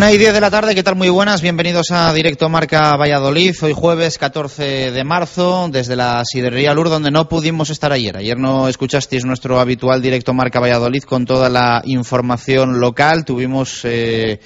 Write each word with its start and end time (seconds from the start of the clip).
Una 0.00 0.12
y 0.12 0.16
diez 0.16 0.32
de 0.32 0.40
la 0.40 0.50
tarde, 0.50 0.74
¿qué 0.74 0.82
tal? 0.82 0.96
Muy 0.96 1.10
buenas, 1.10 1.42
bienvenidos 1.42 1.90
a 1.90 2.10
Directo 2.14 2.48
Marca 2.48 2.96
Valladolid. 2.96 3.54
Hoy 3.60 3.74
jueves 3.74 4.16
14 4.16 4.92
de 4.92 5.04
marzo, 5.04 5.68
desde 5.70 5.94
la 5.94 6.22
Sidería 6.24 6.72
Lur, 6.72 6.88
donde 6.88 7.10
no 7.10 7.28
pudimos 7.28 7.68
estar 7.68 7.92
ayer. 7.92 8.16
Ayer 8.16 8.38
no 8.38 8.66
escuchasteis 8.66 9.26
nuestro 9.26 9.60
habitual 9.60 10.00
Directo 10.00 10.32
Marca 10.32 10.58
Valladolid 10.58 11.02
con 11.02 11.26
toda 11.26 11.50
la 11.50 11.82
información 11.84 12.80
local. 12.80 13.26
Tuvimos 13.26 13.82
eh, 13.84 14.40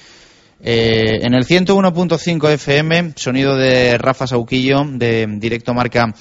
eh, 0.67 1.19
en 1.21 1.35
el 1.35 1.45
101.5 1.45 2.49
FM, 2.53 3.13
sonido 3.15 3.55
de 3.55 3.99
Rafa 3.99 4.25
Sauquillo, 4.25 4.83
de 4.83 5.27
Directo 5.37 5.75
Marca 5.75 6.11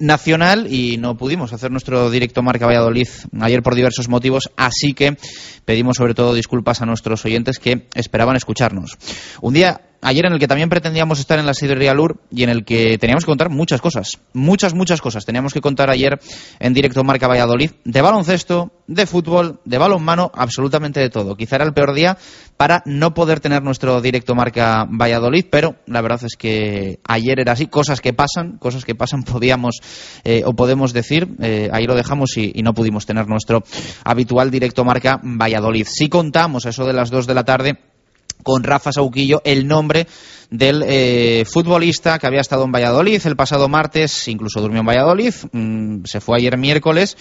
nacional 0.00 0.66
y 0.68 0.96
no 0.96 1.16
pudimos 1.16 1.52
hacer 1.52 1.70
nuestro 1.70 2.10
directo 2.10 2.42
Marca 2.42 2.66
Valladolid 2.66 3.06
ayer 3.40 3.62
por 3.62 3.76
diversos 3.76 4.08
motivos, 4.08 4.50
así 4.56 4.92
que 4.92 5.16
pedimos 5.64 5.98
sobre 5.98 6.14
todo 6.14 6.34
disculpas 6.34 6.82
a 6.82 6.86
nuestros 6.86 7.24
oyentes 7.24 7.60
que 7.60 7.86
esperaban 7.94 8.34
escucharnos. 8.34 8.98
Un 9.40 9.54
día 9.54 9.80
ayer 10.02 10.26
en 10.26 10.32
el 10.32 10.38
que 10.38 10.48
también 10.48 10.68
pretendíamos 10.68 11.18
estar 11.20 11.38
en 11.38 11.46
la 11.46 11.54
sidrería 11.54 11.94
Lur 11.94 12.20
y 12.30 12.42
en 12.42 12.50
el 12.50 12.64
que 12.64 12.98
teníamos 12.98 13.24
que 13.24 13.30
contar 13.30 13.50
muchas 13.50 13.80
cosas, 13.80 14.18
muchas, 14.32 14.74
muchas 14.74 15.00
cosas. 15.00 15.24
Teníamos 15.24 15.52
que 15.52 15.60
contar 15.60 15.90
ayer 15.90 16.20
en 16.58 16.72
directo 16.72 17.04
Marca 17.04 17.28
Valladolid 17.28 17.70
de 17.84 18.02
baloncesto, 18.02 18.72
de 18.86 19.06
fútbol, 19.06 19.60
de 19.64 19.78
balonmano, 19.78 20.30
absolutamente 20.34 21.00
de 21.00 21.10
todo. 21.10 21.36
Quizá 21.36 21.56
era 21.56 21.64
el 21.64 21.72
peor 21.72 21.94
día 21.94 22.16
para 22.56 22.82
no 22.84 23.14
poder 23.14 23.40
tener 23.40 23.62
nuestro 23.62 24.00
directo 24.00 24.34
Marca 24.34 24.86
Valladolid, 24.88 25.46
pero 25.50 25.76
la 25.86 26.02
verdad 26.02 26.24
es 26.24 26.36
que 26.36 26.98
ayer 27.06 27.40
era 27.40 27.52
así, 27.52 27.66
cosas 27.66 28.00
que 28.00 28.12
pasan, 28.12 28.58
cosas 28.58 28.84
que 28.84 28.94
pasan 28.94 29.22
podíamos 29.30 29.80
eh, 30.24 30.42
o 30.44 30.54
podemos 30.54 30.92
decir, 30.92 31.28
eh, 31.40 31.68
ahí 31.72 31.86
lo 31.86 31.94
dejamos 31.94 32.36
y, 32.36 32.60
no 32.60 32.74
pudimos 32.74 33.06
tener 33.06 33.26
nuestro 33.26 33.62
habitual 34.04 34.50
directo 34.50 34.84
Marca 34.84 35.18
Valladolid. 35.22 35.86
Si 35.88 36.10
contamos 36.10 36.66
eso 36.66 36.84
de 36.84 36.92
las 36.92 37.10
dos 37.10 37.26
de 37.26 37.34
la 37.34 37.44
tarde 37.44 37.78
con 38.42 38.64
Rafa 38.64 38.92
Sauquillo 38.92 39.42
el 39.44 39.66
nombre 39.66 40.06
del 40.50 40.82
eh, 40.84 41.44
futbolista 41.46 42.18
que 42.18 42.26
había 42.26 42.40
estado 42.40 42.64
en 42.64 42.72
Valladolid 42.72 43.22
el 43.24 43.36
pasado 43.36 43.68
martes, 43.68 44.26
incluso 44.28 44.60
durmió 44.60 44.80
en 44.80 44.86
Valladolid, 44.86 45.32
mmm, 45.52 46.04
se 46.04 46.20
fue 46.20 46.38
ayer 46.38 46.58
miércoles, 46.58 47.16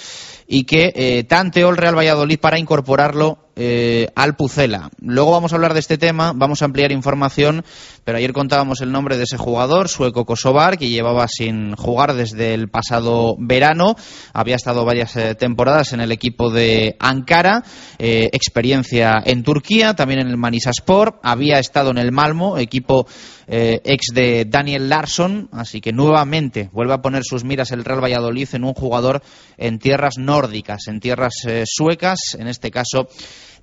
y 0.47 0.63
que 0.63 0.91
eh, 0.95 1.23
tanteó 1.25 1.69
el 1.69 1.77
Real 1.77 1.95
Valladolid 1.95 2.39
para 2.39 2.57
incorporarlo 2.57 3.37
eh, 3.55 4.07
al 4.15 4.35
Pucela. 4.35 4.89
Luego 4.99 5.31
vamos 5.31 5.51
a 5.51 5.57
hablar 5.57 5.73
de 5.75 5.79
este 5.79 5.99
tema, 5.99 6.33
vamos 6.33 6.61
a 6.61 6.65
ampliar 6.65 6.91
información, 6.91 7.63
pero 8.03 8.17
ayer 8.17 8.33
contábamos 8.33 8.81
el 8.81 8.91
nombre 8.91 9.17
de 9.17 9.23
ese 9.23 9.37
jugador, 9.37 9.89
sueco 9.89 10.25
Kosovar, 10.25 10.79
que 10.79 10.89
llevaba 10.89 11.27
sin 11.27 11.75
jugar 11.75 12.15
desde 12.15 12.55
el 12.55 12.69
pasado 12.69 13.35
verano, 13.37 13.95
había 14.33 14.55
estado 14.55 14.85
varias 14.85 15.13
temporadas 15.37 15.93
en 15.93 15.99
el 15.99 16.11
equipo 16.11 16.49
de 16.49 16.95
Ankara, 16.99 17.63
experiencia 17.99 19.21
en 19.23 19.43
Turquía, 19.43 19.93
también 19.93 20.21
en 20.21 20.29
el 20.29 20.37
Manisaspor, 20.37 21.19
había 21.21 21.59
estado 21.59 21.91
en 21.91 21.97
el 21.97 22.11
Malmo, 22.11 22.57
equipo 22.57 23.05
eh, 23.47 23.81
ex 23.83 24.07
de 24.13 24.45
Daniel 24.45 24.89
Larsson, 24.89 25.49
así 25.51 25.81
que 25.81 25.91
nuevamente 25.91 26.69
vuelve 26.71 26.93
a 26.93 27.01
poner 27.01 27.23
sus 27.23 27.43
miras 27.43 27.71
el 27.71 27.85
Real 27.85 28.03
Valladolid 28.03 28.47
en 28.53 28.63
un 28.63 28.73
jugador 28.73 29.21
en 29.57 29.79
tierras 29.79 30.17
nórdicas, 30.17 30.87
en 30.87 30.99
tierras 30.99 31.33
eh, 31.47 31.63
suecas, 31.65 32.19
en 32.37 32.47
este 32.47 32.71
caso 32.71 33.07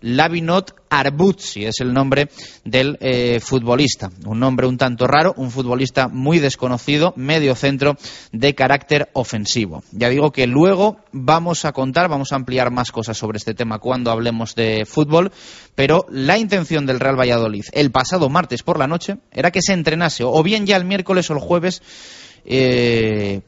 Lavinot 0.00 0.74
Arbutsi 0.88 1.64
es 1.64 1.80
el 1.80 1.92
nombre 1.92 2.28
del 2.64 2.96
eh, 3.00 3.40
futbolista. 3.40 4.10
Un 4.24 4.40
nombre 4.40 4.66
un 4.66 4.78
tanto 4.78 5.06
raro, 5.06 5.34
un 5.36 5.50
futbolista 5.50 6.08
muy 6.08 6.38
desconocido, 6.38 7.12
medio 7.16 7.54
centro 7.54 7.96
de 8.32 8.54
carácter 8.54 9.10
ofensivo. 9.12 9.82
Ya 9.92 10.08
digo 10.08 10.32
que 10.32 10.46
luego 10.46 10.98
vamos 11.12 11.64
a 11.64 11.72
contar, 11.72 12.08
vamos 12.08 12.32
a 12.32 12.36
ampliar 12.36 12.70
más 12.70 12.92
cosas 12.92 13.16
sobre 13.16 13.38
este 13.38 13.54
tema 13.54 13.78
cuando 13.78 14.10
hablemos 14.10 14.54
de 14.54 14.84
fútbol, 14.86 15.32
pero 15.74 16.06
la 16.10 16.38
intención 16.38 16.86
del 16.86 17.00
Real 17.00 17.18
Valladolid 17.18 17.64
el 17.72 17.90
pasado 17.90 18.28
martes 18.28 18.62
por 18.62 18.78
la 18.78 18.86
noche 18.86 19.18
era 19.32 19.50
que 19.50 19.62
se 19.62 19.72
entrenase 19.72 20.24
o 20.24 20.42
bien 20.42 20.66
ya 20.66 20.76
el 20.76 20.84
miércoles 20.84 21.30
o 21.30 21.34
el 21.34 21.40
jueves 21.40 21.82
eh, 22.48 23.40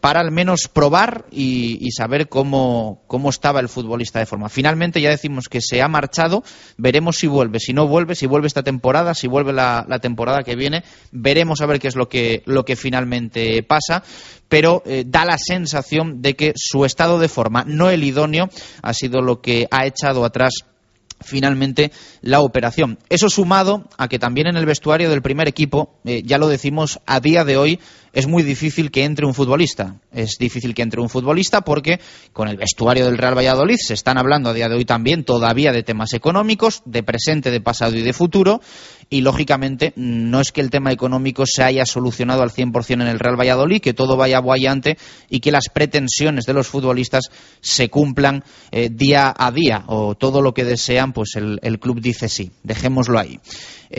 para 0.00 0.20
al 0.20 0.30
menos 0.32 0.68
probar 0.72 1.26
y, 1.30 1.90
saber 1.90 2.28
cómo, 2.28 3.02
cómo, 3.06 3.28
estaba 3.28 3.60
el 3.60 3.68
futbolista 3.68 4.18
de 4.18 4.24
forma. 4.24 4.48
Finalmente 4.48 5.00
ya 5.02 5.10
decimos 5.10 5.48
que 5.48 5.60
se 5.60 5.82
ha 5.82 5.88
marchado, 5.88 6.42
veremos 6.78 7.18
si 7.18 7.26
vuelve, 7.26 7.60
si 7.60 7.74
no 7.74 7.86
vuelve, 7.86 8.14
si 8.14 8.26
vuelve 8.26 8.46
esta 8.46 8.62
temporada, 8.62 9.12
si 9.12 9.28
vuelve 9.28 9.52
la, 9.52 9.84
la 9.86 9.98
temporada 9.98 10.42
que 10.42 10.56
viene, 10.56 10.84
veremos 11.12 11.60
a 11.60 11.66
ver 11.66 11.78
qué 11.78 11.88
es 11.88 11.96
lo 11.96 12.08
que, 12.08 12.42
lo 12.46 12.64
que 12.64 12.76
finalmente 12.76 13.62
pasa, 13.62 14.02
pero 14.48 14.82
eh, 14.86 15.04
da 15.06 15.26
la 15.26 15.36
sensación 15.38 16.22
de 16.22 16.34
que 16.34 16.52
su 16.56 16.86
estado 16.86 17.18
de 17.18 17.28
forma, 17.28 17.64
no 17.66 17.90
el 17.90 18.04
idóneo, 18.04 18.48
ha 18.80 18.94
sido 18.94 19.20
lo 19.20 19.42
que 19.42 19.66
ha 19.70 19.84
echado 19.84 20.24
atrás 20.24 20.64
finalmente 21.20 21.92
la 22.20 22.40
operación. 22.40 22.98
Eso 23.08 23.28
sumado 23.28 23.88
a 23.96 24.08
que 24.08 24.18
también 24.18 24.46
en 24.48 24.56
el 24.56 24.66
vestuario 24.66 25.10
del 25.10 25.22
primer 25.22 25.48
equipo, 25.48 25.94
eh, 26.04 26.22
ya 26.24 26.38
lo 26.38 26.48
decimos, 26.48 27.00
a 27.06 27.20
día 27.20 27.44
de 27.44 27.56
hoy 27.56 27.80
es 28.16 28.26
muy 28.26 28.42
difícil 28.42 28.90
que 28.90 29.04
entre 29.04 29.26
un 29.26 29.34
futbolista. 29.34 29.96
Es 30.10 30.38
difícil 30.38 30.74
que 30.74 30.80
entre 30.80 31.02
un 31.02 31.10
futbolista 31.10 31.60
porque 31.60 32.00
con 32.32 32.48
el 32.48 32.56
vestuario 32.56 33.04
del 33.04 33.18
Real 33.18 33.36
Valladolid 33.36 33.76
se 33.76 33.92
están 33.92 34.16
hablando 34.16 34.48
a 34.48 34.54
día 34.54 34.70
de 34.70 34.74
hoy 34.74 34.86
también 34.86 35.22
todavía 35.22 35.70
de 35.70 35.82
temas 35.82 36.14
económicos, 36.14 36.80
de 36.86 37.02
presente, 37.02 37.50
de 37.50 37.60
pasado 37.60 37.94
y 37.94 38.00
de 38.00 38.14
futuro, 38.14 38.62
y 39.10 39.20
lógicamente 39.20 39.92
no 39.96 40.40
es 40.40 40.50
que 40.50 40.62
el 40.62 40.70
tema 40.70 40.92
económico 40.92 41.44
se 41.44 41.62
haya 41.62 41.84
solucionado 41.84 42.42
al 42.42 42.50
100% 42.50 42.94
en 42.94 43.02
el 43.02 43.18
Real 43.18 43.38
Valladolid, 43.38 43.82
que 43.82 43.92
todo 43.92 44.16
vaya 44.16 44.38
guayante 44.38 44.96
y 45.28 45.40
que 45.40 45.52
las 45.52 45.64
pretensiones 45.70 46.46
de 46.46 46.54
los 46.54 46.68
futbolistas 46.68 47.24
se 47.60 47.90
cumplan 47.90 48.44
eh, 48.70 48.88
día 48.90 49.34
a 49.36 49.52
día 49.52 49.84
o 49.88 50.14
todo 50.14 50.40
lo 50.40 50.54
que 50.54 50.64
desean, 50.64 51.12
pues 51.12 51.32
el, 51.36 51.58
el 51.62 51.78
club 51.78 52.00
dice 52.00 52.30
sí. 52.30 52.50
Dejémoslo 52.62 53.18
ahí. 53.18 53.38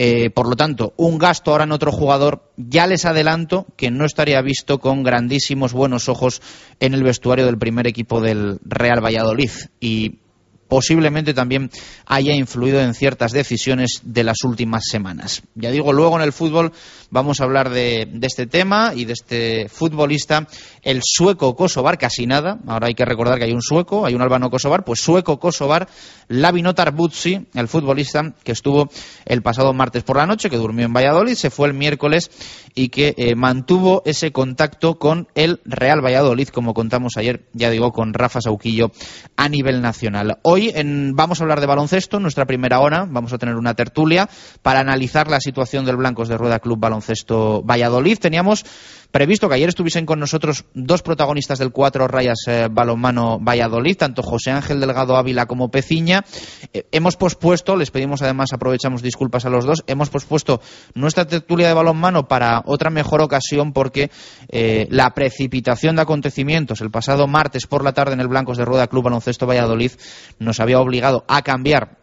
Eh, 0.00 0.30
por 0.30 0.48
lo 0.48 0.54
tanto, 0.54 0.94
un 0.96 1.18
gasto 1.18 1.50
ahora 1.50 1.64
en 1.64 1.72
otro 1.72 1.90
jugador, 1.90 2.52
ya 2.56 2.86
les 2.86 3.04
adelanto 3.04 3.66
que 3.76 3.90
no 3.90 4.04
estaría 4.04 4.40
visto 4.42 4.78
con 4.78 5.02
grandísimos 5.02 5.72
buenos 5.72 6.08
ojos 6.08 6.40
en 6.78 6.94
el 6.94 7.02
vestuario 7.02 7.46
del 7.46 7.58
primer 7.58 7.88
equipo 7.88 8.20
del 8.20 8.60
Real 8.64 9.04
Valladolid. 9.04 9.50
Y 9.80 10.20
posiblemente 10.68 11.34
también 11.34 11.70
haya 12.06 12.34
influido 12.34 12.80
en 12.80 12.94
ciertas 12.94 13.32
decisiones 13.32 14.00
de 14.02 14.24
las 14.24 14.44
últimas 14.44 14.84
semanas. 14.88 15.42
Ya 15.54 15.70
digo, 15.70 15.92
luego 15.92 16.16
en 16.16 16.22
el 16.22 16.32
fútbol 16.32 16.72
vamos 17.10 17.40
a 17.40 17.44
hablar 17.44 17.70
de, 17.70 18.08
este 18.22 18.46
tema 18.46 18.92
y 18.94 19.04
de 19.04 19.14
este 19.14 19.68
futbolista, 19.68 20.46
el 20.82 21.00
sueco 21.02 21.56
Kosovar, 21.56 21.98
casi 21.98 22.26
nada. 22.26 22.58
Ahora 22.66 22.88
hay 22.88 22.94
que 22.94 23.04
recordar 23.04 23.38
que 23.38 23.44
hay 23.44 23.52
un 23.52 23.62
sueco, 23.62 24.04
hay 24.04 24.14
un 24.14 24.22
albano 24.22 24.50
Kosovar, 24.50 24.84
pues 24.84 25.00
sueco 25.00 25.38
Kosovar, 25.38 25.88
Lavinotar 26.28 26.92
Butsi, 26.92 27.46
el 27.54 27.68
futbolista 27.68 28.34
que 28.44 28.52
estuvo 28.52 28.90
el 29.24 29.42
pasado 29.42 29.72
martes 29.72 30.02
por 30.02 30.16
la 30.16 30.26
noche, 30.26 30.50
que 30.50 30.56
durmió 30.56 30.86
en 30.86 30.92
Valladolid, 30.92 31.34
se 31.34 31.50
fue 31.50 31.68
el 31.68 31.74
miércoles 31.74 32.30
y 32.78 32.90
que 32.90 33.14
eh, 33.16 33.34
mantuvo 33.34 34.02
ese 34.04 34.30
contacto 34.30 35.00
con 35.00 35.26
el 35.34 35.60
Real 35.64 36.00
Valladolid, 36.00 36.48
como 36.48 36.74
contamos 36.74 37.16
ayer, 37.16 37.48
ya 37.52 37.70
digo, 37.70 37.90
con 37.90 38.14
Rafa 38.14 38.40
Sauquillo 38.40 38.92
a 39.36 39.48
nivel 39.48 39.82
nacional. 39.82 40.38
Hoy 40.42 40.72
vamos 41.12 41.40
a 41.40 41.44
hablar 41.44 41.60
de 41.60 41.66
baloncesto, 41.66 42.20
nuestra 42.20 42.46
primera 42.46 42.78
hora, 42.78 43.04
vamos 43.10 43.32
a 43.32 43.38
tener 43.38 43.56
una 43.56 43.74
tertulia 43.74 44.28
para 44.62 44.78
analizar 44.78 45.28
la 45.28 45.40
situación 45.40 45.86
del 45.86 45.96
Blancos 45.96 46.28
de 46.28 46.38
Rueda 46.38 46.60
Club 46.60 46.78
Baloncesto 46.78 47.62
Valladolid. 47.64 48.18
Teníamos 48.18 48.64
previsto 49.10 49.48
que 49.48 49.54
ayer 49.54 49.68
estuviesen 49.68 50.06
con 50.06 50.20
nosotros 50.20 50.64
dos 50.74 51.02
protagonistas 51.02 51.58
del 51.58 51.72
Cuatro 51.72 52.08
Rayas 52.08 52.38
eh, 52.46 52.68
Balonmano 52.70 53.38
Valladolid, 53.40 53.96
tanto 53.96 54.22
José 54.22 54.50
Ángel 54.50 54.80
Delgado 54.80 55.16
Ávila 55.16 55.46
como 55.46 55.70
Peciña. 55.70 56.24
Eh, 56.72 56.86
hemos 56.92 57.16
pospuesto, 57.16 57.76
les 57.76 57.90
pedimos 57.90 58.22
además, 58.22 58.52
aprovechamos 58.52 59.02
disculpas 59.02 59.44
a 59.44 59.50
los 59.50 59.64
dos, 59.64 59.84
hemos 59.86 60.10
pospuesto 60.10 60.60
nuestra 60.94 61.26
tertulia 61.26 61.68
de 61.68 61.74
balonmano 61.74 62.28
para 62.28 62.62
otra 62.66 62.90
mejor 62.90 63.22
ocasión 63.22 63.72
porque 63.72 64.10
eh, 64.48 64.86
la 64.90 65.10
precipitación 65.14 65.96
de 65.96 66.02
acontecimientos 66.02 66.80
el 66.80 66.90
pasado 66.90 67.26
martes 67.26 67.66
por 67.66 67.84
la 67.84 67.92
tarde 67.92 68.14
en 68.14 68.20
el 68.20 68.28
Blancos 68.28 68.58
de 68.58 68.64
Rueda 68.64 68.88
Club 68.88 69.04
Baloncesto 69.04 69.46
Valladolid 69.46 69.92
nos 70.38 70.60
había 70.60 70.80
obligado 70.80 71.24
a 71.28 71.42
cambiar 71.42 71.97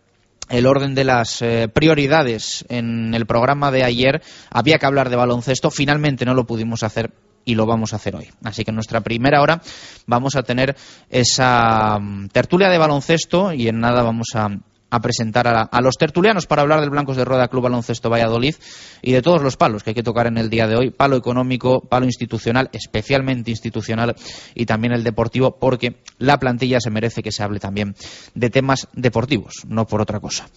el 0.49 0.65
orden 0.65 0.95
de 0.95 1.03
las 1.03 1.41
eh, 1.41 1.67
prioridades 1.73 2.65
en 2.69 3.13
el 3.13 3.25
programa 3.25 3.71
de 3.71 3.83
ayer. 3.83 4.21
Había 4.49 4.77
que 4.77 4.85
hablar 4.85 5.09
de 5.09 5.15
baloncesto. 5.15 5.71
Finalmente 5.71 6.25
no 6.25 6.33
lo 6.33 6.45
pudimos 6.45 6.83
hacer 6.83 7.11
y 7.45 7.55
lo 7.55 7.65
vamos 7.65 7.93
a 7.93 7.97
hacer 7.97 8.15
hoy. 8.15 8.29
Así 8.43 8.63
que 8.63 8.71
en 8.71 8.75
nuestra 8.75 9.01
primera 9.01 9.41
hora 9.41 9.61
vamos 10.07 10.35
a 10.35 10.43
tener 10.43 10.75
esa 11.09 11.97
mm, 11.99 12.29
tertulia 12.29 12.69
de 12.69 12.77
baloncesto 12.77 13.53
y 13.53 13.67
en 13.67 13.79
nada 13.79 14.03
vamos 14.03 14.27
a 14.33 14.49
a 14.95 14.99
presentar 14.99 15.47
a, 15.47 15.81
los 15.81 15.95
tertulianos 15.97 16.47
para 16.47 16.61
hablar 16.61 16.79
del 16.79 16.89
Blancos 16.89 17.17
de 17.17 17.25
Rueda 17.25 17.47
Club 17.47 17.63
Baloncesto 17.63 18.09
Valladolid 18.09 18.55
y 19.01 19.11
de 19.11 19.21
todos 19.21 19.41
los 19.41 19.57
palos 19.57 19.83
que 19.83 19.91
hay 19.91 19.93
que 19.93 20.03
tocar 20.03 20.27
en 20.27 20.37
el 20.37 20.49
día 20.49 20.67
de 20.67 20.75
hoy, 20.75 20.89
palo 20.89 21.17
económico, 21.17 21.81
palo 21.81 22.05
institucional, 22.05 22.69
especialmente 22.71 23.51
institucional 23.51 24.15
y 24.53 24.65
también 24.65 24.93
el 24.93 25.03
deportivo, 25.03 25.57
porque 25.59 25.97
la 26.17 26.39
plantilla 26.39 26.79
se 26.79 26.89
merece 26.89 27.21
que 27.21 27.31
se 27.31 27.43
hable 27.43 27.59
también 27.59 27.95
de 28.33 28.49
temas 28.49 28.87
deportivos, 28.93 29.65
no 29.67 29.85
por 29.85 30.01
otra 30.01 30.19
cosa. 30.19 30.47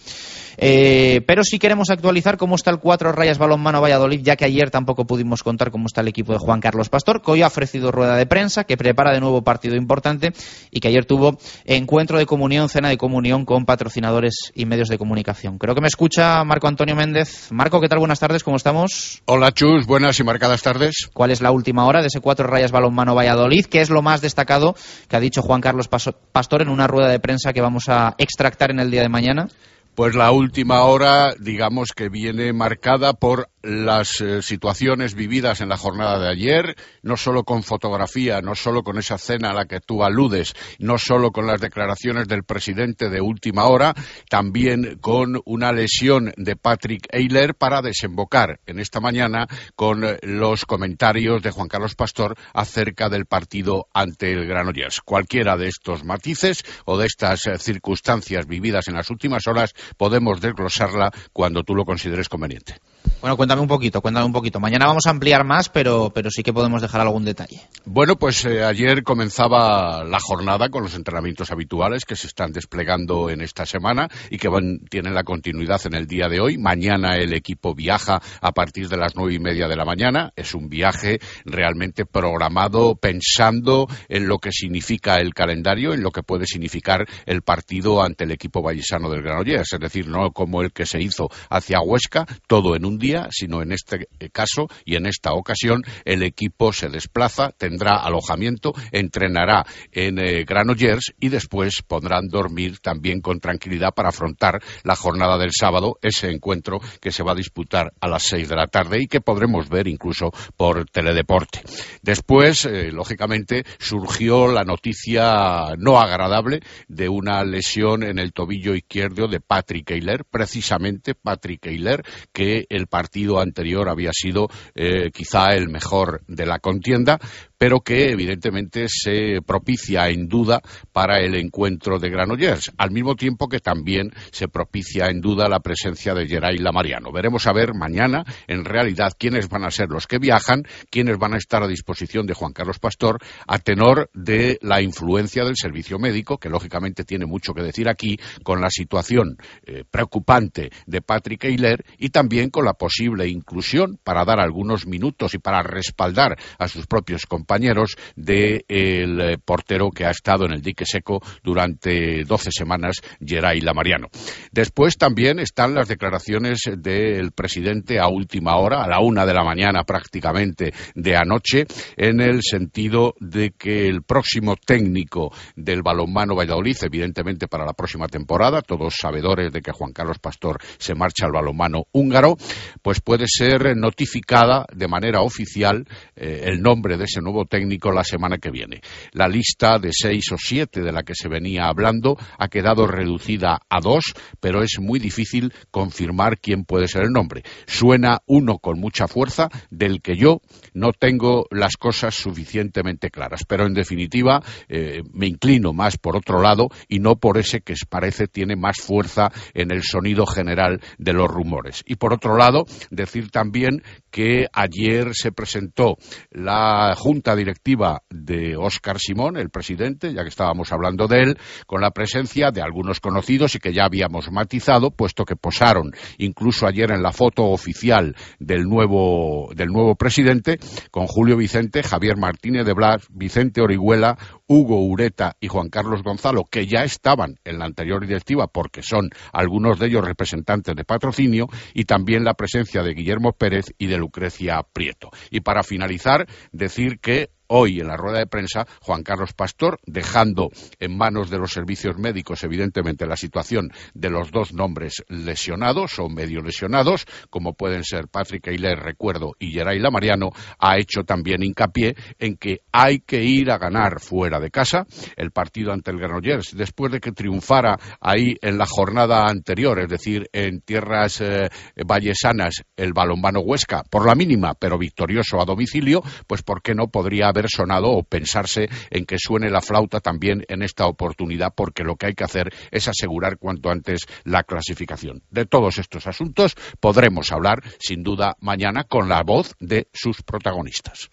Eh, 0.61 1.21
pero 1.25 1.43
si 1.43 1.57
queremos 1.57 1.89
actualizar 1.89 2.37
cómo 2.37 2.55
está 2.55 2.69
el 2.69 2.79
cuatro 2.79 3.11
rayas 3.13 3.37
balonmano 3.37 3.81
Valladolid, 3.81 4.21
ya 4.21 4.35
que 4.35 4.45
ayer 4.45 4.69
tampoco 4.69 5.05
pudimos 5.05 5.41
contar 5.41 5.71
cómo 5.71 5.85
está 5.87 6.01
el 6.01 6.09
equipo 6.09 6.33
de 6.33 6.39
Juan 6.39 6.59
Carlos 6.59 6.89
Pastor, 6.89 7.21
que 7.21 7.31
hoy 7.31 7.41
ha 7.41 7.47
ofrecido 7.47 7.91
rueda 7.91 8.17
de 8.17 8.25
prensa, 8.25 8.65
que 8.65 8.75
prepara 8.75 9.13
de 9.13 9.21
nuevo 9.21 9.41
partido 9.41 9.75
importante 9.75 10.33
y 10.69 10.81
que 10.81 10.89
ayer 10.89 11.05
tuvo 11.05 11.37
encuentro 11.65 12.17
de 12.17 12.25
comunión, 12.25 12.67
cena 12.67 12.89
de 12.89 12.97
comunión 12.97 13.45
con 13.45 13.65
patrocinadores 13.65 14.28
y 14.53 14.65
medios 14.65 14.89
de 14.89 14.97
comunicación. 14.97 15.57
Creo 15.57 15.75
que 15.75 15.81
me 15.81 15.87
escucha 15.87 16.43
Marco 16.43 16.67
Antonio 16.67 16.95
Méndez. 16.95 17.51
Marco, 17.51 17.79
¿qué 17.79 17.87
tal? 17.87 17.99
Buenas 17.99 18.19
tardes, 18.19 18.43
¿cómo 18.43 18.57
estamos? 18.57 19.21
Hola 19.25 19.51
Chus, 19.51 19.85
buenas 19.85 20.19
y 20.19 20.23
marcadas 20.23 20.61
tardes. 20.61 21.09
¿Cuál 21.13 21.31
es 21.31 21.41
la 21.41 21.51
última 21.51 21.85
hora 21.85 22.01
de 22.01 22.07
ese 22.07 22.21
cuatro 22.21 22.47
rayas 22.47 22.71
balonmano 22.71 23.15
Valladolid? 23.15 23.65
¿Qué 23.65 23.81
es 23.81 23.89
lo 23.89 24.01
más 24.01 24.21
destacado 24.21 24.75
que 25.07 25.15
ha 25.15 25.19
dicho 25.19 25.41
Juan 25.41 25.61
Carlos 25.61 25.87
Pastor 25.87 26.61
en 26.61 26.69
una 26.69 26.87
rueda 26.87 27.09
de 27.09 27.19
prensa 27.19 27.53
que 27.53 27.61
vamos 27.61 27.89
a 27.89 28.15
extractar 28.17 28.71
en 28.71 28.79
el 28.79 28.91
día 28.91 29.01
de 29.01 29.09
mañana? 29.09 29.47
Pues 29.95 30.15
la 30.15 30.31
última 30.31 30.83
hora, 30.83 31.33
digamos 31.37 31.89
que 31.93 32.07
viene 32.07 32.53
marcada 32.53 33.11
por 33.13 33.49
las 33.61 34.21
eh, 34.21 34.41
situaciones 34.41 35.15
vividas 35.15 35.61
en 35.61 35.69
la 35.69 35.77
jornada 35.77 36.19
de 36.19 36.29
ayer, 36.29 36.75
no 37.01 37.17
solo 37.17 37.43
con 37.43 37.63
fotografía, 37.63 38.41
no 38.41 38.55
solo 38.55 38.83
con 38.83 38.97
esa 38.97 39.17
cena 39.17 39.51
a 39.51 39.53
la 39.53 39.65
que 39.65 39.79
tú 39.79 40.03
aludes, 40.03 40.53
no 40.79 40.97
solo 40.97 41.31
con 41.31 41.47
las 41.47 41.61
declaraciones 41.61 42.27
del 42.27 42.43
presidente 42.43 43.09
de 43.09 43.21
última 43.21 43.65
hora, 43.65 43.93
también 44.29 44.97
con 45.01 45.41
una 45.45 45.71
lesión 45.71 46.33
de 46.37 46.55
Patrick 46.55 47.07
Eiler 47.11 47.55
para 47.55 47.81
desembocar 47.81 48.59
en 48.65 48.79
esta 48.79 48.99
mañana 48.99 49.47
con 49.75 50.03
eh, 50.03 50.17
los 50.21 50.65
comentarios 50.65 51.41
de 51.41 51.51
Juan 51.51 51.67
Carlos 51.67 51.95
Pastor 51.95 52.35
acerca 52.53 53.09
del 53.09 53.25
partido 53.25 53.87
ante 53.93 54.31
el 54.31 54.47
Granollers. 54.47 55.01
Cualquiera 55.01 55.57
de 55.57 55.67
estos 55.67 56.03
matices 56.03 56.63
o 56.85 56.97
de 56.97 57.07
estas 57.07 57.47
eh, 57.47 57.57
circunstancias 57.57 58.45
vividas 58.47 58.87
en 58.87 58.95
las 58.95 59.09
últimas 59.09 59.47
horas 59.47 59.73
podemos 59.97 60.41
desglosarla 60.41 61.11
cuando 61.33 61.63
tú 61.63 61.75
lo 61.75 61.85
consideres 61.85 62.29
conveniente. 62.29 62.77
Bueno, 63.21 63.35
cuéntame 63.35 63.61
un 63.61 63.67
poquito, 63.67 64.01
cuéntame 64.01 64.25
un 64.25 64.31
poquito. 64.31 64.59
Mañana 64.59 64.85
vamos 64.87 65.05
a 65.05 65.09
ampliar 65.09 65.43
más, 65.43 65.69
pero, 65.69 66.11
pero 66.13 66.29
sí 66.31 66.43
que 66.43 66.53
podemos 66.53 66.81
dejar 66.81 67.01
algún 67.01 67.25
detalle. 67.25 67.61
Bueno, 67.85 68.15
pues 68.17 68.45
eh, 68.45 68.63
ayer 68.63 69.03
comenzaba 69.03 70.03
la 70.03 70.19
jornada 70.21 70.69
con 70.69 70.83
los 70.83 70.95
entrenamientos 70.95 71.51
habituales 71.51 72.05
que 72.05 72.15
se 72.15 72.27
están 72.27 72.51
desplegando 72.51 73.29
en 73.29 73.41
esta 73.41 73.65
semana 73.65 74.07
y 74.29 74.37
que 74.37 74.47
van, 74.47 74.79
tienen 74.89 75.13
la 75.13 75.23
continuidad 75.23 75.81
en 75.85 75.95
el 75.95 76.07
día 76.07 76.29
de 76.29 76.39
hoy. 76.39 76.57
Mañana 76.57 77.15
el 77.15 77.33
equipo 77.33 77.73
viaja 77.73 78.21
a 78.41 78.51
partir 78.51 78.87
de 78.87 78.97
las 78.97 79.15
nueve 79.15 79.33
y 79.33 79.39
media 79.39 79.67
de 79.67 79.75
la 79.75 79.85
mañana. 79.85 80.31
Es 80.35 80.53
un 80.53 80.69
viaje 80.69 81.19
realmente 81.45 82.05
programado 82.05 82.95
pensando 82.95 83.87
en 84.07 84.27
lo 84.27 84.37
que 84.37 84.51
significa 84.51 85.19
el 85.19 85.33
calendario, 85.33 85.93
en 85.93 86.03
lo 86.03 86.11
que 86.11 86.23
puede 86.23 86.45
significar 86.45 87.07
el 87.25 87.41
partido 87.41 88.03
ante 88.03 88.25
el 88.25 88.31
equipo 88.31 88.61
vallisano 88.61 89.09
del 89.09 89.23
Granollers. 89.23 89.73
Es 89.73 89.79
decir, 89.79 90.07
no 90.07 90.31
como 90.31 90.61
el 90.61 90.71
que 90.71 90.85
se 90.85 91.01
hizo 91.01 91.29
hacia 91.49 91.81
Huesca, 91.81 92.25
todo 92.47 92.75
en 92.75 92.85
un 92.85 92.98
día, 92.99 93.27
sino 93.31 93.61
en 93.61 93.71
este 93.71 94.07
caso 94.31 94.67
y 94.85 94.95
en 94.95 95.05
esta 95.05 95.33
ocasión 95.33 95.81
el 96.05 96.23
equipo 96.23 96.73
se 96.73 96.89
desplaza, 96.89 97.51
tendrá 97.57 97.95
alojamiento, 97.97 98.73
entrenará 98.91 99.65
en 99.91 100.19
eh, 100.19 100.43
Granollers 100.45 101.13
y 101.19 101.29
después 101.29 101.81
podrán 101.87 102.27
dormir 102.27 102.79
también 102.79 103.21
con 103.21 103.39
tranquilidad 103.39 103.93
para 103.93 104.09
afrontar 104.09 104.61
la 104.83 104.95
jornada 104.95 105.37
del 105.37 105.51
sábado, 105.51 105.97
ese 106.01 106.29
encuentro 106.29 106.79
que 107.01 107.11
se 107.11 107.23
va 107.23 107.31
a 107.31 107.35
disputar 107.35 107.93
a 107.99 108.07
las 108.07 108.23
seis 108.23 108.49
de 108.49 108.55
la 108.55 108.67
tarde 108.67 109.01
y 109.01 109.07
que 109.07 109.21
podremos 109.21 109.69
ver 109.69 109.87
incluso 109.87 110.31
por 110.55 110.85
teledeporte. 110.89 111.61
Después, 112.01 112.65
eh, 112.65 112.91
lógicamente, 112.91 113.63
surgió 113.79 114.47
la 114.47 114.63
noticia 114.63 115.75
no 115.77 115.99
agradable 115.99 116.61
de 116.87 117.09
una 117.09 117.43
lesión 117.43 118.03
en 118.03 118.19
el 118.19 118.33
tobillo 118.33 118.75
izquierdo 118.75 119.27
de 119.27 119.39
Patrick 119.39 119.91
Eiler, 119.91 120.25
precisamente 120.25 121.15
Patrick 121.15 121.65
Eiler, 121.67 122.03
que 122.33 122.65
el 122.79 122.87
partido 122.87 123.39
anterior 123.39 123.89
había 123.89 124.11
sido 124.13 124.47
eh, 124.75 125.11
quizá 125.11 125.53
el 125.53 125.69
mejor 125.69 126.21
de 126.27 126.45
la 126.45 126.59
contienda, 126.59 127.19
pero 127.59 127.81
que 127.81 128.09
evidentemente 128.11 128.85
se 128.87 129.41
propicia 129.45 130.09
en 130.09 130.29
duda 130.29 130.61
para 130.93 131.19
el 131.19 131.35
encuentro 131.35 131.99
de 131.99 132.09
Granollers, 132.09 132.71
al 132.77 132.91
mismo 132.91 133.15
tiempo 133.15 133.49
que 133.49 133.59
también 133.59 134.13
se 134.31 134.47
propicia 134.47 135.07
en 135.09 135.19
duda 135.19 135.49
la 135.49 135.59
presencia 135.59 136.13
de 136.13 136.25
Geray 136.25 136.57
Lamariano. 136.57 137.11
Veremos 137.11 137.45
a 137.47 137.53
ver 137.53 137.73
mañana, 137.73 138.23
en 138.47 138.63
realidad, 138.63 139.11
quiénes 139.19 139.49
van 139.49 139.65
a 139.65 139.71
ser 139.71 139.89
los 139.89 140.07
que 140.07 140.19
viajan, 140.19 140.63
quiénes 140.89 141.17
van 141.17 141.33
a 141.33 141.37
estar 141.37 141.61
a 141.61 141.67
disposición 141.67 142.25
de 142.25 142.33
Juan 142.33 142.53
Carlos 142.53 142.79
Pastor, 142.79 143.19
a 143.45 143.59
tenor 143.59 144.09
de 144.13 144.57
la 144.61 144.81
influencia 144.81 145.43
del 145.43 145.57
servicio 145.57 145.99
médico, 145.99 146.37
que 146.37 146.49
lógicamente 146.49 147.03
tiene 147.03 147.25
mucho 147.25 147.53
que 147.53 147.61
decir 147.61 147.89
aquí, 147.89 148.17
con 148.41 148.61
la 148.61 148.69
situación 148.69 149.37
eh, 149.65 149.83
preocupante 149.89 150.71
de 150.85 151.01
Patrick 151.01 151.43
Eiler 151.43 151.83
y 151.97 152.09
también 152.09 152.51
con 152.51 152.63
la 152.63 152.75
posible 152.75 153.27
inclusión 153.27 153.99
para 154.01 154.23
dar 154.23 154.39
algunos 154.39 154.87
minutos 154.87 155.33
y 155.33 155.39
para 155.39 155.61
respaldar 155.61 156.37
a 156.57 156.69
sus 156.69 156.87
propios 156.87 157.25
compañeros 157.25 157.48
compañeros 157.49 157.95
del 158.15 158.63
eh, 158.67 159.37
portero 159.43 159.89
que 159.89 160.05
ha 160.05 160.11
estado 160.11 160.45
en 160.45 160.51
el 160.51 160.61
dique 160.61 160.85
seco 160.85 161.19
durante 161.43 162.23
12 162.23 162.51
semanas, 162.51 162.97
Geray 163.19 163.59
Lamariano. 163.61 164.07
Después 164.51 164.97
también 164.97 165.39
están 165.39 165.73
las 165.73 165.87
declaraciones 165.87 166.59
del 166.77 167.31
presidente 167.31 167.99
a 167.99 168.07
última 168.07 168.57
hora, 168.57 168.83
a 168.83 168.87
la 168.87 168.99
una 168.99 169.25
de 169.25 169.33
la 169.33 169.43
mañana 169.43 169.83
prácticamente 169.83 170.73
de 170.93 171.15
anoche, 171.15 171.65
en 171.97 172.21
el 172.21 172.43
sentido 172.43 173.15
de 173.19 173.49
que 173.57 173.87
el 173.87 174.03
próximo 174.03 174.55
técnico 174.55 175.33
del 175.55 175.81
balonmano 175.81 176.35
Valladolid, 176.35 176.77
evidentemente 176.83 177.47
para 177.47 177.65
la 177.65 177.73
próxima 177.73 178.07
temporada, 178.07 178.61
todos 178.61 178.93
sabedores 179.01 179.51
de 179.51 179.61
que 179.61 179.71
Juan 179.71 179.91
Carlos 179.91 180.19
Pastor 180.19 180.59
se 180.77 180.93
marcha 180.93 181.25
al 181.25 181.31
balonmano 181.31 181.85
húngaro, 181.93 182.37
pues 182.83 183.01
puede 183.01 183.25
ser 183.27 183.75
notificada 183.75 184.67
de 184.71 184.87
manera 184.87 185.21
oficial 185.21 185.87
eh, 186.15 186.43
el 186.43 186.61
nombre 186.61 186.95
de 186.95 187.05
ese 187.05 187.21
nuevo 187.21 187.38
técnico 187.45 187.91
la 187.91 188.03
semana 188.03 188.37
que 188.37 188.51
viene. 188.51 188.81
La 189.13 189.27
lista 189.27 189.79
de 189.79 189.89
seis 189.91 190.31
o 190.31 190.37
siete 190.37 190.81
de 190.81 190.91
la 190.91 191.03
que 191.03 191.15
se 191.15 191.29
venía 191.29 191.67
hablando 191.67 192.17
ha 192.37 192.47
quedado 192.47 192.87
reducida 192.87 193.59
a 193.69 193.79
dos, 193.81 194.03
pero 194.39 194.63
es 194.63 194.77
muy 194.79 194.99
difícil 194.99 195.53
confirmar 195.71 196.39
quién 196.39 196.65
puede 196.65 196.87
ser 196.87 197.03
el 197.03 197.11
nombre. 197.11 197.43
Suena 197.65 198.19
uno 198.25 198.59
con 198.59 198.79
mucha 198.79 199.07
fuerza 199.07 199.49
del 199.69 200.01
que 200.01 200.15
yo 200.15 200.41
no 200.73 200.91
tengo 200.93 201.45
las 201.51 201.75
cosas 201.77 202.15
suficientemente 202.15 203.09
claras, 203.09 203.43
pero 203.45 203.65
en 203.65 203.73
definitiva 203.73 204.41
eh, 204.67 205.01
me 205.13 205.27
inclino 205.27 205.73
más 205.73 205.97
por 205.97 206.15
otro 206.15 206.41
lado 206.41 206.69
y 206.87 206.99
no 206.99 207.15
por 207.15 207.37
ese 207.37 207.61
que 207.61 207.75
parece 207.89 208.27
tiene 208.27 208.55
más 208.55 208.77
fuerza 208.77 209.31
en 209.53 209.71
el 209.71 209.83
sonido 209.83 210.25
general 210.25 210.81
de 210.97 211.13
los 211.13 211.27
rumores. 211.27 211.83
Y 211.85 211.95
por 211.95 212.13
otro 212.13 212.37
lado, 212.37 212.65
decir 212.89 213.29
también 213.31 213.83
que 214.11 214.47
ayer 214.53 215.09
se 215.13 215.31
presentó 215.31 215.97
la 216.31 216.93
junta 216.97 217.28
directiva 217.35 218.01
de 218.09 218.55
Óscar 218.55 218.99
Simón, 218.99 219.37
el 219.37 219.49
presidente, 219.49 220.13
ya 220.13 220.23
que 220.23 220.29
estábamos 220.29 220.71
hablando 220.71 221.07
de 221.07 221.21
él, 221.21 221.37
con 221.65 221.81
la 221.81 221.91
presencia 221.91 222.51
de 222.51 222.61
algunos 222.61 222.99
conocidos 222.99 223.55
y 223.55 223.59
que 223.59 223.73
ya 223.73 223.85
habíamos 223.85 224.31
matizado, 224.31 224.91
puesto 224.91 225.25
que 225.25 225.35
posaron 225.35 225.91
incluso 226.17 226.67
ayer 226.67 226.91
en 226.91 227.03
la 227.03 227.11
foto 227.11 227.45
oficial 227.45 228.15
del 228.39 228.63
nuevo, 228.63 229.49
del 229.55 229.69
nuevo 229.69 229.95
presidente, 229.95 230.59
con 230.91 231.07
Julio 231.07 231.37
Vicente, 231.37 231.83
Javier 231.83 232.17
Martínez 232.17 232.65
de 232.65 232.73
Blas, 232.73 233.07
Vicente 233.09 233.61
Orihuela, 233.61 234.17
Hugo 234.47 234.83
Ureta 234.85 235.35
y 235.39 235.47
Juan 235.47 235.69
Carlos 235.69 236.03
Gonzalo, 236.03 236.43
que 236.43 236.65
ya 236.65 236.83
estaban 236.83 237.35
en 237.43 237.59
la 237.59 237.65
anterior 237.65 238.01
directiva 238.05 238.47
porque 238.47 238.81
son 238.81 239.09
algunos 239.31 239.77
de 239.79 239.87
ellos 239.87 240.03
representantes 240.03 240.75
de 240.75 240.83
patrocinio, 240.83 241.47
y 241.73 241.85
también 241.85 242.23
la 242.23 242.33
presencia 242.33 242.83
de 242.83 242.93
Guillermo 242.93 243.33
Pérez 243.33 243.73
y 243.77 243.87
de 243.87 243.97
Lucrecia 243.97 244.63
Prieto. 244.73 245.09
Y 245.29 245.41
para 245.41 245.63
finalizar, 245.63 246.27
decir 246.51 246.99
que 246.99 247.18
hoy 247.49 247.79
en 247.79 247.87
la 247.87 247.97
rueda 247.97 248.19
de 248.19 248.27
prensa 248.27 248.65
Juan 248.81 249.03
Carlos 249.03 249.33
Pastor, 249.33 249.79
dejando 249.85 250.49
en 250.79 250.97
manos 250.97 251.29
de 251.29 251.37
los 251.37 251.51
servicios 251.51 251.97
médicos, 251.97 252.43
evidentemente, 252.43 253.05
la 253.05 253.17
situación 253.17 253.71
de 253.93 254.09
los 254.09 254.31
dos 254.31 254.53
nombres 254.53 255.03
lesionados 255.07 255.99
o 255.99 256.09
medio 256.09 256.41
lesionados, 256.41 257.05
como 257.29 257.53
pueden 257.53 257.83
ser 257.83 258.07
Patrick 258.07 258.47
Eiler, 258.47 258.79
recuerdo, 258.79 259.33
y 259.39 259.51
Geray 259.51 259.79
Lamariano, 259.79 260.29
ha 260.59 260.77
hecho 260.77 261.03
también 261.03 261.43
hincapié 261.43 261.95
en 262.19 262.37
que 262.37 262.61
hay 262.71 262.99
que 262.99 263.23
ir 263.23 263.51
a 263.51 263.57
ganar 263.57 263.99
fuera 263.99 264.39
de 264.39 264.51
casa. 264.51 264.85
El 265.15 265.31
partido 265.31 265.73
ante 265.73 265.91
el 265.91 265.97
Granollers, 265.97 266.55
después 266.55 266.91
de 266.91 266.99
que 266.99 267.11
triunfara 267.11 267.77
ahí 267.99 268.35
en 268.41 268.57
la 268.57 268.65
jornada 268.65 269.27
anterior, 269.27 269.79
es 269.79 269.89
decir, 269.89 270.29
en 270.33 270.61
tierras 270.61 271.21
eh, 271.21 271.49
vallesanas, 271.85 272.63
el 272.77 272.93
balonmano 272.93 273.39
Huesca, 273.41 273.83
por 273.89 274.05
la 274.05 274.15
mínima, 274.15 274.53
pero 274.53 274.77
victorioso 274.77 275.41
a 275.41 275.45
domicilio, 275.45 276.01
pues 276.27 276.43
¿por 276.43 276.61
qué 276.61 276.75
no 276.75 276.87
podría 276.87 277.27
haber 277.29 277.38
sonado 277.47 277.91
o 277.91 278.03
pensarse 278.03 278.69
en 278.89 279.05
que 279.05 279.17
suene 279.17 279.49
la 279.49 279.61
flauta 279.61 279.99
también 279.99 280.43
en 280.47 280.61
esta 280.61 280.85
oportunidad, 280.87 281.53
porque 281.55 281.83
lo 281.83 281.95
que 281.95 282.07
hay 282.07 282.13
que 282.13 282.23
hacer 282.23 282.53
es 282.71 282.87
asegurar 282.87 283.37
cuanto 283.37 283.69
antes 283.69 284.05
la 284.23 284.43
clasificación. 284.43 285.23
De 285.29 285.45
todos 285.45 285.77
estos 285.77 286.07
asuntos 286.07 286.55
podremos 286.79 287.31
hablar, 287.31 287.63
sin 287.79 288.03
duda, 288.03 288.35
mañana 288.39 288.83
con 288.83 289.09
la 289.09 289.23
voz 289.23 289.55
de 289.59 289.87
sus 289.93 290.21
protagonistas. 290.23 291.09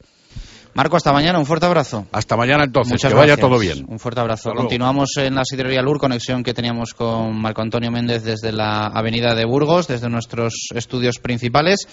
Marco, 0.76 0.99
hasta 0.99 1.11
mañana, 1.11 1.38
un 1.38 1.47
fuerte 1.47 1.64
abrazo. 1.64 2.06
Hasta 2.12 2.37
mañana 2.37 2.64
entonces, 2.64 3.00
que 3.00 3.14
vaya 3.14 3.38
todo 3.38 3.59
bien. 3.59 3.87
Un 3.88 3.99
fuerte 3.99 4.21
abrazo. 4.21 4.52
Continuamos 4.54 5.09
en 5.16 5.35
la 5.35 5.42
sidrería 5.42 5.80
Lur, 5.80 5.99
conexión 5.99 6.42
que 6.42 6.52
teníamos 6.52 6.92
con 6.92 7.35
Marco 7.40 7.62
Antonio 7.62 7.90
Méndez 7.90 8.25
desde 8.25 8.52
la 8.52 8.88
avenida 8.88 9.35
de 9.35 9.47
Burgos, 9.47 9.88
desde 9.88 10.11
nuestros 10.11 10.52
estudios 10.75 11.18
principales. 11.18 11.88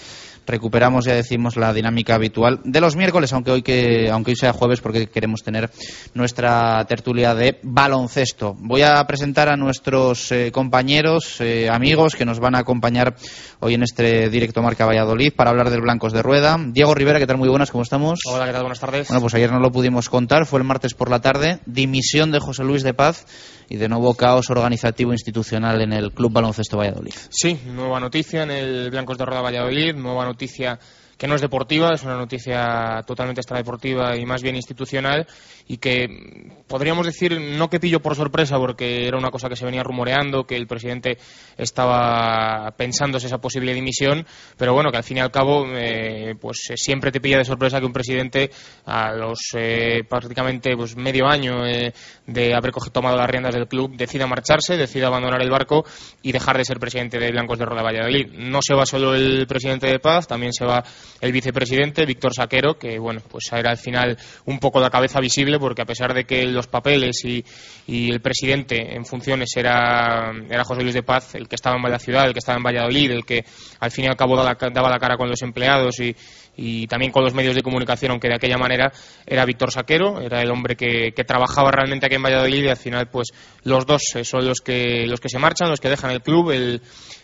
Recuperamos, 0.46 1.06
ya 1.06 1.14
decimos, 1.14 1.56
la 1.56 1.72
dinámica 1.72 2.16
habitual 2.16 2.60
de 2.62 2.78
los 2.82 2.94
miércoles, 2.94 3.32
aunque 3.32 3.52
hoy, 3.52 3.62
que, 3.62 4.10
aunque 4.10 4.32
hoy 4.32 4.36
sea 4.36 4.52
jueves, 4.52 4.82
porque 4.82 5.06
queremos 5.06 5.42
tener 5.42 5.70
nuestra 6.12 6.84
tertulia 6.84 7.34
de 7.34 7.60
baloncesto. 7.62 8.54
Voy 8.58 8.82
a 8.82 9.02
presentar 9.06 9.48
a 9.48 9.56
nuestros 9.56 10.30
eh, 10.30 10.52
compañeros, 10.52 11.40
eh, 11.40 11.70
amigos, 11.70 12.14
que 12.14 12.26
nos 12.26 12.38
van 12.38 12.54
a 12.54 12.58
acompañar 12.58 13.16
hoy 13.60 13.72
en 13.72 13.82
este 13.82 14.28
directo 14.28 14.60
Marca 14.60 14.84
Valladolid 14.84 15.32
para 15.34 15.48
hablar 15.48 15.70
del 15.70 15.80
Blancos 15.80 16.12
de 16.12 16.20
Rueda. 16.20 16.58
Diego 16.62 16.94
Rivera, 16.94 17.18
¿qué 17.18 17.26
tal? 17.26 17.38
Muy 17.38 17.48
buenas, 17.48 17.70
¿cómo 17.70 17.82
estamos? 17.82 18.20
Hola, 18.26 18.44
¿qué 18.44 18.52
tal? 18.52 18.73
Buenas 18.74 18.80
tardes. 18.80 19.08
Bueno, 19.08 19.20
pues 19.20 19.34
ayer 19.34 19.52
no 19.52 19.60
lo 19.60 19.70
pudimos 19.70 20.08
contar, 20.08 20.46
fue 20.46 20.58
el 20.58 20.64
martes 20.64 20.94
por 20.94 21.08
la 21.08 21.20
tarde, 21.20 21.60
dimisión 21.64 22.32
de 22.32 22.40
José 22.40 22.64
Luis 22.64 22.82
de 22.82 22.92
Paz 22.92 23.24
y 23.68 23.76
de 23.76 23.88
nuevo 23.88 24.14
caos 24.14 24.50
organizativo 24.50 25.12
institucional 25.12 25.80
en 25.80 25.92
el 25.92 26.10
Club 26.12 26.32
Baloncesto 26.32 26.78
Valladolid. 26.78 27.14
Sí, 27.30 27.60
nueva 27.66 28.00
noticia 28.00 28.42
en 28.42 28.50
el 28.50 28.90
Blancos 28.90 29.16
de 29.16 29.26
Rueda 29.26 29.42
Valladolid, 29.42 29.94
nueva 29.94 30.24
noticia 30.24 30.80
que 31.16 31.28
no 31.28 31.36
es 31.36 31.40
deportiva, 31.40 31.94
es 31.94 32.02
una 32.02 32.16
noticia 32.16 33.04
totalmente 33.06 33.40
extradeportiva 33.40 34.16
y 34.16 34.26
más 34.26 34.42
bien 34.42 34.56
institucional 34.56 35.24
y 35.66 35.78
que 35.78 36.52
podríamos 36.66 37.06
decir 37.06 37.40
no 37.40 37.70
que 37.70 37.80
pillo 37.80 38.00
por 38.00 38.14
sorpresa 38.14 38.56
porque 38.58 39.06
era 39.06 39.16
una 39.16 39.30
cosa 39.30 39.48
que 39.48 39.56
se 39.56 39.64
venía 39.64 39.82
rumoreando, 39.82 40.44
que 40.44 40.56
el 40.56 40.66
presidente 40.66 41.18
estaba 41.56 42.70
pensándose 42.76 43.26
esa 43.26 43.38
posible 43.38 43.72
dimisión, 43.72 44.26
pero 44.56 44.74
bueno, 44.74 44.90
que 44.90 44.98
al 44.98 45.04
fin 45.04 45.18
y 45.18 45.20
al 45.20 45.30
cabo 45.30 45.66
eh, 45.68 46.34
pues 46.40 46.58
eh, 46.70 46.74
siempre 46.76 47.10
te 47.12 47.20
pilla 47.20 47.38
de 47.38 47.44
sorpresa 47.44 47.80
que 47.80 47.86
un 47.86 47.92
presidente 47.92 48.50
a 48.86 49.12
los 49.12 49.38
eh, 49.54 50.02
prácticamente 50.08 50.76
pues 50.76 50.96
medio 50.96 51.26
año 51.26 51.62
de 51.64 52.54
haber 52.54 52.72
tomado 52.92 53.16
las 53.16 53.28
riendas 53.28 53.54
del 53.54 53.68
club 53.68 53.96
decida 53.96 54.26
marcharse, 54.26 54.76
decida 54.76 55.06
abandonar 55.06 55.42
el 55.42 55.50
barco 55.50 55.84
y 56.22 56.32
dejar 56.32 56.58
de 56.58 56.64
ser 56.64 56.78
presidente 56.78 57.18
de 57.18 57.30
Blancos 57.30 57.58
de 57.58 57.64
Roda 57.64 57.82
Valladolid. 57.82 58.32
No 58.34 58.60
se 58.62 58.74
va 58.74 58.86
solo 58.86 59.14
el 59.14 59.46
presidente 59.46 59.86
de 59.86 59.98
Paz, 59.98 60.26
también 60.26 60.52
se 60.52 60.64
va 60.64 60.82
el 61.20 61.32
vicepresidente 61.32 62.04
Víctor 62.04 62.34
Saquero, 62.34 62.78
que 62.78 62.98
bueno, 62.98 63.20
pues 63.30 63.44
era 63.52 63.70
al 63.70 63.78
final 63.78 64.16
un 64.46 64.58
poco 64.58 64.80
la 64.80 64.90
cabeza 64.90 65.20
visible 65.20 65.53
porque 65.58 65.82
a 65.82 65.84
pesar 65.84 66.14
de 66.14 66.24
que 66.24 66.44
los 66.46 66.66
papeles 66.66 67.24
y, 67.24 67.44
el 67.86 68.20
presidente 68.20 68.94
en 68.94 69.04
funciones 69.04 69.50
era, 69.56 70.32
era 70.48 70.64
José 70.64 70.82
Luis 70.82 70.94
de 70.94 71.02
Paz, 71.02 71.34
el 71.34 71.48
que 71.48 71.56
estaba 71.56 71.76
en 71.76 71.90
la 71.90 71.98
ciudad, 71.98 72.26
el 72.26 72.32
que 72.32 72.38
estaba 72.38 72.58
en 72.58 72.64
Valladolid, 72.64 73.10
el 73.10 73.24
que 73.24 73.44
al 73.80 73.90
fin 73.90 74.06
y 74.06 74.08
al 74.08 74.16
cabo 74.16 74.36
daba 74.36 74.56
la, 74.90 74.98
cara 74.98 75.16
con 75.16 75.28
los 75.28 75.42
empleados 75.42 75.96
y, 76.00 76.86
también 76.86 77.10
con 77.10 77.24
los 77.24 77.34
medios 77.34 77.54
de 77.54 77.62
comunicación, 77.62 78.12
aunque 78.12 78.28
de 78.28 78.36
aquella 78.36 78.56
manera 78.56 78.92
era 79.26 79.44
Víctor 79.44 79.72
Saquero, 79.72 80.20
era 80.20 80.40
el 80.40 80.50
hombre 80.50 80.76
que, 80.76 81.12
trabajaba 81.26 81.70
realmente 81.70 82.06
aquí 82.06 82.16
en 82.16 82.22
Valladolid 82.22 82.64
y 82.64 82.68
al 82.68 82.76
final 82.76 83.08
pues 83.08 83.28
los 83.64 83.86
dos 83.86 84.02
son 84.22 84.46
los 84.46 84.60
que, 84.60 85.06
los 85.06 85.20
que 85.20 85.28
se 85.28 85.38
marchan, 85.38 85.70
los 85.70 85.80
que 85.80 85.88
dejan 85.88 86.10
el 86.10 86.22
club, 86.22 86.50
el, 86.50 86.82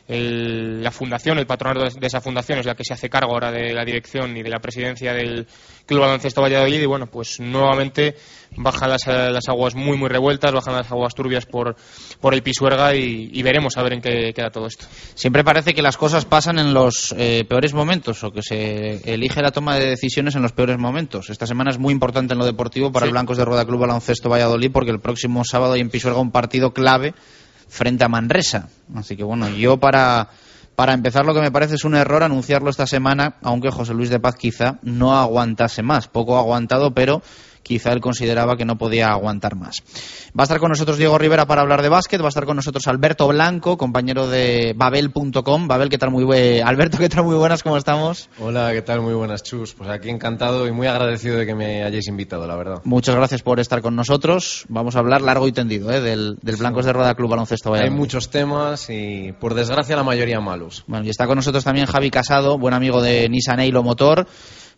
la 0.08 0.90
fundación, 0.90 1.38
el 1.38 1.46
patronato 1.46 1.98
de, 1.98 2.06
esa 2.06 2.20
fundación 2.20 2.58
es 2.58 2.66
la 2.66 2.74
que 2.74 2.84
se 2.84 2.94
hace 2.94 3.08
cargo 3.08 3.32
ahora 3.32 3.52
de 3.52 3.72
la 3.72 3.84
dirección 3.84 4.36
y 4.36 4.42
de 4.42 4.50
la 4.50 4.58
presidencia 4.58 5.12
del 5.12 5.46
Club 5.86 6.00
Baloncesto 6.00 6.42
Valladolid 6.42 6.80
y 6.80 6.86
bueno, 6.86 7.06
pues 7.06 7.38
nuevamente 7.38 8.16
bajan 8.56 8.90
las, 8.90 9.06
aguas 9.48 9.74
muy 9.74 9.96
muy 9.96 10.08
revueltas, 10.08 10.52
bajan 10.52 10.74
las 10.74 10.90
aguas 10.90 11.14
turbias 11.14 11.46
por, 11.46 11.76
por 12.20 12.34
el 12.34 12.42
Pisuerga 12.42 12.94
y, 12.94 13.40
veremos 13.42 13.76
a 13.76 13.82
ver 13.82 13.94
en 13.94 14.00
qué 14.00 14.32
queda 14.34 14.50
todo 14.50 14.66
esto. 14.66 14.86
Siempre 15.14 15.44
parece 15.44 15.74
que 15.74 15.82
las 15.82 15.96
cosas 15.96 16.24
pasan 16.24 16.58
en 16.58 16.74
los 16.74 17.14
eh, 17.16 17.44
peores 17.48 17.72
momentos 17.72 18.22
o 18.24 18.32
que 18.32 18.42
se 18.42 19.12
elige 19.12 19.40
la 19.42 19.50
toma 19.50 19.76
de 19.76 19.86
decisiones 19.86 20.34
en 20.34 20.42
los 20.42 20.52
peores 20.52 20.78
momentos. 20.78 21.30
Esta 21.30 21.46
semana 21.46 21.70
es 21.70 21.78
muy 21.78 21.92
importante 21.92 22.34
en 22.34 22.38
lo 22.38 22.46
deportivo 22.46 22.92
para 22.92 23.06
el 23.06 23.12
Blancos 23.12 23.38
de 23.38 23.44
Rueda 23.44 23.64
Club 23.64 23.80
Baloncesto 23.80 24.28
Valladolid 24.28 24.70
porque 24.72 24.90
el 24.90 25.00
próximo 25.00 25.44
sábado 25.44 25.74
hay 25.74 25.80
en 25.80 25.90
Pisuerga 25.90 26.20
un 26.20 26.30
partido 26.30 26.72
clave 26.72 27.14
frente 27.70 28.04
a 28.04 28.08
Manresa. 28.08 28.68
Así 28.94 29.16
que 29.16 29.24
bueno, 29.24 29.48
yo 29.48 29.78
para, 29.78 30.28
para 30.76 30.92
empezar 30.92 31.24
lo 31.24 31.32
que 31.32 31.40
me 31.40 31.52
parece 31.52 31.76
es 31.76 31.84
un 31.84 31.94
error 31.94 32.22
anunciarlo 32.22 32.68
esta 32.68 32.86
semana, 32.86 33.36
aunque 33.42 33.70
José 33.70 33.94
Luis 33.94 34.10
de 34.10 34.20
Paz 34.20 34.36
quizá 34.36 34.78
no 34.82 35.16
aguantase 35.16 35.82
más, 35.82 36.08
poco 36.08 36.36
aguantado, 36.38 36.92
pero 36.92 37.22
quizá 37.62 37.92
él 37.92 38.00
consideraba 38.00 38.56
que 38.56 38.64
no 38.64 38.78
podía 38.78 39.08
aguantar 39.08 39.56
más. 39.56 39.82
Va 40.38 40.42
a 40.42 40.44
estar 40.44 40.58
con 40.58 40.70
nosotros 40.70 40.98
Diego 40.98 41.18
Rivera 41.18 41.46
para 41.46 41.62
hablar 41.62 41.82
de 41.82 41.88
básquet, 41.88 42.20
va 42.20 42.26
a 42.26 42.28
estar 42.28 42.44
con 42.44 42.56
nosotros 42.56 42.86
Alberto 42.86 43.28
Blanco, 43.28 43.76
compañero 43.76 44.28
de 44.28 44.74
babel.com. 44.76 45.68
Babel, 45.68 45.88
¿qué 45.88 45.98
tal? 45.98 46.10
Muy 46.10 46.24
buen... 46.24 46.66
Alberto, 46.66 46.98
¿qué 46.98 47.08
tal? 47.08 47.24
Muy 47.24 47.36
buenas, 47.36 47.62
¿cómo 47.62 47.76
estamos? 47.76 48.28
Hola, 48.38 48.72
¿qué 48.72 48.82
tal? 48.82 49.00
Muy 49.00 49.14
buenas, 49.14 49.42
Chus. 49.42 49.74
Pues 49.74 49.90
aquí 49.90 50.10
encantado 50.10 50.66
y 50.66 50.72
muy 50.72 50.86
agradecido 50.86 51.36
de 51.36 51.46
que 51.46 51.54
me 51.54 51.84
hayáis 51.84 52.08
invitado, 52.08 52.46
la 52.46 52.56
verdad. 52.56 52.80
Muchas 52.84 53.14
gracias 53.14 53.42
por 53.42 53.60
estar 53.60 53.82
con 53.82 53.96
nosotros. 53.96 54.64
Vamos 54.68 54.96
a 54.96 55.00
hablar 55.00 55.22
largo 55.22 55.46
y 55.48 55.52
tendido 55.52 55.90
¿eh? 55.90 56.00
del, 56.00 56.38
Blancos 56.42 56.84
de 56.84 56.92
Rueda 56.92 57.14
Club 57.14 57.30
Baloncesto 57.30 57.74
Hay 57.74 57.90
muchos 57.90 58.30
temas 58.30 58.88
y, 58.90 59.32
por 59.38 59.54
desgracia, 59.54 59.96
la 59.96 60.02
mayoría 60.02 60.40
malos. 60.40 60.84
Bueno, 60.86 61.04
y 61.06 61.10
está 61.10 61.26
con 61.26 61.36
nosotros 61.36 61.64
también 61.64 61.86
Javi 61.86 62.10
Casado, 62.10 62.58
buen 62.58 62.74
amigo 62.74 63.00
de 63.00 63.28
Nissan 63.28 63.60
Eilo 63.60 63.82
Motor 63.82 64.26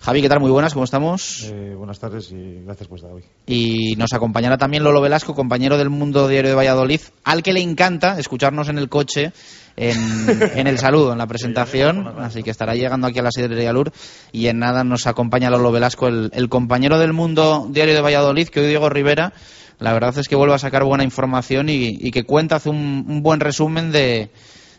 Javi, 0.04 0.21
¿qué 0.21 0.28
tal? 0.28 0.40
Muy 0.40 0.50
buenas, 0.50 0.73
¿cómo 0.73 0.85
estamos? 0.85 1.44
Eh, 1.44 1.76
buenas 1.78 2.00
tardes 2.00 2.32
y 2.32 2.64
gracias 2.64 2.88
por 2.88 2.99
estar 2.99 3.12
hoy. 3.12 3.23
Y 3.47 3.94
nos 3.94 4.12
acompañará 4.12 4.59
también 4.59 4.82
Lolo 4.82 5.00
Velasco, 5.00 5.32
compañero 5.32 5.78
del 5.78 5.90
Mundo 5.90 6.26
Diario 6.26 6.50
de 6.50 6.56
Valladolid, 6.56 7.00
al 7.23 7.44
que 7.44 7.52
le 7.52 7.61
encanta 7.61 8.18
escucharnos 8.18 8.68
en 8.68 8.78
el 8.78 8.88
coche 8.88 9.32
en, 9.76 10.66
el 10.66 10.78
saludo, 10.80 11.12
en 11.12 11.18
la 11.18 11.28
presentación, 11.28 12.16
así 12.18 12.42
que 12.42 12.50
estará 12.50 12.75
llegando 12.75 13.06
aquí 13.06 13.21
a 13.21 13.23
la 13.23 13.30
de 13.30 13.73
Lur 13.73 13.92
y 14.32 14.49
en 14.49 14.59
nada 14.59 14.82
nos 14.82 15.06
acompaña 15.06 15.50
Lolo 15.50 15.71
Velasco, 15.71 16.09
el, 16.09 16.49
compañero 16.49 16.99
del 16.99 17.12
Mundo 17.12 17.68
Diario 17.71 17.94
de 17.94 18.00
Valladolid, 18.00 18.49
que 18.49 18.59
hoy 18.59 18.66
Diego 18.66 18.88
Rivera, 18.88 19.32
la 19.78 19.92
verdad 19.92 20.18
es 20.18 20.26
que 20.26 20.35
vuelve 20.35 20.56
a 20.56 20.59
sacar 20.59 20.82
buena 20.82 21.04
información 21.04 21.68
y, 21.68 22.11
que 22.11 22.25
cuenta, 22.25 22.56
hace 22.56 22.71
un 22.71 23.23
buen 23.23 23.38
resumen 23.38 23.92
de 23.92 24.30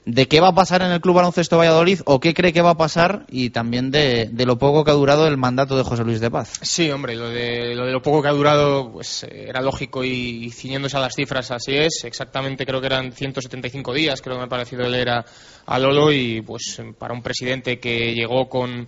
de 0.06 0.28
qué 0.28 0.42
va 0.42 0.50
a 0.50 0.56
pasar 0.56 0.82
en 0.82 0.92
el 0.92 1.02
Club 1.02 1.16
Baloncesto 1.16 1.58
Valladolid 1.58 2.02
o 2.06 2.20
qué 2.20 2.34
cree 2.34 2.52
que 2.52 2.62
va 2.62 2.72
a 2.72 2.78
pasar 2.78 3.26
y 3.30 3.52
también 3.52 3.92
de, 3.92 4.30
lo 4.46 4.58
poco 4.58 4.84
que 4.84 4.92
ha 4.92 4.96
durado 4.96 5.28
el 5.28 5.38
mandato 5.38 5.78
de 5.78 5.84
José 5.84 6.04
Luis 6.04 6.20
de 6.20 6.30
Paz. 6.30 6.54
Sí, 6.62 6.92
hombre, 6.92 7.16
lo 7.16 7.30
de 7.30 7.74
lo, 7.76 7.86
de 7.86 7.92
lo 7.92 8.02
poco 8.02 8.22
que 8.22 8.28
ha 8.28 8.34
durado 8.34 8.92
pues 8.92 9.24
era 9.24 9.62
lógico 9.62 10.04
y, 10.04 10.50
ciñéndose 10.52 10.98
a 10.98 11.00
las 11.00 11.16
cifras 11.16 11.52
así 11.52 11.76
es. 11.76 12.04
Exactamente 12.04 12.66
creo 12.66 12.82
que 12.82 12.88
eran 12.88 13.12
175 13.12 13.94
días, 13.94 14.22
creo 14.22 14.36
que 14.36 14.40
me 14.40 14.46
ha 14.46 14.50
parecido 14.50 14.88
leer 14.90 15.10
a, 15.10 15.26
a 15.66 15.80
Lolo 15.80 16.12
y 16.12 16.42
pues 16.42 16.82
para 16.98 17.14
un 17.14 17.22
presidente 17.22 17.80
que 17.80 18.14
llegó 18.14 18.50
con 18.50 18.88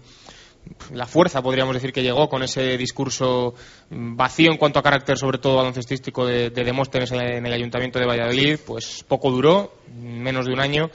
la 0.93 1.05
fuerza, 1.05 1.41
podríamos 1.41 1.73
decir, 1.73 1.91
que 1.91 2.03
llegó 2.03 2.29
con 2.29 2.43
ese 2.43 2.77
discurso 2.77 3.53
vacío 3.89 4.51
en 4.51 4.57
cuanto 4.57 4.79
a 4.79 4.83
carácter, 4.83 5.17
sobre 5.17 5.37
todo 5.37 5.57
baloncestístico, 5.57 6.25
de, 6.25 6.49
de 6.49 6.63
Demóstenes 6.63 7.11
en 7.11 7.45
el 7.45 7.53
Ayuntamiento 7.53 7.99
de 7.99 8.05
Valladolid, 8.05 8.59
pues 8.65 9.03
poco 9.07 9.31
duró, 9.31 9.73
menos 9.95 10.45
de 10.45 10.53
un 10.53 10.59
año, 10.59 10.89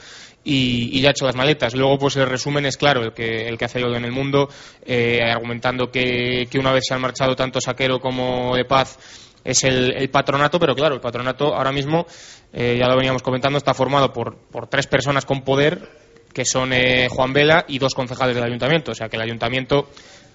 y, 0.45 1.00
ya 1.00 1.09
ha 1.09 1.11
hecho 1.12 1.27
las 1.27 1.37
maletas. 1.37 1.75
Luego, 1.75 1.99
pues 1.99 2.17
el 2.17 2.27
resumen 2.27 2.67
es 2.67 2.77
claro, 2.77 3.03
el 3.03 3.12
que, 3.12 3.49
el 3.49 3.59
que 3.59 3.65
hace 3.65 3.81
en 3.81 4.05
el 4.05 4.12
mundo, 4.12 4.49
eh, 4.85 5.21
argumentando 5.23 5.91
que, 5.91 6.49
una 6.59 6.73
vez 6.73 6.85
se 6.87 6.95
han 6.95 7.00
marchado 7.00 7.37
tanto 7.37 7.61
Saquero 7.61 8.00
como 8.00 8.57
de 8.57 8.65
Paz, 8.65 8.99
es 9.45 9.65
el, 9.65 10.09
patronato, 10.11 10.59
pero 10.59 10.75
claro, 10.75 10.95
el 10.95 11.00
patronato 11.00 11.55
ahora 11.55 11.73
mismo, 11.73 12.07
eh, 12.53 12.77
ya 12.79 12.89
lo 12.89 12.97
veníamos 12.97 13.23
comentando, 13.23 13.59
está 13.59 13.75
formado 13.75 14.12
por, 14.12 14.37
por 14.37 14.67
tres 14.67 14.87
personas 14.87 15.25
con 15.25 15.43
poder 15.43 16.10
que 16.32 16.44
son 16.44 16.72
eh, 16.72 17.08
Juan 17.10 17.32
Vela 17.32 17.64
y 17.68 17.78
dos 17.78 17.94
concejales 17.94 18.34
del 18.34 18.44
ayuntamiento. 18.44 18.92
O 18.92 18.94
sea 18.94 19.08
que 19.08 19.16
el 19.16 19.22
ayuntamiento 19.22 19.88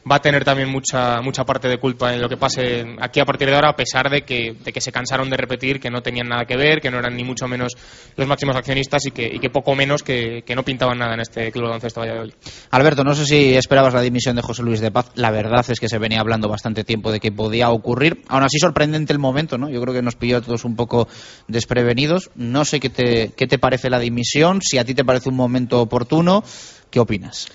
va 0.09 0.17
a 0.17 0.21
tener 0.21 0.43
también 0.43 0.69
mucha 0.69 1.21
mucha 1.21 1.43
parte 1.43 1.67
de 1.67 1.77
culpa 1.77 2.13
en 2.13 2.21
lo 2.21 2.29
que 2.29 2.38
pase 2.38 2.95
aquí 3.00 3.19
a 3.19 3.25
partir 3.25 3.47
de 3.47 3.55
ahora, 3.55 3.69
a 3.69 3.75
pesar 3.75 4.09
de 4.09 4.21
que, 4.21 4.55
de 4.63 4.71
que 4.71 4.81
se 4.81 4.91
cansaron 4.91 5.29
de 5.29 5.38
repetir 5.38 5.79
que 5.79 5.89
no 5.89 6.01
tenían 6.01 6.27
nada 6.27 6.45
que 6.45 6.55
ver, 6.55 6.79
que 6.79 6.91
no 6.91 7.00
eran 7.00 7.15
ni 7.15 7.24
mucho 7.24 7.47
menos 7.47 7.74
los 8.15 8.27
máximos 8.27 8.55
accionistas 8.55 9.05
y 9.05 9.12
que, 9.12 9.25
y 9.25 9.39
que 9.39 9.50
poco 9.50 9.75
menos 9.75 10.03
que, 10.03 10.43
que, 10.45 10.55
no 10.55 10.63
pintaban 10.63 11.00
nada 11.00 11.15
en 11.15 11.21
este 11.21 11.51
Club 11.51 11.63
de 11.63 11.69
Baloncesto 11.69 12.01
Valladolid. 12.01 12.33
Alberto, 12.71 13.03
no 13.03 13.15
sé 13.15 13.25
si 13.25 13.55
esperabas 13.55 13.93
la 13.93 14.01
dimisión 14.01 14.35
de 14.35 14.41
José 14.41 14.63
Luis 14.63 14.79
de 14.79 14.91
Paz. 14.91 15.12
La 15.15 15.31
verdad 15.31 15.65
es 15.67 15.79
que 15.79 15.89
se 15.89 15.97
venía 15.97 16.19
hablando 16.19 16.47
bastante 16.47 16.83
tiempo 16.83 17.12
de 17.12 17.19
que 17.19 17.31
podía 17.31 17.69
ocurrir. 17.69 18.21
Aún 18.27 18.43
así, 18.43 18.59
sorprendente 18.59 19.13
el 19.13 19.19
momento, 19.19 19.57
¿no? 19.57 19.69
Yo 19.69 19.81
creo 19.81 19.93
que 19.93 20.01
nos 20.01 20.15
pilló 20.15 20.38
a 20.38 20.41
todos 20.41 20.65
un 20.65 20.75
poco 20.75 21.07
desprevenidos. 21.47 22.31
No 22.35 22.65
sé 22.65 22.79
qué 22.79 22.89
te, 22.89 23.31
qué 23.35 23.47
te 23.47 23.57
parece 23.57 23.89
la 23.89 24.00
dimisión, 24.00 24.62
si 24.62 24.77
a 24.77 24.85
ti 24.85 24.93
te 24.93 25.03
parece 25.03 25.29
un 25.29 25.35
momento 25.35 25.81
oportuno. 25.81 26.43
¿Qué 26.89 27.00
opinas? 27.00 27.47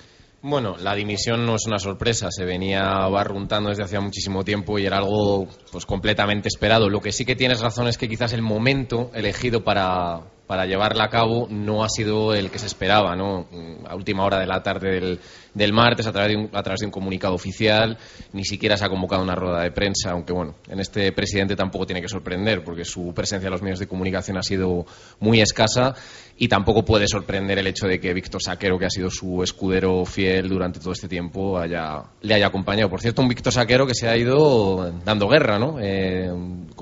Bueno, 0.43 0.75
la 0.77 0.95
dimisión 0.95 1.45
no 1.45 1.55
es 1.55 1.67
una 1.67 1.77
sorpresa, 1.77 2.31
se 2.31 2.45
venía 2.45 2.83
barruntando 3.07 3.69
desde 3.69 3.83
hacía 3.83 4.01
muchísimo 4.01 4.43
tiempo 4.43 4.79
y 4.79 4.87
era 4.87 4.97
algo 4.97 5.47
pues 5.71 5.85
completamente 5.85 6.47
esperado. 6.47 6.89
Lo 6.89 6.99
que 6.99 7.11
sí 7.11 7.25
que 7.25 7.35
tienes 7.35 7.61
razón 7.61 7.87
es 7.87 7.97
que 7.97 8.09
quizás 8.09 8.33
el 8.33 8.41
momento 8.41 9.11
elegido 9.13 9.63
para, 9.63 10.21
para 10.51 10.65
llevarla 10.65 11.05
a 11.05 11.09
cabo 11.09 11.47
no 11.49 11.81
ha 11.81 11.87
sido 11.87 12.33
el 12.33 12.51
que 12.51 12.59
se 12.59 12.65
esperaba, 12.65 13.15
¿no? 13.15 13.47
A 13.87 13.95
última 13.95 14.25
hora 14.25 14.37
de 14.37 14.45
la 14.45 14.61
tarde 14.61 14.91
del, 14.91 15.19
del 15.53 15.71
martes, 15.71 16.05
a 16.07 16.11
través, 16.11 16.31
de 16.31 16.43
un, 16.43 16.49
a 16.51 16.61
través 16.61 16.81
de 16.81 16.87
un 16.87 16.91
comunicado 16.91 17.33
oficial, 17.33 17.97
ni 18.33 18.43
siquiera 18.43 18.75
se 18.75 18.83
ha 18.83 18.89
convocado 18.89 19.23
una 19.23 19.33
rueda 19.33 19.61
de 19.61 19.71
prensa, 19.71 20.11
aunque 20.11 20.33
bueno, 20.33 20.55
en 20.67 20.81
este 20.81 21.13
presidente 21.13 21.55
tampoco 21.55 21.85
tiene 21.85 22.01
que 22.01 22.09
sorprender, 22.09 22.65
porque 22.65 22.83
su 22.83 23.13
presencia 23.13 23.47
en 23.47 23.53
los 23.53 23.61
medios 23.61 23.79
de 23.79 23.87
comunicación 23.87 24.37
ha 24.37 24.43
sido 24.43 24.85
muy 25.21 25.39
escasa 25.39 25.95
y 26.37 26.49
tampoco 26.49 26.83
puede 26.83 27.07
sorprender 27.07 27.59
el 27.59 27.67
hecho 27.67 27.87
de 27.87 27.99
que 27.99 28.13
Víctor 28.13 28.41
Saquero, 28.41 28.77
que 28.77 28.87
ha 28.87 28.89
sido 28.89 29.09
su 29.09 29.43
escudero 29.43 30.03
fiel 30.05 30.49
durante 30.49 30.79
todo 30.79 30.91
este 30.91 31.07
tiempo, 31.07 31.57
haya, 31.57 32.03
le 32.21 32.33
haya 32.33 32.47
acompañado. 32.47 32.89
Por 32.89 32.99
cierto, 32.99 33.21
un 33.21 33.27
Víctor 33.29 33.53
Saquero 33.53 33.87
que 33.87 33.93
se 33.93 34.09
ha 34.09 34.17
ido 34.17 34.91
dando 35.05 35.29
guerra, 35.29 35.59
¿no? 35.59 35.77
Eh, 35.79 36.29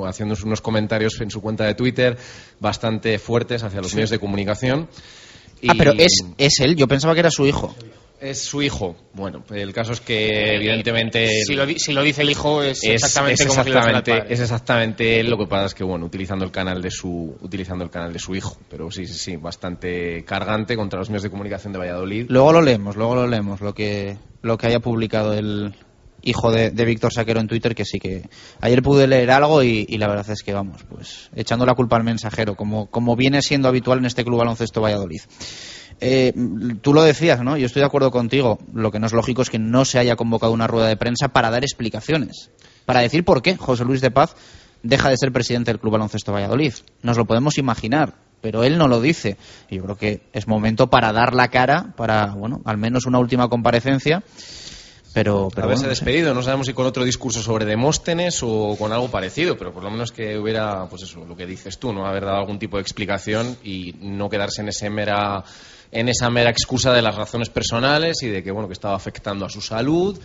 haciendo 0.08 0.36
unos 0.44 0.62
comentarios 0.62 1.20
en 1.22 1.30
su 1.30 1.42
cuenta 1.42 1.66
de 1.66 1.76
Twitter 1.76 2.18
bastante 2.60 3.20
fuertes 3.20 3.59
hacia 3.64 3.82
los 3.82 3.94
medios 3.94 4.10
de 4.10 4.20
comunicación. 4.20 4.90
Ah, 5.68 5.74
pero 5.78 5.94
es, 5.94 6.24
es 6.38 6.60
él, 6.60 6.76
yo 6.76 6.88
pensaba 6.88 7.14
que 7.14 7.20
era 7.20 7.32
su 7.32 7.46
hijo. 7.46 7.76
Es 8.22 8.42
su 8.42 8.62
hijo. 8.62 8.98
Bueno, 9.14 9.44
el 9.54 9.72
caso 9.72 9.94
es 9.94 10.02
que 10.02 10.56
evidentemente... 10.56 11.44
Si 11.46 11.56
lo, 11.56 11.66
si 11.66 11.94
lo 11.94 12.04
dice 12.04 12.22
el 12.22 12.30
hijo 12.30 12.62
es, 12.62 12.84
exactamente 12.84 13.46
como 13.46 13.62
exactamente, 13.62 14.24
Es 14.28 14.42
exactamente 14.42 15.24
lo 15.24 15.38
que 15.38 15.48
pasa 15.48 15.68
es 15.68 15.74
que, 15.74 15.86
bueno, 15.86 16.06
utilizando 16.06 16.44
el 16.44 16.52
canal 16.52 16.82
de 16.82 16.92
su 16.92 17.38
utilizando 17.42 17.86
el 17.86 17.90
canal 17.90 18.12
de 18.12 18.20
su 18.20 18.36
hijo. 18.36 18.58
Pero 18.70 18.92
sí, 18.92 19.06
sí, 19.06 19.14
sí, 19.14 19.36
bastante 19.38 20.26
cargante 20.26 20.76
contra 20.76 21.00
los 21.00 21.10
medios 21.10 21.24
de 21.24 21.30
comunicación 21.30 21.72
de 21.72 21.80
Valladolid. 21.80 22.26
Luego 22.28 22.52
lo 22.52 22.62
leemos, 22.62 22.98
luego 22.98 23.16
lo 23.16 23.28
leemos, 23.28 23.62
lo 23.62 23.74
que, 23.74 24.18
lo 24.42 24.58
que 24.58 24.68
haya 24.68 24.82
publicado 24.82 25.34
el, 25.34 25.74
hijo 26.30 26.52
de, 26.52 26.70
Víctor 26.72 27.14
Saquero 27.14 27.40
en 27.40 27.48
Twitter, 27.48 27.76
que 27.76 27.86
sí 27.86 28.00
que 28.00 28.30
ayer 28.62 28.82
pude 28.82 29.08
leer 29.08 29.32
algo 29.32 29.64
y, 29.64 29.86
la 29.98 30.08
verdad 30.08 30.30
es 30.30 30.44
que 30.44 30.54
vamos, 30.54 30.84
pues 30.88 31.30
echando 31.36 31.66
la 31.66 31.76
culpa 31.76 31.98
al 31.98 32.04
mensajero, 32.04 32.56
como, 32.56 32.88
como 32.88 33.16
viene 33.16 33.42
siendo 33.42 33.68
habitual 33.68 34.00
en 34.00 34.06
este 34.06 34.24
club 34.24 34.40
baloncesto 34.40 34.82
Valladolid. 34.82 35.22
Eh, 36.02 36.34
tú 36.82 36.94
lo 36.94 37.04
decías, 37.04 37.42
¿no? 37.42 37.58
Yo 37.58 37.66
estoy 37.66 37.82
de 37.82 37.88
acuerdo 37.88 38.12
contigo. 38.12 38.60
Lo 38.74 38.92
que 38.92 39.00
no 39.00 39.08
es 39.08 39.14
lógico 39.14 39.42
es 39.42 39.50
que 39.50 39.60
no 39.60 39.84
se 39.84 40.00
haya 40.00 40.16
convocado 40.16 40.54
una 40.54 40.68
rueda 40.68 40.88
de 40.88 40.96
prensa 40.96 41.30
para 41.30 41.50
dar 41.50 41.64
explicaciones, 41.64 42.52
para 42.86 43.02
decir 43.02 43.26
por 43.26 43.42
qué 43.42 43.58
José 43.58 43.84
Luis 43.84 44.02
de 44.02 44.12
Paz 44.12 44.36
deja 44.82 45.10
de 45.10 45.18
ser 45.18 45.32
presidente 45.34 45.72
del 45.72 45.80
Club 45.80 45.94
Baloncesto 45.94 46.32
Valladolid. 46.32 46.74
Nos 47.02 47.18
lo 47.18 47.26
podemos 47.26 47.58
imaginar, 47.58 48.14
pero 48.42 48.64
él 48.64 48.78
no 48.78 48.88
lo 48.88 49.02
dice. 49.02 49.38
Y 49.70 49.78
yo 49.78 49.84
creo 49.84 49.98
que 49.98 50.22
es 50.32 50.48
momento 50.48 50.90
para 50.90 51.12
dar 51.12 51.34
la 51.34 51.50
cara, 51.50 51.94
para, 51.98 52.28
bueno, 52.34 52.62
al 52.66 52.78
menos 52.78 53.06
una 53.06 53.20
última 53.20 53.50
comparecencia 53.50 54.24
pero, 55.14 55.50
pero 55.54 55.68
haberse 55.68 55.88
despedido. 55.88 56.34
No 56.34 56.42
sabemos 56.44 56.68
si 56.68 56.74
con 56.74 56.86
otro 56.86 57.04
discurso 57.04 57.42
sobre 57.42 57.66
Demóstenes 57.66 58.40
o 58.44 58.76
con 58.78 58.92
algo 58.94 59.10
parecido, 59.10 59.58
pero 59.58 59.74
por 59.74 59.84
lo 59.84 59.92
menos 59.92 60.12
que 60.12 60.38
hubiera, 60.38 60.86
pues 60.88 61.04
eso, 61.04 61.26
lo 61.26 61.36
que 61.36 61.46
dices 61.46 61.80
tú, 61.80 61.94
no 61.94 62.06
haber 62.06 62.26
dado 62.26 62.38
algún 62.38 62.60
tipo 62.60 62.78
de 62.78 62.82
explicación 62.82 63.58
y 63.64 63.96
no 64.00 64.30
quedarse 64.30 64.62
en 64.62 64.70
ese 64.70 64.90
mera 64.90 65.44
en 65.92 66.08
esa 66.08 66.30
mera 66.30 66.52
excusa 66.52 66.94
de 66.94 67.02
las 67.02 67.16
razones 67.16 67.50
personales 67.50 68.22
y 68.22 68.28
de 68.28 68.44
que 68.44 68.52
bueno 68.52 68.68
que 68.68 68.74
estaba 68.74 68.96
afectando 68.96 69.46
a 69.46 69.50
su 69.50 69.60
salud 69.60 70.20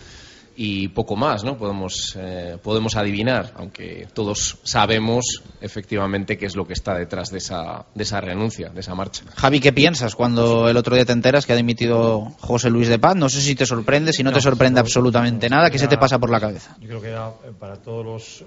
y 0.55 0.87
poco 0.89 1.15
más, 1.15 1.43
¿no? 1.43 1.57
Podemos, 1.57 2.15
eh, 2.17 2.57
podemos 2.61 2.95
adivinar, 2.95 3.51
aunque 3.55 4.07
todos 4.13 4.57
sabemos 4.63 5.43
efectivamente 5.59 6.37
qué 6.37 6.45
es 6.45 6.55
lo 6.55 6.65
que 6.65 6.73
está 6.73 6.95
detrás 6.95 7.29
de 7.31 7.39
esa, 7.39 7.85
de 7.93 8.03
esa 8.03 8.21
renuncia, 8.21 8.69
de 8.69 8.79
esa 8.79 8.95
marcha. 8.95 9.23
Javi, 9.35 9.59
¿qué 9.59 9.73
piensas 9.73 10.15
cuando 10.15 10.69
el 10.69 10.77
otro 10.77 10.95
día 10.95 11.05
te 11.05 11.11
enteras 11.11 11.45
que 11.45 11.53
ha 11.53 11.57
dimitido 11.57 12.33
José 12.39 12.69
Luis 12.69 12.87
de 12.87 12.99
Paz? 12.99 13.15
No 13.15 13.29
sé 13.29 13.41
si 13.41 13.55
te 13.55 13.65
sorprende, 13.65 14.13
si 14.13 14.23
no, 14.23 14.31
te 14.31 14.41
sorprende 14.41 14.79
absolutamente 14.79 15.49
nada, 15.49 15.69
¿qué 15.69 15.79
se 15.79 15.87
te 15.87 15.97
pasa 15.97 16.19
por 16.19 16.29
la 16.29 16.39
cabeza? 16.39 16.77
Yo 16.79 16.87
creo 16.87 17.01
que 17.01 17.09
era, 17.09 17.27
eh, 17.27 17.51
para 17.59 17.75
todos 17.75 18.05
los, 18.05 18.41
eh, 18.41 18.45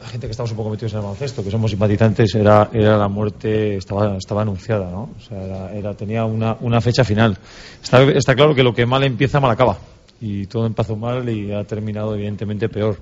la 0.00 0.08
gente 0.08 0.26
que 0.26 0.30
estamos 0.30 0.50
un 0.52 0.56
poco 0.56 0.70
metidos 0.70 0.92
en 0.92 0.98
el 0.98 1.04
baloncesto, 1.04 1.44
que 1.44 1.50
somos 1.50 1.70
simpatizantes, 1.70 2.34
era, 2.34 2.70
era 2.72 2.96
la 2.96 3.08
muerte, 3.08 3.76
estaba, 3.76 4.16
estaba 4.16 4.42
anunciada, 4.42 4.90
¿no? 4.90 5.10
O 5.16 5.20
sea, 5.20 5.72
era, 5.72 5.92
tenía 5.94 6.24
una, 6.24 6.56
una 6.60 6.80
fecha 6.80 7.04
final. 7.04 7.36
Está, 7.82 8.02
está 8.04 8.34
claro 8.34 8.54
que 8.54 8.62
lo 8.62 8.74
que 8.74 8.86
mal 8.86 9.04
empieza, 9.04 9.40
mal 9.40 9.50
acaba 9.50 9.76
y 10.20 10.46
todo 10.46 10.66
empezó 10.66 10.96
mal 10.96 11.28
y 11.28 11.52
ha 11.52 11.64
terminado 11.64 12.14
evidentemente 12.14 12.68
peor. 12.68 12.98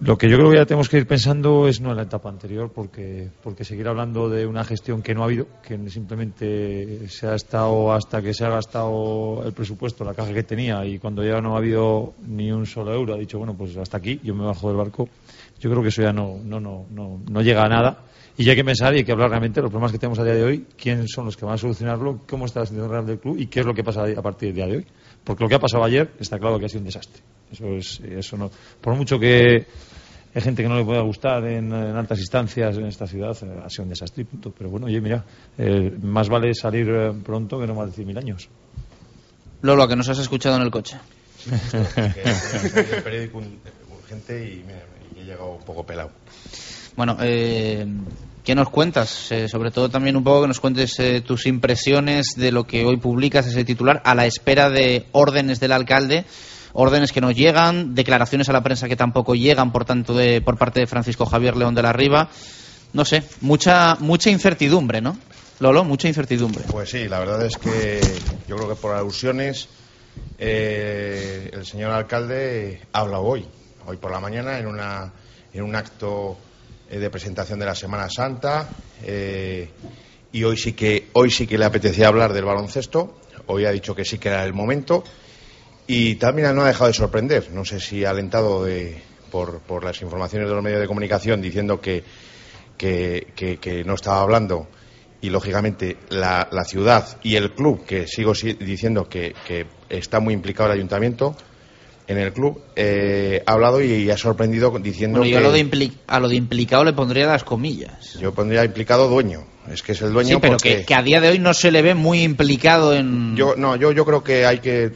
Lo 0.00 0.16
que 0.16 0.30
yo 0.30 0.36
creo 0.36 0.50
que 0.52 0.58
ya 0.58 0.64
tenemos 0.64 0.88
que 0.88 0.98
ir 0.98 1.08
pensando 1.08 1.66
es 1.66 1.80
no 1.80 1.90
en 1.90 1.96
la 1.96 2.04
etapa 2.04 2.28
anterior, 2.28 2.70
porque, 2.72 3.30
porque 3.42 3.64
seguir 3.64 3.88
hablando 3.88 4.28
de 4.28 4.46
una 4.46 4.62
gestión 4.62 5.02
que 5.02 5.12
no 5.12 5.22
ha 5.22 5.24
habido, 5.24 5.48
que 5.60 5.76
simplemente 5.90 7.08
se 7.08 7.26
ha 7.26 7.34
estado 7.34 7.92
hasta 7.92 8.22
que 8.22 8.32
se 8.32 8.44
ha 8.44 8.48
gastado 8.48 9.42
el 9.44 9.52
presupuesto, 9.52 10.04
la 10.04 10.14
caja 10.14 10.32
que 10.32 10.44
tenía, 10.44 10.84
y 10.86 11.00
cuando 11.00 11.24
ya 11.24 11.40
no 11.40 11.56
ha 11.56 11.58
habido 11.58 12.14
ni 12.28 12.52
un 12.52 12.64
solo 12.64 12.94
euro, 12.94 13.14
ha 13.14 13.18
dicho, 13.18 13.38
bueno, 13.38 13.56
pues 13.56 13.76
hasta 13.76 13.96
aquí, 13.96 14.20
yo 14.22 14.36
me 14.36 14.44
bajo 14.44 14.68
del 14.68 14.76
barco. 14.76 15.08
Yo 15.58 15.68
creo 15.68 15.82
que 15.82 15.88
eso 15.88 16.02
ya 16.02 16.12
no, 16.12 16.38
no, 16.44 16.60
no, 16.60 16.86
no, 16.90 17.20
no 17.28 17.42
llega 17.42 17.64
a 17.64 17.68
nada. 17.68 18.04
Y 18.36 18.48
hay 18.48 18.54
que 18.54 18.64
pensar 18.64 18.94
y 18.94 18.98
hay 18.98 19.04
que 19.04 19.10
hablar 19.10 19.30
realmente 19.30 19.56
de 19.58 19.62
los 19.62 19.70
problemas 19.72 19.90
que 19.90 19.98
tenemos 19.98 20.20
a 20.20 20.24
día 20.24 20.34
de 20.34 20.44
hoy, 20.44 20.66
quiénes 20.80 21.10
son 21.10 21.24
los 21.24 21.36
que 21.36 21.44
van 21.44 21.54
a 21.54 21.58
solucionarlo, 21.58 22.20
cómo 22.28 22.46
está 22.46 22.60
la 22.60 22.66
situación 22.66 22.92
real 22.92 23.04
del 23.04 23.18
club 23.18 23.36
y 23.36 23.48
qué 23.48 23.58
es 23.58 23.66
lo 23.66 23.74
que 23.74 23.82
pasa 23.82 24.04
a 24.04 24.22
partir 24.22 24.50
del 24.50 24.54
día 24.54 24.66
de 24.68 24.76
hoy. 24.76 24.86
Porque 25.24 25.44
lo 25.44 25.48
que 25.48 25.54
ha 25.54 25.60
pasado 25.60 25.84
ayer 25.84 26.10
está 26.18 26.38
claro 26.38 26.58
que 26.58 26.66
ha 26.66 26.68
sido 26.68 26.80
un 26.80 26.86
desastre. 26.86 27.22
Eso 27.52 27.66
es, 27.76 28.00
eso 28.00 28.36
no, 28.36 28.50
por 28.80 28.94
mucho 28.94 29.18
que 29.18 29.66
hay 30.34 30.42
gente 30.42 30.62
que 30.62 30.68
no 30.68 30.76
le 30.76 30.84
pueda 30.84 31.00
gustar 31.00 31.44
en, 31.46 31.72
altas 31.72 32.18
instancias 32.18 32.76
en 32.76 32.86
esta 32.86 33.06
ciudad, 33.06 33.36
eh, 33.42 33.60
ha 33.64 33.70
sido 33.70 33.84
un 33.84 33.90
desastre, 33.90 34.24
punto. 34.24 34.52
Pero 34.56 34.70
bueno, 34.70 34.86
oye, 34.86 35.00
mira, 35.00 35.24
eh, 35.56 35.90
más 36.02 36.28
vale 36.28 36.54
salir 36.54 36.88
eh, 36.88 37.12
pronto 37.24 37.58
que 37.58 37.66
no 37.66 37.74
más 37.74 37.96
de 37.96 38.04
mil 38.04 38.16
años. 38.18 38.48
Lolo, 39.62 39.88
que 39.88 39.96
nos 39.96 40.08
has 40.08 40.18
escuchado 40.18 40.56
en 40.56 40.62
el 40.62 40.70
coche. 40.70 40.96
el 41.76 43.02
periódico 43.02 43.42
urgente 44.00 44.44
y, 44.44 44.64
he 45.20 45.24
llegado 45.24 45.52
un 45.52 45.64
poco 45.64 45.84
pelado. 45.84 46.10
Bueno, 46.96 47.16
eh, 47.20 47.86
¿Qué 48.48 48.54
nos 48.54 48.70
cuentas? 48.70 49.30
Eh, 49.30 49.46
sobre 49.46 49.70
todo 49.70 49.90
también 49.90 50.16
un 50.16 50.24
poco 50.24 50.40
que 50.40 50.48
nos 50.48 50.58
cuentes 50.58 50.98
eh, 51.00 51.20
tus 51.20 51.44
impresiones 51.44 52.28
de 52.34 52.50
lo 52.50 52.66
que 52.66 52.82
hoy 52.86 52.96
publicas, 52.96 53.46
ese 53.46 53.62
titular, 53.62 54.00
a 54.06 54.14
la 54.14 54.24
espera 54.24 54.70
de 54.70 55.04
órdenes 55.12 55.60
del 55.60 55.72
alcalde 55.72 56.24
órdenes 56.72 57.12
que 57.12 57.20
no 57.20 57.30
llegan, 57.30 57.94
declaraciones 57.94 58.48
a 58.48 58.54
la 58.54 58.62
prensa 58.62 58.88
que 58.88 58.96
tampoco 58.96 59.34
llegan 59.34 59.70
por 59.70 59.84
tanto 59.84 60.14
de, 60.14 60.40
por 60.40 60.56
parte 60.56 60.80
de 60.80 60.86
Francisco 60.86 61.26
Javier 61.26 61.58
León 61.58 61.74
de 61.74 61.82
la 61.82 61.92
Riva. 61.92 62.30
No 62.94 63.04
sé, 63.04 63.22
mucha, 63.42 63.96
mucha 63.96 64.30
incertidumbre, 64.30 65.02
¿no? 65.02 65.18
Lolo, 65.60 65.84
mucha 65.84 66.08
incertidumbre. 66.08 66.64
Pues 66.70 66.88
sí, 66.88 67.06
la 67.06 67.18
verdad 67.18 67.44
es 67.44 67.58
que 67.58 68.00
yo 68.48 68.56
creo 68.56 68.66
que 68.70 68.76
por 68.76 68.94
alusiones 68.94 69.68
eh, 70.38 71.50
el 71.52 71.66
señor 71.66 71.90
alcalde 71.90 72.80
habla 72.94 73.18
hoy, 73.18 73.46
hoy 73.84 73.98
por 73.98 74.10
la 74.10 74.20
mañana, 74.20 74.58
en, 74.58 74.68
una, 74.68 75.12
en 75.52 75.62
un 75.64 75.76
acto 75.76 76.38
eh, 76.90 76.98
de 76.98 77.10
presentación 77.10 77.58
de 77.58 77.66
la 77.66 77.74
Semana 77.74 78.08
Santa. 78.08 78.68
Eh, 79.02 79.68
y 80.32 80.44
hoy 80.44 80.56
sí 80.56 80.72
que 80.72 81.08
hoy 81.12 81.30
sí 81.30 81.46
que 81.46 81.58
le 81.58 81.64
apetecía 81.64 82.08
hablar 82.08 82.32
del 82.32 82.44
baloncesto. 82.44 83.18
Hoy 83.46 83.64
ha 83.64 83.70
dicho 83.70 83.94
que 83.94 84.04
sí 84.04 84.18
que 84.18 84.28
era 84.28 84.44
el 84.44 84.52
momento 84.52 85.04
y 85.86 86.16
también 86.16 86.54
no 86.54 86.62
ha 86.62 86.68
dejado 86.68 86.88
de 86.88 86.94
sorprender. 86.94 87.50
No 87.50 87.64
sé 87.64 87.80
si 87.80 88.04
alentado 88.04 88.64
de, 88.64 89.02
por, 89.30 89.84
las 89.84 90.00
informaciones 90.02 90.48
de 90.48 90.54
los 90.54 90.62
medios 90.62 90.80
de 90.80 90.86
comunicación 90.86 91.40
diciendo 91.40 91.80
que, 91.80 92.04
que, 92.76 93.82
no 93.86 93.94
estaba 93.94 94.20
hablando 94.20 94.68
y 95.20 95.30
lógicamente 95.30 95.96
la, 96.10 96.48
la, 96.52 96.64
ciudad 96.64 97.18
y 97.22 97.36
el 97.36 97.52
club, 97.52 97.84
que 97.84 98.06
sigo 98.06 98.32
diciendo 98.32 99.08
que 99.08 99.34
está 99.88 100.20
muy 100.20 100.34
implicado 100.34 100.70
el 100.70 100.76
ayuntamiento, 100.76 101.34
en 102.08 102.16
el 102.16 102.32
club, 102.32 102.62
eh, 102.74 103.42
ha 103.44 103.52
hablado 103.52 103.82
y 103.82 104.10
ha 104.10 104.16
sorprendido 104.16 104.70
diciendo 104.78 105.18
bueno, 105.18 105.30
yo 105.30 105.38
que... 105.38 105.44
A 105.44 105.48
lo, 105.48 105.52
de 105.52 105.92
a 106.06 106.20
lo 106.20 106.28
de 106.28 106.36
implicado 106.36 106.82
le 106.82 106.94
pondría 106.94 107.26
las 107.26 107.44
comillas. 107.44 108.14
Yo 108.14 108.32
pondría 108.32 108.64
implicado 108.64 109.08
dueño. 109.08 109.44
Es 109.70 109.82
que 109.82 109.92
es 109.92 110.00
el 110.00 110.14
dueño 110.14 110.36
sí, 110.36 110.40
pero 110.40 110.54
porque... 110.54 110.78
que, 110.78 110.84
que, 110.86 110.94
a 110.94 111.02
día 111.02 111.20
de 111.20 111.28
hoy 111.28 111.38
no 111.38 111.52
se 111.52 111.70
le 111.70 111.82
ve 111.82 111.94
muy 111.94 112.22
implicado 112.22 112.94
en... 112.94 113.36
Yo, 113.36 113.56
no, 113.56 113.76
yo, 113.76 113.92
yo 113.92 114.06
creo 114.06 114.24
que 114.24 114.46
hay 114.46 114.60
que 114.60 114.92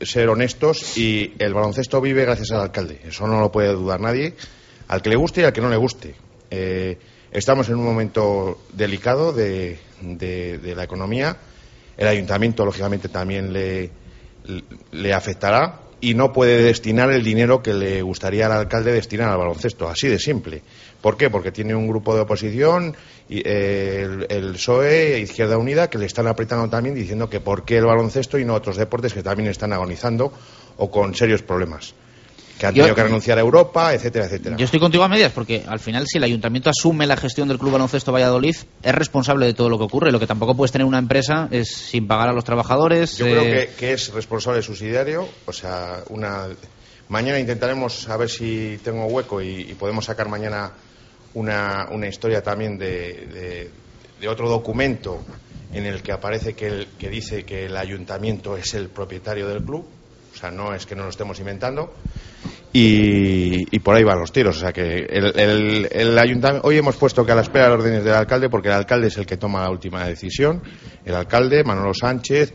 ser 0.00 0.28
honestos 0.28 0.98
y 0.98 1.32
el 1.38 1.54
baloncesto 1.54 2.00
vive 2.00 2.24
gracias 2.24 2.50
al 2.50 2.62
alcalde. 2.62 3.02
Eso 3.06 3.28
no 3.28 3.38
lo 3.38 3.52
puede 3.52 3.72
dudar 3.72 4.00
nadie. 4.00 4.34
Al 4.88 5.00
que 5.00 5.10
le 5.10 5.16
guste 5.16 5.42
y 5.42 5.44
al 5.44 5.52
que 5.52 5.60
no 5.60 5.70
le 5.70 5.76
guste. 5.76 6.16
Eh, 6.50 6.98
estamos 7.30 7.68
en 7.68 7.76
un 7.76 7.84
momento 7.84 8.62
delicado 8.72 9.32
de, 9.32 9.78
de, 10.00 10.58
de 10.58 10.74
la 10.74 10.82
economía. 10.82 11.36
El 11.96 12.08
ayuntamiento, 12.08 12.64
lógicamente, 12.64 13.08
también 13.08 13.52
le, 13.52 13.90
le 14.90 15.12
afectará 15.12 15.82
y 16.00 16.14
no 16.14 16.32
puede 16.32 16.62
destinar 16.62 17.10
el 17.10 17.24
dinero 17.24 17.62
que 17.62 17.74
le 17.74 18.02
gustaría 18.02 18.46
al 18.46 18.52
alcalde 18.52 18.92
destinar 18.92 19.30
al 19.30 19.38
baloncesto, 19.38 19.88
así 19.88 20.08
de 20.08 20.18
simple. 20.18 20.62
¿Por 21.00 21.16
qué? 21.16 21.30
Porque 21.30 21.52
tiene 21.52 21.74
un 21.74 21.88
grupo 21.88 22.14
de 22.14 22.22
oposición, 22.22 22.96
eh, 23.28 24.02
el, 24.04 24.26
el 24.28 24.52
PSOE, 24.52 25.20
Izquierda 25.20 25.58
Unida, 25.58 25.90
que 25.90 25.98
le 25.98 26.06
están 26.06 26.26
apretando 26.26 26.68
también 26.68 26.94
diciendo 26.94 27.28
que 27.28 27.40
por 27.40 27.64
qué 27.64 27.78
el 27.78 27.86
baloncesto 27.86 28.38
y 28.38 28.44
no 28.44 28.54
otros 28.54 28.76
deportes 28.76 29.12
que 29.12 29.22
también 29.22 29.48
están 29.48 29.72
agonizando 29.72 30.32
o 30.76 30.90
con 30.90 31.14
serios 31.14 31.42
problemas 31.42 31.94
que 32.58 32.66
han 32.66 32.74
tenido 32.74 32.88
Yo- 32.88 32.94
que 32.94 33.02
renunciar 33.04 33.38
a 33.38 33.40
Europa, 33.40 33.94
etcétera, 33.94 34.26
etcétera. 34.26 34.56
Yo 34.56 34.64
estoy 34.64 34.80
contigo 34.80 35.04
a 35.04 35.08
medias 35.08 35.32
porque 35.32 35.64
al 35.66 35.78
final 35.78 36.06
si 36.06 36.18
el 36.18 36.24
ayuntamiento 36.24 36.68
asume 36.70 37.06
la 37.06 37.16
gestión 37.16 37.46
del 37.48 37.58
Club 37.58 37.72
Baloncesto 37.72 38.12
Valladolid 38.12 38.56
es 38.82 38.94
responsable 38.94 39.46
de 39.46 39.54
todo 39.54 39.68
lo 39.70 39.78
que 39.78 39.84
ocurre. 39.84 40.10
Lo 40.12 40.18
que 40.20 40.26
tampoco 40.26 40.56
puedes 40.56 40.72
tener 40.72 40.86
una 40.86 40.98
empresa 40.98 41.48
es 41.50 41.68
sin 41.74 42.06
pagar 42.08 42.28
a 42.28 42.32
los 42.32 42.44
trabajadores. 42.44 43.16
Yo 43.16 43.26
creo 43.26 43.42
eh, 43.42 43.70
que, 43.70 43.74
que 43.76 43.92
es 43.92 44.12
responsable 44.12 44.60
subsidiario, 44.62 45.28
o 45.46 45.52
sea, 45.52 46.02
una 46.08 46.48
mañana 47.08 47.38
intentaremos 47.38 48.08
a 48.08 48.16
ver 48.16 48.28
si 48.28 48.78
tengo 48.82 49.06
hueco 49.06 49.40
y, 49.40 49.60
y 49.70 49.74
podemos 49.74 50.04
sacar 50.04 50.28
mañana 50.28 50.72
una, 51.34 51.88
una 51.92 52.08
historia 52.08 52.42
también 52.42 52.76
de, 52.78 52.86
de- 53.32 53.70
de 54.20 54.28
otro 54.28 54.48
documento 54.48 55.22
en 55.72 55.86
el 55.86 56.02
que 56.02 56.10
aparece 56.10 56.54
que, 56.54 56.66
el- 56.66 56.88
que 56.98 57.08
dice 57.08 57.44
que 57.44 57.66
el 57.66 57.76
ayuntamiento 57.76 58.56
es 58.56 58.74
el 58.74 58.88
propietario 58.88 59.46
del 59.48 59.62
club, 59.62 59.86
o 60.34 60.36
sea, 60.36 60.50
no 60.50 60.74
es 60.74 60.86
que 60.86 60.96
no 60.96 61.04
lo 61.04 61.10
estemos 61.10 61.38
inventando. 61.38 61.94
Y, 62.72 63.78
por 63.80 63.96
ahí 63.96 64.04
van 64.04 64.18
los 64.18 64.32
tiros. 64.32 64.56
O 64.56 64.60
sea 64.60 64.72
que 64.72 65.06
el, 65.08 66.18
ayuntamiento. 66.18 66.66
Hoy 66.66 66.76
hemos 66.76 66.96
puesto 66.96 67.24
que 67.24 67.32
a 67.32 67.34
la 67.34 67.42
espera 67.42 67.64
de 67.64 67.70
las 67.70 67.80
órdenes 67.80 68.04
del 68.04 68.14
alcalde, 68.14 68.48
porque 68.48 68.68
el 68.68 68.74
alcalde 68.74 69.08
es 69.08 69.16
el 69.16 69.26
que 69.26 69.36
toma 69.36 69.62
la 69.62 69.70
última 69.70 70.06
decisión. 70.06 70.62
El 71.04 71.14
alcalde, 71.14 71.64
Manolo 71.64 71.94
Sánchez, 71.94 72.52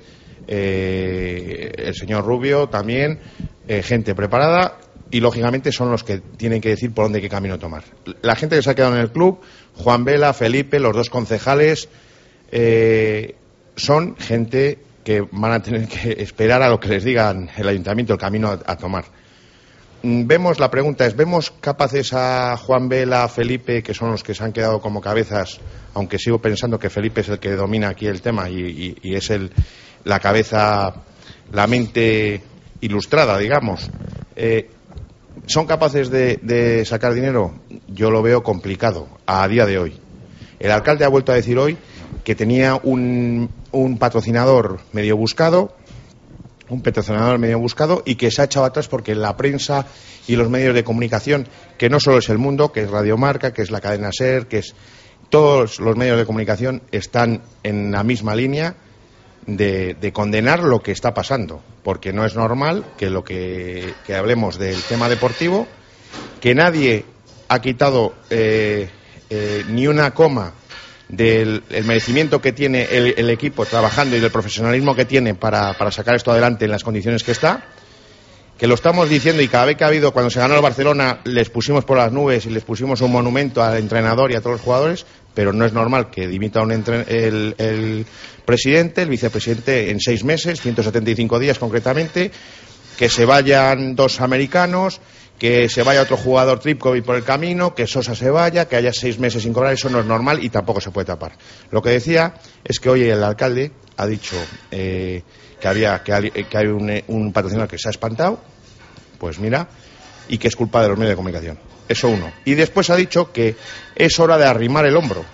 eh, 0.48 1.72
el 1.78 1.96
señor 1.96 2.26
Rubio 2.26 2.68
también, 2.70 3.20
eh, 3.68 3.82
gente 3.82 4.14
preparada. 4.14 4.78
Y 5.10 5.20
lógicamente 5.20 5.72
son 5.72 5.92
los 5.92 6.04
que 6.04 6.20
tienen 6.20 6.60
que 6.60 6.70
decir 6.70 6.92
por 6.92 7.06
dónde 7.06 7.22
qué 7.22 7.30
camino 7.30 7.60
tomar. 7.60 7.84
La 8.24 8.36
gente 8.36 8.56
que 8.56 8.64
se 8.64 8.70
ha 8.72 8.76
quedado 8.76 8.96
en 8.96 9.02
el 9.02 9.12
club, 9.12 9.42
Juan 9.76 10.04
Vela, 10.04 10.34
Felipe, 10.34 10.80
los 10.80 10.96
dos 10.96 11.12
concejales, 11.12 11.88
eh, 12.52 13.36
son 13.76 14.16
gente 14.18 14.80
que 15.04 15.22
van 15.32 15.52
a 15.52 15.62
tener 15.62 15.88
que 15.88 16.14
esperar 16.24 16.64
a 16.64 16.70
lo 16.70 16.80
que 16.80 16.88
les 16.88 17.04
digan 17.04 17.50
el 17.56 17.68
ayuntamiento 17.68 18.14
el 18.14 18.20
camino 18.20 18.60
a 18.66 18.76
tomar. 18.76 19.06
Mm, 20.04 20.28
Vemos, 20.28 20.60
la 20.60 20.70
pregunta 20.70 21.06
es, 21.06 21.16
¿vemos 21.16 21.52
capaces 21.62 22.12
a 22.14 22.58
Juan 22.58 22.90
Vela, 22.90 23.24
a 23.24 23.30
Felipe, 23.30 23.82
que 23.82 23.94
son 23.94 24.12
los 24.12 24.22
que 24.22 24.36
se 24.36 24.44
han 24.44 24.52
quedado 24.52 24.82
como 24.82 25.00
cabezas, 25.00 25.62
aunque 25.94 26.20
sigo 26.20 26.40
pensando 26.40 26.78
que 26.78 26.90
Felipe 26.90 27.22
es 27.22 27.30
el 27.30 27.40
que 27.40 27.52
domina 27.52 27.88
aquí 27.88 28.08
el 28.08 28.22
tema 28.22 28.50
y, 28.50 28.98
es 29.02 29.30
el, 29.30 29.52
la 30.04 30.20
cabeza, 30.20 30.94
la 31.54 31.68
mente 31.68 32.42
ilustrada, 32.82 33.38
digamos? 33.38 33.90
Eh, 34.36 34.70
¿Son 35.46 35.66
capaces 35.66 36.10
de, 36.10 36.38
de 36.42 36.84
sacar 36.84 37.14
dinero? 37.14 37.54
Yo 37.88 38.12
lo 38.12 38.22
veo 38.22 38.44
complicado 38.44 39.08
a 39.26 39.48
día 39.48 39.66
de 39.66 39.80
hoy. 39.80 40.00
El 40.60 40.72
alcalde 40.72 41.06
ha 41.06 41.10
vuelto 41.10 41.32
a 41.32 41.36
decir 41.36 41.58
hoy 41.58 41.78
que 42.26 42.36
tenía 42.36 42.76
un, 42.84 43.50
un 43.72 43.98
patrocinador 43.98 44.80
medio 44.92 45.16
buscado, 45.16 45.76
un 46.74 46.82
patrocinador 46.82 47.38
medio 47.40 47.60
buscado 47.60 48.04
y 48.06 48.16
que 48.16 48.32
se 48.32 48.42
ha 48.42 48.46
echado 48.46 48.66
atrás 48.66 48.88
porque 48.88 49.16
la 49.16 49.38
prensa 49.38 49.86
y 50.28 50.36
los 50.36 50.50
medios 50.50 50.74
de 50.74 50.84
comunicación, 50.84 51.48
que 51.78 51.90
no 51.90 52.00
solo 52.00 52.18
es 52.18 52.30
el 52.30 52.38
mundo, 52.38 52.72
que 52.72 52.82
es 52.82 52.90
Radio 52.90 53.18
Marca, 53.18 53.54
que 53.54 53.62
es 53.62 53.72
la 53.72 53.82
cadena 53.82 54.12
SER, 54.12 54.48
que 54.48 54.60
es 54.60 54.76
todos 55.30 55.80
los 55.80 55.96
medios 55.96 56.18
de 56.18 56.26
comunicación 56.26 56.82
están 56.92 57.42
en 57.64 57.92
la 57.92 58.04
misma 58.04 58.36
línea 58.36 58.76
de, 59.46 59.96
de 59.96 60.14
condenar 60.14 60.64
lo 60.64 60.82
que 60.82 60.92
está 60.92 61.14
pasando, 61.14 61.62
porque 61.84 62.14
no 62.14 62.26
es 62.26 62.36
normal 62.36 62.86
que 62.98 63.10
lo 63.10 63.24
que, 63.24 63.94
que 64.06 64.16
hablemos 64.16 64.58
del 64.58 64.82
tema 64.84 65.10
deportivo, 65.10 65.68
que 66.40 66.56
nadie 66.56 67.06
ha 67.48 67.60
quitado 67.62 68.14
eh, 68.30 68.90
eh, 69.30 69.64
ni 69.70 69.88
una 69.88 70.12
coma 70.12 70.54
del 71.16 71.64
el 71.70 71.86
merecimiento 71.86 72.42
que 72.42 72.52
tiene 72.52 72.88
el, 72.92 73.30
equipo 73.30 73.66
trabajando 73.66 74.16
y 74.16 74.20
del 74.20 74.32
profesionalismo 74.32 74.96
que 74.96 75.06
tiene 75.06 75.36
para, 75.36 75.74
para 75.78 75.92
sacar 75.92 76.16
esto 76.16 76.32
adelante 76.32 76.66
en 76.66 76.72
las 76.72 76.84
condiciones 76.84 77.24
que 77.24 77.32
está, 77.32 77.66
que 78.58 78.68
lo 78.68 78.76
estamos 78.76 79.10
diciendo 79.10 79.42
y 79.42 79.48
cada 79.48 79.66
vez 79.66 79.78
que 79.78 79.84
ha 79.84 79.88
habido, 79.88 80.12
cuando 80.12 80.30
se 80.30 80.40
ganó 80.40 80.56
el 80.56 80.62
Barcelona, 80.62 81.20
les 81.26 81.50
pusimos 81.50 81.86
por 81.86 81.98
las 81.98 82.12
nubes 82.12 82.46
y 82.46 82.50
les 82.50 82.64
pusimos 82.64 83.02
un 83.02 83.12
monumento 83.12 83.62
al 83.62 83.78
entrenador 83.78 84.32
y 84.32 84.36
a 84.36 84.42
todos 84.42 84.54
los 84.54 84.62
jugadores, 84.62 85.06
pero 85.34 85.54
no 85.54 85.66
es 85.66 85.74
normal 85.74 86.10
que 86.10 86.28
dimita 86.28 86.62
un 86.62 86.72
el, 86.72 87.56
el 87.58 88.06
presidente, 88.46 89.02
el 89.02 89.10
vicepresidente 89.10 89.92
en 89.92 90.00
seis 90.00 90.24
meses, 90.24 90.62
175 90.62 91.40
días 91.40 91.60
concretamente, 91.60 92.32
que 92.98 93.10
se 93.10 93.26
vayan 93.26 93.96
dos 93.96 94.22
americanos, 94.22 95.02
que 95.44 95.68
se 95.68 95.84
vaya 95.84 96.02
otro 96.04 96.16
jugador 96.16 96.62
Tripkovic 96.62 97.04
por 97.04 97.18
el 97.18 97.26
camino, 97.26 97.76
que 97.76 97.86
Sosa 97.86 98.16
se 98.16 98.30
vaya, 98.30 98.66
que 98.70 98.78
haya 98.78 98.94
seis 98.94 99.20
meses 99.20 99.44
sin 99.44 99.52
cobrar, 99.52 99.74
eso 99.74 99.90
no 99.90 100.00
es 100.00 100.06
normal 100.06 100.42
y 100.42 100.48
tampoco 100.48 100.80
se 100.80 100.90
puede 100.90 101.04
tapar. 101.04 101.34
Lo 101.70 101.82
que 101.82 101.90
decía 101.90 102.36
es 102.64 102.80
que 102.80 102.90
hoy 102.90 103.04
el 103.10 103.22
alcalde 103.22 103.74
ha 103.98 104.08
dicho 104.08 104.38
eh, 104.72 105.22
que 105.60 105.68
había 105.68 106.02
que, 106.02 106.14
hay- 106.14 106.32
que 106.32 106.58
hay 106.58 106.68
un, 106.68 106.90
eh, 106.90 107.04
un 107.10 107.34
patrocinador 107.34 107.68
que 107.70 107.78
se 107.78 107.90
ha 107.90 107.92
espantado, 107.92 108.40
pues 109.18 109.38
mira, 109.38 109.68
y 110.30 110.38
que 110.38 110.48
es 110.48 110.56
culpa 110.56 110.82
de 110.82 110.88
los 110.88 110.98
medios 110.98 111.12
de 111.12 111.16
comunicación. 111.18 111.60
Eso 111.90 112.08
uno. 112.08 112.32
Y 112.46 112.54
después 112.54 112.90
ha 112.90 112.96
dicho 112.96 113.34
que 113.34 113.58
es 113.96 114.18
hora 114.22 114.38
de 114.38 114.46
arrimar 114.46 114.86
el 114.86 114.96
hombro, 114.96 115.26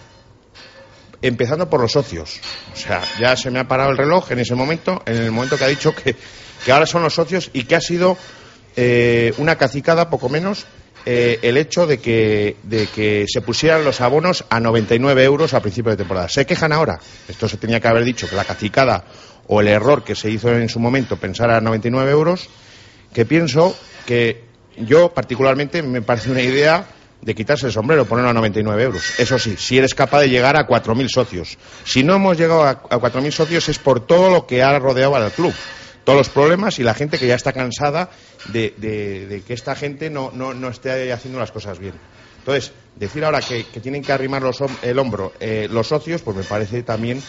empezando 1.21 1.69
por 1.69 1.81
los 1.81 1.91
socios. 1.91 2.39
O 2.73 2.75
sea, 2.75 3.01
ya 3.19 3.35
se 3.35 3.51
me 3.51 3.59
ha 3.59 3.67
parado 3.67 3.91
el 3.91 3.97
reloj 3.97 4.31
en 4.31 4.39
ese 4.39 4.55
momento, 4.55 5.03
en 5.05 5.17
el 5.17 5.29
momento 5.31 5.55
que 5.55 5.65
ha 5.65 5.67
dicho 5.67 5.93
que, 5.93 6.15
que 6.65 6.71
ahora 6.71 6.87
son 6.87 7.03
los 7.03 7.13
socios 7.13 7.51
y 7.53 7.65
que 7.65 7.75
ha 7.75 7.81
sido 7.81 8.17
eh, 8.81 9.33
una 9.39 9.57
cacicada, 9.57 10.09
poco 10.09 10.29
menos, 10.29 10.65
eh, 11.05 11.37
el 11.41 11.57
hecho 11.57 11.85
de 11.85 11.97
que, 11.97 12.55
de 12.63 12.87
que 12.87 13.25
se 13.27 13.41
pusieran 13.41 13.83
los 13.83 13.99
abonos 13.99 14.45
a 14.49 14.61
99 14.61 15.21
euros 15.21 15.53
a 15.53 15.59
principio 15.59 15.91
de 15.91 15.97
temporada. 15.97 16.29
Se 16.29 16.45
quejan 16.45 16.71
ahora. 16.71 16.97
Esto 17.27 17.49
se 17.49 17.57
tenía 17.57 17.81
que 17.81 17.89
haber 17.89 18.05
dicho, 18.05 18.29
que 18.29 18.37
la 18.37 18.45
cacicada 18.45 19.03
o 19.47 19.59
el 19.59 19.67
error 19.67 20.05
que 20.05 20.15
se 20.15 20.31
hizo 20.31 20.49
en 20.55 20.69
su 20.69 20.79
momento 20.79 21.17
pensar 21.17 21.51
a 21.51 21.59
99 21.59 22.09
euros, 22.09 22.47
que 23.13 23.25
pienso 23.25 23.77
que 24.05 24.45
yo 24.77 25.13
particularmente 25.13 25.81
me 25.83 26.01
parece 26.01 26.31
una 26.31 26.41
idea 26.41 26.87
de 27.21 27.35
quitarse 27.35 27.65
el 27.65 27.73
sombrero, 27.73 28.05
ponerlo 28.05 28.29
a 28.29 28.33
99 28.33 28.81
euros. 28.81 29.19
Eso 29.19 29.37
sí, 29.37 29.55
si 29.57 29.77
eres 29.77 29.93
capaz 29.93 30.21
de 30.21 30.29
llegar 30.29 30.55
a 30.55 30.65
4.000 30.65 31.09
socios. 31.09 31.57
Si 31.83 32.01
no 32.01 32.15
hemos 32.15 32.37
llegado 32.37 32.63
a, 32.63 32.69
a 32.69 32.97
4.000 32.97 33.31
socios 33.31 33.67
es 33.67 33.77
por 33.77 34.07
todo 34.07 34.29
lo 34.29 34.47
que 34.47 34.63
ha 34.63 34.79
rodeado 34.79 35.17
al 35.17 35.31
club. 35.31 35.53
Todos 36.09 36.21
los 36.21 36.29
problemas 36.31 36.79
y 36.79 36.83
la 36.83 36.95
gente 36.95 37.19
que 37.19 37.27
ya 37.27 37.35
está 37.35 37.53
cansada 37.53 38.09
de, 38.45 38.73
de- 38.79 39.43
que 39.45 39.53
esta 39.53 39.75
gente 39.75 40.09
no, 40.09 40.31
no, 40.33 40.55
no 40.55 40.69
esté 40.69 41.13
haciendo 41.13 41.37
las 41.37 41.51
cosas 41.51 41.77
bien. 41.77 41.93
Entonces, 42.39 42.73
decir 42.95 43.23
ahora 43.23 43.41
que, 43.41 43.65
tienen 43.79 44.03
que 44.03 44.11
arrimar 44.11 44.41
los 44.41 44.57
el 44.81 44.97
hombro 44.97 45.33
eh, 45.39 45.67
los 45.69 45.85
socios, 45.85 46.23
pues 46.23 46.35
me 46.35 46.45
parece 46.45 46.81
también 46.81 47.23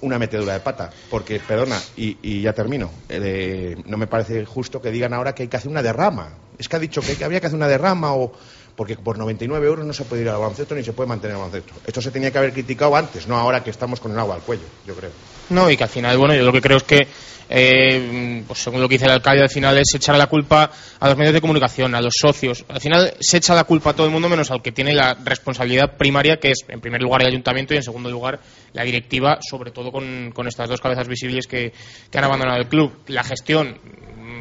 una 0.00 0.18
metedura 0.18 0.54
de 0.54 0.60
pata. 0.60 0.94
Porque, 1.10 1.40
perdona, 1.40 1.76
y, 1.94 2.40
ya 2.40 2.54
termino, 2.54 2.90
eh, 3.10 3.76
no 3.84 3.98
me 3.98 4.06
parece 4.06 4.46
justo 4.46 4.80
que 4.80 4.90
digan 4.90 5.12
ahora 5.12 5.34
que 5.34 5.42
hay 5.42 5.48
que 5.50 5.58
hacer 5.58 5.70
una 5.70 5.82
derrama. 5.82 6.38
Es 6.56 6.70
que 6.70 6.76
ha 6.76 6.78
dicho 6.78 7.02
que, 7.02 7.16
que 7.16 7.24
había 7.26 7.40
que 7.40 7.48
hacer 7.48 7.58
una 7.58 7.68
derrama 7.68 8.14
o 8.14 8.32
porque 8.76 8.96
por 8.96 9.18
99 9.18 9.66
euros 9.66 9.86
no 9.86 9.92
se 9.92 10.04
puede 10.04 10.22
ir 10.22 10.28
al 10.28 10.38
baloncesto 10.38 10.74
ni 10.74 10.84
se 10.84 10.92
puede 10.92 11.08
mantener 11.08 11.36
el 11.36 11.38
baloncesto. 11.38 11.74
Esto 11.86 12.00
se 12.00 12.10
tenía 12.10 12.30
que 12.30 12.38
haber 12.38 12.52
criticado 12.52 12.94
antes, 12.94 13.26
no 13.26 13.36
ahora 13.36 13.64
que 13.64 13.70
estamos 13.70 14.00
con 14.00 14.12
el 14.12 14.18
agua 14.18 14.36
al 14.36 14.42
cuello, 14.42 14.64
yo 14.86 14.94
creo. 14.94 15.10
No, 15.50 15.70
y 15.70 15.76
que 15.76 15.84
al 15.84 15.90
final, 15.90 16.18
bueno, 16.18 16.34
yo 16.34 16.44
lo 16.44 16.52
que 16.52 16.60
creo 16.60 16.76
es 16.76 16.82
que, 16.82 17.06
eh, 17.48 18.42
pues 18.46 18.58
según 18.58 18.80
lo 18.80 18.88
que 18.88 18.96
dice 18.96 19.06
el 19.06 19.12
alcalde, 19.12 19.42
al 19.42 19.48
final 19.48 19.78
es 19.78 19.94
echar 19.94 20.16
la 20.18 20.26
culpa 20.26 20.70
a 20.98 21.08
los 21.08 21.16
medios 21.16 21.32
de 21.32 21.40
comunicación, 21.40 21.94
a 21.94 22.00
los 22.00 22.14
socios. 22.20 22.64
Al 22.68 22.80
final 22.80 23.14
se 23.20 23.36
echa 23.36 23.54
la 23.54 23.64
culpa 23.64 23.90
a 23.90 23.92
todo 23.94 24.06
el 24.06 24.12
mundo 24.12 24.28
menos 24.28 24.50
al 24.50 24.60
que 24.60 24.72
tiene 24.72 24.92
la 24.92 25.14
responsabilidad 25.14 25.96
primaria, 25.96 26.38
que 26.38 26.50
es 26.50 26.64
en 26.68 26.80
primer 26.80 27.00
lugar 27.00 27.22
el 27.22 27.28
ayuntamiento 27.28 27.74
y 27.74 27.76
en 27.76 27.82
segundo 27.84 28.10
lugar 28.10 28.40
la 28.72 28.82
directiva, 28.82 29.38
sobre 29.40 29.70
todo 29.70 29.92
con, 29.92 30.32
con 30.32 30.48
estas 30.48 30.68
dos 30.68 30.80
cabezas 30.80 31.06
visibles 31.06 31.46
que, 31.46 31.72
han 32.12 32.24
abandonado 32.24 32.58
el 32.58 32.66
club. 32.66 32.92
La 33.06 33.22
gestión 33.22 33.78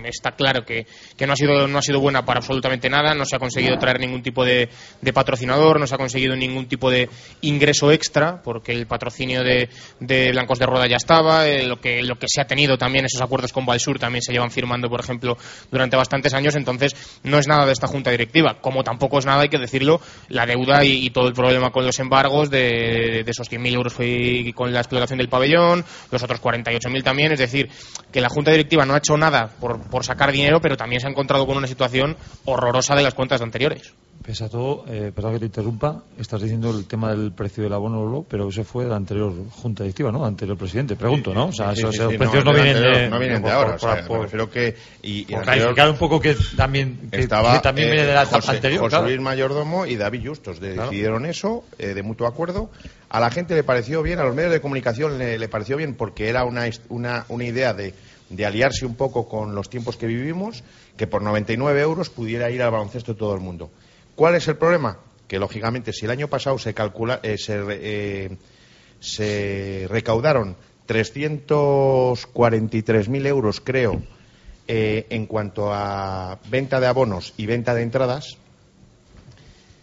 está 0.07 0.31
claro 0.31 0.65
que, 0.65 0.85
que 1.17 1.27
no, 1.27 1.33
ha 1.33 1.35
sido, 1.35 1.67
no 1.67 1.77
ha 1.77 1.81
sido 1.81 1.99
buena 1.99 2.25
para 2.25 2.39
absolutamente 2.39 2.89
nada, 2.89 3.13
no 3.13 3.25
se 3.25 3.35
ha 3.35 3.39
conseguido 3.39 3.77
traer 3.77 3.99
ningún 3.99 4.21
tipo 4.21 4.45
de, 4.45 4.69
de 5.01 5.13
patrocinador, 5.13 5.79
no 5.79 5.87
se 5.87 5.95
ha 5.95 5.97
conseguido 5.97 6.35
ningún 6.35 6.67
tipo 6.67 6.89
de 6.89 7.09
ingreso 7.41 7.91
extra, 7.91 8.41
porque 8.41 8.71
el 8.71 8.87
patrocinio 8.87 9.43
de, 9.43 9.69
de 9.99 10.31
Blancos 10.31 10.59
de 10.59 10.65
Roda 10.65 10.87
ya 10.87 10.97
estaba, 10.97 11.47
eh, 11.47 11.65
lo, 11.65 11.79
que, 11.79 12.01
lo 12.03 12.17
que 12.17 12.27
se 12.27 12.41
ha 12.41 12.47
tenido 12.47 12.77
también, 12.77 13.05
esos 13.05 13.21
acuerdos 13.21 13.53
con 13.53 13.65
Valsur 13.65 13.99
también 13.99 14.21
se 14.21 14.31
llevan 14.31 14.51
firmando, 14.51 14.89
por 14.89 14.99
ejemplo, 14.99 15.37
durante 15.71 15.97
bastantes 15.97 16.33
años, 16.33 16.55
entonces 16.55 16.95
no 17.23 17.37
es 17.39 17.47
nada 17.47 17.65
de 17.65 17.73
esta 17.73 17.87
junta 17.87 18.11
directiva, 18.11 18.59
como 18.61 18.83
tampoco 18.83 19.19
es 19.19 19.25
nada, 19.25 19.41
hay 19.41 19.49
que 19.49 19.59
decirlo, 19.59 20.01
la 20.29 20.45
deuda 20.45 20.83
y, 20.83 21.05
y 21.05 21.09
todo 21.09 21.27
el 21.27 21.33
problema 21.33 21.71
con 21.71 21.85
los 21.85 21.99
embargos 21.99 22.49
de, 22.49 23.23
de 23.23 23.31
esos 23.31 23.51
100.000 23.51 23.73
euros 23.73 23.93
fue 23.93 24.51
con 24.55 24.73
la 24.73 24.79
explotación 24.79 25.17
del 25.17 25.29
pabellón, 25.29 25.83
los 26.11 26.23
otros 26.23 26.41
48.000 26.41 27.03
también, 27.03 27.31
es 27.31 27.39
decir, 27.39 27.69
que 28.11 28.21
la 28.21 28.29
junta 28.29 28.51
directiva 28.51 28.85
no 28.85 28.93
ha 28.93 28.97
hecho 28.97 29.17
nada 29.17 29.49
por 29.59 29.94
sacar 30.03 30.31
dinero, 30.31 30.59
pero 30.59 30.75
también 30.75 30.99
se 30.99 31.07
ha 31.07 31.09
encontrado 31.11 31.45
con 31.45 31.55
una 31.57 31.67
situación 31.67 32.17
horrorosa 32.45 32.95
de 32.95 33.03
las 33.03 33.13
cuentas 33.13 33.41
anteriores. 33.41 33.93
Pese 34.25 34.45
a 34.45 34.49
todo, 34.49 34.85
eh, 34.87 35.11
perdón 35.13 35.33
que 35.33 35.39
te 35.39 35.45
interrumpa, 35.45 36.01
estás 36.17 36.41
diciendo 36.41 36.71
el 36.75 36.87
tema 36.87 37.11
del 37.11 37.31
precio 37.33 37.63
del 37.63 37.73
abono, 37.73 38.03
Lolo, 38.03 38.25
pero 38.27 38.49
eso 38.49 38.63
fue 38.63 38.85
de 38.85 38.89
la 38.89 38.95
anterior 38.95 39.31
junta 39.51 39.83
directiva, 39.83 40.11
¿no? 40.11 40.25
Anterior 40.25 40.57
presidente, 40.57 40.95
pregunto, 40.95 41.31
¿no? 41.31 41.47
O 41.47 41.51
sea, 41.53 41.73
Sí, 41.75 41.81
esos, 41.81 41.91
sí, 41.95 41.97
esos 42.01 42.11
sí, 42.13 42.17
precios 42.17 42.43
no, 42.43 42.51
vienen 42.53 42.75
anterior, 42.77 42.97
de, 42.97 43.09
no 43.09 43.19
vienen 43.19 43.37
de 43.37 43.41
por- 43.43 43.51
ahora, 43.51 43.77
por- 43.77 43.89
o 43.89 43.93
sea, 43.93 44.07
por- 44.07 44.17
me 44.17 44.23
refiero 44.23 44.49
que 44.49 44.75
y, 45.03 45.19
y 45.19 45.25
por 45.25 45.35
anterior 45.41 45.45
clarificar 45.75 45.89
un 45.91 45.97
poco 45.97 46.19
que 46.19 46.35
también 46.57 47.07
que, 47.11 47.19
estaba 47.19 47.53
que 47.53 47.59
también 47.59 47.89
eh, 47.89 47.91
viene 47.91 48.07
de 48.07 48.13
la 48.15 48.23
etapa 48.23 48.37
José, 48.41 48.51
anterior, 48.55 48.79
José 48.79 48.89
claro. 48.89 49.05
Luis 49.05 49.19
Mayordomo 49.21 49.85
y 49.85 49.95
David 49.95 50.27
Justos 50.27 50.59
de- 50.59 50.73
Claro. 50.73 50.89
decidieron 50.89 51.25
eso 51.27 51.63
eh, 51.77 51.93
de 51.93 52.01
mutuo 52.01 52.25
acuerdo. 52.25 52.71
A 53.09 53.19
la 53.19 53.29
gente 53.29 53.53
le 53.53 53.63
pareció 53.63 54.01
bien, 54.01 54.17
a 54.19 54.23
los 54.23 54.33
medios 54.33 54.51
de 54.51 54.59
comunicación 54.59 55.19
le, 55.19 55.37
le 55.37 55.47
pareció 55.49 55.77
bien 55.77 55.93
porque 55.93 56.29
era 56.29 56.43
una, 56.45 56.67
una, 56.89 57.25
una 57.29 57.43
idea 57.43 57.73
de, 57.75 57.93
de 58.29 58.45
aliarse 58.45 58.85
un 58.85 58.95
poco 58.95 59.27
con 59.27 59.55
los 59.55 59.69
tiempos 59.69 59.97
que 59.97 60.07
vivimos, 60.07 60.63
que 60.97 61.07
por 61.07 61.21
99 61.21 61.81
euros 61.81 62.09
pudiera 62.09 62.49
ir 62.49 62.61
al 62.61 62.71
baloncesto 62.71 63.15
todo 63.15 63.33
el 63.33 63.41
mundo. 63.41 63.69
¿Cuál 64.15 64.35
es 64.35 64.47
el 64.47 64.55
problema? 64.57 64.99
Que 65.27 65.39
lógicamente 65.39 65.91
si 65.93 66.05
el 66.05 66.11
año 66.11 66.27
pasado 66.27 66.57
se 66.57 66.73
calcula, 66.73 67.19
eh, 67.23 67.37
se, 67.37 67.61
eh, 67.69 68.35
se 68.99 69.87
recaudaron 69.89 70.55
343.000 70.87 73.25
euros, 73.25 73.61
creo, 73.61 74.01
eh, 74.67 75.05
en 75.09 75.25
cuanto 75.27 75.73
a 75.73 76.39
venta 76.49 76.79
de 76.79 76.87
abonos 76.87 77.33
y 77.37 77.45
venta 77.45 77.75
de 77.75 77.83
entradas, 77.83 78.37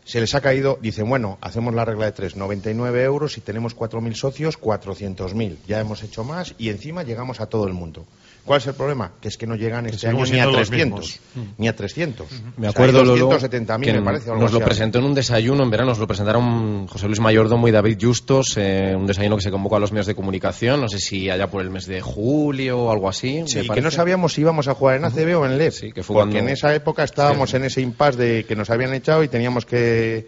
se 0.05 0.21
les 0.21 0.35
ha 0.35 0.41
caído, 0.41 0.81
dicen, 0.83 1.09
bueno, 1.09 1.39
hacemos 1.41 1.73
la 1.75 1.85
regla 1.85 2.07
de 2.07 2.13
tres, 2.13 2.35
99 2.37 3.05
euros 3.05 3.39
y 3.39 3.41
tenemos 3.41 3.77
4.000 3.77 4.15
socios, 4.15 4.61
400.000. 4.61 5.59
Ya 5.67 5.79
hemos 5.79 6.03
hecho 6.03 6.25
más 6.25 6.57
y 6.59 6.71
encima 6.71 7.05
llegamos 7.05 7.41
a 7.41 7.47
todo 7.47 7.69
el 7.69 7.73
mundo. 7.73 8.05
¿Cuál 8.45 8.59
es 8.61 8.67
el 8.67 8.75
problema? 8.75 9.13
Que 9.21 9.29
es 9.29 9.37
que 9.37 9.47
no 9.47 9.55
llegan 9.55 9.87
este 9.87 10.09
año 10.09 10.17
ni 10.17 10.23
a 10.23 10.27
siendo 10.27 10.51
los 10.59 10.69
300. 10.69 11.01
mismos. 11.01 11.21
Ni 11.59 11.69
a 11.69 11.77
300. 11.77 12.27
Me 12.31 12.37
O 12.37 12.61
sea, 12.61 12.71
acuerdo, 12.71 12.99
hay 13.01 13.07
Lolo, 13.07 13.31
270.000, 13.31 13.85
que 13.85 13.93
me 13.93 14.03
parece. 14.03 14.31
o 14.31 14.33
algo 14.33 14.43
nos 14.43 14.53
lo 14.53 14.59
así. 14.59 14.65
presentó 14.67 14.99
en 14.99 15.05
un 15.05 15.15
desayuno 15.15 15.63
en 15.63 15.71
verano, 15.71 15.91
nos 15.91 15.99
lo 16.01 16.09
presentaron 16.09 16.89
José 16.89 17.07
Luis 17.07 17.21
Mayordomo 17.21 17.69
y 17.69 17.71
David 17.71 17.99
Justos, 18.01 18.55
eh, 18.57 18.95
un 18.97 19.07
desayuno 19.07 19.37
que 19.37 19.43
se 19.43 19.51
convocó 19.53 19.77
a 19.77 19.79
los 19.79 19.93
medios 19.93 20.07
de 20.07 20.17
comunicación, 20.17 20.81
no 20.81 20.89
sé 20.89 20.99
si 20.99 21.31
allá 21.31 21.49
por 21.49 21.63
el 21.63 21.71
mes 21.71 21.87
de 21.87 22.01
julio 22.01 22.81
o 22.81 22.91
algo 22.91 23.09
así. 23.09 23.45
Sí, 23.47 23.69
que 23.69 23.81
no 23.81 23.93
sabíamos 23.93 24.33
si 24.33 24.41
íbamos 24.41 24.67
a 24.67 24.75
jugar 24.75 24.97
en 24.97 25.05
ACB 25.05 25.39
o 25.39 25.47
en 25.47 25.57
LEP. 25.57 25.73
Sí, 25.73 25.93
que 25.93 26.03
fue 26.03 26.15
porque 26.17 26.33
cuando- 26.33 26.49
en 26.51 26.55
esa 26.55 26.75
época 26.75 27.05
estábamos 27.05 27.55
en 27.55 27.63
ese 27.65 27.81
impasse 27.81 28.19
de 28.19 28.45
que 28.45 28.57
nos 28.57 28.71
habían 28.71 28.93
echado 28.93 29.23
y 29.23 29.29
teníamos 29.29 29.65
que... 29.67 30.27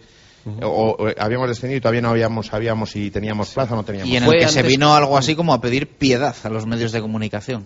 o, 0.61 0.95
o 0.99 1.07
habíamos 1.17 1.49
descendido 1.49 1.79
y 1.79 1.81
todavía 1.81 2.01
no 2.01 2.09
habíamos, 2.11 2.45
sabíamos 2.47 2.91
si 2.91 3.11
teníamos 3.11 3.49
plaza 3.49 3.73
o 3.73 3.77
no 3.77 3.83
teníamos. 3.83 4.09
Y 4.13 4.15
en 4.15 4.23
el 4.23 4.39
que 4.39 4.47
se 4.47 4.63
vino 4.63 4.95
algo 4.95 5.17
así 5.17 5.35
como 5.35 5.53
a 5.53 5.59
pedir 5.59 5.87
piedad 5.97 6.33
a 6.43 6.49
los 6.49 6.65
medios 6.65 6.91
de 6.93 7.01
comunicación. 7.01 7.65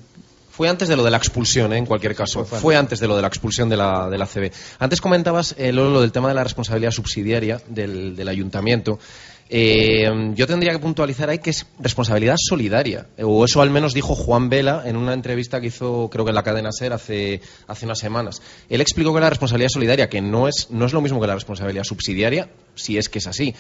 Fue 0.59 0.67
antes 0.67 0.89
de 0.89 0.97
lo 0.97 1.05
de 1.05 1.11
la 1.11 1.15
expulsión, 1.15 1.71
¿eh? 1.71 1.77
en 1.77 1.85
cualquier 1.85 2.13
caso. 2.13 2.43
Fue 2.43 2.75
antes 2.75 2.99
de 2.99 3.07
lo 3.07 3.15
de 3.15 3.21
la 3.21 3.29
expulsión 3.29 3.69
de 3.69 3.77
la, 3.77 4.09
de 4.09 4.17
la 4.17 4.25
CB. 4.25 4.51
Antes 4.79 4.99
comentabas, 4.99 5.55
eh, 5.57 5.71
Lolo, 5.71 5.89
lo 5.89 6.01
del 6.01 6.11
tema 6.11 6.27
de 6.27 6.33
la 6.33 6.43
responsabilidad 6.43 6.91
subsidiaria 6.91 7.61
del, 7.69 8.13
del 8.13 8.27
ayuntamiento. 8.27 8.99
Eh, 9.47 10.33
yo 10.35 10.47
tendría 10.47 10.73
que 10.73 10.79
puntualizar 10.79 11.29
ahí 11.29 11.39
que 11.39 11.51
es 11.51 11.65
responsabilidad 11.79 12.35
solidaria. 12.37 13.07
O 13.23 13.45
eso 13.45 13.61
al 13.61 13.69
menos 13.69 13.93
dijo 13.93 14.15
Juan 14.15 14.49
Vela 14.49 14.83
en 14.85 14.97
una 14.97 15.13
entrevista 15.13 15.61
que 15.61 15.67
hizo, 15.67 16.09
creo 16.11 16.25
que 16.25 16.31
en 16.31 16.35
la 16.35 16.43
cadena 16.43 16.73
SER 16.73 16.91
hace, 16.91 17.39
hace 17.65 17.85
unas 17.85 17.99
semanas. 17.99 18.41
Él 18.67 18.81
explicó 18.81 19.13
que 19.13 19.21
la 19.21 19.29
responsabilidad 19.29 19.69
solidaria, 19.69 20.09
que 20.09 20.19
no 20.19 20.49
es, 20.49 20.67
no 20.71 20.85
es 20.85 20.91
lo 20.91 20.99
mismo 20.99 21.21
que 21.21 21.27
la 21.27 21.35
responsabilidad 21.35 21.85
subsidiaria, 21.85 22.49
si 22.75 22.97
es 22.97 23.07
que 23.07 23.19
es 23.19 23.27
así 23.27 23.55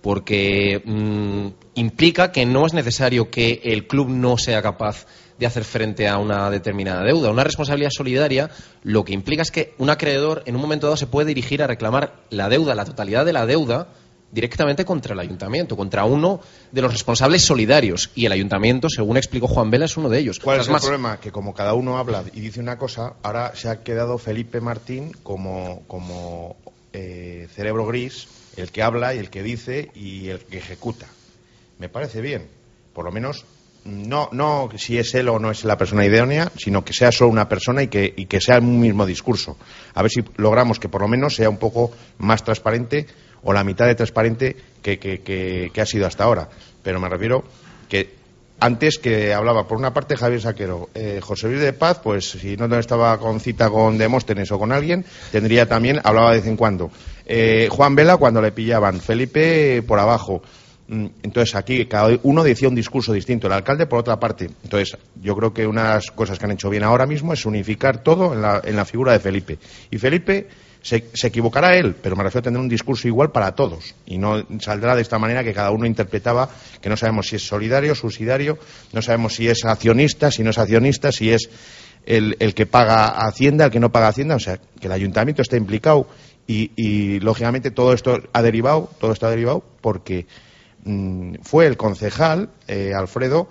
porque 0.00 0.82
mm, 0.84 1.46
implica 1.76 2.30
que 2.30 2.44
no 2.44 2.66
es 2.66 2.74
necesario 2.74 3.30
que 3.30 3.62
el 3.64 3.86
club 3.86 4.10
no 4.10 4.36
sea 4.36 4.60
capaz 4.60 5.06
de 5.38 5.46
hacer 5.46 5.64
frente 5.64 6.08
a 6.08 6.18
una 6.18 6.50
determinada 6.50 7.02
deuda. 7.02 7.30
Una 7.30 7.44
responsabilidad 7.44 7.90
solidaria 7.90 8.50
lo 8.82 9.04
que 9.04 9.12
implica 9.12 9.42
es 9.42 9.50
que 9.50 9.74
un 9.78 9.90
acreedor 9.90 10.42
en 10.46 10.54
un 10.54 10.60
momento 10.60 10.86
dado 10.86 10.96
se 10.96 11.06
puede 11.06 11.28
dirigir 11.28 11.62
a 11.62 11.66
reclamar 11.66 12.24
la 12.30 12.48
deuda, 12.48 12.74
la 12.74 12.84
totalidad 12.84 13.24
de 13.24 13.32
la 13.32 13.46
deuda, 13.46 13.88
directamente 14.34 14.84
contra 14.84 15.14
el 15.14 15.20
ayuntamiento, 15.20 15.76
contra 15.76 16.04
uno 16.04 16.40
de 16.72 16.82
los 16.82 16.92
responsables 16.92 17.42
solidarios. 17.42 18.10
Y 18.14 18.26
el 18.26 18.32
ayuntamiento, 18.32 18.88
según 18.88 19.16
explicó 19.16 19.46
Juan 19.46 19.70
Vela, 19.70 19.84
es 19.84 19.96
uno 19.96 20.08
de 20.08 20.18
ellos. 20.18 20.40
¿Cuál 20.40 20.60
es 20.60 20.68
el 20.68 20.74
problema? 20.76 21.20
Que 21.20 21.30
como 21.30 21.54
cada 21.54 21.74
uno 21.74 21.98
habla 21.98 22.24
y 22.32 22.40
dice 22.40 22.60
una 22.60 22.76
cosa, 22.76 23.14
ahora 23.22 23.52
se 23.54 23.68
ha 23.68 23.82
quedado 23.82 24.18
Felipe 24.18 24.60
Martín 24.60 25.12
como, 25.22 25.82
como 25.86 26.56
eh, 26.92 27.48
cerebro 27.54 27.86
gris, 27.86 28.26
el 28.56 28.72
que 28.72 28.82
habla 28.82 29.14
y 29.14 29.18
el 29.18 29.30
que 29.30 29.42
dice 29.42 29.90
y 29.94 30.28
el 30.28 30.40
que 30.40 30.58
ejecuta. 30.58 31.06
Me 31.78 31.88
parece 31.88 32.20
bien. 32.20 32.48
Por 32.92 33.04
lo 33.04 33.12
menos, 33.12 33.44
no, 33.84 34.28
no 34.32 34.70
si 34.76 34.98
es 34.98 35.14
él 35.14 35.28
o 35.28 35.38
no 35.38 35.50
es 35.50 35.64
la 35.64 35.76
persona 35.76 36.04
idónea, 36.06 36.50
sino 36.56 36.84
que 36.84 36.92
sea 36.92 37.12
solo 37.12 37.30
una 37.30 37.48
persona 37.48 37.82
y 37.82 37.88
que, 37.88 38.12
y 38.16 38.26
que 38.26 38.40
sea 38.40 38.58
un 38.58 38.80
mismo 38.80 39.04
discurso. 39.06 39.56
A 39.94 40.02
ver 40.02 40.10
si 40.10 40.24
logramos 40.36 40.78
que 40.78 40.88
por 40.88 41.02
lo 41.02 41.08
menos 41.08 41.34
sea 41.36 41.50
un 41.50 41.58
poco 41.58 41.90
más 42.18 42.42
transparente 42.44 43.06
o 43.42 43.52
la 43.52 43.62
mitad 43.64 43.86
de 43.86 43.94
transparente 43.94 44.56
que, 44.82 44.98
que- 44.98 45.20
que- 45.20 45.80
ha 45.80 45.86
sido 45.86 46.06
hasta 46.06 46.24
ahora. 46.24 46.48
Pero 46.82 46.98
me 46.98 47.08
refiero 47.10 47.44
que 47.88 48.14
antes 48.60 48.98
que 48.98 49.34
hablaba 49.34 49.68
por 49.68 49.76
una 49.76 49.92
parte 49.92 50.16
Javier 50.16 50.40
Saquero, 50.40 50.88
eh, 50.94 51.20
José 51.22 51.48
Luis 51.48 51.60
de 51.60 51.74
Paz, 51.74 52.00
pues 52.02 52.30
si 52.30 52.56
no 52.56 52.74
estaba 52.78 53.18
con 53.18 53.40
cita 53.40 53.68
con 53.68 53.98
Demóstenes 53.98 54.50
o 54.52 54.58
con 54.58 54.72
alguien, 54.72 55.04
tendría 55.30 55.66
también, 55.68 56.00
hablaba 56.04 56.30
de 56.30 56.38
vez 56.38 56.46
en 56.46 56.56
cuando. 56.56 56.90
Eh, 57.26 57.68
Juan 57.70 57.94
Vela 57.94 58.16
cuando 58.16 58.40
le 58.40 58.52
pillaban, 58.52 59.00
Felipe 59.00 59.82
por 59.82 59.98
abajo. 59.98 60.42
Mm, 60.86 61.06
Entonces 61.22 61.54
aquí 61.54 61.86
cada 61.86 62.18
uno 62.22 62.44
decía 62.44 62.68
un 62.68 62.74
discurso 62.74 63.12
distinto, 63.12 63.46
el 63.46 63.54
alcalde 63.54 63.86
por 63.86 64.00
otra 64.00 64.18
parte. 64.20 64.50
Entonces 64.62 64.98
yo 65.20 65.34
creo 65.36 65.52
que 65.54 65.66
una 65.66 65.82
de 65.82 65.88
las 65.94 66.10
cosas 66.10 66.38
que 66.38 66.44
han 66.44 66.52
hecho 66.52 66.68
bien 66.70 66.82
ahora 66.82 67.06
mismo 67.06 67.32
es 67.32 67.46
unificar 67.46 68.02
todo 68.02 68.34
en 68.34 68.42
la, 68.42 68.60
en 68.64 68.76
la 68.76 68.84
figura 68.84 69.12
de 69.12 69.20
Felipe. 69.20 69.58
Y 69.90 69.98
Felipe 69.98 70.48
se, 70.82 71.06
se 71.14 71.28
equivocará 71.28 71.74
él, 71.74 71.96
pero 72.02 72.16
me 72.16 72.22
refiero 72.22 72.40
a 72.40 72.44
tener 72.44 72.60
un 72.60 72.68
discurso 72.68 73.08
igual 73.08 73.32
para 73.32 73.54
todos. 73.54 73.94
Y 74.04 74.18
no 74.18 74.44
saldrá 74.60 74.94
de 74.94 75.00
esta 75.00 75.18
manera 75.18 75.42
que 75.42 75.54
cada 75.54 75.70
uno 75.70 75.86
interpretaba 75.86 76.50
que 76.82 76.90
no 76.90 76.96
sabemos 76.98 77.28
si 77.28 77.36
es 77.36 77.46
solidario, 77.46 77.94
subsidiario, 77.94 78.58
no 78.92 79.00
sabemos 79.00 79.34
si 79.34 79.48
es 79.48 79.64
accionista, 79.64 80.30
si 80.30 80.42
no 80.42 80.50
es 80.50 80.58
accionista, 80.58 81.10
si 81.10 81.30
es 81.30 81.48
el, 82.04 82.36
el 82.38 82.52
que 82.52 82.66
paga 82.66 83.06
Hacienda, 83.06 83.64
el 83.64 83.70
que 83.70 83.80
no 83.80 83.90
paga 83.90 84.08
Hacienda. 84.08 84.36
O 84.36 84.40
sea, 84.40 84.58
que 84.78 84.86
el 84.86 84.92
ayuntamiento 84.92 85.40
está 85.40 85.56
implicado 85.56 86.06
y, 86.46 86.72
y, 86.76 87.20
lógicamente 87.20 87.70
todo 87.70 87.94
esto 87.94 88.18
ha 88.34 88.42
derivado, 88.42 88.90
todo 89.00 89.12
esto 89.12 89.26
ha 89.26 89.30
derivado 89.30 89.64
porque 89.80 90.26
mm, 90.84 91.34
fue 91.42 91.66
el 91.66 91.76
concejal, 91.76 92.48
eh, 92.68 92.92
Alfredo 92.96 93.48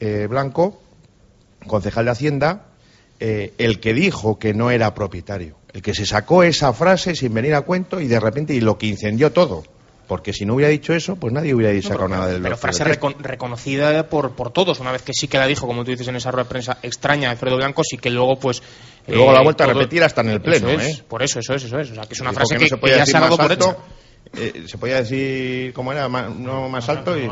eh, 0.00 0.26
Blanco, 0.28 0.80
concejal 1.66 2.04
de 2.06 2.10
Hacienda, 2.10 2.66
eh, 3.20 3.52
el 3.58 3.80
que 3.80 3.94
dijo 3.94 4.38
que 4.38 4.54
no 4.54 4.70
era 4.70 4.94
propietario, 4.94 5.56
el 5.72 5.82
que 5.82 5.94
se 5.94 6.04
sacó 6.06 6.42
esa 6.42 6.72
frase 6.72 7.14
sin 7.14 7.32
venir 7.32 7.54
a 7.54 7.62
cuento 7.62 8.00
y 8.00 8.06
de 8.06 8.20
repente 8.20 8.54
y 8.54 8.60
lo 8.60 8.76
que 8.78 8.86
incendió 8.86 9.32
todo. 9.32 9.64
Porque 10.06 10.34
si 10.34 10.44
no 10.44 10.52
hubiera 10.54 10.68
dicho 10.70 10.92
eso, 10.92 11.16
pues 11.16 11.32
nadie 11.32 11.54
hubiera 11.54 11.72
sacado 11.80 12.08
nada 12.08 12.26
del 12.26 12.42
Pero 12.42 12.58
frase 12.58 12.84
recon- 12.84 13.16
reconocida 13.18 14.06
por, 14.10 14.32
por 14.32 14.50
todos, 14.52 14.78
una 14.78 14.92
vez 14.92 15.00
que 15.00 15.14
sí 15.14 15.28
que 15.28 15.38
la 15.38 15.46
dijo, 15.46 15.66
como 15.66 15.82
tú 15.82 15.92
dices 15.92 16.06
en 16.08 16.16
esa 16.16 16.30
rueda 16.30 16.44
de 16.44 16.50
prensa 16.50 16.76
extraña 16.82 17.28
de 17.28 17.32
Alfredo 17.32 17.56
Blanco, 17.56 17.82
sí 17.82 17.96
que 17.96 18.10
luego 18.10 18.38
pues... 18.38 18.62
Y 19.08 19.12
luego 19.12 19.32
la 19.32 19.38
ha 19.38 19.42
vuelto 19.42 19.64
a 19.64 19.66
repetir 19.68 20.04
hasta 20.04 20.20
en 20.20 20.28
el 20.28 20.42
pleno, 20.42 20.68
Eso 20.68 20.80
es, 20.80 20.98
¿eh? 20.98 21.04
Por 21.08 21.22
eso, 21.22 21.38
eso 21.38 21.54
es, 21.54 21.64
eso 21.64 21.78
es. 21.78 21.90
O 21.90 21.94
sea, 21.94 22.04
que 22.04 22.12
es 22.12 22.20
una 22.20 22.30
Dijo 22.32 22.40
frase 22.40 22.54
que 22.56 22.64
que, 22.66 22.70
no 22.70 22.76
se 22.76 22.82
que 22.82 22.90
ya 22.98 23.06
se 23.06 23.16
ha 23.16 23.20
dado 23.20 23.36
por 23.38 23.50
alto. 23.50 23.76
Eh, 24.36 24.64
se 24.66 24.78
podía 24.78 24.96
decir 24.96 25.72
cómo 25.72 25.92
era, 25.92 26.08
no 26.08 26.68
más 26.68 26.88
alto 26.88 27.16
y... 27.18 27.30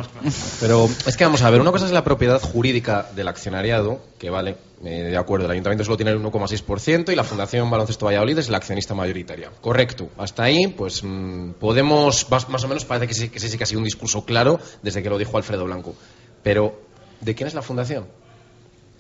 Pero 0.61 0.89
es 1.07 1.17
que 1.17 1.25
vamos 1.25 1.43
a 1.43 1.51
ver, 1.51 1.61
una 1.61 1.71
cosa 1.71 1.87
es 1.87 1.93
la 1.93 2.05
propiedad 2.05 2.41
jurídica 2.41 3.07
del 3.15 3.29
accionariado, 3.29 4.01
que 4.19 4.31
vale, 4.31 4.57
eh, 4.85 5.05
de 5.11 5.17
acuerdo, 5.17 5.47
el 5.47 5.53
ayuntamiento 5.53 5.85
solo 5.85 5.97
tiene 5.97 6.13
el 6.13 6.21
1,6% 6.21 7.13
y 7.13 7.17
la 7.17 7.25
Fundación 7.25 7.71
Baloncesto 7.71 8.07
Valladolid 8.07 8.39
es 8.39 8.49
la 8.49 8.57
accionista 8.57 8.95
mayoritaria. 8.95 9.51
Correcto. 9.61 10.11
Hasta 10.19 10.45
ahí, 10.45 10.69
pues 10.69 11.03
mm, 11.05 11.53
podemos, 11.53 12.31
más, 12.31 12.49
más 12.49 12.65
o 12.65 12.69
menos 12.69 12.85
parece 12.85 13.07
que 13.07 13.15
sí, 13.15 13.29
que 13.29 13.41
sí 13.41 13.57
que 13.57 13.65
ha 13.65 13.67
sido 13.67 13.79
un 13.79 13.85
discurso 13.85 14.25
claro 14.25 14.59
desde 14.83 15.03
que 15.03 15.11
lo 15.11 15.19
dijo 15.19 15.37
Alfredo 15.37 15.65
Blanco. 15.65 15.95
Pero, 16.43 16.81
¿de 17.21 17.35
quién 17.35 17.47
es 17.47 17.55
la 17.55 17.63
fundación? 17.63 18.07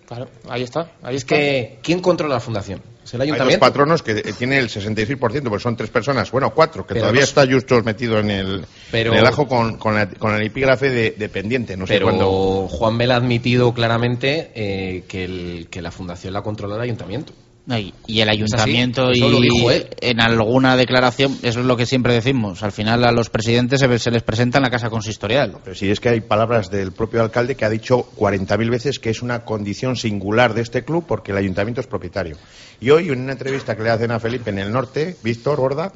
Claro, 0.06 0.28
ahí 0.48 0.62
está. 0.62 0.92
Ahí 1.02 1.16
Es 1.16 1.22
está. 1.22 1.36
que, 1.36 1.78
¿quién 1.82 2.00
controla 2.00 2.34
la 2.34 2.40
fundación? 2.40 2.82
¿Es 3.04 3.14
el 3.14 3.22
Hay 3.22 3.30
dos 3.30 3.56
patronos 3.56 4.02
que 4.02 4.12
eh, 4.12 4.32
tiene 4.38 4.58
el 4.58 4.68
66%, 4.68 5.18
porque 5.48 5.58
son 5.62 5.76
tres 5.76 5.90
personas, 5.90 6.30
bueno, 6.30 6.52
cuatro, 6.54 6.82
que 6.86 6.94
Pero 6.94 7.00
todavía 7.06 7.24
está 7.24 7.46
Justos 7.46 7.84
metido 7.84 8.18
en 8.18 8.30
el, 8.30 8.64
Pero- 8.90 9.12
en 9.12 9.18
el 9.18 9.26
ajo 9.26 9.48
con, 9.48 9.76
con, 9.78 9.94
la- 9.94 10.08
con 10.08 10.34
el 10.34 10.42
epígrafe 10.42 10.90
de, 10.90 11.10
de 11.12 11.28
pendiente, 11.28 11.76
no 11.76 11.86
sé 11.86 11.94
Pero 11.94 12.06
cuándo. 12.06 12.68
Juan 12.68 12.98
Bel 12.98 13.10
ha 13.10 13.16
admitido 13.16 13.72
claramente 13.74 14.50
eh, 14.54 15.04
que, 15.08 15.24
el- 15.24 15.68
que 15.70 15.82
la 15.82 15.90
fundación 15.90 16.32
la 16.32 16.42
controla 16.42 16.76
el 16.76 16.82
ayuntamiento. 16.82 17.32
Y, 17.64 18.20
el 18.20 18.28
ayuntamiento 18.28 19.08
así, 19.08 19.22
y 19.22 19.40
dijo 19.40 19.70
en 19.70 20.20
alguna 20.20 20.76
declaración, 20.76 21.38
eso 21.42 21.60
es 21.60 21.66
lo 21.66 21.76
que 21.76 21.86
siempre 21.86 22.12
decimos, 22.12 22.64
al 22.64 22.72
final 22.72 23.04
a 23.04 23.12
los 23.12 23.30
presidentes 23.30 23.78
se, 23.80 24.10
les 24.10 24.22
presenta 24.24 24.58
en 24.58 24.64
la 24.64 24.70
casa 24.70 24.90
consistorial. 24.90 25.58
Pero 25.62 25.76
sí, 25.76 25.88
es 25.88 26.00
que 26.00 26.08
hay 26.08 26.20
palabras 26.22 26.70
del 26.70 26.90
propio 26.90 27.22
alcalde 27.22 27.54
que 27.54 27.64
ha 27.64 27.70
dicho 27.70 28.10
40.000 28.16 28.68
veces 28.68 28.98
que 28.98 29.10
es 29.10 29.22
una 29.22 29.44
condición 29.44 29.94
singular 29.94 30.54
de 30.54 30.62
este 30.62 30.84
club 30.84 31.04
porque 31.06 31.30
el 31.30 31.38
ayuntamiento 31.38 31.80
es 31.80 31.86
propietario. 31.86 32.36
Y 32.80 32.90
hoy, 32.90 33.10
en 33.10 33.20
una 33.20 33.32
entrevista 33.32 33.76
que 33.76 33.84
le 33.84 33.90
hacen 33.90 34.10
a 34.10 34.18
Felipe 34.18 34.50
en 34.50 34.58
el 34.58 34.72
norte, 34.72 35.16
Víctor 35.22 35.60
Borda, 35.60 35.92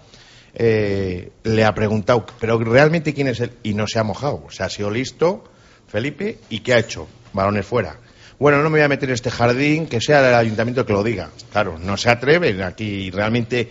eh, 0.55 1.33
le 1.42 1.64
ha 1.64 1.74
preguntado, 1.74 2.24
¿pero 2.38 2.59
realmente 2.61 3.12
quién 3.12 3.26
es 3.26 3.40
él? 3.40 3.50
Y 3.64 3.74
no 3.74 3.88
se 3.88 3.98
ha 3.98 4.05
mojado. 4.05 4.44
O 4.46 4.50
sea, 4.52 4.66
ha 4.66 4.70
sido 4.70 4.88
listo 4.88 5.42
Felipe 5.88 6.38
y 6.48 6.61
¿qué 6.61 6.74
ha 6.74 6.79
hecho? 6.79 7.09
Balones 7.33 7.66
fuera. 7.66 7.98
Bueno, 8.38 8.59
no 8.59 8.64
me 8.64 8.79
voy 8.79 8.85
a 8.85 8.88
meter 8.88 9.09
en 9.09 9.14
este 9.14 9.31
jardín, 9.31 9.87
que 9.87 10.01
sea 10.01 10.27
el 10.29 10.35
ayuntamiento 10.35 10.85
que 10.85 10.92
lo 10.92 11.03
diga. 11.03 11.31
Claro, 11.53 11.79
no 11.79 11.96
se 11.96 12.11
atreven 12.11 12.62
aquí 12.62 13.11
realmente 13.11 13.70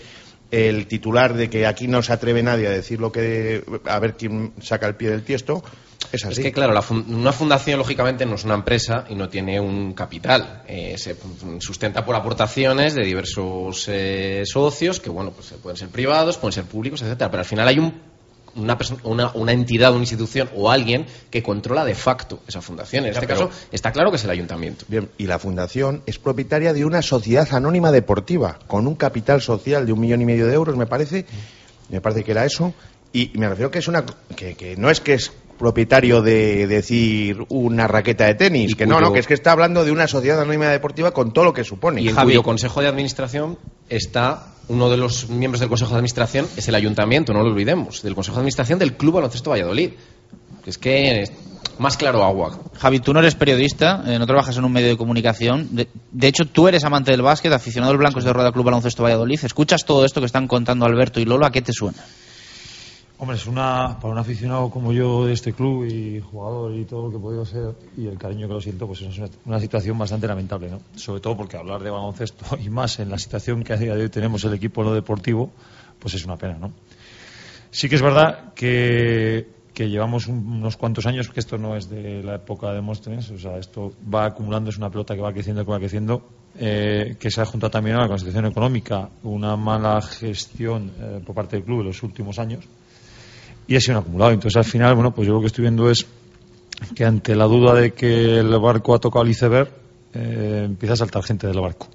el 0.51 0.87
titular 0.87 1.33
de 1.33 1.49
que 1.49 1.65
aquí 1.67 1.87
no 1.87 2.01
se 2.01 2.13
atreve 2.13 2.41
nadie 2.41 2.67
a 2.67 2.71
decir 2.71 2.99
lo 2.99 3.11
que 3.11 3.63
a 3.85 3.99
ver 3.99 4.15
quién 4.15 4.53
saca 4.61 4.87
el 4.87 4.95
pie 4.95 5.09
del 5.09 5.23
tiesto 5.23 5.63
es 6.11 6.23
así. 6.23 6.33
Es 6.33 6.39
que, 6.39 6.51
claro, 6.51 6.71
la 6.73 6.81
fun- 6.81 7.05
una 7.09 7.31
fundación, 7.33 7.77
lógicamente, 7.79 8.25
no 8.25 8.35
es 8.35 8.43
una 8.43 8.53
empresa 8.55 9.05
y 9.09 9.15
no 9.15 9.27
tiene 9.27 9.59
un 9.59 9.93
capital. 9.93 10.63
Eh, 10.67 10.95
se 10.97 11.15
sustenta 11.59 12.05
por 12.05 12.15
aportaciones 12.15 12.93
de 12.93 13.03
diversos 13.03 13.85
eh, 13.89 14.43
socios, 14.45 14.99
que, 14.99 15.09
bueno, 15.09 15.31
pues 15.31 15.53
pueden 15.61 15.77
ser 15.77 15.89
privados, 15.89 16.37
pueden 16.37 16.53
ser 16.53 16.65
públicos, 16.65 17.01
etcétera. 17.01 17.29
Pero 17.31 17.41
al 17.41 17.47
final 17.47 17.67
hay 17.67 17.79
un- 17.79 18.14
una, 18.55 18.77
una, 19.03 19.31
una 19.33 19.51
entidad, 19.51 19.91
una 19.91 20.01
institución 20.01 20.49
o 20.55 20.71
alguien 20.71 21.05
que 21.29 21.43
controla 21.43 21.85
de 21.85 21.95
facto 21.95 22.39
esa 22.47 22.61
fundación. 22.61 23.05
En 23.05 23.11
este 23.13 23.27
pero- 23.27 23.49
caso, 23.49 23.59
está 23.71 23.91
claro 23.91 24.11
que 24.11 24.17
es 24.17 24.23
el 24.23 24.29
ayuntamiento. 24.29 24.85
Bien, 24.87 25.09
y 25.17 25.27
la 25.27 25.39
fundación 25.39 26.01
es 26.05 26.19
propietaria 26.19 26.73
de 26.73 26.85
una 26.85 27.01
sociedad 27.01 27.47
anónima 27.53 27.91
deportiva 27.91 28.59
con 28.67 28.87
un 28.87 28.95
capital 28.95 29.41
social 29.41 29.85
de 29.85 29.93
un 29.93 29.99
millón 29.99 30.21
y 30.21 30.25
medio 30.25 30.47
de 30.47 30.53
euros, 30.53 30.75
me 30.77 30.85
parece, 30.85 31.25
me 31.89 32.01
parece 32.01 32.23
que 32.23 32.31
era 32.31 32.45
eso. 32.45 32.73
Y 33.13 33.31
me 33.35 33.47
refiero 33.47 33.71
que 33.71 33.79
es 33.79 33.87
una 33.87 34.05
que, 34.35 34.55
que 34.55 34.75
no 34.75 34.89
es 34.89 34.99
que 34.99 35.13
es 35.13 35.31
propietario 35.57 36.21
de 36.21 36.67
decir 36.67 37.37
una 37.49 37.87
raqueta 37.87 38.25
de 38.25 38.35
tenis, 38.35 38.71
Y 38.71 38.75
que 38.75 38.85
no, 38.85 38.95
cuyo- 38.95 39.07
no, 39.07 39.13
que 39.13 39.19
es 39.19 39.27
que 39.27 39.33
está 39.33 39.51
hablando 39.51 39.85
de 39.85 39.91
una 39.91 40.07
sociedad 40.07 40.39
anónima 40.41 40.67
deportiva 40.69 41.11
con 41.11 41.31
todo 41.33 41.45
lo 41.45 41.53
que 41.53 41.63
supone. 41.63 42.01
Y 42.01 42.09
en 42.09 42.15
Javi. 42.15 42.27
cuyo 42.33 42.43
consejo 42.43 42.81
de 42.81 42.87
administración 42.87 43.57
está 43.89 44.47
uno 44.67 44.89
de 44.89 44.97
los 44.97 45.29
miembros 45.29 45.59
del 45.59 45.69
consejo 45.69 45.91
de 45.91 45.97
administración, 45.97 46.47
es 46.57 46.67
el 46.67 46.75
ayuntamiento, 46.75 47.33
no 47.33 47.43
lo 47.43 47.49
olvidemos, 47.51 48.01
del 48.01 48.15
consejo 48.15 48.35
de 48.37 48.39
administración 48.41 48.79
del 48.79 48.93
Club 48.93 49.13
Baloncesto 49.15 49.51
Valladolid. 49.51 49.91
Es 50.65 50.79
que 50.79 51.21
es 51.21 51.31
más 51.77 51.95
claro 51.95 52.23
agua. 52.23 52.59
Javi, 52.79 52.99
tú 52.99 53.13
no 53.13 53.19
eres 53.19 53.35
periodista, 53.35 54.03
eh, 54.07 54.17
no 54.17 54.25
trabajas 54.25 54.57
en 54.57 54.65
un 54.65 54.71
medio 54.71 54.87
de 54.87 54.97
comunicación. 54.97 55.67
De, 55.75 55.87
de 56.11 56.27
hecho, 56.27 56.45
tú 56.47 56.67
eres 56.67 56.83
amante 56.83 57.11
del 57.11 57.21
básquet, 57.21 57.53
aficionado 57.53 57.91
al 57.91 57.99
Blancos 57.99 58.23
de 58.23 58.33
Rueda 58.33 58.51
Club 58.51 58.65
Baloncesto 58.65 59.03
Valladolid. 59.03 59.39
¿Escuchas 59.43 59.85
todo 59.85 60.03
esto 60.05 60.19
que 60.21 60.25
están 60.25 60.47
contando 60.47 60.85
Alberto 60.87 61.19
y 61.19 61.25
Lolo? 61.25 61.45
¿A 61.45 61.51
qué 61.51 61.61
te 61.61 61.71
suena? 61.71 61.99
Hombre, 63.17 63.37
es 63.37 63.47
una, 63.47 63.97
para 64.01 64.11
un 64.11 64.17
aficionado 64.17 64.69
como 64.69 64.91
yo 64.91 65.25
de 65.25 65.31
este 65.33 65.53
club 65.53 65.85
y 65.85 66.19
jugador 66.19 66.73
y 66.75 66.83
todo 66.83 67.03
lo 67.03 67.11
que 67.11 67.17
he 67.17 67.19
podido 67.19 67.45
ser 67.45 67.73
y 67.97 68.07
el 68.07 68.17
cariño 68.17 68.45
que 68.47 68.53
lo 68.55 68.59
siento, 68.61 68.87
pues 68.87 69.01
es 69.01 69.17
una, 69.17 69.29
una 69.45 69.59
situación 69.59 69.97
bastante 69.97 70.27
lamentable, 70.27 70.69
¿no? 70.69 70.81
Sobre 70.95 71.21
todo 71.21 71.37
porque 71.37 71.55
hablar 71.55 71.81
de 71.81 71.89
baloncesto 71.91 72.57
y 72.61 72.69
más 72.69 72.99
en 72.99 73.09
la 73.09 73.17
situación 73.17 73.63
que 73.63 73.71
a 73.71 73.77
día 73.77 73.95
de 73.95 74.03
hoy 74.03 74.09
tenemos 74.09 74.43
el 74.43 74.53
equipo 74.53 74.81
en 74.81 74.87
lo 74.87 74.93
deportivo, 74.93 75.49
pues 75.97 76.13
es 76.13 76.25
una 76.25 76.35
pena, 76.35 76.57
¿no? 76.59 76.73
Sí 77.71 77.87
que 77.87 77.95
es 77.95 78.01
verdad 78.01 78.53
que, 78.53 79.47
que 79.73 79.89
llevamos 79.89 80.27
un- 80.27 80.45
unos 80.57 80.75
cuantos 80.75 81.05
años, 81.05 81.29
que 81.29 81.39
esto 81.39 81.57
no 81.57 81.77
es 81.77 81.89
de 81.89 82.21
la 82.21 82.35
época 82.35 82.73
de 82.73 82.81
Móstenes, 82.81 83.31
o 83.31 83.39
sea, 83.39 83.57
esto 83.57 83.93
va 84.13 84.25
acumulando, 84.25 84.69
es 84.69 84.77
una 84.77 84.89
pelota 84.89 85.15
que 85.15 85.21
va 85.21 85.31
creciendo, 85.31 85.63
que 85.63 85.71
va 85.71 85.79
creciendo, 85.79 86.21
eh, 86.59 87.15
que 87.17 87.31
se 87.31 87.39
ha 87.39 87.45
juntado 87.45 87.71
también 87.71 87.95
a 87.95 88.07
la 88.07 88.17
situación 88.17 88.45
económica, 88.45 89.09
una 89.23 89.55
mala 89.55 90.01
gestión 90.01 90.91
eh, 90.99 91.21
por 91.25 91.33
parte 91.33 91.55
del 91.55 91.63
club 91.65 91.79
en 91.79 91.87
los 91.87 92.03
últimos 92.03 92.39
años 92.39 92.65
y 93.67 93.75
ha 93.75 93.79
sido 93.79 93.97
un 93.97 94.03
acumulado. 94.03 94.31
Entonces, 94.31 94.57
al 94.57 94.65
final, 94.65 94.95
bueno, 94.95 95.13
pues 95.13 95.27
yo 95.27 95.33
lo 95.33 95.41
que 95.41 95.47
estoy 95.47 95.63
viendo 95.63 95.89
es 95.89 96.05
que 96.95 97.05
ante 97.05 97.35
la 97.35 97.45
duda 97.45 97.73
de 97.73 97.93
que 97.93 98.39
el 98.39 98.59
barco 98.59 98.95
ha 98.95 98.99
tocado 98.99 99.23
el 99.23 99.31
iceberg, 99.31 99.69
eh, 100.13 100.63
empieza 100.65 100.93
a 100.93 100.97
saltar 100.97 101.23
gente 101.23 101.47
del 101.47 101.59
barco. 101.59 101.87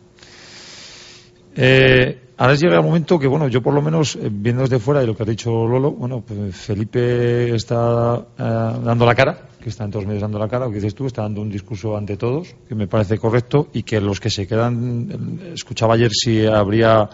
Eh, 1.56 2.18
ahora 2.36 2.54
llega 2.54 2.76
el 2.76 2.82
momento 2.82 3.18
que, 3.18 3.26
bueno, 3.26 3.48
yo 3.48 3.62
por 3.62 3.74
lo 3.74 3.82
menos, 3.82 4.16
eh, 4.16 4.28
viendo 4.30 4.62
desde 4.62 4.78
fuera 4.78 5.02
y 5.02 5.06
lo 5.06 5.16
que 5.16 5.24
ha 5.24 5.26
dicho 5.26 5.50
Lolo, 5.66 5.90
bueno, 5.92 6.22
pues 6.26 6.56
Felipe 6.56 7.54
está 7.54 8.16
eh, 8.38 8.80
dando 8.84 9.04
la 9.04 9.14
cara, 9.14 9.48
que 9.60 9.68
está 9.68 9.84
en 9.84 9.90
todos 9.90 10.04
los 10.04 10.08
medios 10.08 10.22
dando 10.22 10.38
la 10.38 10.48
cara, 10.48 10.66
lo 10.66 10.70
que 10.70 10.76
dices 10.76 10.94
tú, 10.94 11.06
está 11.06 11.22
dando 11.22 11.42
un 11.42 11.50
discurso 11.50 11.96
ante 11.96 12.16
todos, 12.16 12.54
que 12.68 12.74
me 12.74 12.86
parece 12.86 13.18
correcto, 13.18 13.68
y 13.72 13.82
que 13.82 14.00
los 14.00 14.20
que 14.20 14.30
se 14.30 14.46
quedan, 14.46 15.38
eh, 15.42 15.52
escuchaba 15.54 15.94
ayer 15.94 16.10
si 16.12 16.46
habría 16.46 17.10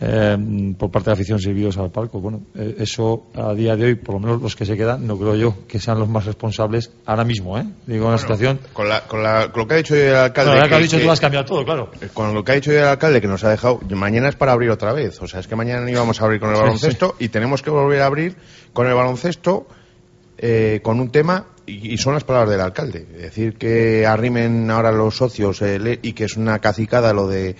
eh, 0.00 0.74
por 0.78 0.90
parte 0.90 1.06
de 1.06 1.10
la 1.10 1.14
afición 1.14 1.38
servidos 1.38 1.76
al 1.78 1.90
palco. 1.90 2.20
Bueno, 2.20 2.42
eh, 2.54 2.76
eso 2.78 3.26
a 3.34 3.54
día 3.54 3.76
de 3.76 3.84
hoy, 3.86 3.94
por 3.94 4.14
lo 4.16 4.20
menos 4.20 4.42
los 4.42 4.56
que 4.56 4.64
se 4.66 4.76
quedan, 4.76 5.06
no 5.06 5.16
creo 5.18 5.34
yo 5.36 5.54
que 5.68 5.78
sean 5.78 5.98
los 5.98 6.08
más 6.08 6.24
responsables 6.26 6.90
ahora 7.06 7.24
mismo, 7.24 7.58
¿eh? 7.58 7.64
Digo, 7.86 8.06
en 8.06 8.12
la 8.12 8.18
situación. 8.18 8.58
Con, 8.72 8.88
la- 8.88 9.02
con 9.06 9.22
la- 9.22 9.50
con 9.52 9.62
lo 9.62 9.68
que 9.68 9.74
ha 9.74 9.76
dicho 9.78 9.94
el 9.94 10.14
alcalde. 10.14 10.32
Claro, 10.32 10.50
ahora 10.52 10.68
que 10.68 10.74
has 10.74 10.78
que- 10.78 10.84
dicho 10.84 10.96
que- 10.98 11.04
tú 11.04 11.10
has 11.10 11.20
cambiado 11.20 11.44
todo, 11.46 11.64
claro. 11.64 11.90
Con 12.12 12.34
lo 12.34 12.44
que 12.44 12.52
ha 12.52 12.54
dicho 12.56 12.72
el 12.72 12.84
alcalde 12.84 13.20
que 13.20 13.28
nos 13.28 13.44
ha 13.44 13.50
dejado, 13.50 13.80
mañana 13.90 14.28
es 14.28 14.34
para 14.36 14.52
abrir 14.52 14.70
otra 14.70 14.92
vez. 14.92 15.20
O 15.22 15.28
sea, 15.28 15.40
es 15.40 15.46
que 15.46 15.56
mañana 15.56 15.88
íbamos 15.90 16.20
a 16.20 16.24
abrir 16.24 16.40
con 16.40 16.50
el 16.50 16.56
Sí, 16.56 16.62
baloncesto 16.62 17.14
y 17.18 17.28
tenemos 17.28 17.62
que 17.62 17.70
volver 17.70 18.02
a 18.02 18.06
abrir 18.06 18.36
con 18.72 18.86
el 18.86 18.94
baloncesto 18.94 19.66
eh, 20.38 20.80
con 20.82 20.98
un 21.00 21.10
tema 21.10 21.46
y, 21.66 21.96
son 21.96 22.12
las 22.14 22.24
palabras 22.24 22.50
del 22.50 22.60
alcalde. 22.60 23.04
Decir 23.06 23.54
que 23.56 24.04
arrimen 24.06 24.70
ahora 24.70 24.92
los 24.92 25.16
socios 25.16 25.62
eh, 25.62 25.98
y 26.02 26.12
que 26.12 26.24
es 26.24 26.36
una 26.36 26.58
cacicada 26.58 27.12
lo 27.14 27.26
de 27.28 27.56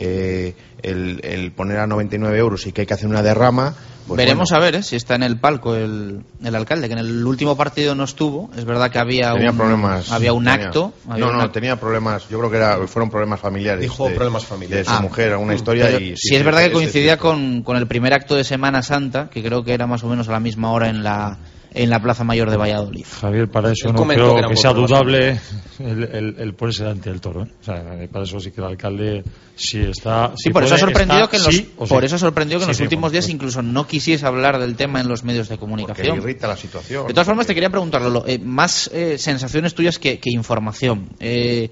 eh, 0.00 0.54
el, 0.82 1.20
el 1.24 1.50
poner 1.52 1.78
a 1.78 1.86
99 1.86 2.38
euros 2.38 2.66
y 2.66 2.72
que 2.72 2.82
hay 2.82 2.86
que 2.86 2.94
hacer 2.94 3.08
una 3.08 3.20
derrama. 3.22 3.74
pues 4.06 4.16
Veremos 4.16 4.50
bueno, 4.50 4.62
a 4.62 4.64
ver 4.64 4.76
eh, 4.76 4.82
si 4.84 4.94
está 4.94 5.16
en 5.16 5.24
el 5.24 5.38
palco 5.38 5.74
el, 5.74 6.20
el 6.44 6.54
alcalde, 6.54 6.86
que 6.86 6.92
en 6.92 7.00
el 7.00 7.26
último 7.26 7.56
partido 7.56 7.96
no 7.96 8.04
estuvo. 8.04 8.48
Es 8.56 8.64
verdad 8.64 8.90
que 8.92 8.98
había 9.00 9.32
Tenía 9.32 9.50
un, 9.50 9.56
problemas. 9.56 10.12
había 10.12 10.32
un 10.32 10.44
tenía- 10.44 10.66
acto. 10.66 10.92
había 11.08 11.24
no, 11.24 11.30
un 11.32 11.36
no, 11.38 11.42
acto. 11.42 11.52
tenía 11.52 11.76
problemas. 11.80 12.28
Yo 12.28 12.38
creo 12.38 12.50
que 12.50 12.56
era, 12.58 12.86
fueron 12.86 13.10
problemas 13.10 13.40
familiares. 13.40 13.82
Dijo 13.82 14.08
de- 14.08 14.14
problemas 14.14 14.44
familiares. 14.44 14.86
De 14.86 14.92
su 14.92 14.96
Ah. 14.98 15.02
mujer, 15.02 15.32
alguna 15.32 15.54
historia. 15.54 15.86
Pero 15.86 15.98
y, 16.00 16.16
sí, 16.16 16.36
es 16.36 16.44
verdad 16.44 16.62
que 16.62 16.72
coincidía 16.72 17.16
con, 17.18 17.62
con 17.64 17.76
el 17.76 17.88
primer 17.88 18.14
acto 18.14 18.36
de 18.36 18.44
Semana 18.44 18.82
Santa, 18.84 19.28
que 19.28 19.42
creo 19.42 19.64
que 19.64 19.74
era 19.74 19.86
más 19.88 20.04
o 20.04 20.08
menos 20.08 20.28
a 20.28 20.32
la 20.32 20.40
misma 20.40 20.70
hora 20.70 20.88
en 20.88 21.02
la, 21.02 21.38
en 21.74 21.90
la 21.90 22.00
Plaza 22.00 22.24
Mayor 22.24 22.50
de 22.50 22.56
Valladolid. 22.56 23.04
Javier, 23.20 23.48
para 23.48 23.72
eso 23.72 23.88
Él 23.88 23.94
no 23.94 24.06
creo 24.06 24.48
que 24.48 24.56
sea 24.56 24.72
dudable 24.72 25.38
el, 25.78 26.02
el, 26.04 26.36
el 26.38 26.54
ponerse 26.54 26.82
delante 26.84 27.10
del 27.10 27.20
toro. 27.20 27.44
¿eh? 27.44 27.48
O 27.60 27.64
sea, 27.64 27.82
para 28.10 28.24
eso 28.24 28.40
sí 28.40 28.50
que 28.50 28.60
el 28.60 28.66
alcalde 28.66 29.22
sí 29.54 29.80
está. 29.80 30.32
Sí, 30.36 30.50
por 30.50 30.64
eso 30.64 30.74
ha 30.74 30.78
puede, 30.78 30.92
sorprendido 30.92 31.24
está 31.24 31.30
que 31.30 31.36
en 31.36 31.42
los, 31.44 31.54
sí 31.54 31.60
sí. 31.60 31.72
por 31.88 32.04
eso 32.04 32.16
ha 32.16 32.18
sorprendido 32.18 32.58
que 32.58 32.64
en 32.64 32.66
Sí, 32.66 32.70
los 32.70 32.76
sí, 32.78 32.82
últimos 32.84 33.12
días 33.12 33.28
incluso 33.28 33.62
no 33.62 33.86
quisiese 33.86 34.26
hablar 34.26 34.58
del 34.58 34.76
tema 34.76 35.00
en 35.00 35.08
los 35.08 35.24
medios 35.24 35.48
de 35.48 35.56
Porque 35.56 35.60
comunicación. 35.60 36.16
irrita 36.16 36.48
la 36.48 36.56
situación. 36.56 37.06
De 37.06 37.12
todas 37.12 37.26
formas, 37.26 37.46
te 37.46 37.54
quería 37.54 37.70
preguntar, 37.70 38.02
Lolo, 38.02 38.24
eh, 38.26 38.38
más 38.38 38.90
eh, 38.92 39.18
sensaciones 39.18 39.74
tuyas 39.74 39.98
que, 39.98 40.18
que 40.18 40.30
información. 40.30 41.10
Eh, 41.20 41.70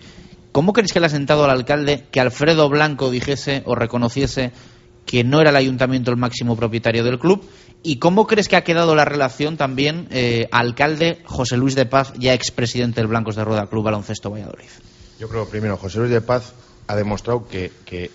¿Cómo 0.52 0.72
crees 0.72 0.92
que 0.92 1.00
le 1.00 1.06
ha 1.06 1.10
sentado 1.10 1.44
al 1.44 1.50
alcalde 1.50 2.04
que 2.10 2.18
Alfredo 2.20 2.68
Blanco 2.70 3.10
dijese 3.10 3.62
o 3.66 3.74
reconociese 3.74 4.52
que 5.06 5.24
no 5.24 5.40
era 5.40 5.50
el 5.50 5.56
ayuntamiento 5.56 6.10
el 6.10 6.16
máximo 6.18 6.56
propietario 6.56 7.02
del 7.04 7.18
club? 7.18 7.42
¿Y 7.82 7.98
cómo 7.98 8.26
crees 8.26 8.48
que 8.48 8.56
ha 8.56 8.64
quedado 8.64 8.94
la 8.96 9.04
relación 9.04 9.56
también 9.56 10.08
eh, 10.10 10.48
alcalde 10.50 11.20
José 11.24 11.56
Luis 11.56 11.74
de 11.76 11.86
Paz, 11.86 12.12
ya 12.18 12.34
expresidente 12.34 13.00
del 13.00 13.06
Blancos 13.08 13.36
de 13.36 13.44
Rueda 13.44 13.68
Club 13.68 13.84
Baloncesto 13.84 14.30
Valladolid? 14.30 14.66
Yo 15.20 15.28
creo, 15.28 15.48
primero, 15.48 15.76
José 15.76 15.98
Luis 16.00 16.10
de 16.10 16.20
Paz 16.20 16.52
ha 16.88 16.96
demostrado 16.96 17.46
que, 17.46 17.70
que- 17.84 18.10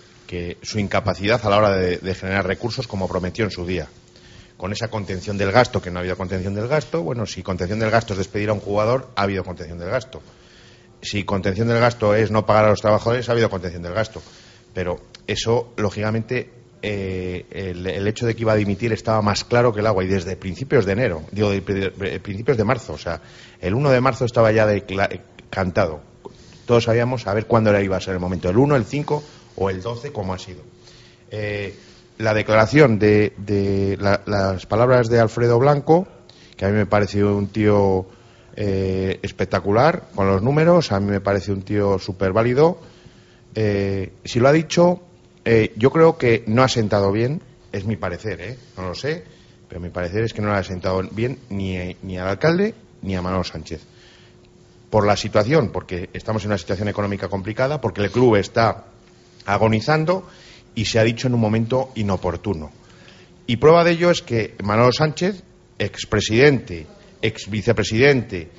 su 0.62 0.78
incapacidad 0.78 1.44
a 1.44 1.50
la 1.50 1.58
hora 1.58 1.76
de, 1.76 1.98
de 1.98 2.14
generar 2.14 2.46
recursos, 2.46 2.86
como 2.86 3.06
prometió 3.06 3.44
en 3.44 3.50
su 3.50 3.66
día, 3.66 3.86
con 4.56 4.72
esa 4.72 4.88
contención 4.88 5.36
del 5.36 5.52
gasto, 5.52 5.82
que 5.82 5.90
no 5.90 5.98
ha 5.98 6.00
habido 6.00 6.16
contención 6.16 6.54
del 6.54 6.68
gasto, 6.68 7.02
bueno, 7.02 7.26
si 7.26 7.42
contención 7.42 7.78
del 7.80 7.90
gasto 7.90 8.14
es 8.14 8.18
despedir 8.18 8.48
a 8.48 8.54
un 8.54 8.60
jugador, 8.60 9.10
ha 9.16 9.22
habido 9.24 9.44
contención 9.44 9.78
del 9.78 9.90
gasto. 9.90 10.22
Si 11.02 11.24
contención 11.24 11.68
del 11.68 11.80
gasto 11.80 12.14
es 12.14 12.30
no 12.30 12.46
pagar 12.46 12.64
a 12.64 12.70
los 12.70 12.80
trabajadores, 12.80 13.28
ha 13.28 13.32
habido 13.32 13.50
contención 13.50 13.82
del 13.82 13.92
gasto. 13.92 14.22
Pero 14.72 15.00
eso, 15.26 15.74
lógicamente, 15.76 16.50
eh, 16.82 17.46
el, 17.50 18.06
hecho 18.06 18.26
de 18.26 18.34
que 18.34 18.42
iba 18.42 18.52
a 18.52 18.56
dimitir 18.56 18.92
estaba 18.92 19.22
más 19.22 19.44
claro 19.44 19.72
que 19.72 19.80
el 19.80 19.86
agua 19.86 20.04
y 20.04 20.08
desde 20.08 20.36
principios 20.36 20.84
de 20.84 20.92
enero, 20.92 21.22
digo, 21.30 21.50
de, 21.50 21.60
principios 21.62 22.56
de 22.56 22.64
marzo, 22.64 22.94
o 22.94 22.98
sea, 22.98 23.20
el 23.60 23.74
1 23.74 23.90
de 23.90 24.00
marzo 24.00 24.24
estaba 24.24 24.50
ya 24.52 24.66
de 24.66 24.86
cla- 24.86 25.20
cantado. 25.50 26.00
Todos 26.66 26.84
sabíamos 26.84 27.26
a 27.26 27.34
ver 27.34 27.46
cuándo 27.46 27.70
era 27.70 27.82
iba 27.82 27.96
a 27.96 28.00
ser 28.00 28.14
el 28.14 28.20
momento, 28.20 28.48
el 28.50 28.56
1, 28.58 28.76
el 28.76 28.84
5 28.84 29.22
o 29.56 29.70
el 29.70 29.80
12, 29.82 30.12
como 30.12 30.34
ha 30.34 30.38
sido. 30.38 30.60
Eh, 31.30 31.74
la 32.18 32.34
declaración 32.34 32.98
de, 32.98 33.32
de 33.38 33.96
la- 34.00 34.22
las 34.26 34.66
palabras 34.66 35.08
de 35.08 35.20
Alfredo 35.20 35.58
Blanco, 35.58 36.06
que 36.56 36.64
a 36.64 36.68
mí 36.68 36.74
me 36.74 36.86
pareció 36.86 37.36
un 37.36 37.48
tío 37.48 38.06
eh, 38.54 39.18
espectacular 39.22 40.08
con 40.14 40.26
los 40.26 40.42
números, 40.42 40.92
a 40.92 41.00
mí 41.00 41.10
me 41.10 41.20
parece 41.20 41.52
un 41.52 41.62
tío 41.62 41.98
súper 41.98 42.32
válido. 42.32 42.78
Eh, 43.54 44.12
si 44.24 44.40
lo 44.40 44.48
ha 44.48 44.52
dicho, 44.52 45.00
eh, 45.44 45.72
yo 45.76 45.90
creo 45.90 46.18
que 46.18 46.44
no 46.46 46.62
ha 46.62 46.68
sentado 46.68 47.10
bien, 47.12 47.42
es 47.72 47.84
mi 47.84 47.96
parecer, 47.96 48.40
¿eh? 48.40 48.58
no 48.76 48.88
lo 48.88 48.94
sé, 48.94 49.24
pero 49.68 49.80
mi 49.80 49.90
parecer 49.90 50.24
es 50.24 50.32
que 50.32 50.42
no 50.42 50.52
le 50.52 50.58
ha 50.58 50.64
sentado 50.64 51.02
bien 51.10 51.38
ni, 51.48 51.96
ni 52.02 52.18
al 52.18 52.28
alcalde 52.28 52.74
ni 53.02 53.16
a 53.16 53.22
Manolo 53.22 53.44
Sánchez. 53.44 53.80
Por 54.90 55.06
la 55.06 55.16
situación, 55.16 55.70
porque 55.72 56.10
estamos 56.12 56.44
en 56.44 56.50
una 56.50 56.58
situación 56.58 56.88
económica 56.88 57.28
complicada, 57.28 57.80
porque 57.80 58.02
el 58.02 58.10
club 58.10 58.36
está 58.36 58.84
agonizando 59.46 60.28
y 60.74 60.84
se 60.84 60.98
ha 60.98 61.04
dicho 61.04 61.26
en 61.26 61.34
un 61.34 61.40
momento 61.40 61.90
inoportuno. 61.94 62.70
Y 63.46 63.56
prueba 63.56 63.84
de 63.84 63.92
ello 63.92 64.10
es 64.10 64.22
que 64.22 64.54
Manolo 64.62 64.92
Sánchez, 64.92 65.42
expresidente, 65.78 66.86
ex 67.20 67.48
vicepresidente 67.50 68.50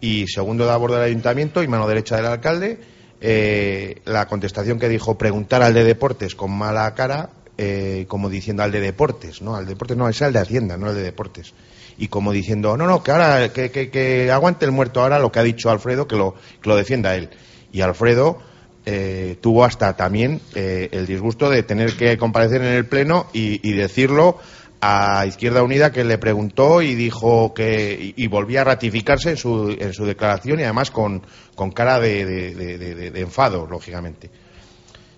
y 0.00 0.26
segundo 0.28 0.64
de 0.64 0.72
a 0.72 0.76
bordo 0.76 0.96
del 0.96 1.06
ayuntamiento 1.06 1.62
y 1.62 1.68
mano 1.68 1.88
derecha 1.88 2.16
del 2.16 2.26
alcalde, 2.26 2.78
eh, 3.20 4.00
la 4.04 4.26
contestación 4.26 4.78
que 4.78 4.88
dijo 4.88 5.18
preguntar 5.18 5.62
al 5.62 5.74
de 5.74 5.84
deportes 5.84 6.34
con 6.34 6.50
mala 6.52 6.94
cara, 6.94 7.30
eh, 7.56 8.04
como 8.08 8.28
diciendo 8.28 8.62
al 8.62 8.70
de 8.72 8.80
deportes, 8.80 9.42
no, 9.42 9.56
al 9.56 9.64
de 9.64 9.70
deportes 9.72 9.96
no, 9.96 10.08
es 10.08 10.22
al 10.22 10.32
de 10.32 10.38
Hacienda, 10.38 10.76
no 10.76 10.86
al 10.88 10.94
de 10.94 11.02
deportes. 11.02 11.54
Y 11.98 12.08
como 12.08 12.30
diciendo, 12.32 12.76
no, 12.76 12.86
no, 12.86 13.02
que 13.02 13.10
ahora, 13.10 13.52
que, 13.52 13.70
que- 13.70 14.30
aguante 14.30 14.64
el 14.64 14.70
muerto 14.70 15.00
ahora 15.02 15.18
lo 15.18 15.32
que 15.32 15.40
ha 15.40 15.42
dicho 15.42 15.68
Alfredo, 15.70 16.06
que 16.06 16.14
lo, 16.16 16.34
que 16.62 16.68
lo 16.68 16.76
defienda 16.76 17.16
él. 17.16 17.28
Y 17.72 17.80
Alfredo 17.80 18.38
eh, 18.86 19.36
tuvo 19.40 19.64
hasta 19.64 19.96
también 19.96 20.40
eh, 20.54 20.88
el 20.92 21.06
disgusto 21.06 21.50
de 21.50 21.64
tener 21.64 21.94
que 21.96 22.16
comparecer 22.16 22.62
en 22.62 22.72
el 22.72 22.86
Pleno 22.86 23.26
y 23.32 23.72
decirlo 23.72 24.38
a 24.80 25.26
Izquierda 25.26 25.62
Unida 25.62 25.90
que 25.92 26.04
le 26.04 26.18
preguntó 26.18 26.82
y 26.82 26.94
dijo 26.94 27.52
que 27.52 28.14
y, 28.16 28.26
volvía 28.28 28.60
a 28.60 28.64
ratificarse 28.64 29.30
en 29.30 29.36
su, 29.36 29.76
en 29.78 29.92
su 29.92 30.04
declaración 30.06 30.60
y 30.60 30.62
además 30.64 30.90
con, 30.90 31.22
con 31.56 31.72
cara 31.72 31.98
de, 31.98 32.24
de- 32.24 33.20
enfado, 33.20 33.66
lógicamente. 33.66 34.30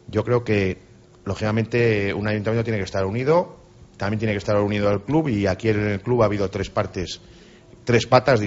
Yo 0.09 0.25
creo 0.25 0.45
que, 0.45 0.79
lógicamente, 1.25 2.15
un 2.15 2.27
ayuntamiento 2.27 2.65
tiene 2.65 2.79
que 2.79 2.85
estar 2.85 3.05
unido, 3.05 3.57
también 3.97 4.19
tiene 4.19 4.33
que 4.33 4.39
estar 4.39 4.57
unido 4.57 4.89
al 4.89 5.03
club 5.03 5.29
y 5.29 5.47
aquí 5.47 5.69
en 5.69 5.81
el 5.87 6.01
club 6.01 6.23
ha 6.23 6.27
habido 6.27 6.49
tres 6.49 6.71
partes, 6.71 7.21
tres 7.85 8.07
patas 8.07 8.41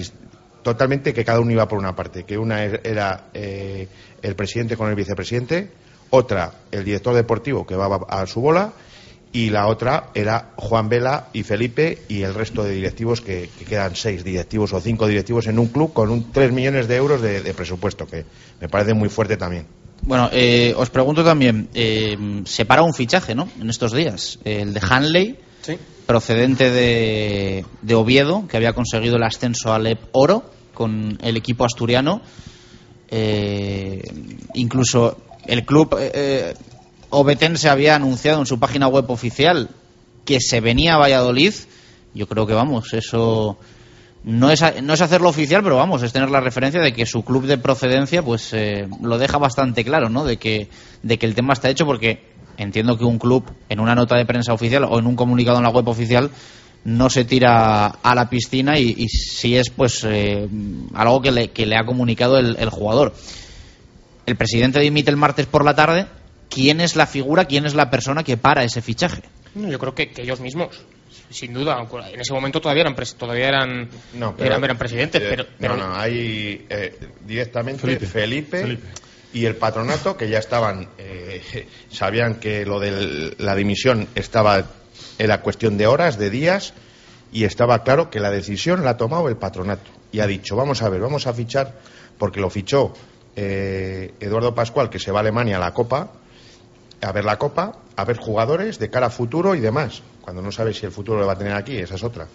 totalmente 0.64 1.14
que 1.14 1.24
cada 1.24 1.40
uno 1.40 1.52
iba 1.52 1.68
por 1.68 1.78
una 1.78 1.96
parte, 1.96 2.24
que 2.24 2.38
una 2.38 2.66
er- 2.66 2.82
era 2.84 3.26
eh, 3.34 3.88
el 4.22 4.36
presidente 4.36 4.76
con 4.78 4.90
el 4.90 4.96
vicepresidente, 4.96 5.70
otra 6.10 6.54
el 6.72 6.84
director 6.84 7.14
deportivo 7.14 7.66
que 7.68 7.76
va 7.76 7.98
a 8.08 8.26
su 8.26 8.42
bola 8.42 8.74
y 9.34 9.50
la 9.50 9.68
otra 9.68 10.12
era 10.14 10.52
Juan 10.56 10.88
Vela 10.88 11.28
y 11.34 11.44
Felipe 11.44 12.04
y 12.08 12.22
el 12.22 12.34
resto 12.34 12.64
de 12.64 12.72
directivos 12.72 13.20
que, 13.20 13.50
que 13.58 13.66
quedan 13.66 13.96
seis 13.96 14.24
directivos 14.24 14.72
o 14.74 14.80
cinco 14.80 15.08
directivos 15.08 15.48
en 15.48 15.60
un 15.60 15.68
club 15.68 15.92
con 15.92 16.12
un 16.12 16.32
3 16.32 16.52
millones 16.52 16.88
de 16.88 16.96
euros 16.96 17.22
de, 17.22 17.42
de 17.42 17.54
presupuesto 17.54 18.06
que 18.06 18.26
me 18.62 18.70
parece 18.70 18.94
muy 18.94 19.10
fuerte 19.10 19.36
también. 19.36 19.66
Bueno, 20.04 20.30
eh, 20.32 20.74
os 20.78 20.90
pregunto 20.90 21.24
también, 21.24 21.70
eh, 21.74 22.16
se 22.46 22.66
para 22.66 22.84
un 22.84 22.94
fichaje, 22.94 23.34
¿no? 23.34 23.48
En 23.60 23.70
estos 23.70 23.94
días, 23.94 24.38
el 24.44 24.74
de 24.74 24.82
Hanley, 24.82 25.40
procedente 26.06 26.70
de, 26.70 27.66
de 27.82 27.96
Oviedo, 27.96 28.46
que 28.48 28.58
había 28.58 28.74
conseguido 28.74 29.16
el 29.16 29.24
ascenso 29.24 29.74
al 29.74 29.88
EP 29.88 30.00
Oro 30.12 30.44
con 30.74 31.18
el 31.22 31.38
equipo 31.38 31.66
asturiano. 31.66 32.22
Eh, 33.10 34.02
incluso 34.56 35.18
el 35.46 35.66
club 35.66 35.96
eh, 36.00 36.12
eh, 36.14 36.54
obetense 37.14 37.70
había 37.70 37.96
anunciado 37.96 38.40
en 38.40 38.46
su 38.46 38.60
página 38.60 38.88
web 38.88 39.10
oficial 39.10 39.70
que 40.26 40.40
se 40.40 40.62
venía 40.62 40.96
a 40.96 40.98
Valladolid. 40.98 41.54
Yo 42.14 42.28
creo 42.28 42.46
que 42.46 42.54
vamos, 42.54 42.94
eso 42.94 43.58
no 44.24 44.52
es, 44.52 44.64
no 44.82 44.94
es 44.94 45.02
hacerlo 45.02 45.30
oficial, 45.30 45.64
pero 45.64 45.78
vamos, 45.78 46.02
es 46.04 46.14
tener 46.14 46.30
la 46.30 46.40
referencia 46.40 46.82
de 46.82 46.94
que 46.94 47.06
su 47.06 47.24
club 47.24 47.46
de 47.46 47.58
procedencia 47.58 48.24
pues 48.24 48.54
eh, 48.54 48.88
lo 49.02 49.18
deja 49.18 49.38
bastante 49.38 49.84
claro, 49.84 50.10
¿no? 50.10 50.24
De 50.26 50.38
que, 50.38 50.70
de 51.02 51.18
que 51.18 51.26
el 51.26 51.36
tema 51.36 51.54
está 51.54 51.70
hecho 51.70 51.86
porque 51.86 52.32
entiendo 52.58 52.98
que 52.98 53.06
un 53.06 53.18
club 53.18 53.44
en 53.70 53.80
una 53.80 53.96
nota 53.96 54.16
de 54.16 54.26
prensa 54.26 54.54
oficial 54.54 54.86
o 54.86 55.00
en 55.00 55.08
un 55.08 55.16
comunicado 55.16 55.58
en 55.58 55.64
la 55.64 55.70
web 55.70 55.88
oficial 55.88 56.30
no 56.86 57.10
se 57.10 57.26
tira 57.26 57.88
a 57.88 58.16
la 58.16 58.30
piscina 58.30 58.78
y, 58.78 58.94
y 58.98 59.08
si 59.08 59.56
es 59.56 59.70
pues 59.70 60.04
eh, 60.06 60.48
algo 60.94 61.22
que 61.22 61.32
le, 61.32 61.50
que 61.50 61.66
le 61.66 61.76
ha 61.78 61.86
comunicado 61.86 62.38
el, 62.38 62.56
el 62.60 62.70
jugador. 62.70 63.14
El 64.26 64.36
presidente 64.38 64.80
dimite 64.80 65.10
el 65.10 65.18
martes 65.18 65.48
por 65.48 65.66
la 65.66 65.76
tarde. 65.76 66.08
¿Quién 66.54 66.82
es 66.82 66.96
la 66.96 67.08
figura, 67.08 67.46
quién 67.46 67.66
es 67.66 67.74
la 67.74 67.90
persona 67.90 68.24
que 68.24 68.38
para 68.38 68.64
ese 68.64 68.82
fichaje? 68.82 69.24
No, 69.56 69.70
Yo 69.70 69.80
creo 69.80 69.94
que, 69.96 70.12
que 70.12 70.22
ellos 70.24 70.40
mismos, 70.40 70.82
sin 71.30 71.54
duda. 71.54 71.76
aunque 71.76 71.98
En 72.14 72.20
ese 72.22 72.34
momento 72.34 72.60
todavía 72.62 72.82
eran, 72.82 72.96
pres- 72.96 73.16
todavía 73.16 73.48
eran, 73.48 73.90
No, 74.14 74.36
pero- 74.36 74.50
eran, 74.52 74.64
eran 74.64 74.78
presidentes, 74.78 75.22
eh, 75.22 75.28
pero, 75.30 75.46
pero 75.60 75.78
no, 75.78 75.88
no, 75.90 75.96
hay 75.96 76.66
eh, 76.70 76.98
directamente 77.26 77.82
Felipe. 77.82 78.06
Felipe, 78.06 78.62
Felipe. 78.62 78.88
y 79.34 79.46
el 79.46 79.56
patronato 79.56 80.16
que 80.18 80.30
ya 80.30 80.40
estaban, 80.40 80.90
eh, 80.98 81.68
sabían 81.92 82.36
que 82.36 82.66
lo 82.66 82.80
de 82.80 83.36
la 83.38 83.56
dimisión 83.56 84.08
estaba, 84.16 84.64
era 85.18 85.42
cuestión 85.42 85.78
de 85.78 85.88
horas, 85.88 86.18
de 86.18 86.30
días, 86.30 86.74
y 87.32 87.46
estaba 87.46 87.84
claro 87.84 88.10
que 88.12 88.20
la 88.20 88.30
decisión 88.30 88.84
la 88.84 88.92
ha 88.92 88.98
tomado 88.98 89.28
el 89.28 89.38
patronato. 89.38 89.90
Y 90.12 90.20
ha 90.20 90.28
dicho, 90.28 90.56
vamos 90.56 90.84
a 90.84 90.90
ver, 90.90 91.02
vamos 91.02 91.26
a 91.26 91.34
fichar, 91.34 91.74
porque 92.20 92.40
lo 92.40 92.52
fichó 92.52 92.94
eh, 93.36 94.14
Eduardo 94.20 94.54
Pascual, 94.54 94.90
que 94.92 95.00
se 95.00 95.12
va 95.12 95.20
a 95.20 95.22
Alemania 95.22 95.58
a 95.58 95.60
la 95.60 95.74
Copa, 95.74 96.12
a 97.04 97.12
ver 97.12 97.26
la 97.26 97.38
Copa, 97.38 97.74
a 97.96 98.06
ver 98.06 98.18
jugadores 98.18 98.80
de 98.80 98.90
cara 98.90 99.08
a 99.08 99.10
futuro 99.10 99.56
y 99.56 99.60
demás. 99.60 100.02
Cuando 100.22 100.42
no 100.42 100.52
sabe 100.52 100.74
si 100.74 100.86
el 100.86 100.92
futuro 100.92 101.20
lo 101.20 101.28
va 101.28 101.34
a 101.34 101.38
tener 101.38 101.54
aquí, 101.54 101.78
esa 101.78 101.96
es 101.96 102.04
otra. 102.04 102.28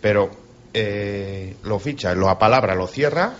Pero 0.00 0.30
eh, 0.72 1.56
lo 1.64 1.78
ficha, 1.78 2.14
lo 2.14 2.28
apalabra, 2.28 2.74
lo 2.74 2.86
cierra. 2.86 3.32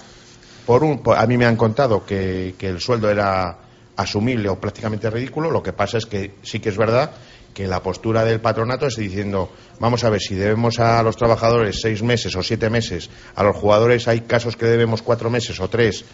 Por 0.66 0.82
un, 0.82 1.02
a 1.16 1.26
mí 1.26 1.38
me 1.38 1.46
han 1.46 1.56
contado 1.56 2.04
que, 2.04 2.54
que 2.58 2.68
el 2.68 2.80
sueldo 2.80 3.10
era 3.10 3.58
asumible 3.96 4.48
o 4.48 4.60
prácticamente 4.60 5.08
ridículo. 5.10 5.50
Lo 5.50 5.62
que 5.62 5.72
pasa 5.72 5.98
es 5.98 6.06
que 6.06 6.34
sí 6.42 6.60
que 6.60 6.70
es 6.70 6.76
verdad 6.76 7.12
que 7.54 7.66
la 7.66 7.82
postura 7.82 8.22
del 8.24 8.40
patronato 8.40 8.86
es 8.86 8.96
diciendo, 8.96 9.50
vamos 9.80 10.04
a 10.04 10.10
ver, 10.10 10.20
si 10.20 10.34
debemos 10.34 10.78
a 10.78 11.02
los 11.02 11.16
trabajadores 11.16 11.80
seis 11.80 12.02
meses 12.02 12.36
o 12.36 12.42
siete 12.42 12.68
meses, 12.68 13.08
a 13.34 13.42
los 13.42 13.56
jugadores 13.56 14.08
hay 14.08 14.20
casos 14.22 14.58
que 14.58 14.66
debemos 14.66 15.00
cuatro 15.00 15.30
meses 15.30 15.58
o 15.58 15.70
tres, 15.70 16.04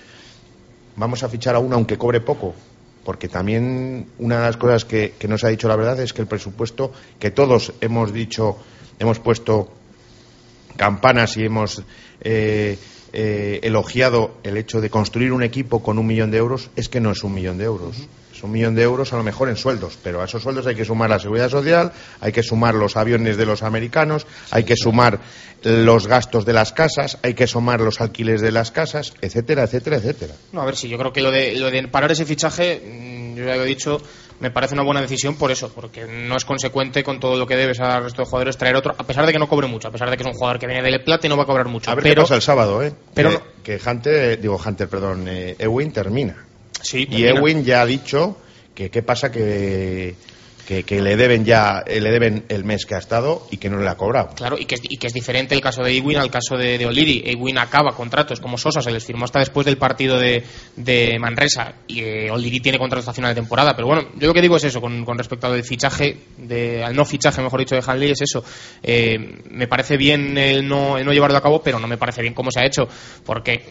vamos 0.94 1.24
a 1.24 1.28
fichar 1.28 1.56
a 1.56 1.58
uno 1.58 1.74
aunque 1.74 1.98
cobre 1.98 2.20
poco. 2.20 2.54
Porque 3.04 3.28
también 3.28 4.06
una 4.18 4.36
de 4.38 4.42
las 4.42 4.56
cosas 4.56 4.84
que, 4.84 5.14
no 5.28 5.36
se 5.38 5.46
ha 5.46 5.50
dicho 5.50 5.68
la 5.68 5.76
verdad 5.76 5.98
es 6.00 6.12
que 6.12 6.22
el 6.22 6.28
presupuesto 6.28 6.92
que 7.18 7.30
todos 7.30 7.72
hemos 7.80 8.12
dicho, 8.12 8.56
hemos 8.98 9.18
puesto 9.18 9.72
campanas 10.76 11.36
y 11.36 11.44
hemos 11.44 11.82
eh, 12.20 12.78
eh, 13.12 13.60
elogiado 13.62 14.36
el 14.42 14.56
hecho 14.56 14.80
de 14.80 14.90
construir 14.90 15.32
un 15.32 15.42
equipo 15.42 15.82
con 15.82 15.98
un 15.98 16.06
millón 16.06 16.30
de 16.30 16.38
euros, 16.38 16.70
es 16.76 16.88
que 16.88 17.00
no 17.00 17.10
es 17.10 17.24
un 17.24 17.34
millón 17.34 17.58
de 17.58 17.64
euros. 17.64 17.96
Es 18.42 18.44
un 18.44 18.50
millón 18.50 18.74
de 18.74 18.82
euros 18.82 19.12
a 19.12 19.16
lo 19.16 19.22
mejor 19.22 19.48
en 19.50 19.56
sueldos, 19.56 19.96
pero 20.02 20.20
a 20.20 20.24
esos 20.24 20.42
sueldos 20.42 20.66
hay 20.66 20.74
que 20.74 20.84
sumar 20.84 21.08
la 21.08 21.20
seguridad 21.20 21.48
social, 21.48 21.92
hay 22.20 22.32
que 22.32 22.42
sumar 22.42 22.74
los 22.74 22.96
aviones 22.96 23.36
de 23.36 23.46
los 23.46 23.62
americanos, 23.62 24.26
hay 24.50 24.64
que 24.64 24.74
sumar 24.76 25.20
los 25.62 26.08
gastos 26.08 26.44
de 26.44 26.52
las 26.52 26.72
casas, 26.72 27.18
hay 27.22 27.34
que 27.34 27.46
sumar 27.46 27.80
los 27.80 28.00
alquileres 28.00 28.40
de 28.40 28.50
las 28.50 28.72
casas, 28.72 29.14
etcétera, 29.20 29.62
etcétera, 29.62 29.98
etcétera. 29.98 30.34
No, 30.50 30.60
a 30.62 30.64
ver, 30.64 30.74
si 30.74 30.88
yo 30.88 30.98
creo 30.98 31.12
que 31.12 31.20
lo 31.20 31.30
de, 31.30 31.54
lo 31.54 31.70
de 31.70 31.86
parar 31.86 32.10
ese 32.10 32.24
fichaje, 32.24 32.82
mm, 32.84 33.36
yo 33.36 33.44
ya 33.44 33.54
lo 33.54 33.62
he 33.62 33.66
dicho, 33.66 34.02
me 34.40 34.50
parece 34.50 34.74
una 34.74 34.82
buena 34.82 35.00
decisión 35.00 35.36
por 35.36 35.52
eso, 35.52 35.70
porque 35.72 36.04
no 36.06 36.36
es 36.36 36.44
consecuente 36.44 37.04
con 37.04 37.20
todo 37.20 37.36
lo 37.36 37.46
que 37.46 37.54
debes 37.54 37.78
al 37.78 38.02
resto 38.02 38.22
de 38.22 38.26
jugadores 38.28 38.56
traer 38.56 38.74
otro, 38.74 38.92
a 38.98 39.04
pesar 39.06 39.24
de 39.24 39.32
que 39.32 39.38
no 39.38 39.48
cobre 39.48 39.68
mucho, 39.68 39.86
a 39.86 39.92
pesar 39.92 40.10
de 40.10 40.16
que 40.16 40.24
es 40.24 40.28
un 40.28 40.34
jugador 40.34 40.58
que 40.58 40.66
viene 40.66 40.82
del 40.82 41.00
Plata 41.04 41.28
y 41.28 41.30
no 41.30 41.36
va 41.36 41.44
a 41.44 41.46
cobrar 41.46 41.68
mucho. 41.68 41.92
A 41.92 41.94
ver 41.94 42.02
pero, 42.02 42.14
qué 42.16 42.20
pasa 42.22 42.34
el 42.34 42.42
sábado, 42.42 42.82
¿eh? 42.82 42.92
pero 43.14 43.30
que, 43.30 43.36
no- 43.36 43.44
que 43.62 43.88
Hunter, 43.88 44.40
digo 44.40 44.60
Hunter, 44.66 44.88
perdón, 44.88 45.26
eh, 45.28 45.54
Ewing 45.60 45.92
termina. 45.92 46.46
Sí, 46.82 47.06
Y. 47.10 47.24
Ewing 47.24 47.64
ya 47.64 47.82
ha 47.82 47.86
dicho 47.86 48.36
que 48.74 48.90
qué 48.90 49.02
pasa 49.02 49.30
que, 49.30 50.14
que, 50.66 50.84
que 50.84 51.02
le 51.02 51.16
deben 51.16 51.44
ya 51.44 51.82
eh, 51.86 52.00
le 52.00 52.10
deben 52.10 52.44
el 52.48 52.64
mes 52.64 52.86
que 52.86 52.94
ha 52.94 52.98
estado 52.98 53.46
y 53.50 53.56
que 53.58 53.68
no 53.68 53.78
le 53.78 53.88
ha 53.88 53.96
cobrado. 53.96 54.30
Claro, 54.34 54.56
y 54.58 54.64
que, 54.64 54.76
es, 54.76 54.80
y 54.82 54.96
que 54.96 55.08
es 55.08 55.12
diferente 55.12 55.54
el 55.54 55.60
caso 55.60 55.82
de 55.82 55.96
Ewing 55.96 56.16
al 56.16 56.30
caso 56.30 56.56
de, 56.56 56.78
de 56.78 56.86
O'Leary. 56.86 57.22
Ewing 57.26 57.58
acaba 57.58 57.94
contratos 57.94 58.40
como 58.40 58.56
Sosa, 58.56 58.80
se 58.80 58.90
les 58.90 59.04
firmó 59.04 59.24
hasta 59.24 59.40
después 59.40 59.66
del 59.66 59.76
partido 59.76 60.18
de, 60.18 60.42
de 60.76 61.18
Manresa. 61.18 61.74
Y 61.86 62.00
eh, 62.00 62.30
O'Leary 62.30 62.60
tiene 62.60 62.78
contrato 62.78 63.00
hasta 63.00 63.12
final 63.12 63.34
de 63.34 63.40
temporada. 63.40 63.74
Pero 63.74 63.88
bueno, 63.88 64.08
yo 64.16 64.28
lo 64.28 64.34
que 64.34 64.40
digo 64.40 64.56
es 64.56 64.64
eso, 64.64 64.80
con, 64.80 65.04
con 65.04 65.18
respecto 65.18 65.46
al 65.46 65.62
fichaje, 65.64 66.16
de, 66.38 66.82
al 66.82 66.94
no 66.94 67.04
fichaje, 67.04 67.42
mejor 67.42 67.60
dicho, 67.60 67.74
de 67.74 67.82
Hanley, 67.86 68.10
es 68.12 68.22
eso. 68.22 68.44
Eh, 68.82 69.42
me 69.50 69.66
parece 69.66 69.96
bien 69.96 70.38
el 70.38 70.66
no, 70.66 70.96
el 70.96 71.04
no 71.04 71.12
llevarlo 71.12 71.36
a 71.36 71.42
cabo, 71.42 71.62
pero 71.62 71.78
no 71.78 71.88
me 71.88 71.98
parece 71.98 72.22
bien 72.22 72.34
cómo 72.34 72.50
se 72.50 72.60
ha 72.60 72.66
hecho. 72.66 72.88
Porque 73.24 73.62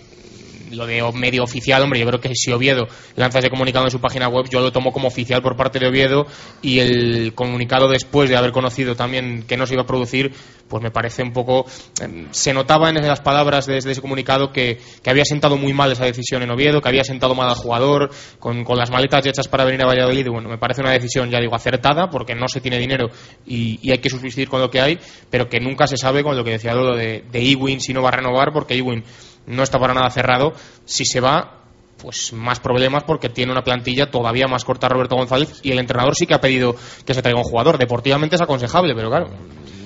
lo 0.72 0.86
de 0.86 1.04
medio 1.14 1.44
oficial, 1.44 1.82
hombre, 1.82 2.00
yo 2.00 2.06
creo 2.08 2.20
que 2.20 2.34
si 2.36 2.52
Oviedo 2.52 2.88
lanza 3.16 3.40
ese 3.40 3.50
comunicado 3.50 3.86
en 3.86 3.92
su 3.92 4.00
página 4.00 4.28
web, 4.28 4.46
yo 4.50 4.60
lo 4.60 4.72
tomo 4.72 4.92
como 4.92 5.08
oficial 5.08 5.42
por 5.42 5.56
parte 5.56 5.80
de 5.80 5.88
Oviedo 5.88 6.26
y 6.62 6.80
el 6.80 7.34
comunicado 7.36 7.88
después 7.90 8.30
de 8.30 8.38
haber 8.38 8.52
conocido 8.52 8.96
también 8.96 9.44
que 9.44 9.58
no 9.58 9.66
se 9.66 9.74
iba 9.74 9.84
a 9.84 9.86
producir, 9.86 10.34
pues 10.68 10.82
me 10.82 10.92
parece 10.92 11.22
un 11.22 11.34
poco. 11.34 11.66
eh, 12.02 12.28
se 12.32 12.54
notaba 12.54 12.90
en 12.90 12.96
las 12.96 13.22
palabras 13.22 13.66
de, 13.66 13.82
de 13.82 13.92
ese 13.92 14.02
comunicado 14.02 14.52
que, 14.52 14.80
había 15.06 15.26
sentado 15.26 15.58
muy 15.58 15.74
mal 15.74 15.92
esa 15.92 16.06
decisión 16.06 16.42
en 16.44 16.52
Oviedo, 16.52 16.82
que 16.82 16.88
había 16.88 17.04
sentado 17.04 17.36
mal 17.36 17.50
al 17.50 17.56
jugador, 17.56 18.10
con, 18.40 18.64
con 18.64 18.78
las 18.78 18.90
maletas 18.90 19.26
hechas 19.26 19.48
para 19.48 19.66
venir 19.66 19.82
a 19.84 19.86
Valladolid. 19.86 20.28
Bueno, 20.30 20.50
me 20.50 20.58
parece 20.58 20.82
una 20.82 20.92
decisión, 20.92 21.30
ya 21.30 21.40
digo, 21.40 21.56
acertada, 21.56 22.10
porque 22.10 22.34
no 22.36 22.48
se 22.48 22.62
tiene 22.62 22.80
dinero 22.80 23.10
y, 23.46 23.80
y 23.82 23.92
hay 23.92 23.98
que 23.98 24.10
subsistir 24.10 24.48
con 24.48 24.62
lo 24.62 24.70
que 24.70 24.80
hay, 24.80 25.00
pero 25.30 25.50
que 25.50 25.60
nunca 25.60 25.88
se 25.88 25.98
sabe 25.98 26.24
con 26.24 26.38
lo 26.38 26.44
que 26.44 26.52
decía 26.52 26.74
Lolo 26.74 26.96
de, 26.96 27.24
de 27.30 27.52
Ewing 27.52 27.82
si 27.82 27.94
no 27.94 28.02
va 28.02 28.10
a 28.10 28.14
renovar, 28.14 28.54
porque 28.54 28.76
Ewing 28.76 29.04
no 29.48 29.64
está 29.64 29.80
para 29.80 29.94
nada 29.94 30.10
cerrado. 30.10 30.54
Si 30.86 31.06
se 31.06 31.20
va, 31.20 31.58
pues 31.98 32.34
más 32.34 32.60
problemas 32.60 33.04
porque 33.04 33.30
tiene 33.30 33.52
una 33.52 33.64
plantilla 33.64 34.10
todavía 34.10 34.48
más 34.48 34.66
corta 34.66 34.90
Roberto 34.90 35.16
González 35.16 35.60
y 35.64 35.72
el 35.72 35.80
entrenador 35.80 36.16
sí 36.16 36.26
que 36.26 36.34
ha 36.34 36.42
pedido 36.42 36.76
que 37.06 37.14
se 37.14 37.22
traiga 37.22 37.38
un 37.40 37.46
jugador. 37.46 37.78
Deportivamente 37.78 38.36
es 38.36 38.42
aconsejable, 38.42 38.94
pero 38.96 39.10
claro, 39.10 39.30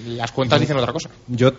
las 0.07 0.31
cuentas 0.31 0.59
dicen 0.59 0.77
otra 0.77 0.93
cosa. 0.93 1.09
Yo 1.27 1.51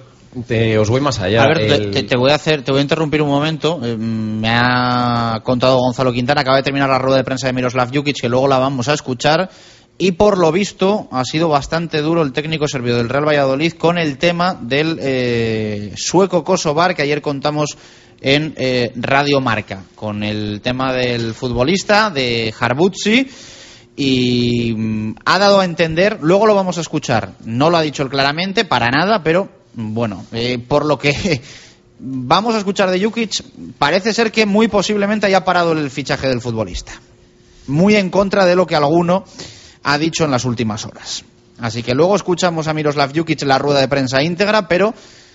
te, 0.47 0.79
os 0.79 0.89
voy 0.91 1.01
más 1.01 1.19
allá. 1.21 1.45
El- 1.47 1.91
te, 1.91 2.03
te 2.05 2.17
voy 2.17 2.31
a 2.31 2.35
hacer, 2.37 2.63
te 2.63 2.71
voy 2.71 2.81
a 2.81 2.83
interrumpir 2.83 3.21
un 3.23 3.29
momento. 3.29 3.81
Eh, 3.83 3.97
me 3.97 4.49
ha 4.51 5.41
contado 5.43 5.79
Gonzalo 5.79 6.13
Quintana, 6.13 6.41
acaba 6.43 6.57
de 6.59 6.63
terminar 6.63 6.89
la 6.89 6.99
rueda 6.99 7.19
de 7.19 7.25
prensa 7.25 7.47
de 7.47 7.53
Miroslav 7.53 7.91
Jukic, 7.95 8.21
que 8.21 8.29
luego 8.29 8.49
la 8.49 8.59
vamos 8.59 8.89
a 8.89 8.95
escuchar. 8.95 9.51
Y 9.99 10.13
por 10.13 10.37
lo 10.37 10.53
visto 10.53 11.09
ha 11.11 11.25
sido 11.25 11.49
bastante 11.49 12.03
duro 12.03 12.23
el 12.23 12.33
técnico 12.33 12.69
serbio 12.69 12.97
del 12.97 13.09
Real 13.09 13.27
Valladolid 13.27 13.73
con 13.73 13.97
el 13.97 14.19
tema 14.19 14.55
del 14.55 14.99
eh, 15.01 15.93
sueco 15.97 16.45
Kosovar 16.45 16.95
que 16.95 17.03
ayer 17.03 17.23
contamos 17.23 17.79
en 18.21 18.55
eh, 18.57 18.93
Radio 18.97 19.41
Marca, 19.41 19.85
con 19.95 20.23
el 20.23 20.61
tema 20.63 20.93
del 20.93 21.33
futbolista, 21.33 22.11
de 22.11 22.53
Harbutsi 22.59 23.27
y 23.97 24.75
mm, 24.77 25.15
ha 25.25 25.39
dado 25.39 25.61
a 25.61 25.65
entender, 25.65 26.19
luego 26.21 26.47
lo 26.47 26.55
vamos 26.55 26.77
a 26.77 26.83
escuchar, 26.83 27.33
no 27.45 27.71
lo 27.71 27.79
ha 27.79 27.83
dicho 27.83 28.07
claramente, 28.09 28.67
para 28.67 28.91
nada, 28.91 29.23
pero 29.23 29.49
mm, 29.75 29.95
bueno, 29.95 30.27
eh, 30.33 30.59
por 30.59 30.85
lo 30.85 30.99
que 30.99 31.41
vamos 31.99 32.55
a 32.55 32.59
escuchar 32.59 32.91
de 32.91 33.03
Jukic, 33.03 33.43
parece 33.79 34.13
ser 34.13 34.31
que 34.31 34.45
muy 34.45 34.69
posiblemente 34.69 35.27
haya 35.27 35.45
parado 35.45 35.73
el 35.73 35.91
fichaje 35.91 36.29
del 36.29 36.43
futbolista. 36.43 36.93
Muy 37.67 37.97
en 37.97 38.11
contra 38.11 38.45
de 38.45 38.55
lo 38.55 38.67
que 38.67 38.77
alguno 38.77 39.25
ha 39.89 39.99
dicho 39.99 40.25
en 40.25 40.31
las 40.33 40.45
últimas 40.45 40.85
horas. 40.85 41.25
Así 41.61 41.83
que 41.83 41.95
luego 41.95 42.17
escuchamos 42.17 42.67
a 42.69 42.75
Miroslav 42.75 43.13
Jukic 43.17 43.41
en 43.43 43.49
la 43.49 43.59
rueda 43.59 43.81
de 43.81 43.89
prensa 43.89 44.23
íntegra, 44.23 44.69
pero 44.69 44.93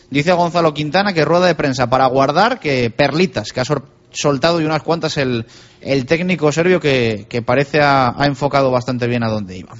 dice 0.09 0.33
Gonzalo 0.33 0.73
Quintana 0.73 1.13
que 1.13 1.25
rueda 1.25 1.47
de 1.47 1.55
prensa 1.55 1.89
para 1.89 2.05
guardar 2.07 2.59
que 2.59 2.89
perlitas, 2.91 3.51
que 3.53 3.61
ha 3.61 3.63
soltado 4.11 4.59
y 4.61 4.65
unas 4.65 4.83
cuantas 4.83 5.15
el, 5.17 5.45
el 5.79 6.05
técnico 6.05 6.51
serbio 6.51 6.79
que, 6.79 7.25
que 7.29 7.41
parece 7.41 7.79
ha, 7.81 8.13
ha 8.21 8.25
enfocado 8.27 8.69
bastante 8.71 9.07
bien 9.07 9.23
a 9.23 9.29
dónde 9.29 9.57
iba. 9.57 9.73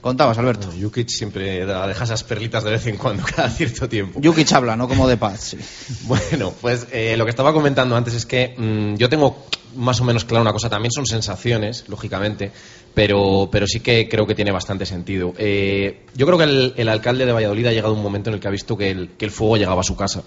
Contabas, 0.00 0.36
Alberto. 0.38 0.66
Bueno, 0.66 0.82
Jukic 0.82 1.08
siempre 1.08 1.64
da- 1.64 1.86
deja 1.86 2.04
esas 2.04 2.22
perlitas 2.24 2.64
de 2.64 2.70
vez 2.72 2.86
en 2.86 2.96
cuando, 2.96 3.22
cada 3.36 3.48
cierto 3.48 3.88
tiempo. 3.88 4.20
Jukic 4.22 4.52
habla, 4.52 4.76
no 4.76 4.88
como 4.88 5.08
de 5.08 5.16
paz. 5.16 5.40
sí. 5.40 5.58
Bueno, 6.06 6.52
pues 6.60 6.86
eh, 6.92 7.16
lo 7.16 7.24
que 7.24 7.30
estaba 7.30 7.52
comentando 7.52 7.96
antes 7.96 8.14
es 8.14 8.26
que 8.26 8.54
mm, 8.58 8.96
yo 8.96 9.08
tengo 9.08 9.46
más 9.76 10.00
o 10.00 10.04
menos 10.04 10.24
claro 10.24 10.42
una 10.42 10.52
cosa, 10.52 10.68
también 10.68 10.92
son 10.92 11.06
sensaciones, 11.06 11.84
lógicamente, 11.88 12.52
pero, 12.94 13.48
pero 13.50 13.66
sí 13.66 13.80
que 13.80 14.08
creo 14.08 14.26
que 14.26 14.34
tiene 14.34 14.52
bastante 14.52 14.86
sentido. 14.86 15.32
Eh, 15.38 16.04
yo 16.14 16.26
creo 16.26 16.38
que 16.38 16.44
el, 16.44 16.74
el 16.76 16.88
alcalde 16.88 17.24
de 17.24 17.32
Valladolid 17.32 17.66
ha 17.66 17.72
llegado 17.72 17.94
un 17.94 18.02
momento 18.02 18.30
en 18.30 18.34
el 18.34 18.40
que 18.40 18.48
ha 18.48 18.50
visto 18.50 18.76
que 18.76 18.90
el, 18.90 19.30
fuego 19.30 19.56
llegaba 19.56 19.80
a 19.80 19.84
su 19.84 19.96
casa 19.96 20.22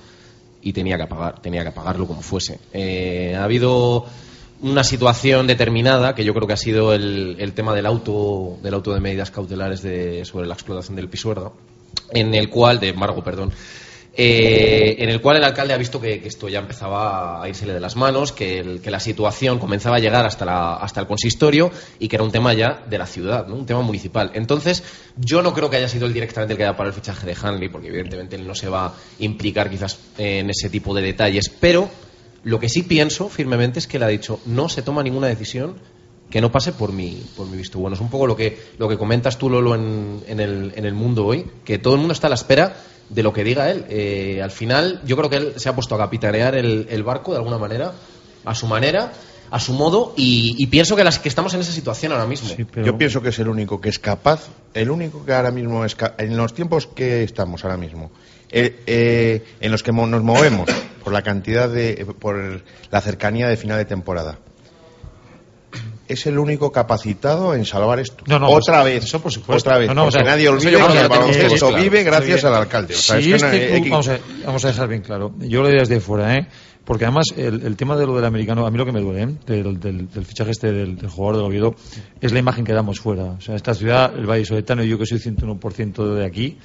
y 0.62 0.74
tenía 0.74 0.98
que 0.98 1.04
apagar, 1.04 1.42
tenía 1.42 1.62
que 1.62 1.70
apagarlo 1.70 2.08
como 2.08 2.22
fuese. 2.22 2.60
Eh, 2.74 3.36
ha 3.38 3.44
habido 3.44 4.06
una 4.62 4.84
situación 4.84 5.46
determinada 5.48 6.16
que 6.16 6.24
yo 6.24 6.34
creo 6.34 6.48
que 6.48 6.54
ha 6.54 6.58
sido 6.58 6.94
el, 6.94 7.52
tema 7.54 7.76
del 7.76 7.86
auto 7.86 8.58
del 8.64 8.74
auto 8.74 8.94
de 8.94 9.00
medidas 9.00 9.30
cautelares 9.30 9.82
de, 9.82 10.26
sobre 10.26 10.48
la 10.48 10.54
explotación 10.54 10.96
del 10.96 11.10
Pisuerga 11.10 11.52
en 12.12 12.34
el 12.34 12.50
cual 12.50 12.80
de 12.80 12.90
embargo 12.90 13.22
perdón 13.22 13.52
eh, 14.18 14.96
en 15.00 15.10
el 15.10 15.20
cual 15.20 15.38
el 15.38 15.44
alcalde 15.44 15.74
ha 15.74 15.78
visto 15.78 16.00
que, 16.00 16.22
esto 16.26 16.48
ya 16.48 16.60
empezaba 16.60 17.44
a 17.44 17.50
irsele 17.50 17.74
de 17.74 17.80
las 17.80 17.96
manos, 17.96 18.32
que, 18.32 18.80
la 18.86 19.00
situación 19.00 19.60
comenzaba 19.60 19.98
a 19.98 20.00
llegar 20.00 20.26
hasta, 20.26 20.46
la- 20.46 20.76
hasta 20.76 21.02
el 21.02 21.08
consistorio 21.08 21.70
y 22.00 22.08
que 22.08 22.16
era 22.16 22.24
un 22.24 22.32
tema 22.32 22.54
ya 22.54 22.82
de 22.90 22.98
la 22.98 23.06
ciudad, 23.06 23.48
¿no? 23.48 23.56
un 23.56 23.66
tema 23.66 23.82
municipal. 23.82 24.32
Entonces, 24.34 24.84
yo 25.18 25.42
no 25.42 25.54
creo 25.54 25.70
que 25.70 25.78
haya 25.78 25.90
sido 25.90 26.06
él 26.08 26.14
directamente 26.14 26.54
el 26.54 26.58
que 26.58 26.64
haya 26.64 26.78
parado 26.78 26.96
el 26.96 27.02
fichaje 27.02 27.26
de 27.28 27.36
Hanley, 27.42 27.70
porque 27.70 27.88
evidentemente 27.90 28.36
él 28.38 28.48
no 28.48 28.56
se 28.56 28.70
va 28.70 28.86
a 28.88 28.94
implicar 29.20 29.70
quizás 29.70 30.00
en 30.18 30.50
ese 30.50 30.70
tipo 30.70 30.94
de 30.94 31.02
detalles, 31.02 31.50
pero 31.60 31.90
lo 32.44 32.60
que 32.60 32.70
sí 32.70 32.84
pienso 32.84 33.28
firmemente 33.28 33.80
es 33.80 33.88
que 33.88 33.98
él 33.98 34.04
ha 34.04 34.08
dicho 34.08 34.40
no 34.46 34.70
se 34.70 34.82
toma 34.84 35.02
ninguna 35.04 35.28
decisión 35.28 35.76
que 36.30 36.42
no 36.42 36.52
pase 36.52 36.72
por 36.74 36.92
mi, 36.92 37.24
por 37.36 37.48
mi 37.48 37.58
visto 37.58 37.80
bueno. 37.80 37.96
Es 37.96 38.02
un 38.02 38.10
poco 38.10 38.28
lo 38.28 38.36
que, 38.36 38.58
lo 38.78 38.90
que 38.90 38.98
comentas 38.98 39.38
tú, 39.38 39.50
Lolo, 39.50 39.76
en, 39.76 40.22
en 40.28 40.40
el, 40.40 40.74
en 40.76 40.86
el 40.86 40.94
mundo 40.94 41.26
hoy, 41.26 41.46
que 41.64 41.78
todo 41.78 41.94
el 41.94 42.00
mundo 42.00 42.14
está 42.14 42.28
a 42.28 42.30
la 42.32 42.36
espera 42.36 42.76
de 43.10 43.24
lo 43.24 43.32
que 43.32 43.44
diga 43.44 43.70
él. 43.70 43.86
Eh, 43.90 44.42
al 44.44 44.52
final, 44.52 45.02
yo 45.06 45.16
creo 45.16 45.30
que 45.30 45.38
él 45.38 45.54
se 45.58 45.70
ha 45.70 45.76
puesto 45.76 45.96
a 45.96 45.98
capitanear 45.98 46.56
el, 46.56 46.88
el 46.90 47.04
barco 47.04 47.32
de 47.32 47.38
alguna 47.38 47.58
manera, 47.58 47.94
a 48.44 48.56
su 48.56 48.66
manera, 48.68 49.14
a 49.52 49.60
su 49.60 49.74
modo, 49.74 50.14
y, 50.18 50.56
y 50.58 50.66
pienso 50.68 50.96
que, 50.96 51.04
las, 51.04 51.20
que 51.20 51.30
estamos 51.30 51.54
en 51.54 51.62
esa 51.62 51.72
situación 51.72 52.12
ahora 52.12 52.26
mismo. 52.26 52.50
Sí, 52.50 52.66
pero- 52.66 52.86
Yo 52.88 52.98
pienso 52.98 53.22
que 53.22 53.30
es 53.30 53.40
el 53.40 53.48
único 53.48 53.80
que 53.80 53.90
es 53.90 54.00
capaz, 54.00 54.48
el 54.74 54.90
único 54.90 55.24
que 55.24 55.34
ahora 55.34 55.52
mismo 55.52 55.86
es 55.86 55.96
en 56.18 56.36
los 56.36 56.54
tiempos 56.56 56.88
que 56.88 57.24
estamos 57.24 57.64
ahora 57.64 57.78
mismo, 57.78 58.10
eh, 58.52 58.82
eh, 58.88 59.44
en 59.62 59.72
los 59.72 59.84
que 59.84 59.92
mo- 59.92 60.08
nos 60.08 60.24
movemos 60.24 60.68
por 61.04 61.14
la 61.14 61.22
cantidad 61.22 61.70
de, 61.70 62.06
por 62.20 62.64
la 62.92 63.02
cercanía 63.02 63.48
de 63.48 63.58
final 63.58 63.78
de 63.78 63.86
temporada, 63.86 64.40
es 66.08 66.26
el 66.28 66.38
único 66.38 66.72
capacitado 66.72 67.54
en 67.56 67.66
salvar 67.66 68.00
esto. 68.00 68.24
No, 68.28 68.38
no, 68.40 68.50
otra 68.50 68.82
pues, 68.82 68.94
vez, 68.96 69.04
eso 69.06 69.22
por 69.22 69.32
supuesto. 69.32 69.70
otra 69.70 69.80
vez, 69.80 69.88
No, 69.88 69.94
no, 69.96 70.02
o 70.02 70.06
porque 70.06 70.20
sea, 70.24 70.32
nadie 70.32 70.50
olvide 70.50 70.72
que 70.78 71.00
el 71.02 71.08
baloncesto 71.10 71.68
claro. 71.70 71.84
vive 71.84 72.04
gracias 72.04 72.44
al 72.46 72.56
alcalde. 72.56 72.94
O 72.94 72.98
sea, 72.98 73.18
es 73.20 73.26
que 73.44 73.50
que 73.50 73.82
tú- 73.84 73.90
vamos, 73.90 74.08
a, 74.10 74.20
vamos 74.46 74.66
a 74.66 74.68
dejar 74.68 74.88
bien 74.88 75.02
claro. 75.02 75.34
Yo 75.40 75.62
lo 75.62 75.68
diría 75.68 75.82
desde 75.82 76.00
fuera, 76.00 76.36
¿eh? 76.36 76.48
Porque 76.86 77.06
además 77.06 77.26
el, 77.36 77.64
el 77.66 77.76
tema 77.76 77.98
de 77.98 78.06
lo 78.06 78.16
del 78.16 78.26
americano, 78.26 78.68
a 78.68 78.70
mí 78.70 78.78
lo 78.78 78.86
que 78.86 78.92
me 78.92 79.02
duele, 79.02 79.24
¿eh? 79.24 79.36
del, 79.48 79.80
del- 79.80 80.08
del 80.08 80.26
fichaje 80.26 80.52
este 80.52 80.72
del, 80.72 80.96
del 80.96 81.10
jugador 81.10 81.38
del 81.38 81.46
Oviedo, 81.48 81.76
es 82.22 82.32
la 82.32 82.38
imagen 82.38 82.64
que 82.64 82.74
damos 82.74 83.00
fuera. 83.00 83.24
O 83.24 83.42
sea, 83.42 83.56
esta 83.56 83.74
ciudad, 83.74 84.14
el 84.16 84.28
Valle 84.30 84.46
Soletano, 84.46 84.84
y 84.84 84.90
yo 84.90 85.00
que 85.00 85.08
soy 85.08 85.18
101% 85.18 86.14
de 86.14 86.24
aquí, 86.26 86.60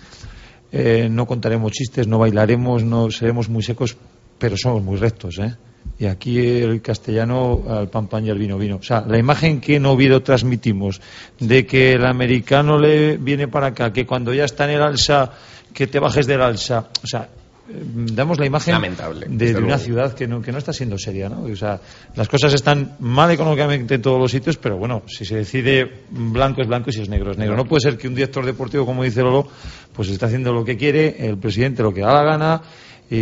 eh, 0.72 1.08
no 1.10 1.26
contaremos 1.26 1.72
chistes, 1.72 2.06
no 2.06 2.18
bailaremos, 2.18 2.84
no 2.84 3.10
seremos 3.10 3.48
muy 3.48 3.62
secos, 3.62 3.96
pero 4.38 4.56
somos 4.58 4.82
muy 4.82 4.96
rectos, 4.98 5.38
¿eh? 5.38 5.54
Y 5.98 6.06
aquí 6.06 6.38
el 6.38 6.80
castellano 6.80 7.62
al 7.68 7.90
pan 7.90 8.06
pan 8.06 8.24
y 8.24 8.30
al 8.30 8.38
vino 8.38 8.56
vino. 8.56 8.76
O 8.76 8.82
sea, 8.82 9.04
la 9.06 9.18
imagen 9.18 9.60
que 9.60 9.76
en 9.76 9.84
Oviedo 9.84 10.22
transmitimos 10.22 11.00
de 11.38 11.66
que 11.66 11.92
el 11.92 12.06
americano 12.06 12.78
le 12.78 13.18
viene 13.18 13.48
para 13.48 13.68
acá, 13.68 13.92
que 13.92 14.06
cuando 14.06 14.32
ya 14.32 14.46
está 14.46 14.64
en 14.64 14.70
el 14.70 14.82
alza, 14.82 15.30
que 15.74 15.86
te 15.86 15.98
bajes 15.98 16.26
del 16.26 16.40
alza. 16.40 16.88
O 17.02 17.06
sea, 17.06 17.28
eh, 17.68 17.82
damos 18.14 18.38
la 18.38 18.46
imagen 18.46 18.72
Lamentable, 18.72 19.26
de, 19.28 19.52
de 19.52 19.60
una 19.60 19.76
ciudad 19.76 20.14
que 20.14 20.26
no, 20.26 20.40
que 20.40 20.52
no 20.52 20.58
está 20.58 20.72
siendo 20.72 20.96
seria, 20.96 21.28
¿no? 21.28 21.42
O 21.42 21.54
sea, 21.56 21.78
las 22.16 22.28
cosas 22.28 22.54
están 22.54 22.96
mal 23.00 23.30
económicamente 23.30 23.96
en 23.96 24.02
todos 24.02 24.18
los 24.18 24.30
sitios, 24.30 24.56
pero 24.56 24.78
bueno, 24.78 25.02
si 25.06 25.26
se 25.26 25.36
decide 25.36 25.86
blanco 26.10 26.62
es 26.62 26.68
blanco 26.68 26.88
y 26.88 26.94
si 26.94 27.02
es 27.02 27.10
negro 27.10 27.32
es 27.32 27.36
negro. 27.36 27.56
No 27.56 27.66
puede 27.66 27.82
ser 27.82 27.98
que 27.98 28.08
un 28.08 28.14
director 28.14 28.44
deportivo, 28.44 28.86
como 28.86 29.04
dice 29.04 29.20
Lolo, 29.20 29.48
pues 29.92 30.08
está 30.08 30.26
haciendo 30.26 30.52
lo 30.52 30.64
que 30.64 30.78
quiere, 30.78 31.28
el 31.28 31.36
presidente 31.36 31.82
lo 31.82 31.92
que 31.92 32.00
da 32.00 32.14
la 32.14 32.24
gana 32.24 32.62
y, 33.10 33.16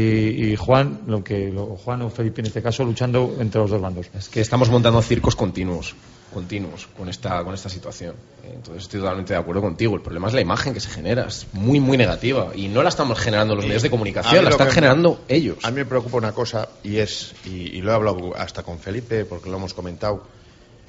y 0.53 0.57
Juan, 0.57 1.01
lo 1.07 1.25
que 1.25 1.49
lo- 1.51 1.77
Juan 1.77 2.03
o 2.03 2.11
Felipe 2.11 2.41
en 2.43 2.47
este 2.47 2.61
caso, 2.63 2.85
luchando 2.85 3.37
entre 3.41 3.61
los 3.61 3.71
dos 3.71 3.81
bandos. 3.81 4.07
Es 4.15 4.29
que 4.29 4.41
estamos 4.41 4.69
montando 4.71 5.01
circos 5.01 5.35
continuos, 5.35 5.95
continuos 6.33 6.87
con 6.97 7.09
esta, 7.09 7.43
con 7.43 7.55
esta 7.55 7.71
situación. 7.71 8.15
Entonces 8.45 8.83
estoy 8.83 9.01
totalmente 9.01 9.33
de 9.33 9.39
acuerdo 9.39 9.63
contigo. 9.63 9.95
El 9.95 10.03
problema 10.03 10.29
es 10.29 10.35
la 10.35 10.41
imagen 10.43 10.75
que 10.75 10.81
se 10.81 10.91
genera, 10.91 11.27
es 11.27 11.47
muy, 11.55 11.81
muy 11.81 11.97
negativa. 11.97 12.51
Y 12.55 12.69
no 12.69 12.83
la 12.83 12.91
estamos 12.91 13.19
generando 13.19 13.55
los 13.55 13.65
medios 13.65 13.83
de 13.83 13.89
comunicación, 13.91 14.45
la 14.45 14.51
están 14.51 14.71
generando 14.71 15.21
ellos. 15.29 15.59
A 15.65 15.71
mí 15.71 15.77
me 15.77 15.85
preocupa 15.87 16.19
una 16.19 16.33
cosa 16.33 16.69
y 16.85 16.97
es, 16.99 17.35
y, 17.47 17.77
y 17.77 17.81
lo 17.81 17.93
he 17.93 17.95
hablado 17.95 18.37
hasta 18.37 18.63
con 18.63 18.79
Felipe 18.79 19.25
porque 19.25 19.49
lo 19.49 19.57
hemos 19.57 19.73
comentado, 19.73 20.23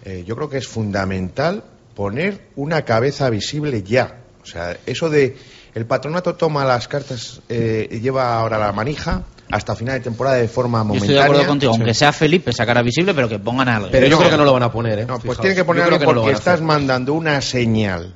eh, 0.04 0.24
yo 0.28 0.36
creo 0.36 0.50
que 0.50 0.58
es 0.58 0.68
fundamental 0.68 1.64
poner 1.96 2.48
una 2.58 2.84
cabeza 2.84 3.30
visible 3.30 3.82
ya. 3.84 4.24
O 4.42 4.46
sea, 4.46 4.78
eso 4.86 5.10
de 5.10 5.38
el 5.76 5.86
patronato 5.86 6.36
toma 6.36 6.66
las 6.66 6.88
cartas 6.88 7.42
eh, 7.50 7.88
y 7.92 8.00
lleva 8.00 8.36
ahora 8.40 8.58
la 8.58 8.72
manija 8.72 9.24
hasta 9.52 9.76
final 9.76 9.96
de 9.96 10.02
temporada 10.02 10.36
de 10.38 10.48
forma 10.48 10.80
Yo 10.80 10.84
momentánea. 10.86 11.06
estoy 11.06 11.16
de 11.16 11.22
acuerdo 11.24 11.48
contigo, 11.48 11.72
aunque 11.74 11.94
sea 11.94 12.12
Felipe, 12.14 12.52
esa 12.52 12.66
cara 12.66 12.82
visible, 12.82 13.14
pero 13.14 13.28
que 13.30 13.40
pongan 13.40 13.68
algo. 13.70 13.88
Pero 13.92 14.08
yo 14.08 14.18
creo 14.18 14.30
que 14.30 14.38
no 14.38 14.46
lo 14.46 14.54
van 14.54 14.64
a 14.64 14.72
poner, 14.72 15.00
¿eh? 15.00 15.06
No, 15.06 15.14
pues 15.16 15.22
Fijaos. 15.24 15.40
tiene 15.42 15.56
que 15.56 15.64
poner 15.64 15.84
algo 15.84 16.00
que 16.00 16.06
porque 16.06 16.32
estás 16.32 16.62
mandando 16.62 17.14
una 17.14 17.42
señal 17.42 18.16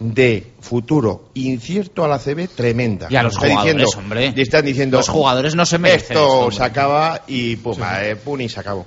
de 0.00 0.50
futuro 0.60 1.28
incierto 1.34 2.04
a 2.04 2.08
la 2.08 2.18
CB 2.18 2.48
tremenda. 2.48 3.06
Y 3.10 3.16
a 3.16 3.22
los 3.22 3.34
Está 3.34 3.48
jugadores, 3.48 3.74
diciendo- 3.76 3.98
hombre. 3.98 4.32
Y 4.34 4.40
están 4.40 4.64
diciendo 4.64 4.96
Los 4.96 5.08
jugadores 5.08 5.54
no 5.54 5.66
se 5.66 5.78
merecen 5.78 6.16
esto, 6.16 6.50
se 6.50 6.62
acaba 6.64 7.22
y 7.26 7.56
pum, 7.56 7.76
eh, 8.00 8.16
pum, 8.16 8.40
y 8.40 8.48
se 8.48 8.60
acabó. 8.60 8.86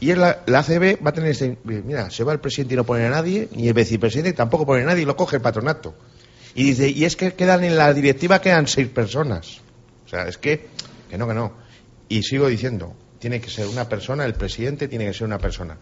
Y 0.00 0.10
es 0.10 0.18
la, 0.18 0.40
la 0.46 0.60
ACB 0.60 0.98
va 1.04 1.10
a 1.10 1.12
tener 1.12 1.30
este, 1.30 1.58
mira, 1.64 2.10
se 2.10 2.24
va 2.24 2.32
el 2.32 2.40
presidente 2.40 2.74
y 2.74 2.76
no 2.76 2.84
pone 2.84 3.04
a 3.06 3.10
nadie, 3.10 3.48
ni 3.52 3.68
el 3.68 3.74
vicepresidente 3.74 4.32
tampoco 4.34 4.64
pone 4.66 4.82
a 4.82 4.86
nadie 4.86 5.02
y 5.02 5.06
lo 5.06 5.16
coge 5.16 5.36
el 5.36 5.42
patronato. 5.42 5.94
Y 6.54 6.64
dice, 6.64 6.88
y 6.88 7.04
es 7.04 7.16
que 7.16 7.34
quedan 7.34 7.64
en 7.64 7.76
la 7.76 7.92
directiva 7.94 8.40
quedan 8.40 8.66
seis 8.66 8.88
personas. 8.88 9.60
O 10.06 10.08
sea, 10.08 10.26
es 10.26 10.36
que, 10.38 10.68
que 11.08 11.16
no, 11.18 11.28
que 11.28 11.34
no. 11.34 11.52
Y 12.08 12.22
sigo 12.22 12.48
diciendo, 12.48 12.96
tiene 13.18 13.40
que 13.40 13.50
ser 13.50 13.66
una 13.68 13.88
persona, 13.88 14.24
el 14.24 14.34
presidente 14.34 14.88
tiene 14.88 15.06
que 15.06 15.12
ser 15.14 15.26
una 15.26 15.38
persona. 15.38 15.78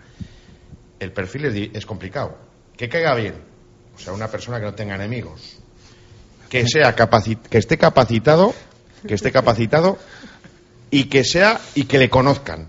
El 1.01 1.13
perfil 1.13 1.71
es, 1.75 1.87
complicado. 1.87 2.37
Que 2.77 2.89
caiga 2.89 3.15
bien, 3.15 3.35
o 3.97 3.99
sea, 3.99 4.13
una 4.13 4.29
persona 4.29 4.59
que 4.59 4.67
no 4.67 4.75
tenga 4.75 4.95
enemigos. 4.97 5.57
Que 6.49 6.67
sea 6.67 6.95
capaci- 6.97 7.41
que 7.41 7.59
esté 7.59 7.79
capacitado, 7.79 8.55
que 9.07 9.15
esté 9.15 9.33
capacitado 9.33 9.99
y 10.91 11.05
que 11.05 11.25
sea 11.25 11.61
y 11.75 11.85
que 11.85 11.99
le 11.99 12.11
conozcan. 12.11 12.69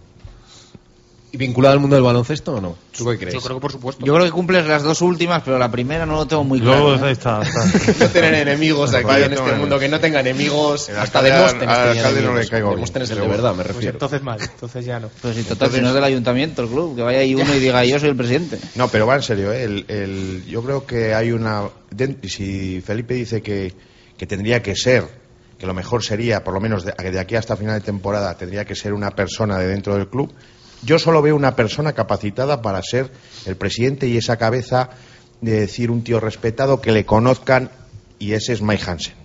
¿Y 1.31 1.37
vinculado 1.37 1.73
al 1.73 1.79
mundo 1.79 1.95
del 1.95 2.03
baloncesto 2.03 2.55
o 2.55 2.61
no? 2.61 2.75
¿Tú 2.97 3.05
qué 3.05 3.17
crees? 3.19 3.35
Yo 3.35 3.41
creo 3.41 3.57
que 3.57 3.61
por 3.61 3.71
supuesto. 3.71 4.03
Yo 4.03 4.13
creo 4.15 4.25
que 4.25 4.31
cumples 4.31 4.65
las 4.65 4.81
dos 4.81 4.99
últimas, 5.03 5.43
pero 5.45 5.59
la 5.59 5.69
primera 5.69 6.03
no 6.07 6.15
lo 6.15 6.25
tengo 6.25 6.43
muy 6.43 6.59
Luego 6.59 6.93
claro. 6.95 7.07
¿eh? 7.07 7.11
está, 7.11 7.41
está. 7.43 7.65
No 8.05 8.09
tener 8.09 8.33
enemigos 8.33 8.93
aquí 8.95 9.21
en 9.23 9.33
este 9.33 9.51
mundo, 9.53 9.77
que 9.77 9.87
no 9.89 9.99
tenga 9.99 10.21
enemigos. 10.21 10.89
El 10.89 10.97
Hasta 10.97 11.21
Demóstenes 11.21 11.67
al 11.69 11.89
alcalde 11.89 12.21
no 12.23 12.33
le 12.33 12.47
caigo 12.47 12.71
Demóstenes 12.71 13.09
de 13.09 13.15
verdad, 13.15 13.51
me 13.51 13.57
Pues 13.63 13.67
refiero. 13.75 13.93
entonces 13.95 14.23
mal, 14.23 14.41
entonces 14.41 14.83
ya 14.85 14.99
no. 14.99 15.09
Pues 15.21 15.35
si 15.35 15.43
total, 15.43 15.69
si 15.71 15.81
no 15.81 15.89
es 15.89 15.93
del 15.93 16.03
ayuntamiento, 16.03 16.63
el 16.63 16.67
club, 16.69 16.95
que 16.95 17.03
vaya 17.03 17.19
ahí 17.19 17.35
uno 17.35 17.53
y 17.53 17.59
diga 17.59 17.85
yo 17.85 17.99
soy 17.99 18.09
el 18.09 18.15
presidente. 18.15 18.57
No, 18.75 18.87
pero 18.87 19.05
va 19.05 19.15
en 19.15 19.21
serio. 19.21 19.53
¿eh? 19.53 19.63
El, 19.63 19.85
el- 19.87 20.45
yo 20.47 20.63
creo 20.63 20.85
que 20.87 21.13
hay 21.13 21.31
una. 21.31 21.63
Si 22.23 22.81
Felipe 22.81 23.13
dice 23.13 23.41
que, 23.43 23.73
que 24.17 24.25
tendría 24.25 24.61
que 24.63 24.75
ser, 24.75 25.05
que 25.59 25.67
lo 25.67 25.73
mejor 25.73 26.03
sería, 26.03 26.43
por 26.43 26.53
lo 26.55 26.59
menos 26.59 26.83
de, 26.85 26.91
de 27.11 27.19
aquí 27.19 27.35
hasta 27.35 27.55
final 27.55 27.75
de 27.79 27.85
temporada, 27.85 28.35
tendría 28.35 28.65
que 28.65 28.73
ser 28.75 28.93
una 28.93 29.11
persona 29.11 29.57
de 29.59 29.67
dentro 29.67 29.93
del 29.95 30.07
club. 30.07 30.33
Yo 30.83 30.99
solo 30.99 31.21
veo 31.21 31.35
una 31.35 31.55
persona 31.55 31.93
capacitada 31.93 32.61
para 32.61 32.81
ser 32.81 33.11
el 33.45 33.55
presidente 33.55 34.07
y 34.07 34.17
esa 34.17 34.37
cabeza 34.37 34.89
de 35.41 35.61
decir 35.61 35.91
un 35.91 36.03
tío 36.03 36.19
respetado 36.19 36.81
que 36.81 36.91
le 36.91 37.05
conozcan 37.05 37.71
y 38.17 38.33
ese 38.33 38.53
es 38.53 38.61
Mike 38.61 38.83
Hansen. 38.85 39.15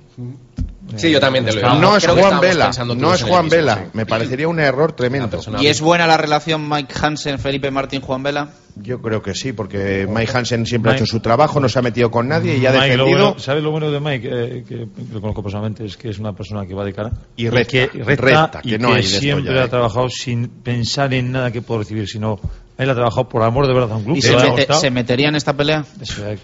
Sí, 0.96 1.10
yo 1.10 1.18
también 1.18 1.44
te 1.44 1.52
lo 1.52 1.60
digo. 1.60 1.74
No 1.80 1.96
es 1.96 2.06
Juan 2.06 2.40
Vela, 2.40 2.70
no 2.96 3.14
es 3.14 3.22
Juan 3.22 3.48
Vela. 3.48 3.86
Me 3.94 4.06
parecería 4.06 4.48
un 4.48 4.60
error 4.60 4.92
tremendo. 4.92 5.40
¿Y 5.60 5.66
es 5.66 5.80
buena 5.80 6.06
la 6.06 6.16
relación 6.16 6.68
Mike 6.68 6.94
Hansen, 7.00 7.38
Felipe 7.38 7.70
Martín, 7.70 8.00
Juan 8.00 8.22
Vela? 8.22 8.48
Yo 8.76 9.00
creo 9.00 9.22
que 9.22 9.34
sí, 9.34 9.52
porque 9.52 10.06
Mike 10.08 10.32
Hansen 10.36 10.66
siempre 10.66 10.92
ha 10.92 10.94
hecho 10.96 11.06
su 11.06 11.20
trabajo, 11.20 11.60
no 11.60 11.68
se 11.68 11.78
ha 11.78 11.82
metido 11.82 12.10
con 12.10 12.26
nadie 12.28 12.56
y 12.58 12.66
ha 12.66 12.72
Mike, 12.72 12.96
lo 12.96 13.04
defendido. 13.04 13.26
bueno- 13.28 13.38
¿Sabes 13.38 13.62
lo 13.62 13.70
bueno 13.70 13.90
de 13.90 14.00
Mike? 14.00 14.28
Eh, 14.32 14.64
que 14.68 14.86
lo 15.12 15.20
conozco 15.20 15.42
personalmente, 15.42 15.84
es 15.84 15.96
que 15.96 16.10
es 16.10 16.18
una 16.18 16.32
persona 16.32 16.66
que 16.66 16.74
va 16.74 16.84
de 16.84 16.92
cara. 16.92 17.12
Y 17.36 17.48
recta, 17.48 17.70
que, 17.70 18.04
recta, 18.04 18.60
y 18.64 18.76
no 18.78 18.88
que 18.88 18.94
hay 18.94 19.00
esto 19.04 19.20
siempre 19.20 19.54
ya, 19.54 19.62
ha 19.62 19.64
eh. 19.66 19.68
trabajado 19.68 20.08
sin 20.10 20.48
pensar 20.48 21.14
en 21.14 21.30
nada 21.32 21.50
que 21.52 21.62
pueda 21.62 21.80
recibir, 21.80 22.08
sino 22.08 22.40
él 22.76 22.90
ha 22.90 22.94
trabajado 22.94 23.28
por 23.28 23.42
amor 23.42 23.68
de 23.68 23.74
verdad 23.74 23.92
a 23.92 23.96
un 23.96 24.04
club. 24.04 24.16
¿Y 24.16 24.22
se, 24.22 24.36
mete- 24.36 24.90
metería 24.90 25.28
en 25.28 25.36
esta 25.36 25.52
pelea? 25.56 25.84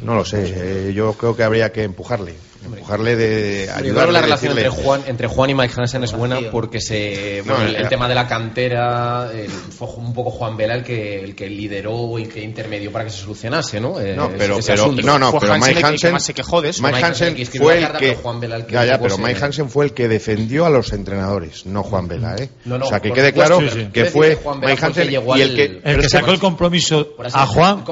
No 0.03 0.15
lo 0.15 0.25
sé, 0.25 0.45
eh, 0.89 0.93
yo 0.95 1.13
creo 1.15 1.37
que 1.37 1.43
habría 1.43 1.73
que 1.73 1.83
empujarle. 1.83 2.35
Empujarle 2.65 3.17
de 3.17 3.67
Yo 3.67 3.73
creo 3.73 3.75
que 3.75 3.81
ayudarle. 3.89 4.13
la 4.13 4.21
relación 4.23 4.55
decirle- 4.55 4.69
entre 4.69 4.85
Juan, 4.85 5.03
entre 5.07 5.27
Juan 5.29 5.51
y 5.51 5.55
Mike 5.55 5.75
Hansen 5.77 6.05
es 6.05 6.13
buena 6.13 6.39
porque 6.53 6.81
se 6.81 7.43
No, 7.45 7.55
bueno, 7.55 7.69
el, 7.71 7.77
eh, 7.77 7.79
el 7.81 7.89
tema 7.89 8.09
de 8.09 8.15
la 8.15 8.27
cantera 8.29 9.31
el- 9.33 9.49
fue 9.51 9.89
un 9.97 10.13
poco 10.13 10.31
Juan 10.31 10.57
Vela 10.57 10.75
el 10.75 10.85
que 10.85 11.21
el 11.25 11.35
que 11.35 11.49
lideró 11.49 12.19
y 12.19 12.27
que 12.27 12.43
intermedió 12.43 12.93
para 12.93 13.05
que 13.05 13.11
se 13.11 13.19
solucionase, 13.19 13.81
¿no? 13.81 13.99
Eh, 14.01 14.15
No, 14.15 14.31
pero, 14.37 14.59
ese 14.59 14.73
pero 14.73 14.83
asunto. 14.85 15.03
no, 15.07 15.19
no, 15.19 15.31
Fue 15.31 15.41
pero 15.41 15.53
Hansen 15.55 15.69
Mike 15.71 15.81
que 15.81 15.87
Hansen, 15.87 16.13
más 16.13 16.23
se 16.25 16.35
quejó 16.35 16.61
de 16.61 16.69
eso. 16.71 16.83
Mike 16.83 16.95
Mike 16.97 17.07
Hansen 17.07 17.47
fue 17.47 17.77
el 17.79 17.83
carta, 17.85 17.99
que, 17.99 18.09
pero 18.11 18.21
Juan 18.21 18.41
Vela 18.41 18.57
el 18.57 18.67
que 18.67 18.73
ya, 18.75 18.85
ya, 18.85 18.99
pero 19.01 19.15
ese- 19.15 19.23
Mike 19.23 19.45
Hansen 19.45 19.71
fue 19.71 19.85
el 19.87 19.93
que 19.95 20.09
defendió 20.09 20.67
a 20.67 20.71
los 20.71 20.93
entrenadores, 20.93 21.65
no 21.67 21.83
Juan 21.83 22.09
Vela, 22.09 22.37
¿eh? 22.37 22.51
No, 22.67 22.79
no, 22.79 22.85
o 22.85 22.89
sea, 22.89 23.01
que 23.01 23.13
quede 23.13 23.33
claro 23.33 23.61
sí, 23.61 23.69
sí. 23.73 23.89
que 23.93 24.05
fue 24.07 24.39
Mike 24.61 24.85
Hansen 24.85 25.11
y 25.11 25.15
el 25.41 25.55
que, 25.55 25.81
El 25.85 26.09
sacó 26.11 26.31
el 26.33 26.39
compromiso 26.39 27.15
a 27.33 27.47
Juan 27.47 27.85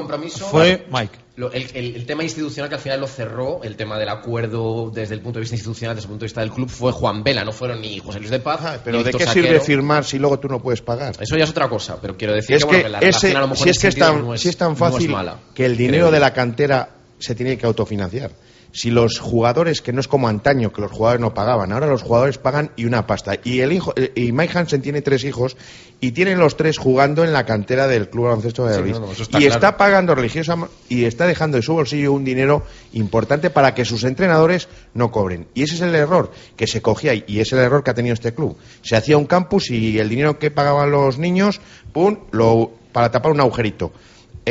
fue 0.51 0.85
Mike. 0.91 1.17
Lo- 1.39 1.51
el, 1.53 1.67
el- 1.73 1.95
el 1.95 2.05
tema 2.05 2.23
institucional 2.23 2.67
que 2.69 2.75
al 2.75 2.81
final 2.81 2.99
lo 2.99 3.07
cerró, 3.07 3.61
el 3.63 3.75
tema 3.77 3.97
del 3.97 4.09
acuerdo 4.09 4.91
desde 4.93 5.13
el 5.15 5.21
punto 5.21 5.39
de 5.39 5.41
vista 5.41 5.55
institucional, 5.55 5.95
desde 5.95 6.05
el 6.07 6.09
punto 6.09 6.23
de 6.23 6.27
vista 6.27 6.41
del 6.41 6.51
club, 6.51 6.69
fue 6.69 6.91
Juan 6.91 7.23
Vela, 7.23 7.45
no 7.45 7.51
fueron 7.53 7.79
ni 7.81 7.97
José 7.99 8.19
Luis 8.19 8.29
de 8.31 8.39
Paz. 8.39 8.59
Ajá, 8.59 8.73
ni 8.73 8.79
pero 8.83 9.03
¿de 9.03 9.11
qué 9.11 9.25
Saquero. 9.25 9.47
sirve 9.47 9.59
firmar 9.61 10.03
si 10.03 10.19
luego 10.19 10.37
tú 10.39 10.47
no 10.49 10.59
puedes 10.61 10.81
pagar? 10.81 11.15
Eso 11.19 11.37
ya 11.37 11.45
es 11.45 11.49
otra 11.49 11.69
cosa, 11.69 11.97
pero 12.01 12.17
quiero 12.17 12.33
decir 12.33 12.57
es 12.57 12.65
que, 12.65 12.69
que, 12.69 12.75
bueno, 12.83 12.99
que 12.99 13.05
la 13.05 13.09
ese, 13.09 13.35
a 13.35 13.39
lo 13.39 13.47
mejor 13.47 13.63
si 13.63 13.69
es 13.69 13.79
que 13.79 13.91
tan, 13.91 14.21
no 14.21 14.33
es, 14.33 14.41
si 14.41 14.49
es 14.49 14.57
tan 14.57 14.69
no 14.69 14.75
fácil 14.75 15.09
mala, 15.09 15.37
que 15.53 15.65
el 15.65 15.77
dinero 15.77 15.93
creo 16.07 16.11
de 16.11 16.19
la 16.19 16.33
cantera 16.33 16.89
se 17.19 17.35
tiene 17.35 17.57
que 17.57 17.65
autofinanciar. 17.65 18.31
Si 18.71 18.91
los 18.91 19.19
jugadores, 19.19 19.81
que 19.81 19.93
no 19.93 19.99
es 19.99 20.07
como 20.07 20.27
antaño, 20.27 20.71
que 20.71 20.81
los 20.81 20.91
jugadores 20.91 21.21
no 21.21 21.33
pagaban, 21.33 21.71
ahora 21.71 21.87
los 21.87 22.03
jugadores 22.03 22.37
pagan 22.37 22.71
y 22.75 22.85
una 22.85 23.07
pasta. 23.07 23.33
Y 23.43 23.61
el 23.61 23.71
hijo, 23.71 23.93
eh, 23.95 24.11
y 24.15 24.31
Mike 24.31 24.57
Hansen 24.57 24.81
tiene 24.81 25.01
tres 25.01 25.23
hijos 25.23 25.57
y 25.99 26.11
tienen 26.11 26.37
los 26.37 26.55
tres 26.55 26.77
jugando 26.77 27.23
en 27.23 27.33
la 27.33 27.45
cantera 27.45 27.87
del 27.87 28.09
Club 28.09 28.25
Baloncesto 28.25 28.65
de 28.65 28.91
no, 28.91 28.99
no, 28.99 29.11
está 29.11 29.23
y 29.23 29.41
claro. 29.41 29.45
está 29.47 29.77
pagando 29.77 30.15
religiosa 30.15 30.55
y 30.87 31.05
está 31.05 31.25
dejando 31.25 31.57
de 31.57 31.63
su 31.63 31.73
bolsillo 31.73 32.13
un 32.13 32.23
dinero 32.23 32.63
importante 32.93 33.49
para 33.49 33.73
que 33.73 33.85
sus 33.85 34.03
entrenadores 34.03 34.69
no 34.93 35.11
cobren. 35.11 35.47
Y 35.53 35.63
ese 35.63 35.75
es 35.75 35.81
el 35.81 35.95
error 35.95 36.31
que 36.55 36.67
se 36.67 36.81
cogía 36.81 37.13
y 37.15 37.39
es 37.39 37.51
el 37.51 37.59
error 37.59 37.83
que 37.83 37.91
ha 37.91 37.95
tenido 37.95 38.13
este 38.13 38.33
club. 38.33 38.55
Se 38.81 38.95
hacía 38.95 39.17
un 39.17 39.25
campus 39.25 39.71
y 39.71 39.97
el 39.99 40.09
dinero 40.09 40.37
que 40.37 40.51
pagaban 40.51 40.91
los 40.91 41.17
niños, 41.17 41.59
pum, 41.91 42.19
lo, 42.31 42.71
para 42.91 43.11
tapar 43.11 43.31
un 43.31 43.41
agujerito. 43.41 43.91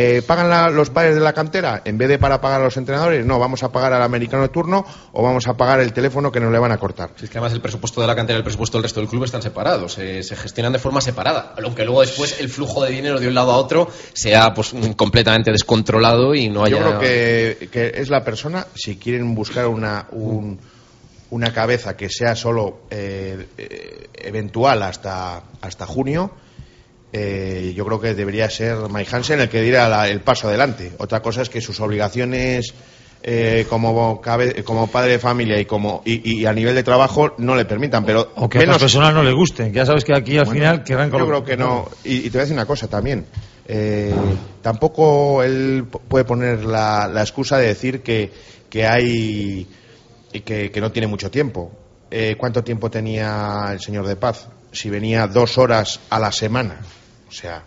Eh, 0.01 0.23
¿Pagan 0.25 0.49
la- 0.49 0.71
los 0.71 0.91
padres 0.91 1.17
de 1.17 1.21
la 1.21 1.33
cantera? 1.33 1.83
En 1.85 1.99
vez 1.99 2.09
de 2.09 2.19
para 2.19 2.41
pagar 2.41 2.61
a 2.61 2.65
los 2.65 2.77
entrenadores, 2.77 3.27
no, 3.27 3.41
vamos 3.41 3.65
a 3.65 3.73
pagar 3.73 3.93
al 3.93 4.03
americano 4.03 4.45
de 4.45 4.49
turno 4.51 4.87
o 5.13 5.23
vamos 5.25 5.49
a 5.49 5.55
pagar 5.55 5.81
el 5.81 5.93
teléfono 5.93 6.31
que 6.31 6.39
nos 6.39 6.53
le 6.53 6.59
van 6.61 6.71
a 6.71 6.79
cortar. 6.79 7.11
Si 7.17 7.25
es 7.25 7.31
que 7.31 7.39
además 7.39 7.53
el 7.53 7.61
presupuesto 7.61 8.01
de 8.01 8.07
la 8.07 8.15
cantera 8.15 8.37
y 8.37 8.39
el 8.39 8.45
presupuesto 8.45 8.79
del 8.79 8.85
resto 8.85 9.01
del 9.01 9.09
club 9.09 9.25
están 9.25 9.43
separados, 9.43 9.95
se, 9.95 10.23
se 10.23 10.37
gestionan 10.37 10.73
de 10.73 10.79
forma 10.79 11.01
separada, 11.01 11.55
aunque 11.65 11.85
luego 11.85 12.03
después 12.03 12.39
el 12.41 12.49
flujo 12.49 12.85
de 12.85 12.91
dinero 12.93 13.19
de 13.19 13.27
un 13.27 13.35
lado 13.35 13.51
a 13.51 13.57
otro 13.57 13.89
sea 14.13 14.55
pues 14.55 14.73
mm, 14.73 14.93
completamente 14.93 15.51
descontrolado 15.51 16.33
y 16.33 16.49
no 16.49 16.63
haya 16.65 16.79
Yo 16.79 16.85
creo 16.85 16.99
que, 17.01 17.69
que 17.73 17.93
es 17.97 18.09
la 18.09 18.23
persona, 18.23 18.69
si 18.77 18.99
quieren 18.99 19.35
buscar 19.35 19.67
una, 19.67 20.07
un- 20.13 20.61
una 21.31 21.53
cabeza 21.53 21.97
que 21.97 22.09
sea 22.09 22.37
solo 22.37 22.83
eh, 22.91 23.49
eh, 23.59 24.07
eventual 24.15 24.83
hasta, 24.83 25.43
hasta 25.61 25.87
junio, 25.87 26.31
eh, 27.13 27.73
yo 27.75 27.85
creo 27.87 28.01
que 28.01 28.15
debería 28.15 28.49
ser 28.51 28.77
Mike 28.91 29.15
Hansen 29.15 29.41
el 29.41 29.49
que 29.49 29.63
diera 29.63 29.89
la- 29.89 30.09
el 30.09 30.21
paso 30.21 30.49
adelante. 30.49 30.93
Otra 30.99 31.21
cosa 31.21 31.43
es 31.43 31.49
que 31.49 31.61
sus 31.61 31.81
obligaciones 31.81 32.75
eh, 33.23 33.67
como, 33.69 34.21
cabe- 34.21 34.63
como 34.63 34.87
padre 34.87 35.13
de 35.13 35.19
familia 35.19 35.59
y, 35.59 35.65
como, 35.65 36.03
y, 36.05 36.41
y 36.41 36.47
a 36.47 36.53
nivel 36.53 36.75
de 36.77 36.85
trabajo 36.85 37.35
no 37.39 37.57
le 37.57 37.65
permitan, 37.65 38.05
pero 38.05 38.31
O 38.37 38.49
que 38.49 38.59
a 38.59 38.61
otras 38.63 38.79
personas 38.83 39.13
no 39.13 39.25
le 39.25 39.33
gusten, 39.33 39.73
ya 39.73 39.85
sabes 39.85 40.05
que 40.05 40.15
aquí 40.15 40.39
al 40.39 40.47
final 40.47 40.85
querrán 40.85 41.11
yo 41.11 41.27
creo 41.27 41.45
que 41.45 41.57
no. 41.57 41.89
Y, 42.05 42.19
y 42.19 42.23
te 42.23 42.31
voy 42.31 42.39
a 42.39 42.43
decir 42.43 42.55
una 42.55 42.67
cosa 42.67 42.87
también. 42.87 43.27
Eh, 43.67 44.15
tampoco 44.63 45.43
él 45.43 45.85
puede 46.09 46.25
poner 46.25 46.65
la, 46.65 47.09
la 47.13 47.21
excusa 47.23 47.59
de 47.59 47.67
decir 47.67 48.03
que, 48.03 48.31
que 48.71 48.87
hay. 48.87 49.67
y 50.33 50.41
que, 50.41 50.71
que 50.71 50.81
no 50.81 50.93
tiene 50.93 51.07
mucho 51.09 51.31
tiempo. 51.31 51.73
Eh, 52.11 52.37
¿Cuánto 52.39 52.63
tiempo 52.63 52.91
tenía 52.91 53.67
el 53.73 53.81
señor 53.81 54.07
de 54.07 54.17
Paz? 54.17 54.49
Si 54.73 54.91
venía 54.91 55.27
dos 55.27 55.59
horas 55.59 56.01
a 56.11 56.19
la 56.21 56.31
semana. 56.33 56.81
O 57.29 57.33
sea, 57.33 57.63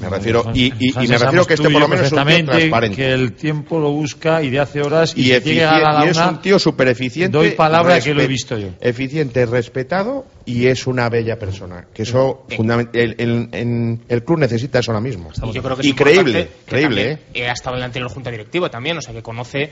me 0.00 0.08
refiero. 0.08 0.50
Y, 0.54 0.72
y- 0.78 0.90
y 1.04 1.08
me 1.08 1.18
refiero 1.18 1.44
que 1.46 1.54
este 1.54 1.68
por 1.70 1.80
lo 1.82 1.88
menos 1.88 2.06
es 2.06 2.12
un 2.12 2.24
tío 2.26 2.44
transparente. 2.46 2.96
que 2.96 3.12
el 3.12 3.32
tiempo 3.34 3.78
lo 3.78 3.90
busca 3.90 4.42
y 4.42 4.48
de 4.50 4.58
hace 4.60 4.80
horas 4.80 5.12
y, 5.16 5.20
y, 5.20 5.24
si 5.24 5.30
efici- 5.32 5.44
llega 5.54 5.70
a 5.90 5.92
la 6.00 6.06
y 6.06 6.08
es 6.08 6.16
una, 6.16 6.28
un 6.30 6.40
tío 6.40 6.58
súper 6.58 6.88
eficiente. 6.88 7.36
doy 7.36 7.50
palabra 7.50 8.00
que 8.00 8.14
lo 8.14 8.22
he 8.22 8.26
visto 8.26 8.56
yo. 8.56 8.68
Eficiente, 8.80 9.44
respetado 9.46 10.26
y 10.46 10.66
es 10.68 10.86
una 10.86 11.08
bella 11.10 11.38
persona. 11.38 11.86
Que 11.92 12.02
eso, 12.04 12.44
fundament- 12.48 12.90
el, 12.94 13.14
el- 13.18 13.48
en- 13.52 14.00
el 14.08 14.24
club 14.24 14.38
necesita 14.38 14.78
eso 14.78 14.92
ahora 14.92 15.02
mismo. 15.02 15.30
Y 15.44 15.52
yo 15.52 15.62
creo 15.62 15.76
que 15.76 15.82
es 15.82 15.88
y 15.88 15.92
creíble, 15.92 16.48
creíble, 16.66 17.18
¿eh? 17.34 17.48
Ha 17.48 17.52
estado 17.52 17.76
en 17.76 17.80
la 17.80 17.86
anterior 17.86 18.10
junta 18.10 18.30
directiva 18.30 18.70
también, 18.70 18.96
o 18.96 19.02
sea 19.02 19.12
que 19.12 19.22
conoce 19.22 19.70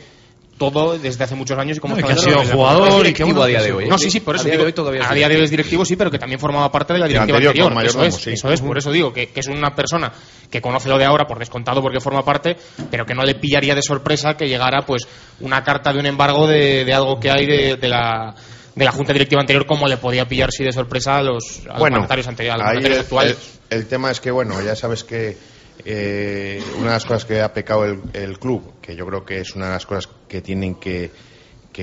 todo 0.59 0.99
desde 0.99 1.25
hace 1.25 1.35
muchos 1.35 1.57
años 1.59 1.77
y 1.77 1.81
cómo 1.81 1.97
No, 1.97 2.07
que 2.07 2.13
ha 2.13 2.17
sido 2.17 2.43
jugador 2.45 3.07
y 3.07 3.13
que, 3.13 3.23
a 3.23 3.47
día 3.47 3.63
de 3.63 3.73
hoy. 3.73 3.89
No, 3.89 3.97
sí, 3.97 4.11
sí, 4.11 4.21
por 4.21 4.35
A 4.35 4.39
eso 4.39 4.45
día 4.45 4.53
de 4.53 4.59
digo, 4.59 4.67
hoy 4.67 4.73
todavía 4.73 5.09
a 5.09 5.15
día 5.15 5.29
de 5.29 5.37
hoy 5.37 5.45
es 5.45 5.51
directivo, 5.51 5.85
sí, 5.85 5.97
pero 5.97 6.11
que 6.11 6.19
también 6.19 6.39
formaba 6.41 6.71
parte 6.71 6.93
de 6.93 6.99
la 6.99 7.07
directiva 7.07 7.39
anterior, 7.39 7.73
anterior. 7.73 7.87
Eso 7.87 8.05
es, 8.05 8.15
sí. 8.17 8.31
eso 8.33 8.51
es, 8.53 8.61
por 8.61 8.77
eso 8.77 8.91
digo 8.93 9.13
que, 9.13 9.29
que 9.31 9.41
es 9.41 9.47
una 9.47 9.75
persona 9.75 10.13
que 10.51 10.61
conoce 10.61 10.89
lo 10.89 10.99
de 10.99 11.05
ahora 11.05 11.27
por 11.27 11.39
descontado 11.39 11.81
porque 11.81 12.01
forma 12.01 12.25
parte, 12.25 12.57
pero 12.91 13.07
que 13.07 13.15
no 13.15 13.23
le 13.23 13.37
pillaría 13.37 13.75
de 13.75 13.83
sorpresa 13.83 14.35
que 14.37 14.49
llegara 14.49 14.83
pues 14.85 15.07
una 15.41 15.63
carta 15.63 15.93
de 15.93 16.01
un 16.01 16.07
embargo 16.07 16.47
de, 16.47 16.85
de 16.85 16.93
algo 16.95 17.19
que 17.21 17.31
hay 17.31 17.47
de, 17.47 17.77
de 17.77 17.89
la 17.89 18.35
de 18.75 18.85
la 18.85 18.93
junta 18.93 19.13
directiva 19.13 19.41
anterior 19.41 19.67
como 19.67 19.89
le 19.89 19.97
podía 19.97 20.27
pillar 20.29 20.51
sí 20.53 20.63
de 20.65 20.71
sorpresa 20.73 21.17
a 21.19 21.23
los, 21.23 21.63
a 21.67 21.71
los 21.71 21.79
Bueno, 21.81 21.97
mandatarios 21.97 22.29
anteriores, 22.29 22.55
a 22.55 22.65
los 22.65 22.69
ahí 22.69 22.75
mandatarios 22.77 22.99
el, 22.99 23.05
actuales. 23.05 23.37
el- 23.71 23.79
el 23.79 23.87
tema 23.87 24.11
es 24.11 24.21
que, 24.21 24.31
bueno, 24.31 24.63
ya 24.63 24.75
sabes 24.77 25.05
que 25.05 25.37
eh, 25.85 26.63
una 26.77 26.87
de 26.87 26.93
las 26.95 27.05
cosas 27.05 27.25
que 27.25 27.41
ha 27.41 27.53
pecado 27.53 27.85
el, 27.85 28.01
el 28.13 28.39
club, 28.39 28.81
que 28.81 28.97
yo 28.97 29.07
creo 29.07 29.25
que 29.25 29.41
es 29.41 29.55
una 29.55 29.67
de 29.67 29.73
las 29.73 29.87
cosas 29.87 30.09
que 30.29 30.41
tienen 30.41 30.75
que, 30.77 31.11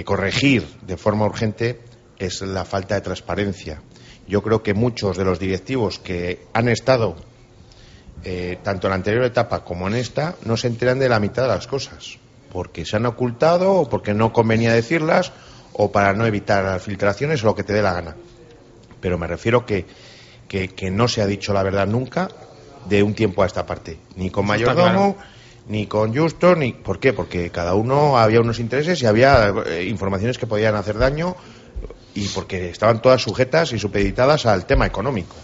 corregir 0.04 0.68
de 0.82 0.98
forma 0.98 1.26
urgente, 1.26 1.80
es 2.20 2.42
la 2.42 2.66
falta 2.66 2.96
de 2.96 3.02
transparencia. 3.02 3.82
Yo 4.28 4.44
creo 4.44 4.62
que 4.62 4.74
muchos 4.74 5.16
de 5.16 5.24
los 5.24 5.40
directivos 5.40 6.00
que 6.00 6.48
han 6.52 6.68
estado 6.68 7.16
eh, 8.24 8.58
tanto 8.62 8.88
en 8.88 8.90
la 8.90 8.96
anterior 8.96 9.24
etapa 9.24 9.64
como 9.64 9.88
en 9.88 9.96
esta, 9.96 10.36
no 10.44 10.58
se 10.58 10.68
enteran 10.68 11.00
de 11.00 11.08
la 11.08 11.22
mitad 11.22 11.44
de 11.44 11.50
las 11.50 11.68
cosas, 11.68 12.18
porque 12.52 12.86
se 12.86 12.98
han 12.98 13.06
ocultado 13.06 13.72
o 13.74 13.90
porque 13.90 14.14
no 14.14 14.34
convenía 14.34 14.74
decirlas 14.74 15.32
o 15.72 15.92
para 15.92 16.14
no 16.14 16.26
evitar 16.26 16.66
las 16.66 16.84
filtraciones 16.84 17.42
o 17.44 17.48
lo 17.48 17.56
que 17.56 17.64
te 17.64 17.72
dé 17.72 17.82
la 17.82 17.94
gana. 17.94 18.18
Pero 19.00 19.18
me 19.18 19.28
refiero 19.28 19.66
que, 19.66 19.86
que, 20.50 20.68
que 20.70 20.92
no 20.92 21.08
se 21.08 21.22
ha 21.22 21.26
dicho 21.28 21.54
la 21.54 21.64
verdad 21.64 21.88
nunca 21.88 22.28
de 22.86 23.04
un 23.04 23.14
tiempo 23.14 23.44
a 23.44 23.46
esta 23.46 23.66
parte, 23.66 24.00
ni 24.16 24.30
con 24.30 24.46
mayordomo, 24.46 25.18
ni 25.68 25.88
con 25.88 26.16
Justo, 26.16 26.56
ni 26.56 26.74
¿por 26.74 27.00
qué? 27.00 27.14
Porque 27.14 27.50
cada 27.50 27.74
uno 27.74 28.18
había 28.18 28.42
unos 28.42 28.60
intereses 28.60 29.02
y 29.02 29.06
había 29.06 29.54
eh, 29.68 29.86
informaciones 29.86 30.38
que 30.38 30.48
podían 30.48 30.76
hacer 30.76 30.98
daño 30.98 31.36
y 32.14 32.28
porque 32.30 32.70
estaban 32.70 33.02
todas 33.02 33.22
sujetas 33.22 33.74
y 33.74 33.80
supeditadas 33.80 34.46
al 34.46 34.66
tema 34.66 34.86
económico. 34.86 35.36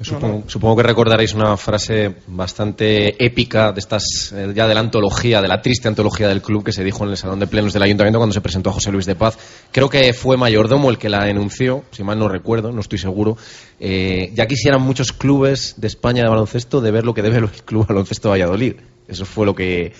Supongo, 0.00 0.44
supongo 0.48 0.76
que 0.76 0.82
recordaréis 0.82 1.32
una 1.34 1.56
frase 1.56 2.16
bastante 2.26 3.24
épica 3.24 3.72
de 3.72 3.78
estas, 3.78 4.32
eh, 4.32 4.52
ya 4.54 4.66
de 4.66 4.74
la 4.74 4.80
antología, 4.80 5.40
de 5.40 5.48
la 5.48 5.62
triste 5.62 5.86
antología 5.86 6.26
del 6.28 6.42
club 6.42 6.64
que 6.64 6.72
se 6.72 6.82
dijo 6.82 7.04
en 7.04 7.10
el 7.10 7.16
Salón 7.16 7.38
de 7.38 7.46
Plenos 7.46 7.72
del 7.72 7.82
Ayuntamiento 7.82 8.18
cuando 8.18 8.32
se 8.32 8.40
presentó 8.40 8.70
a 8.70 8.72
José 8.72 8.90
Luis 8.90 9.06
de 9.06 9.14
Paz. 9.14 9.38
Creo 9.70 9.88
que 9.88 10.12
fue 10.12 10.36
Mayordomo 10.36 10.90
el 10.90 10.98
que 10.98 11.08
la 11.08 11.28
enunció, 11.28 11.84
si 11.92 12.02
mal 12.02 12.18
no 12.18 12.28
recuerdo, 12.28 12.72
no 12.72 12.80
estoy 12.80 12.98
seguro. 12.98 13.36
Eh, 13.78 14.32
ya 14.34 14.46
quisieran 14.46 14.82
muchos 14.82 15.12
clubes 15.12 15.74
de 15.76 15.86
España 15.86 16.22
de 16.22 16.28
baloncesto 16.28 16.80
de 16.80 16.90
ver 16.90 17.04
lo 17.04 17.14
que 17.14 17.22
debe 17.22 17.38
el 17.38 17.50
Club 17.50 17.86
Baloncesto 17.86 18.30
Valladolid. 18.30 18.74
Eso 19.06 19.24
fue 19.24 19.46
lo 19.46 19.54
que 19.54 19.92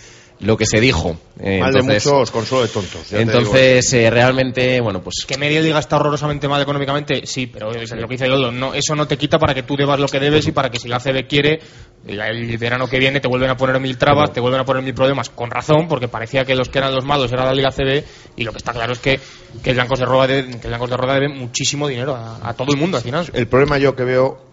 lo 0.42 0.56
que 0.56 0.66
se 0.66 0.80
dijo. 0.80 1.16
Eh, 1.40 1.60
Mal 1.60 1.72
de 1.72 1.78
entonces- 1.80 2.04
muchos, 2.06 2.30
consuelo 2.30 2.66
de 2.66 2.68
tontos. 2.72 3.08
ya 3.10 3.16
te 3.16 3.22
Entonces, 3.22 3.92
eh, 3.94 4.10
realmente, 4.10 4.80
bueno, 4.80 5.00
pues 5.02 5.24
Que 5.26 5.36
Media 5.38 5.60
Liga 5.60 5.78
está 5.78 5.96
horrorosamente 5.96 6.48
mal 6.48 6.60
económicamente, 6.62 7.26
sí, 7.26 7.46
pero 7.46 7.72
es 7.72 7.90
lo 7.92 8.06
que 8.08 8.14
dice 8.14 8.28
Goldo, 8.28 8.50
no, 8.52 8.74
eso 8.74 8.94
no 8.96 9.06
te 9.06 9.16
quita 9.16 9.38
para 9.38 9.54
que 9.54 9.62
tú 9.62 9.76
debas 9.76 9.98
lo 10.00 10.08
que 10.08 10.18
debes 10.20 10.46
y 10.48 10.52
para 10.52 10.70
que 10.70 10.78
si 10.78 10.88
la 10.88 10.98
CB 11.00 11.26
quiere, 11.28 11.60
el 12.06 12.58
verano 12.58 12.88
que 12.88 12.98
viene 12.98 13.20
te 13.20 13.28
vuelven 13.28 13.50
a 13.50 13.56
poner 13.56 13.78
mil 13.80 13.96
trabas, 13.96 14.32
te 14.32 14.40
vuelven 14.40 14.60
a 14.60 14.64
poner 14.64 14.82
mil 14.82 14.94
problemas, 14.94 15.30
con 15.30 15.50
razón, 15.50 15.86
porque 15.88 16.08
parecía 16.08 16.44
que 16.44 16.54
los 16.56 16.68
que 16.68 16.78
eran 16.78 16.94
los 16.94 17.04
malos 17.04 17.32
era 17.32 17.44
la 17.44 17.54
Liga 17.54 17.70
CB 17.70 18.04
y 18.36 18.42
lo 18.44 18.50
que 18.52 18.58
está 18.58 18.72
claro 18.72 18.92
es 18.92 18.98
que, 18.98 19.20
que 19.62 19.70
el 19.70 19.76
Blancos 19.76 20.00
de 20.00 20.06
Roda 20.06 20.26
debe, 20.26 20.48
que 20.50 20.66
el 20.66 20.68
Blancos 20.68 20.90
de 20.90 20.96
Roda 20.96 21.14
debe 21.14 21.28
muchísimo 21.28 21.86
dinero 21.88 22.16
a, 22.16 22.40
a 22.48 22.54
todo 22.54 22.72
el 22.72 22.78
mundo 22.78 22.96
al 22.96 23.02
final. 23.04 23.30
El 23.32 23.46
problema 23.46 23.78
yo 23.78 23.94
que 23.94 24.02
veo, 24.04 24.44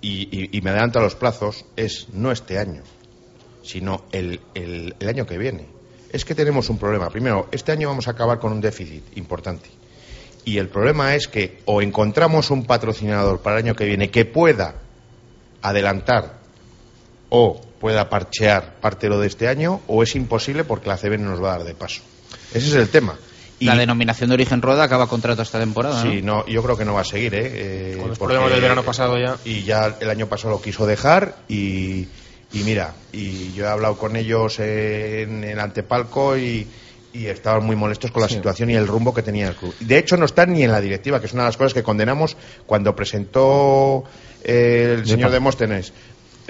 y, 0.00 0.28
y- 0.30 0.56
y 0.56 0.60
me 0.60 0.70
adelanto 0.70 1.00
a 1.00 1.02
los 1.02 1.16
plazos, 1.16 1.64
es 1.76 2.06
no 2.12 2.30
este 2.30 2.58
año, 2.58 2.82
sino 3.62 4.04
el, 4.12 4.40
el- 4.54 4.94
el 4.98 5.08
año 5.08 5.26
que 5.26 5.38
viene. 5.38 5.66
Es 6.12 6.24
que 6.24 6.34
tenemos 6.34 6.70
un 6.70 6.78
problema. 6.78 7.10
Primero, 7.10 7.48
este 7.52 7.72
año 7.72 7.88
vamos 7.88 8.08
a 8.08 8.12
acabar 8.12 8.38
con 8.38 8.52
un 8.52 8.60
déficit 8.60 9.02
importante. 9.16 9.68
Y 10.44 10.56
el 10.58 10.68
problema 10.68 11.14
es 11.14 11.28
que 11.28 11.60
o 11.66 11.82
encontramos 11.82 12.50
un 12.50 12.64
patrocinador 12.64 13.40
para 13.40 13.58
el 13.58 13.64
año 13.66 13.74
que 13.76 13.84
viene 13.84 14.10
que 14.10 14.24
pueda 14.24 14.76
adelantar 15.62 16.38
o 17.28 17.60
pueda 17.80 18.08
parchear 18.08 18.80
parte 18.80 19.06
de 19.06 19.10
lo 19.10 19.20
de 19.20 19.26
este 19.28 19.46
año, 19.48 19.80
o 19.86 20.02
es 20.02 20.16
imposible 20.16 20.64
porque 20.64 20.88
la 20.88 20.96
CB 20.96 21.18
no 21.18 21.30
nos 21.30 21.42
va 21.42 21.54
a 21.54 21.58
dar 21.58 21.66
de 21.66 21.74
paso. 21.74 22.00
Ese 22.54 22.68
es 22.68 22.74
el 22.74 22.88
tema. 22.88 23.16
Y- 23.60 23.66
La 23.66 23.76
denominación 23.76 24.30
de 24.30 24.34
origen 24.34 24.62
rueda 24.62 24.84
acaba 24.84 25.08
contrato 25.08 25.42
esta 25.42 25.58
temporada. 25.60 26.02
¿no? 26.02 26.10
Sí, 26.10 26.22
no, 26.22 26.46
yo 26.46 26.62
creo 26.62 26.76
que 26.76 26.84
no 26.84 26.94
va 26.94 27.02
a 27.02 27.04
seguir, 27.04 27.34
¿eh? 27.34 27.40
Eh, 27.44 27.96
Con 27.98 28.08
los 28.08 28.18
porque- 28.18 28.34
problemas 28.34 28.52
del 28.52 28.60
verano 28.62 28.82
pasado 28.84 29.18
ya. 29.18 29.36
Y 29.44 29.64
ya 29.64 29.96
el 30.00 30.08
año 30.10 30.26
pasado 30.28 30.50
lo 30.54 30.62
quiso 30.62 30.86
dejar 30.86 31.36
y, 31.48 32.06
y 32.52 32.58
mira, 32.60 32.94
y 33.12 33.52
yo 33.52 33.64
he 33.64 33.68
hablado 33.68 33.96
con 33.98 34.16
ellos 34.16 34.58
en 34.60 35.44
el 35.44 35.60
antepalco 35.60 36.36
y, 36.38 36.66
y 37.12 37.26
estaban 37.26 37.64
muy 37.64 37.76
molestos 37.76 38.10
con 38.10 38.22
la 38.22 38.28
situación 38.36 38.70
y 38.70 38.74
el 38.74 38.86
rumbo 38.86 39.12
que 39.12 39.22
tenía 39.22 39.48
el 39.48 39.54
club. 39.54 39.74
De 39.80 39.98
hecho, 39.98 40.16
no 40.16 40.24
están 40.24 40.52
ni 40.52 40.62
en 40.62 40.72
la 40.72 40.80
directiva, 40.80 41.20
que 41.20 41.26
es 41.26 41.32
una 41.32 41.42
de 41.42 41.48
las 41.48 41.56
cosas 41.56 41.74
que 41.74 41.82
condenamos 41.82 42.36
cuando 42.66 42.94
presentó 42.96 44.04
eh, 44.44 44.94
el 44.98 45.06
señor 45.06 45.30
Demóstenes. 45.30 45.92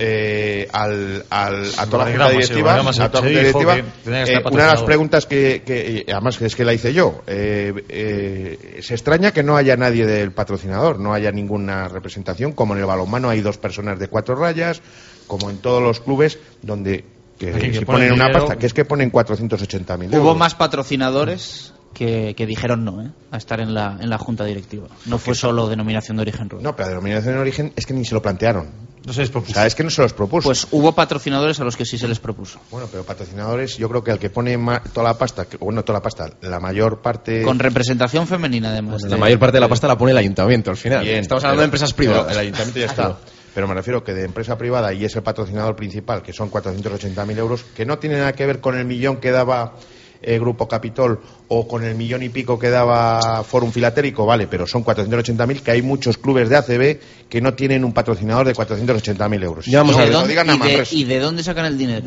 eh, 0.00 0.68
al, 0.72 1.24
al- 1.28 1.72
a 1.76 1.86
toda 1.86 2.04
la 2.04 2.04
junta 2.28 2.28
organigrama, 2.60 2.92
sí, 3.20 3.26
directiva, 3.40 3.72
a 3.72 3.72
toda 3.72 3.82
la 3.82 3.82
eh, 4.30 4.42
una 4.54 4.62
de 4.64 4.70
las 4.70 4.82
preguntas 4.86 5.26
que, 5.26 5.62
que- 5.66 6.04
y 6.06 6.10
además 6.12 6.38
que 6.38 6.46
es 6.46 6.54
que 6.54 6.64
la 6.64 6.72
hice 6.72 6.92
yo 6.92 7.22
eh, 7.26 7.72
eh, 7.88 8.78
se 8.80 8.94
extraña 8.94 9.32
que 9.32 9.42
no 9.42 9.56
haya 9.56 9.76
nadie 9.76 10.06
del 10.06 10.30
patrocinador 10.30 11.00
no 11.00 11.14
haya 11.14 11.32
ninguna 11.32 11.88
representación 11.88 12.52
como 12.52 12.74
en 12.74 12.80
el 12.80 12.86
balonmano 12.86 13.28
hay 13.28 13.40
dos 13.40 13.58
personas 13.58 13.98
de 13.98 14.06
cuatro 14.06 14.36
rayas 14.36 14.80
como 15.28 15.48
en 15.50 15.58
todos 15.58 15.80
los 15.80 16.00
clubes 16.00 16.38
donde 16.62 17.04
que 17.38 17.52
que 17.52 17.72
si 17.72 17.84
ponen 17.84 17.86
ponen 17.86 18.12
una 18.14 18.24
dinero. 18.26 18.46
pasta 18.46 18.58
que 18.58 18.66
es 18.66 18.74
que 18.74 18.84
ponen 18.84 19.12
480.000 19.12 20.08
Hubo 20.08 20.16
euros 20.16 20.36
más 20.36 20.56
patrocinadores 20.56 21.72
que, 21.94 22.34
que 22.36 22.46
dijeron 22.46 22.84
no 22.84 23.02
¿eh? 23.02 23.10
a 23.30 23.36
estar 23.36 23.60
en 23.60 23.74
la, 23.74 23.96
en 24.00 24.10
la 24.10 24.18
junta 24.18 24.44
directiva. 24.44 24.88
No 25.06 25.18
fue 25.18 25.34
solo 25.34 25.68
denominación 25.68 26.16
de 26.16 26.22
origen 26.22 26.48
rueda. 26.50 26.62
no 26.64 26.74
pero 26.74 26.86
la 26.88 26.94
denominación 26.94 27.34
de 27.34 27.40
origen 27.40 27.72
es 27.76 27.86
que 27.86 27.94
ni 27.94 28.04
se 28.04 28.14
lo 28.14 28.22
plantearon 28.22 28.68
No 29.06 29.12
se 29.12 29.20
les 29.20 29.30
o 29.30 29.32
propuso. 29.32 29.54
sea 29.54 29.66
es 29.66 29.74
que 29.74 29.84
no 29.84 29.90
se 29.90 30.02
los 30.02 30.12
propuso 30.12 30.48
Pues 30.48 30.66
hubo 30.72 30.92
patrocinadores 30.92 31.58
a 31.60 31.64
los 31.64 31.76
que 31.76 31.84
sí 31.84 31.96
se 31.98 32.06
les 32.08 32.18
propuso. 32.18 32.58
bueno 32.70 32.88
pero 32.90 33.04
patrocinadores 33.04 33.76
yo 33.78 33.88
creo 33.88 34.02
que 34.04 34.10
el 34.10 34.18
que 34.18 34.30
pone 34.30 34.56
ma- 34.58 34.82
toda 34.92 35.08
la 35.08 35.18
pasta 35.18 35.44
que- 35.46 35.56
bueno 35.58 35.82
toda 35.84 35.98
la 35.98 36.02
pasta 36.02 36.30
la 36.42 36.58
mayor 36.60 37.00
parte 37.00 37.42
Con 37.42 37.58
representación 37.58 38.26
femenina, 38.26 38.70
además. 38.70 39.02
la 39.02 39.08
de- 39.10 39.16
mayor 39.16 39.38
parte 39.38 39.56
de 39.56 39.60
la 39.60 39.68
pasta 39.68 39.86
la 39.88 39.96
pone 39.98 40.10
el 40.12 40.18
ayuntamiento 40.18 40.70
al 40.70 40.76
final. 40.76 41.04
Bien, 41.04 41.18
Estamos 41.20 41.42
hablando 41.44 41.58
pero- 41.58 41.62
de 41.62 41.64
empresas 41.66 41.92
privadas. 41.94 42.32
El 42.32 42.38
ayuntamiento 42.38 42.78
ya 42.80 42.86
está. 42.86 43.16
Pero 43.54 43.66
me 43.66 43.74
refiero 43.74 44.04
que 44.04 44.14
de 44.14 44.24
empresa 44.24 44.56
privada 44.58 44.92
y 44.92 45.04
es 45.04 45.16
el 45.16 45.22
patrocinador 45.22 45.74
principal, 45.76 46.22
que 46.22 46.32
son 46.32 46.50
480.000 46.50 47.38
euros, 47.38 47.64
que 47.74 47.84
no 47.86 47.98
tiene 47.98 48.16
nada 48.18 48.32
que 48.32 48.46
ver 48.46 48.60
con 48.60 48.76
el 48.78 48.84
millón 48.84 49.16
que 49.18 49.30
daba 49.30 49.74
el 50.20 50.40
Grupo 50.40 50.66
Capitol 50.66 51.20
o 51.46 51.68
con 51.68 51.84
el 51.84 51.94
millón 51.94 52.22
y 52.24 52.28
pico 52.28 52.58
que 52.58 52.70
daba 52.70 53.44
Forum 53.44 53.70
Filatérico, 53.70 54.26
vale, 54.26 54.48
pero 54.48 54.66
son 54.66 54.84
480.000, 54.84 55.60
que 55.62 55.70
hay 55.70 55.82
muchos 55.82 56.18
clubes 56.18 56.48
de 56.48 56.56
ACB 56.56 56.98
que 57.28 57.40
no 57.40 57.54
tienen 57.54 57.84
un 57.84 57.92
patrocinador 57.92 58.46
de 58.46 58.52
480.000 58.54 59.44
euros. 59.44 59.66
Ya 59.66 59.78
vamos 59.78 59.94
¿Y 59.94 59.98
a 59.98 60.00
de 60.00 60.04
ver. 60.06 60.12
Lo 60.12 60.18
dónde- 60.20 60.28
digan 60.30 60.46
y 60.46 60.50
de- 60.50 60.58
Manresa. 60.58 60.94
¿Y 60.94 61.04
de 61.04 61.18
dónde 61.20 61.42
sacan 61.44 61.66
el 61.66 61.78
dinero? 61.78 62.06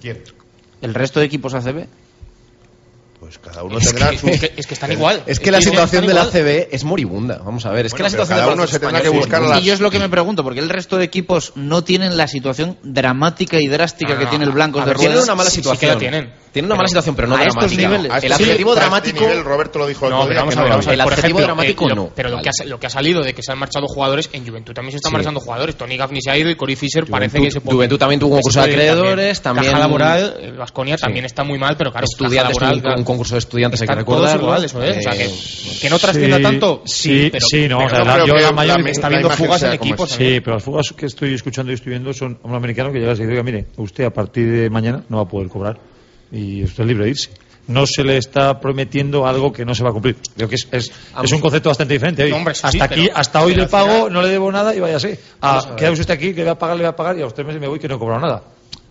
¿Quién? 0.00 0.22
¿El 0.80 0.94
resto 0.94 1.18
de 1.20 1.26
equipos 1.26 1.52
ACB? 1.54 1.86
Pues 3.20 3.36
cada 3.38 3.64
uno 3.64 3.78
tendrá 3.80 4.16
su... 4.16 4.28
Es 4.28 4.40
que, 4.40 4.52
es 4.56 4.66
que 4.68 4.74
están 4.74 4.92
igual. 4.92 5.22
Es 5.26 5.40
que 5.40 5.50
la 5.50 5.60
situación 5.60 6.06
de 6.06 6.14
la 6.14 6.26
CB 6.26 6.68
es 6.70 6.84
moribunda. 6.84 7.38
Vamos 7.44 7.66
a 7.66 7.70
ver, 7.72 7.86
es 7.86 7.92
que 7.94 8.02
la 8.04 8.10
situación 8.10 8.38
cada 8.38 8.52
uno 8.52 8.66
se 8.68 8.78
tendrá 8.78 9.00
que 9.00 9.08
es 9.08 9.12
buscar 9.12 9.42
las- 9.42 9.60
Y 9.60 9.64
yo 9.64 9.74
es 9.74 9.80
lo 9.80 9.90
que 9.90 9.98
me 9.98 10.08
pregunto, 10.08 10.44
porque 10.44 10.60
el 10.60 10.68
resto 10.68 10.98
de 10.98 11.04
equipos 11.04 11.52
no 11.56 11.82
tienen 11.82 12.16
la 12.16 12.28
situación 12.28 12.78
dramática 12.84 13.58
y 13.60 13.66
drástica 13.66 14.12
No, 14.12 14.18
que 14.20 14.24
no, 14.26 14.30
tiene 14.30 14.44
el 14.44 14.52
Blancos 14.52 14.82
de 14.82 14.86
ver, 14.86 14.96
Rueda. 14.96 15.08
Tienen 15.10 15.24
una 15.24 15.34
mala 15.34 15.50
Sí, 15.50 15.56
sí 15.56 15.62
que 15.62 15.68
situación. 15.68 15.92
la 15.94 15.98
tienen. 15.98 16.32
Tienen 16.52 16.70
una 16.70 16.76
mala 16.76 16.88
situación, 16.88 17.14
pero 17.14 17.28
no 17.28 17.36
a 17.36 17.42
estos 17.44 17.72
niveles. 17.76 18.10
A 18.10 18.18
El 18.18 18.32
este- 18.32 18.44
adjetivo 18.44 18.70
este 18.72 18.80
dramático. 18.80 19.20
nivel, 19.20 19.44
Roberto 19.44 19.78
lo 19.80 19.86
dijo 19.86 20.08
No, 20.08 20.26
pero 20.26 20.40
vamos 20.40 20.54
que 20.54 20.60
a 20.60 20.62
ver, 20.62 20.70
vamos 20.70 20.86
a 20.86 20.90
ver. 20.90 20.98
el 20.98 21.04
Por 21.04 21.12
adjetivo 21.12 21.38
ejemplo, 21.40 21.54
dramático 21.54 21.84
eh, 21.84 21.88
lo- 21.90 21.94
no. 21.94 22.10
Pero 22.14 22.28
lo, 22.30 22.36
que 22.40 22.48
ha, 22.48 22.52
Vale. 22.58 22.70
lo 22.70 22.80
que 22.80 22.86
ha 22.86 22.90
salido 22.90 23.22
de 23.22 23.34
que 23.34 23.42
se 23.42 23.52
han 23.52 23.58
marchado 23.58 23.86
jugadores, 23.86 24.30
en 24.32 24.46
Juventud 24.46 24.72
también 24.72 24.92
se 24.92 24.96
están 24.96 25.10
Sí. 25.10 25.14
marchando 25.16 25.40
jugadores. 25.40 25.76
Tony 25.76 25.96
Gaffney 25.96 26.22
se 26.22 26.30
ha 26.30 26.38
ido 26.38 26.48
y 26.50 26.56
Cory 26.56 26.74
Fisher 26.76 27.04
parece 27.06 27.38
que 27.40 27.50
se 27.50 27.58
Juventud- 27.60 27.72
Juventud 27.72 27.98
también 27.98 28.20
tuvo 28.20 28.30
un 28.30 28.36
concurso 28.38 28.60
de 28.62 28.66
eh, 28.66 28.70
acreedores, 28.72 29.42
también- 29.42 29.66
Caja 29.72 29.78
laboral, 29.80 30.54
Vasconia 30.58 30.96
también 30.96 31.24
está 31.26 31.44
muy 31.44 31.58
mal, 31.58 31.76
pero 31.76 31.90
claro, 31.92 32.06
Estudiantes 32.10 32.56
Caja 32.58 32.72
laboral, 32.72 32.94
concurso 33.08 33.34
de 33.34 33.38
estudiantes, 33.40 33.80
hay 33.80 33.86
que 33.88 33.92
están 33.92 34.04
todos 34.04 34.20
recordarlo. 34.20 34.44
igual, 34.44 34.64
eso 34.64 34.82
es. 34.82 34.98
O 34.98 35.02
sea, 35.02 35.12
que, 35.12 35.24
Eh, 35.24 35.78
que 35.80 35.90
no 35.90 35.98
trascienda 35.98 36.36
sí, 36.36 36.42
tanto, 36.42 36.82
sí, 36.84 37.02
sí, 37.24 37.28
pero, 37.32 37.46
sí, 37.50 37.68
no, 37.68 37.78
pero 37.78 37.86
o 37.86 37.90
sea, 37.90 37.98
no 37.98 38.04
la- 38.04 38.18
yo 38.26 38.34
que 38.34 38.52
mayor- 38.52 38.80
la 38.84 38.90
está 38.90 39.08
viendo 39.08 39.30
fugas 39.30 39.62
en 39.64 39.72
equipos. 39.72 40.10
Sí, 40.10 40.40
pero 40.40 40.54
las 40.56 40.62
fugas 40.62 40.92
que 40.96 41.06
estoy 41.06 41.34
escuchando 41.34 41.72
y 41.72 41.74
estoy 41.74 41.90
viendo 41.90 42.12
son 42.12 42.38
a 42.44 42.46
un 42.46 42.54
americano 42.54 42.92
que 42.92 42.98
llega 43.00 43.10
y 43.12 43.14
dice, 43.16 43.26
oiga, 43.28 43.42
mire, 43.42 43.66
usted 43.76 44.04
a 44.04 44.10
partir 44.10 44.50
de 44.50 44.70
mañana 44.70 45.02
no 45.08 45.16
va 45.16 45.22
a 45.24 45.28
poder 45.28 45.48
cobrar 45.48 45.78
y 46.30 46.62
usted 46.62 46.82
es 46.84 46.88
libre 46.88 47.04
de 47.04 47.10
irse. 47.10 47.30
No 47.68 47.84
se 47.86 48.02
le 48.02 48.16
está 48.16 48.58
prometiendo 48.60 49.26
algo 49.26 49.52
que 49.52 49.64
no 49.66 49.74
se 49.74 49.82
va 49.84 49.90
a 49.90 49.92
cumplir. 49.92 50.16
Creo 50.36 50.48
que 50.48 50.54
es, 50.54 50.66
es, 50.72 50.90
es 51.22 51.32
un 51.32 51.38
concepto 51.40 51.68
bastante 51.68 51.92
diferente. 51.92 52.22
Oye, 52.22 52.30
No, 52.30 52.38
hombre, 52.38 52.52
eso 52.52 52.66
hasta 52.66 52.84
aquí, 52.84 53.10
hasta 53.14 53.42
hoy 53.42 53.54
le 53.54 53.66
pago, 53.66 54.08
no 54.08 54.22
le 54.22 54.28
debo 54.28 54.50
nada 54.50 54.74
y 54.74 54.80
váyase. 54.80 55.18
Ah, 55.42 55.74
queda 55.76 55.90
usted 55.90 56.08
aquí, 56.10 56.30
que 56.30 56.36
le 56.38 56.44
voy 56.44 56.52
a 56.52 56.58
pagar, 56.58 56.76
le 56.76 56.84
voy 56.84 56.88
a 56.88 56.96
pagar 56.96 57.16
y 57.18 57.20
a 57.20 57.24
los 57.24 57.34
tres 57.34 57.46
meses 57.46 57.60
me 57.60 57.68
voy 57.68 57.78
que 57.78 57.86
no 57.88 57.96
he 57.96 57.98
cobrado 57.98 58.22
nada. 58.22 58.42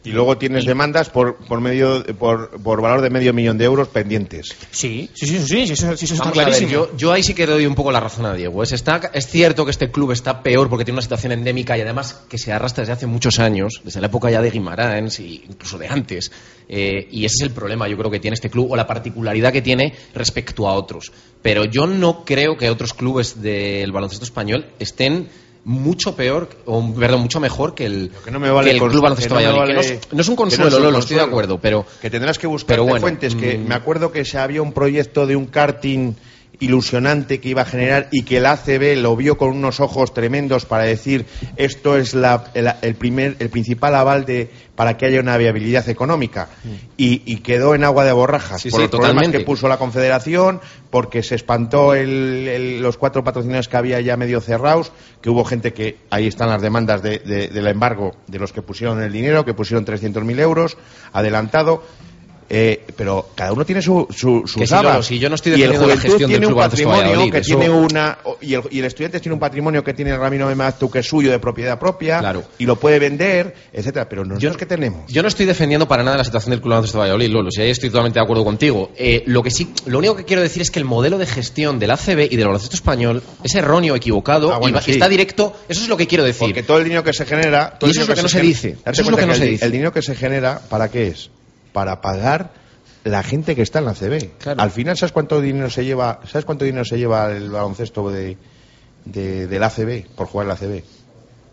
Y 0.08 0.12
luego 0.12 0.38
tienes 0.38 0.66
demandas 0.66 1.10
por, 1.10 1.36
por, 1.36 1.60
medio, 1.60 2.04
por, 2.18 2.62
por 2.62 2.82
valor 2.82 3.02
de 3.02 3.10
medio 3.10 3.34
millón 3.34 3.58
de 3.58 3.66
euros 3.66 3.90
pendientes. 3.90 4.56
Sí, 4.72 5.10
sí, 5.14 5.28
sí, 5.28 5.40
sí, 5.40 5.68
sí, 5.68 5.76
sí, 5.76 6.06
eso, 6.06 6.14
está 6.14 6.26
ver, 6.26 6.34
clarísimo. 6.34 6.72
yo, 6.72 6.96
yo 6.96 7.12
ahí 7.12 7.24
sí 7.24 7.34
que 7.34 7.46
doy 7.46 7.66
un 7.66 7.76
poco 7.76 7.92
la 7.92 8.00
razón 8.00 8.26
a 8.26 8.34
Diego. 8.34 8.64
Es, 8.64 8.72
está, 8.72 9.12
es 9.14 9.28
cierto 9.28 9.66
que 9.66 9.72
este 9.72 9.92
club 9.92 10.12
está 10.12 10.42
peor 10.42 10.70
porque 10.70 10.86
tiene 10.86 10.96
una 10.96 11.02
situación 11.02 11.34
endémica 11.34 11.78
y 11.78 11.82
además 11.82 12.24
que 12.30 12.38
se 12.38 12.54
arrastra 12.54 12.84
desde 12.84 12.94
hace 12.94 13.06
muchos 13.08 13.40
años, 13.40 13.82
desde 13.84 14.00
la 14.00 14.08
época 14.08 14.32
ya 14.32 14.42
de 14.42 14.50
Guimarães 14.50 15.20
e 15.20 15.42
incluso 15.50 15.78
de 15.78 15.88
antes. 15.88 16.32
Eh, 16.70 17.08
y 17.12 17.26
ese 17.26 17.36
es 17.40 17.42
el 17.42 17.52
problema, 17.52 17.88
yo 17.88 17.98
creo 17.98 18.10
que 18.12 18.20
tiene 18.20 18.36
este 18.36 18.50
club 18.50 18.72
o 18.72 18.76
la 18.76 18.88
particularidad 18.88 19.52
que 19.52 19.62
tiene 19.62 19.94
respecto 20.14 20.68
a 20.68 20.74
otros. 20.74 21.12
Pero 21.42 21.66
yo 21.66 21.86
no 21.86 22.24
creo 22.24 22.58
que 22.58 22.70
otros 22.70 22.94
clubes 22.94 23.42
del 23.42 23.92
baloncesto 23.92 24.26
español 24.26 24.68
estén 24.80 25.28
mucho 25.68 26.16
peor, 26.16 26.48
o 26.66 26.94
perdón, 26.94 27.20
mucho 27.20 27.42
mejor 27.42 27.76
que 27.76 27.86
el, 27.86 28.12
que 28.24 28.32
no 28.32 28.40
me 28.40 28.50
vale 28.50 28.72
que 28.72 28.78
el 28.78 28.82
Club 28.90 29.02
Baloncesto 29.02 29.36
no 29.36 29.40
que 29.42 29.74
no, 29.74 29.82
es, 29.82 30.00
no 30.14 30.22
es 30.22 30.28
un 30.30 30.36
no 30.36 30.38
consuelo, 30.38 30.80
Lolo, 30.80 31.00
estoy 31.00 31.18
de 31.18 31.24
acuerdo, 31.24 31.60
pero 31.60 31.86
Que 32.02 32.10
tendrás 32.10 32.40
que 32.40 32.48
buscar 32.48 32.80
bueno, 32.80 33.02
fuentes. 33.02 33.36
Que 33.36 33.58
mm. 33.58 33.68
me 33.68 33.76
acuerdo 33.76 34.10
que 34.14 34.24
se 34.24 34.38
había 34.38 34.62
un 34.62 34.72
proyecto 34.72 35.28
de 35.28 35.36
un 35.36 35.48
karting 35.48 36.16
ilusionante 36.60 37.40
que 37.40 37.50
iba 37.50 37.62
a 37.62 37.66
generar 37.66 38.08
y 38.12 38.24
que 38.24 38.38
el 38.38 38.46
ACB 38.46 38.98
lo 38.98 39.16
vio 39.16 39.38
con 39.38 39.50
unos 39.50 39.80
ojos 39.80 40.14
tremendos 40.14 40.66
para 40.66 40.84
decir 40.84 41.26
esto 41.56 41.98
es 41.98 42.14
la- 42.16 42.46
el, 42.54 42.68
el 42.82 42.96
primer 42.96 43.36
el 43.40 43.50
principal 43.50 43.94
aval 43.96 44.26
de 44.26 44.50
para 44.76 44.96
que 44.98 45.06
haya 45.08 45.20
una 45.20 45.38
viabilidad 45.38 45.88
económica 45.90 46.50
y, 46.98 47.22
y 47.26 47.38
quedó 47.38 47.74
en 47.76 47.84
agua 47.84 48.06
de 48.06 48.12
borrajas 48.12 48.58
Mm. 48.58 48.64
Sí, 48.64 48.70
por 48.70 48.80
sí, 48.80 48.84
los 48.84 48.90
problemas 48.92 49.14
totalmente. 49.16 49.38
que 49.40 49.46
puso 49.46 49.68
la 49.68 49.78
Confederación 49.78 50.60
porque 50.90 51.22
se 51.24 51.36
espantó 51.36 51.94
el- 51.94 52.48
el- 52.48 52.82
los 52.82 52.98
cuatro 52.98 53.24
patrocinadores 53.24 53.68
que 53.68 53.78
había 53.78 54.00
ya 54.02 54.18
medio 54.18 54.42
cerrados 54.42 54.92
que 55.22 55.30
hubo 55.30 55.44
gente 55.46 55.74
que 55.74 55.98
ahí 56.10 56.28
están 56.28 56.50
las 56.50 56.62
demandas 56.62 57.02
de- 57.04 57.20
de- 57.20 57.48
del 57.50 57.68
embargo 57.68 58.16
de 58.28 58.40
los 58.40 58.52
que 58.54 58.62
pusieron 58.62 59.02
el 59.02 59.12
dinero 59.12 59.46
que 59.46 59.54
pusieron 59.54 59.86
300.000 59.86 60.40
euros 60.40 60.78
adelantado 61.14 61.84
Eh, 62.50 62.86
pero 62.96 63.30
cada 63.36 63.52
uno 63.52 63.66
tiene 63.66 63.82
su, 63.82 64.08
su, 64.10 64.44
sí, 64.48 64.62
habas. 64.74 64.84
Lolo, 64.84 65.04
si 65.04 65.20
yo 65.20 65.28
no 65.30 65.36
estoy 65.36 65.52
y 65.52 65.56
el 65.56 65.62
defendiendo 65.72 65.88
la 65.88 65.94
Juventud 65.96 66.10
gestión 66.12 66.32
del 66.32 66.40
tiene 66.40 66.48
un 66.54 66.60
patrimonio 66.60 67.32
que 67.32 67.38
eso- 67.40 67.58
tiene 67.58 67.70
una 67.70 68.18
y 68.42 68.54
el, 68.54 68.62
y 68.72 68.80
el 68.80 68.86
estudiante 68.86 69.20
tiene 69.20 69.34
un 69.34 69.40
patrimonio 69.40 69.84
que 69.84 69.94
tiene 69.94 70.12
el 70.12 70.18
Ramiro 70.18 70.48
Memaztu 70.48 70.90
que 70.90 71.00
es 71.00 71.06
suyo 71.06 71.30
de 71.30 71.40
propiedad 71.40 71.78
propia 71.78 72.20
Claro. 72.20 72.44
y 72.58 72.66
lo 72.66 72.78
puede 72.78 73.00
vender, 73.00 73.54
etcétera. 73.74 74.08
Pero 74.08 74.24
nosotros 74.24 74.56
que 74.56 74.66
tenemos. 74.66 75.12
Yo 75.12 75.22
no 75.22 75.28
estoy 75.28 75.46
defendiendo 75.46 75.88
para 75.90 76.04
nada 76.04 76.18
la 76.18 76.24
situación 76.24 76.52
del 76.52 76.62
Club 76.62 76.70
Baloncesto 76.72 77.00
Valladolid, 77.00 77.30
Lolo, 77.30 77.52
si 77.52 77.62
ahí 77.62 77.70
estoy 77.70 77.90
totalmente 77.90 78.20
de 78.20 78.24
acuerdo 78.24 78.46
contigo. 78.46 78.92
Eh, 78.96 79.24
lo 79.26 79.44
que 79.44 79.52
sí, 79.52 79.74
lo 79.86 79.98
único 80.00 80.16
que 80.16 80.24
quiero 80.24 80.42
decir 80.42 80.62
es 80.62 80.72
que 80.72 80.80
el 80.80 80.86
modelo 80.86 81.18
de 81.18 81.26
gestión 81.26 81.80
del 81.80 81.92
ACB 81.92 82.28
y 82.32 82.36
del 82.38 82.46
baloncesto 82.48 82.76
español 82.78 83.24
es 83.44 83.56
erróneo, 83.56 83.94
equivocado 83.96 84.54
Ah, 84.54 84.58
bueno, 84.60 84.80
y 84.80 84.84
sí. 84.84 84.92
está 84.92 85.10
directo. 85.10 85.54
Eso 85.68 85.82
es 85.82 85.90
lo 85.90 85.98
que 85.98 86.08
quiero 86.08 86.24
decir. 86.24 86.40
Porque 86.48 86.64
todo 86.64 86.78
el 86.78 86.86
dinero 86.86 87.04
que 87.04 87.12
se 87.12 87.26
genera. 87.26 87.78
todo 87.78 87.90
Y 87.90 87.92
eso 87.92 88.04
es 88.04 88.08
lo 88.08 88.16
que 88.16 88.22
no 88.24 88.30
se 88.30 88.40
dice. 88.42 88.78
Eso 88.86 89.02
es 89.02 89.10
lo 89.10 89.18
que 89.18 89.26
no 89.26 89.36
se 89.36 89.46
dice. 89.46 89.66
El 89.66 89.72
dinero 89.74 89.92
que 89.92 90.02
se 90.02 90.16
genera, 90.16 90.62
¿para 90.70 90.90
qué 90.90 91.08
es? 91.08 91.30
Para 91.78 92.02
pagar 92.02 92.50
la 93.04 93.22
gente 93.22 93.56
que 93.56 93.62
está 93.62 93.78
en 93.78 93.86
la 93.86 93.94
CB. 93.94 94.32
Claro. 94.40 94.60
Al 94.60 94.72
final, 94.72 94.98
¿sabes 94.98 95.12
cuánto 95.12 95.40
dinero 95.40 95.70
se 95.70 95.86
lleva? 95.86 96.22
¿Sabes 96.28 96.44
cuánto 96.44 96.66
dinero 96.66 96.84
se 96.86 96.98
lleva 96.98 97.32
el 97.32 97.52
baloncesto 97.52 98.10
de, 98.10 98.36
de, 99.06 99.46
del 99.46 99.62
ACB 99.62 100.08
por 100.16 100.26
jugar 100.26 100.46
en 100.46 100.48
la 100.48 100.54
ACB? 100.56 100.82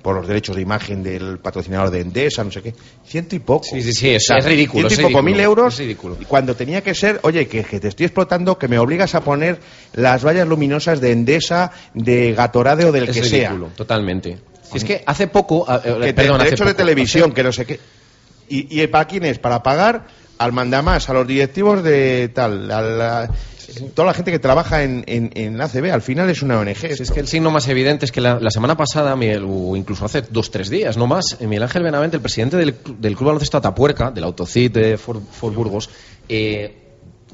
Por 0.00 0.16
los 0.16 0.26
derechos 0.26 0.56
de 0.56 0.62
imagen 0.62 1.02
del 1.02 1.38
patrocinador 1.40 1.90
de 1.90 2.00
Endesa, 2.00 2.42
no 2.42 2.50
sé 2.50 2.62
qué. 2.62 2.74
Ciento 3.06 3.36
y 3.36 3.40
poco. 3.40 3.64
Sí, 3.66 3.82
sí, 3.82 3.92
sí, 3.92 4.08
es- 4.14 4.30
es 4.30 4.44
ridículo, 4.46 4.88
Ciento 4.88 5.02
y 5.08 5.12
poco 5.12 5.20
ridículo, 5.20 5.22
mil 5.36 5.40
euros. 5.40 5.74
es 5.74 5.80
ridículo. 5.80 6.16
y 6.18 6.24
Cuando 6.24 6.56
tenía 6.56 6.82
que 6.82 6.94
ser, 6.94 7.20
oye, 7.22 7.46
que, 7.46 7.62
que 7.64 7.80
te 7.80 7.88
estoy 7.88 8.06
explotando, 8.06 8.56
que 8.58 8.66
me 8.66 8.78
obligas 8.78 9.14
a 9.14 9.20
poner 9.20 9.58
las 9.92 10.24
vallas 10.24 10.48
luminosas 10.48 11.02
de 11.02 11.12
Endesa, 11.12 11.70
de 11.92 12.32
Gatorade 12.32 12.86
o 12.86 12.92
del 12.92 13.10
es 13.10 13.14
que 13.16 13.20
ridículo, 13.20 13.66
sea. 13.66 13.76
totalmente. 13.76 14.38
Si 14.70 14.78
es 14.78 14.84
que 14.84 15.02
hace 15.04 15.26
poco, 15.26 15.66
ah, 15.68 15.82
eh, 15.84 15.98
que 16.02 16.14
perdón, 16.14 16.36
hace 16.40 16.44
derechos 16.46 16.66
de 16.68 16.74
televisión, 16.74 17.32
que 17.32 17.42
no 17.42 17.52
sé 17.52 17.66
qué. 17.66 17.78
¿Y, 18.48 18.82
y 18.82 18.86
para 18.88 19.06
quién 19.06 19.24
es? 19.24 19.38
Para 19.38 19.62
pagar 19.62 20.06
al 20.38 20.52
mandamás, 20.52 21.08
a 21.08 21.12
los 21.14 21.26
directivos 21.26 21.82
de 21.82 22.28
tal, 22.34 22.70
a 22.70 22.82
la- 22.82 23.30
toda 23.94 24.06
la 24.06 24.14
gente 24.14 24.30
que 24.30 24.38
trabaja 24.38 24.82
en, 24.84 25.02
en, 25.06 25.30
en 25.34 25.56
la 25.58 25.64
ACB. 25.64 25.90
Al 25.92 26.02
final 26.02 26.28
es 26.30 26.42
una 26.42 26.58
ONG. 26.60 26.76
Si 26.76 27.02
es 27.02 27.10
que 27.10 27.20
el 27.20 27.26
signo 27.28 27.50
más 27.50 27.66
evidente 27.68 28.04
es 28.04 28.12
que 28.12 28.20
la, 28.20 28.38
la 28.38 28.50
semana 28.50 28.76
pasada, 28.76 29.16
Miguel, 29.16 29.44
o 29.48 29.74
incluso 29.74 30.04
hace 30.04 30.22
dos 30.22 30.50
tres 30.50 30.68
días, 30.70 30.96
no 30.96 31.06
más, 31.06 31.36
eh, 31.40 31.46
Miguel 31.46 31.62
Ángel 31.64 31.82
Benavente, 31.82 32.16
el 32.16 32.22
presidente 32.22 32.56
del, 32.56 32.80
cl- 32.82 32.96
del 32.98 33.16
Club 33.16 33.28
Baloncesto 33.28 33.56
Atapuerca, 33.58 34.10
del 34.10 34.24
Autocit 34.24 34.72
de 34.74 34.96
Fort, 34.98 35.22
Fort 35.30 35.54
Burgos, 35.54 35.90
eh, 36.28 36.76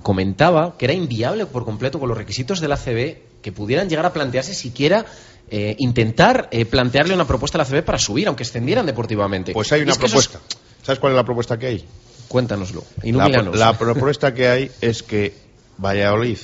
comentaba 0.02 0.76
que 0.78 0.86
era 0.86 0.94
inviable 0.94 1.46
por 1.46 1.64
completo 1.64 1.98
con 1.98 2.08
los 2.08 2.16
requisitos 2.16 2.61
del 2.61 2.72
ACB 2.72 3.16
que 3.42 3.52
pudieran 3.52 3.88
llegar 3.88 4.06
a 4.06 4.12
plantearse 4.12 4.54
siquiera 4.54 5.04
eh, 5.50 5.74
intentar 5.78 6.48
eh, 6.52 6.64
plantearle 6.64 7.12
una 7.14 7.26
propuesta 7.26 7.58
al 7.58 7.66
ACB 7.66 7.82
para 7.84 7.98
subir, 7.98 8.28
aunque 8.28 8.44
extendieran 8.44 8.86
deportivamente. 8.86 9.52
Pues 9.52 9.72
hay 9.72 9.82
una 9.82 9.92
es 9.92 9.98
que 9.98 10.06
eso 10.06 10.18
es- 10.18 10.28
propuesta. 10.28 10.56
¿Sabes 10.91 10.99
cuál 10.99 11.12
es 11.12 11.16
la 11.18 11.24
propuesta 11.24 11.57
que 11.57 11.66
hay? 11.68 11.84
Cuéntanoslo. 12.26 12.82
La, 13.01 13.07
Ilumínanos. 13.09 13.57
la 13.57 13.78
propuesta 13.78 14.34
que 14.34 14.49
hay 14.49 14.70
es 14.80 15.05
que 15.05 15.32
Valladolid 15.78 16.36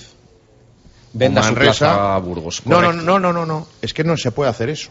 Venda 1.12 1.42
su 1.42 1.48
Manresa- 1.48 1.78
plaza 1.78 2.14
a 2.14 2.18
Burgos. 2.20 2.62
No, 2.64 2.80
no, 2.80 2.92
no, 2.92 3.18
no, 3.18 3.32
no, 3.32 3.44
no. 3.44 3.66
Es 3.82 3.92
que 3.92 4.04
no 4.04 4.16
se 4.16 4.30
puede 4.30 4.48
hacer 4.48 4.68
eso. 4.68 4.90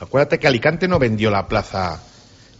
Acuérdate 0.00 0.38
que 0.38 0.46
Alicante 0.46 0.88
no 0.88 0.98
vendió 0.98 1.30
la 1.30 1.46
plaza, 1.46 2.00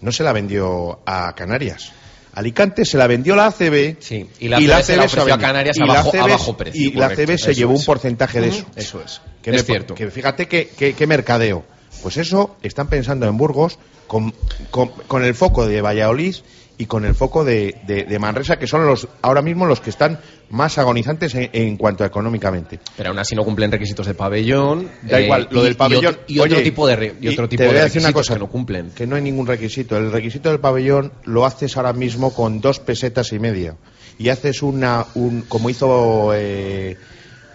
no 0.03 0.12
se 0.12 0.22
la 0.22 0.34
vendió 0.34 1.01
a 1.07 1.34
Canarias. 1.34 1.92
Alicante 2.34 2.84
se 2.84 2.99
la 2.99 3.07
vendió 3.07 3.34
la 3.34 3.47
ACB 3.47 3.97
Sí, 3.99 4.28
y 4.38 4.49
la 4.49 4.59
ACB 4.59 4.82
se 4.82 4.97
la 4.99 5.05
ofreció 5.05 5.32
a. 5.34 5.38
Canarias 5.38 5.78
Y 5.78 5.82
a 5.82 5.86
la 5.86 5.94
bajo- 5.94 6.12
a 6.20 6.26
bajo 6.26 6.57
precio, 6.59 6.78
Y 6.78 6.92
la 6.92 7.07
ACB 7.07 7.38
se 7.38 7.55
llevó 7.55 7.72
es. 7.72 7.80
un 7.80 7.86
porcentaje 7.86 8.38
de 8.42 8.49
eso. 8.49 8.66
eso 8.76 9.01
es. 9.03 9.22
Que 9.40 9.49
Es 9.53 9.57
me- 9.57 9.62
cierto. 9.62 9.94
Que 9.94 10.11
fíjate 10.11 10.47
qué 10.47 10.68
que, 10.68 10.92
que 10.94 11.07
mercadeo. 11.07 11.64
Pues 12.03 12.16
eso 12.16 12.57
están 12.62 12.88
pensando 12.88 13.26
en 13.26 13.36
Burgos 13.36 13.78
con, 14.07 14.32
con, 14.70 14.88
con 15.09 15.24
el 15.24 15.34
foco 15.34 15.66
de 15.66 15.80
Valladolid 15.82 16.36
y 16.78 16.84
con 16.86 17.07
el 17.07 17.14
foco 17.14 17.42
de, 17.42 17.80
de- 17.86 18.05
de 18.05 18.18
Manresa, 18.18 18.59
que 18.59 18.66
son 18.66 18.84
los 18.86 19.09
ahora 19.22 19.40
mismo 19.40 19.64
los 19.64 19.80
que 19.80 19.88
están 19.88 20.20
más 20.51 20.76
agonizantes 20.76 21.34
en, 21.34 21.49
en 21.55 21.76
cuanto 21.78 22.05
a 22.05 22.07
económicamente. 22.07 22.78
Pero 22.99 23.09
aún 23.09 23.18
así 23.18 23.34
no 23.34 23.44
cumplen 23.44 23.72
requisitos 23.72 24.07
de 24.07 24.12
pabellón. 24.14 24.88
Da 25.03 25.18
eh, 25.18 25.24
igual, 25.24 25.49
lo 25.51 25.62
y- 25.62 25.64
del 25.64 25.76
pabellón. 25.76 26.05
Y 26.05 26.07
otro, 26.07 26.22
y 26.28 26.38
otro 26.38 26.55
oye, 26.57 26.62
tipo 26.64 26.86
de, 26.86 27.14
y 27.20 27.28
otro 27.28 27.49
tipo 27.49 27.62
te 27.62 27.66
voy 27.66 27.76
de 27.76 27.82
decir 27.82 28.01
una 28.03 28.09
requisitos 28.09 28.12
cosa, 28.12 28.34
que 28.34 28.40
no 28.40 28.47
cumplen. 28.49 28.90
Que 28.90 29.07
no 29.07 29.16
hay 29.16 29.22
ningún 29.22 29.47
requisito. 29.47 29.97
El 29.97 30.12
requisito 30.12 30.51
del 30.51 30.61
pabellón 30.61 31.12
lo 31.24 31.47
haces 31.47 31.76
ahora 31.78 31.94
mismo 31.94 32.34
con 32.34 32.61
dos 32.61 32.78
pesetas 32.78 33.32
y 33.32 33.38
media. 33.38 33.74
Y 34.18 34.28
haces 34.28 34.62
una, 34.62 35.07
un, 35.14 35.42
como 35.49 35.70
hizo 35.70 36.32
eh, 36.34 36.97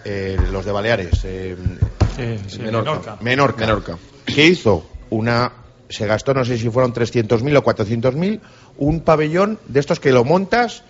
eh, 0.04 0.36
los 0.50 0.64
de 0.64 0.72
Baleares, 0.72 1.20
eh, 1.24 1.56
Sí, 2.16 2.38
sí, 2.48 2.58
Menorca. 2.60 2.90
Menorca. 2.90 3.16
Menorca. 3.20 3.60
Menorca. 3.60 3.98
¿Qué 4.26 4.46
hizo? 4.46 4.86
Una, 5.10 5.52
se 5.88 6.06
gastó, 6.06 6.32
no 6.34 6.44
sé 6.44 6.56
si 6.58 6.68
fueron 6.70 6.92
300.000 6.94 7.56
o 7.56 7.62
400.000, 7.64 8.40
un 8.78 9.00
pabellón 9.00 9.58
de 9.66 9.80
estos 9.80 10.00
que 10.00 10.12
lo 10.12 10.24
montas 10.24 10.82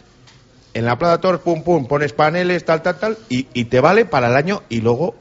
en 0.74 0.84
la 0.86 0.96
Plaza 0.98 1.20
Torres, 1.20 1.40
pum, 1.42 1.62
pum, 1.62 1.86
pones 1.86 2.12
paneles, 2.12 2.64
tal, 2.64 2.82
tal, 2.82 2.98
tal, 2.98 3.18
y, 3.28 3.46
y 3.52 3.64
te 3.66 3.80
vale 3.80 4.04
para 4.04 4.28
el 4.28 4.36
año 4.36 4.62
y 4.68 4.80
luego 4.80 5.14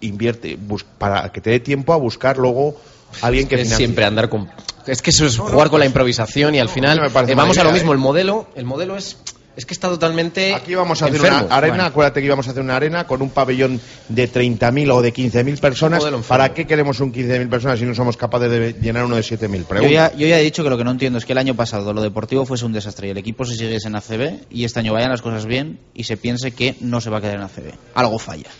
invierte, 0.00 0.56
bus- 0.60 0.84
para 0.84 1.30
que 1.32 1.40
te 1.40 1.50
dé 1.50 1.60
tiempo 1.60 1.92
a 1.92 1.96
buscar 1.96 2.36
luego 2.38 2.76
alguien 3.22 3.48
que 3.48 3.56
es 3.56 3.62
financie. 3.62 3.86
siempre 3.86 4.04
andar 4.04 4.28
con 4.28 4.48
es 4.86 5.02
que 5.02 5.10
eso 5.10 5.26
es 5.26 5.36
jugar 5.38 5.70
con 5.70 5.80
la 5.80 5.86
improvisación 5.86 6.54
y 6.54 6.60
al 6.60 6.68
final 6.68 6.98
no 6.98 7.06
eh, 7.06 7.34
vamos 7.34 7.58
a 7.58 7.64
lo 7.64 7.72
mismo 7.72 7.92
¿eh? 7.92 7.94
el 7.94 8.00
modelo 8.00 8.46
el 8.54 8.64
modelo 8.64 8.96
es 8.96 9.16
es 9.58 9.66
que 9.66 9.74
está 9.74 9.88
totalmente 9.88 10.54
Aquí 10.54 10.76
vamos 10.76 11.02
a 11.02 11.06
hacer 11.06 11.16
enfermo. 11.16 11.46
una 11.46 11.56
arena, 11.56 11.74
Bueno, 11.74 11.84
acuérdate 11.84 12.20
que 12.20 12.26
íbamos 12.26 12.46
a 12.46 12.52
hacer 12.52 12.62
una 12.62 12.76
arena 12.76 13.08
con 13.08 13.20
un 13.22 13.30
pabellón 13.30 13.80
de 14.08 14.32
30.000 14.32 14.92
o 14.92 15.02
de 15.02 15.12
15.000 15.12 15.58
personas. 15.58 16.04
¿Para 16.28 16.54
qué 16.54 16.64
queremos 16.64 17.00
un 17.00 17.12
15.000 17.12 17.50
personas 17.50 17.80
si 17.80 17.84
no 17.84 17.92
somos 17.92 18.16
capaces 18.16 18.48
de 18.52 18.74
llenar 18.74 19.04
uno 19.04 19.16
de 19.16 19.22
7.000? 19.22 19.82
Yo 19.82 19.88
ya, 19.88 20.12
yo 20.14 20.28
ya 20.28 20.38
he 20.38 20.44
dicho 20.44 20.62
que 20.62 20.70
lo 20.70 20.78
que 20.78 20.84
no 20.84 20.92
entiendo 20.92 21.18
es 21.18 21.24
que 21.24 21.32
el 21.32 21.38
año 21.38 21.56
pasado 21.56 21.92
lo 21.92 22.00
deportivo 22.02 22.46
fuese 22.46 22.66
un 22.66 22.72
desastre 22.72 23.08
y 23.08 23.10
el 23.10 23.18
equipo 23.18 23.44
se 23.44 23.56
siguiese 23.56 23.88
en 23.88 23.96
ACB 23.96 24.44
y 24.48 24.62
este 24.62 24.78
año 24.78 24.92
vayan 24.92 25.10
las 25.10 25.22
cosas 25.22 25.44
bien 25.44 25.80
y 25.92 26.04
se 26.04 26.16
piense 26.16 26.52
que 26.52 26.76
no 26.80 27.00
se 27.00 27.10
va 27.10 27.18
a 27.18 27.20
quedar 27.20 27.34
en 27.34 27.42
ACB. 27.42 27.74
Algo 27.94 28.20
falla. 28.20 28.50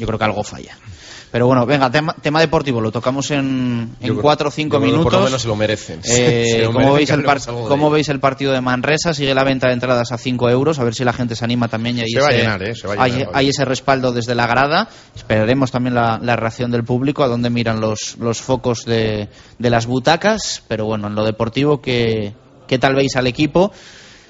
Yo 0.00 0.08
creo 0.08 0.18
que 0.18 0.24
algo 0.24 0.42
falla. 0.42 0.76
Pero 1.30 1.46
bueno, 1.46 1.66
venga, 1.66 1.90
tema, 1.90 2.14
tema 2.22 2.40
deportivo, 2.40 2.80
lo 2.80 2.90
tocamos 2.90 3.30
en, 3.30 3.90
yo 4.00 4.06
en 4.06 4.12
creo- 4.12 4.22
cuatro 4.22 4.48
o 4.48 4.50
cinco 4.50 4.80
minutos. 4.80 5.04
por 5.04 5.12
lo 5.12 5.20
menos 5.26 5.42
se 5.42 5.48
lo 5.48 5.56
merecen 5.56 6.00
Eh, 6.04 6.46
Se 6.52 6.58
lo 6.62 6.66
¿cómo, 6.68 6.78
merecen 6.78 6.96
veis 6.96 7.10
el 7.10 7.16
cómo 7.68 7.90
veis 7.90 8.08
partido 8.20 8.52
de 8.52 8.60
Manresa? 8.60 9.12
Sigue 9.12 9.34
la 9.34 9.44
venta 9.44 9.66
de 9.68 9.74
entradas 9.74 10.10
a 10.10 10.16
5 10.18 10.48
euros, 10.50 10.78
a 10.78 10.84
ver 10.84 10.94
si 10.94 11.04
la 11.04 11.12
gente 11.12 11.36
se 11.36 11.44
anima 11.44 11.68
también. 11.68 11.98
Y 11.98 12.08
Se 12.10 12.20
va 12.20 12.28
a 12.28 12.30
llenar, 12.32 12.62
¿eh? 12.62 12.74
Se 12.74 12.86
va 12.88 12.94
a 12.94 13.02
hay- 13.02 13.48
ese 13.50 13.64
respaldo 13.64 14.12
desde 14.12 14.34
la 14.34 14.46
grada. 14.46 14.88
Esperaremos 15.14 15.70
también 15.70 15.94
la, 15.94 16.18
la 16.22 16.36
reacción 16.36 16.70
del 16.70 16.84
público, 16.84 17.22
a 17.22 17.28
dónde 17.28 17.50
miran 17.50 17.80
los, 17.80 18.16
los 18.18 18.40
focos 18.40 18.84
de, 18.86 19.28
de 19.58 19.70
las 19.70 19.86
butacas. 19.86 20.62
Pero 20.66 20.86
bueno, 20.86 21.08
en 21.08 21.14
lo 21.14 21.24
deportivo, 21.24 21.80
¿qué, 21.82 22.32
qué 22.66 22.78
tal 22.78 22.94
veis 22.94 23.16
al 23.16 23.26
equipo? 23.26 23.70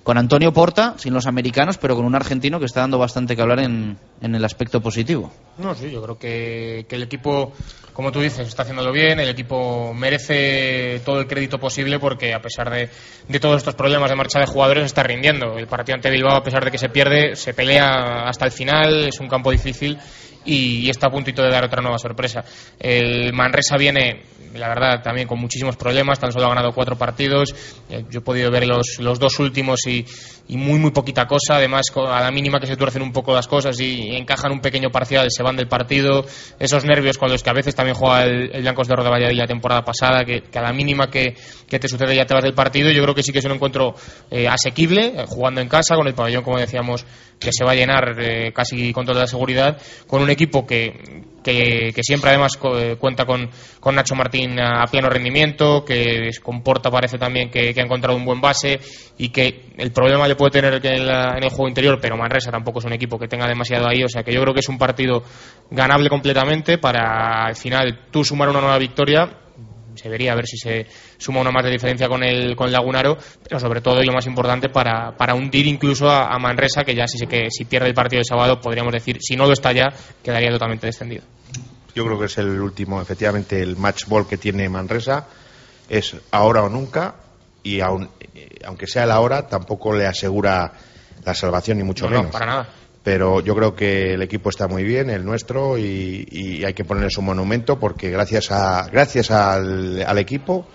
Con 0.08 0.16
Antonio 0.16 0.54
Porta, 0.54 0.94
sin 0.96 1.12
los 1.12 1.26
americanos, 1.26 1.76
pero 1.76 1.94
con 1.94 2.06
un 2.06 2.14
argentino 2.14 2.58
que 2.58 2.64
está 2.64 2.80
dando 2.80 2.98
bastante 2.98 3.36
que 3.36 3.42
hablar 3.42 3.60
en, 3.60 3.98
el 4.22 4.42
aspecto 4.42 4.80
positivo. 4.80 5.30
No, 5.58 5.74
sí, 5.74 5.90
yo 5.90 6.02
creo 6.02 6.18
que, 6.18 6.86
que 6.88 6.96
el 6.96 7.02
equipo, 7.02 7.52
como 7.92 8.10
tú 8.10 8.22
dices, 8.22 8.48
está 8.48 8.62
haciéndolo 8.62 8.90
bien. 8.90 9.20
El 9.20 9.28
equipo 9.28 9.92
merece 9.92 11.02
todo 11.04 11.20
el 11.20 11.26
crédito 11.26 11.58
posible 11.58 11.98
porque, 11.98 12.32
a 12.32 12.40
pesar 12.40 12.70
de, 12.70 12.88
de 13.28 13.38
todos 13.38 13.58
estos 13.58 13.74
problemas 13.74 14.08
de 14.08 14.16
marcha 14.16 14.40
de 14.40 14.46
jugadores, 14.46 14.86
está 14.86 15.02
rindiendo. 15.02 15.58
El 15.58 15.66
partido 15.66 15.96
ante 15.96 16.10
Bilbao, 16.10 16.38
a 16.38 16.42
pesar 16.42 16.64
de 16.64 16.70
que 16.70 16.78
se 16.78 16.88
pierde, 16.88 17.36
se 17.36 17.52
pelea 17.52 18.26
hasta 18.26 18.46
el 18.46 18.50
final. 18.50 19.08
Es 19.08 19.20
un 19.20 19.28
campo 19.28 19.50
difícil 19.50 19.98
y, 20.48 20.88
está 20.88 21.08
a 21.08 21.10
puntito 21.10 21.42
de 21.42 21.50
dar 21.50 21.64
otra 21.64 21.82
nueva 21.82 21.98
sorpresa. 21.98 22.44
El 22.78 23.32
Manresa 23.32 23.76
viene, 23.76 24.22
la 24.54 24.68
verdad, 24.68 25.02
también 25.02 25.28
con 25.28 25.38
muchísimos 25.38 25.76
problemas. 25.76 26.18
Tan 26.18 26.32
solo 26.32 26.46
ha 26.46 26.48
ganado 26.48 26.72
cuatro 26.72 26.96
partidos. 26.96 27.54
Eh, 27.90 28.04
Yo 28.10 28.20
he 28.20 28.22
podido 28.22 28.50
ver 28.50 28.66
los, 28.66 28.98
los 28.98 29.18
dos 29.18 29.38
últimos 29.38 29.86
y, 29.86 30.04
y 30.48 30.56
muy, 30.56 30.78
muy 30.78 30.90
poquita 30.90 31.26
cosa. 31.26 31.56
Además, 31.56 31.86
a 31.94 32.20
la 32.20 32.30
mínima 32.30 32.58
que 32.58 32.66
se 32.66 32.76
tuercen 32.76 33.02
un 33.02 33.12
poco 33.12 33.34
las 33.34 33.46
cosas 33.46 33.78
y, 33.80 34.10
y 34.10 34.16
encajan 34.16 34.52
un 34.52 34.60
pequeño 34.60 34.90
parcial, 34.90 35.26
se 35.30 35.42
van 35.42 35.56
del 35.56 35.68
partido. 35.68 36.24
Esos 36.58 36.84
nervios 36.84 37.18
con 37.18 37.30
los 37.30 37.42
que 37.42 37.50
a 37.50 37.54
veces 37.54 37.74
también 37.74 37.94
juega 37.94 38.24
el, 38.24 38.50
el 38.54 38.62
Blancos 38.62 38.88
de 38.88 38.96
Roda 38.96 39.10
Valladolid 39.10 39.38
la 39.38 39.46
temporada 39.46 39.84
pasada, 39.84 40.24
que, 40.24 40.42
que 40.42 40.58
a 40.58 40.62
la 40.62 40.72
mínima 40.72 41.08
que, 41.10 41.36
que 41.68 41.78
te 41.78 41.88
sucede 41.88 42.16
ya 42.16 42.24
te 42.24 42.34
vas 42.34 42.42
del 42.42 42.54
partido. 42.54 42.90
Yo 42.90 43.02
creo 43.02 43.14
que 43.14 43.22
sí 43.22 43.32
que 43.32 43.40
es 43.40 43.44
un 43.44 43.52
encuentro 43.52 43.94
eh, 44.30 44.48
asequible, 44.48 45.12
eh, 45.14 45.24
jugando 45.26 45.60
en 45.60 45.68
casa, 45.68 45.94
con 45.94 46.06
el 46.06 46.14
pabellón, 46.14 46.42
como 46.42 46.58
decíamos, 46.58 47.04
que 47.38 47.50
se 47.52 47.64
va 47.64 47.72
a 47.72 47.74
llenar 47.74 48.16
eh, 48.18 48.52
casi 48.52 48.92
con 48.92 49.06
toda 49.06 49.20
la 49.20 49.26
seguridad, 49.26 49.78
con 50.06 50.22
un 50.22 50.30
equipo 50.30 50.37
que, 50.66 51.22
que, 51.42 51.92
que 51.94 52.02
siempre 52.02 52.30
además 52.30 52.58
eh, 52.76 52.96
cuenta 52.98 53.24
con, 53.24 53.48
con 53.80 53.94
Nacho 53.94 54.14
Martín 54.14 54.58
a, 54.60 54.84
pleno 54.86 55.08
rendimiento, 55.08 55.84
que 55.84 56.30
comporta 56.42 56.90
parece 56.90 57.18
también 57.18 57.50
que, 57.50 57.72
ha 57.76 57.84
encontrado 57.84 58.16
un 58.16 58.24
buen 58.24 58.40
base 58.40 58.78
y 59.18 59.30
que 59.30 59.70
el 59.76 59.90
problema 59.92 60.28
le 60.28 60.36
puede 60.36 60.50
tener 60.52 60.84
en, 60.86 61.06
la- 61.06 61.34
en 61.36 61.44
el 61.44 61.50
juego 61.50 61.68
interior, 61.68 61.98
pero 62.00 62.16
Manresa 62.16 62.50
tampoco 62.50 62.78
es 62.80 62.84
un 62.84 62.92
equipo 62.92 63.18
que 63.18 63.28
tenga 63.28 63.46
demasiado 63.46 63.88
ahí, 63.88 64.02
o 64.04 64.08
sea 64.08 64.22
que 64.22 64.32
yo 64.32 64.40
creo 64.42 64.54
que 64.54 64.60
es 64.60 64.68
un 64.68 64.78
partido 64.78 65.22
ganable 65.70 66.08
completamente 66.08 66.78
para 66.78 67.46
al 67.46 67.56
final 67.56 68.06
tú 68.10 68.24
sumar 68.24 68.48
una 68.48 68.60
nueva 68.60 68.78
victoria 68.78 69.28
se 69.98 70.08
vería 70.08 70.32
a 70.32 70.36
ver 70.36 70.46
si 70.46 70.56
se 70.56 70.86
suma 71.18 71.40
una 71.40 71.50
más 71.50 71.64
de 71.64 71.70
diferencia 71.70 72.08
con 72.08 72.22
el, 72.22 72.56
con 72.56 72.72
Lagunaro, 72.72 73.18
pero 73.42 73.60
sobre 73.60 73.80
todo 73.80 74.02
y 74.02 74.06
lo 74.06 74.12
más 74.12 74.26
importante 74.26 74.68
para, 74.68 75.16
para 75.16 75.34
hundir 75.34 75.66
incluso 75.66 76.08
a, 76.08 76.32
a 76.32 76.38
Manresa, 76.38 76.84
que 76.84 76.94
ya 76.94 77.06
si, 77.06 77.26
que 77.26 77.48
si 77.50 77.64
pierde 77.66 77.88
el 77.88 77.94
partido 77.94 78.20
de 78.20 78.24
sábado 78.24 78.60
podríamos 78.60 78.92
decir, 78.92 79.18
si 79.20 79.36
no 79.36 79.44
lo 79.46 79.52
está 79.52 79.72
ya, 79.72 79.92
quedaría 80.22 80.50
totalmente 80.50 80.86
descendido. 80.86 81.24
Yo 81.94 82.04
creo 82.06 82.18
que 82.18 82.26
es 82.26 82.38
el 82.38 82.60
último, 82.60 83.02
efectivamente, 83.02 83.60
el 83.60 83.76
match 83.76 84.06
ball 84.06 84.26
que 84.28 84.36
tiene 84.38 84.68
Manresa. 84.68 85.26
Es 85.88 86.14
ahora 86.30 86.62
o 86.62 86.68
nunca. 86.68 87.14
y 87.64 87.80
aun- 87.80 88.08
eh, 88.34 88.48
aunque 88.64 88.86
sea 88.86 89.04
la 89.04 89.18
hora, 89.20 89.48
tampoco 89.48 89.92
le 89.94 90.06
asegura 90.06 90.72
la 91.24 91.34
salvación 91.34 91.78
ni 91.78 91.84
mucho 91.84 92.04
No, 92.04 92.10
no, 92.12 92.16
menos. 92.18 92.32
para 92.32 92.46
nada. 92.46 92.68
Pero 93.10 93.40
yo 93.40 93.54
creo 93.56 93.74
que 93.74 94.12
el 94.12 94.20
equipo 94.20 94.50
está 94.50 94.68
muy 94.68 94.84
bien, 94.84 95.08
el 95.08 95.24
nuestro, 95.24 95.78
y, 95.78 96.28
y 96.30 96.62
hay 96.66 96.74
que 96.74 96.84
ponerle 96.84 97.08
su 97.08 97.22
monumento 97.22 97.80
porque 97.80 98.10
gracias 98.10 98.50
a 98.50 98.86
gracias 98.92 99.30
al, 99.30 100.04
al 100.06 100.18
equipo, 100.18 100.66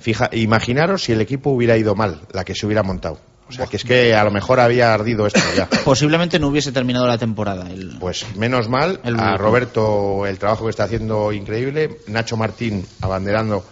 fija, 0.00 0.28
imaginaros 0.32 1.04
si 1.04 1.12
el 1.12 1.20
equipo 1.20 1.50
hubiera 1.50 1.76
ido 1.76 1.94
mal, 1.94 2.22
la 2.32 2.44
que 2.44 2.56
se 2.56 2.66
hubiera 2.66 2.82
montado. 2.82 3.20
O 3.48 3.52
sea, 3.52 3.66
que 3.66 3.76
es 3.76 3.84
que 3.84 4.12
a 4.12 4.24
lo 4.24 4.32
mejor 4.32 4.58
había 4.58 4.92
ardido 4.92 5.24
esto 5.28 5.38
ya. 5.56 5.68
Posiblemente 5.84 6.40
no 6.40 6.48
hubiese 6.48 6.72
terminado 6.72 7.06
la 7.06 7.16
temporada. 7.16 7.70
el- 7.70 7.96
Pues 8.00 8.26
menos 8.36 8.68
mal, 8.68 8.98
El 9.04 9.14
a. 9.20 9.36
Roberto 9.36 10.26
el 10.26 10.36
trabajo 10.40 10.64
que 10.64 10.70
está 10.70 10.82
haciendo 10.82 11.30
increíble, 11.32 11.98
Nacho 12.08 12.36
Martín 12.36 12.84
abanderando 13.02 13.64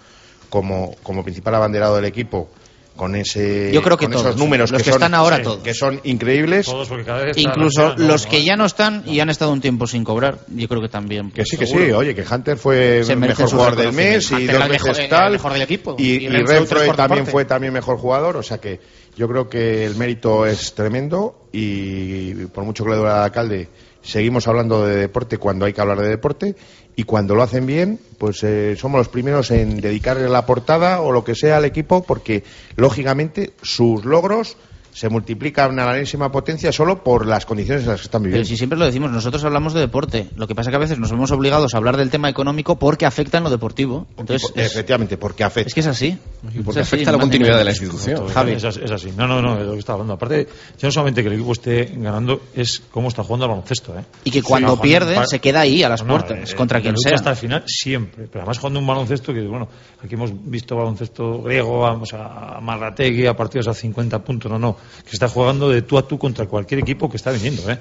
como, 0.48 0.94
como 1.02 1.24
principal 1.24 1.56
abanderado 1.56 1.96
del 1.96 2.04
equipo 2.04 2.50
con 2.96 3.14
ese 3.14 3.70
Yo 3.72 3.82
creo 3.82 3.96
que 3.96 4.06
con 4.06 4.12
todos, 4.14 4.26
esos 4.26 4.36
números 4.38 4.70
los 4.70 4.82
que 4.82 4.90
son- 4.90 4.94
están 4.94 5.14
ahora 5.14 5.36
sí, 5.36 5.42
todos. 5.42 5.58
que 5.62 5.74
son 5.74 6.00
increíbles 6.04 6.66
Todos, 6.66 6.88
porque 6.88 7.04
cada 7.04 7.20
vez 7.24 7.36
está 7.36 7.40
Incluso 7.50 7.94
los 7.96 8.24
¿no? 8.24 8.30
que 8.30 8.42
ya 8.44 8.56
no 8.56 8.64
están 8.64 9.02
y 9.06 9.20
han 9.20 9.28
estado 9.30 9.52
un 9.52 9.60
tiempo 9.60 9.86
sin 9.86 10.02
cobrar, 10.02 10.38
yo 10.48 10.66
creo 10.66 10.80
que 10.80 10.88
también. 10.88 11.30
que 11.30 11.36
pues, 11.42 11.48
sí 11.50 11.56
que 11.56 11.66
seguro. 11.66 11.84
sí 11.86 11.92
oye 11.92 12.14
que 12.14 12.24
Hunter 12.28 12.56
fue 12.56 13.04
Se 13.04 13.14
mejor 13.14 13.50
jugador 13.50 13.76
del 13.76 13.92
mes 13.92 14.30
y 14.32 14.46
dos 14.46 14.58
mejor- 14.68 14.68
veces 14.70 14.98
el 14.98 15.08
tal 15.10 15.32
mejor 15.32 15.52
del 15.52 15.62
equipo. 15.62 15.96
y, 15.98 16.04
Y 16.04 16.26
y 16.26 16.28
por 16.28 16.96
también 16.96 17.24
parte. 17.24 17.30
fue 17.30 17.44
también 17.44 17.72
mejor 17.72 17.98
jugador 17.98 18.36
o 18.36 18.42
sea 18.42 18.58
que 18.58 18.80
yo 19.16 19.26
creo 19.28 19.48
que 19.48 19.84
el 19.84 19.96
mérito 19.96 20.46
es 20.46 20.74
tremendo 20.74 21.48
y 21.50 22.34
por 22.46 22.64
mucho 22.64 22.84
que 22.84 22.90
le 22.90 22.96
duele 22.96 23.12
al 23.12 23.22
alcalde 23.22 23.68
seguimos 24.02 24.46
hablando 24.46 24.86
de 24.86 24.96
deporte 24.96 25.38
cuando 25.38 25.64
hay 25.64 25.72
que 25.72 25.80
hablar 25.80 26.00
de 26.00 26.08
deporte 26.08 26.54
y 26.94 27.04
cuando 27.04 27.34
lo 27.34 27.42
hacen 27.42 27.66
bien 27.66 27.98
pues 28.18 28.44
eh, 28.44 28.76
somos 28.76 28.98
los 28.98 29.08
primeros 29.08 29.50
en 29.50 29.80
dedicarle 29.80 30.28
la 30.28 30.46
portada 30.46 31.00
o 31.00 31.12
lo 31.12 31.24
que 31.24 31.34
sea 31.34 31.56
al 31.56 31.64
equipo 31.64 32.02
porque 32.02 32.44
lógicamente 32.76 33.54
sus 33.62 34.04
logros 34.04 34.56
se 34.96 35.10
multiplican 35.10 35.78
a 35.78 35.84
la 35.84 35.96
enésima 35.98 36.32
potencia 36.32 36.72
solo 36.72 37.04
por 37.04 37.26
las 37.26 37.44
condiciones 37.44 37.82
en 37.84 37.90
las 37.90 38.00
que 38.00 38.04
están 38.06 38.22
Pero 38.22 38.30
viviendo 38.30 38.48
si 38.48 38.56
siempre 38.56 38.78
lo 38.78 38.86
decimos, 38.86 39.10
nosotros 39.10 39.44
hablamos 39.44 39.74
de 39.74 39.80
deporte. 39.80 40.28
Lo 40.36 40.46
que 40.46 40.54
pasa 40.54 40.70
que 40.70 40.76
a 40.76 40.78
veces 40.78 40.98
nos 40.98 41.10
vemos 41.10 41.30
obligados 41.32 41.74
a 41.74 41.76
hablar 41.76 41.98
del 41.98 42.08
tema 42.08 42.30
económico 42.30 42.78
porque 42.78 43.04
afecta 43.04 43.36
en 43.36 43.44
lo 43.44 43.50
deportivo. 43.50 44.06
Entonces, 44.16 44.50
es, 44.54 44.72
efectivamente 44.72 45.18
porque 45.18 45.44
afecta 45.44 45.68
es 45.68 45.74
que 45.74 45.80
es 45.80 45.86
así. 45.86 46.06
Y 46.54 46.58
Es 46.60 46.64
porque 46.64 46.80
así, 46.80 46.94
afecta 46.94 47.12
la 47.12 47.18
no 47.18 47.24
hay 47.24 47.28
continuidad 47.28 47.58
de 47.58 47.64
la 47.64 47.70
institución. 47.72 48.26
Javi. 48.28 48.52
Es, 48.52 48.64
así- 48.64 48.80
es 48.82 48.90
así. 48.90 49.12
No, 49.14 49.26
no, 49.26 49.42
no, 49.42 49.56
de 49.56 49.64
lo 49.64 49.72
que 49.74 49.80
está 49.80 49.92
hablando. 49.92 50.14
Aparte, 50.14 50.48
ya 50.78 50.88
no 50.88 50.92
solamente 50.92 51.20
que 51.22 51.28
el 51.28 51.34
equipo 51.34 51.52
esté 51.52 51.92
ganando, 51.94 52.40
es 52.54 52.82
cómo 52.90 53.08
está 53.08 53.22
jugando 53.22 53.44
al 53.44 53.50
baloncesto. 53.50 53.98
¿eh? 53.98 54.02
Y 54.24 54.30
que 54.30 54.42
cuando 54.42 54.80
pierde, 54.80 55.18
se 55.26 55.40
queda 55.40 55.60
ahí 55.60 55.82
a 55.82 55.90
las 55.90 56.02
No, 56.02 56.14
puertas, 56.14 56.52
eh, 56.52 56.56
contra 56.56 56.80
quien 56.80 56.96
sea. 56.96 57.16
hasta 57.16 57.28
el 57.28 57.36
final, 57.36 57.64
siempre. 57.66 58.28
Pero 58.32 58.40
además 58.44 58.56
jugando 58.58 58.80
un 58.80 58.86
baloncesto 58.86 59.34
que, 59.34 59.42
bueno, 59.42 59.68
aquí 60.02 60.14
hemos 60.14 60.30
visto 60.50 60.74
baloncesto 60.74 61.42
griego, 61.42 61.80
vamos 61.80 62.14
a 62.14 62.60
Marrategui, 62.62 63.26
a 63.26 63.36
partidos 63.36 63.68
a 63.68 63.74
50 63.74 64.24
puntos. 64.24 64.50
No, 64.50 64.58
no. 64.58 64.76
Que 65.04 65.12
está 65.12 65.28
jugando 65.28 65.68
de 65.68 65.82
tú 65.82 65.98
a 65.98 66.06
tú 66.06 66.18
contra 66.18 66.46
cualquier 66.46 66.80
equipo 66.80 67.08
que 67.08 67.16
está 67.16 67.30
viniendo, 67.30 67.70
¿eh? 67.70 67.78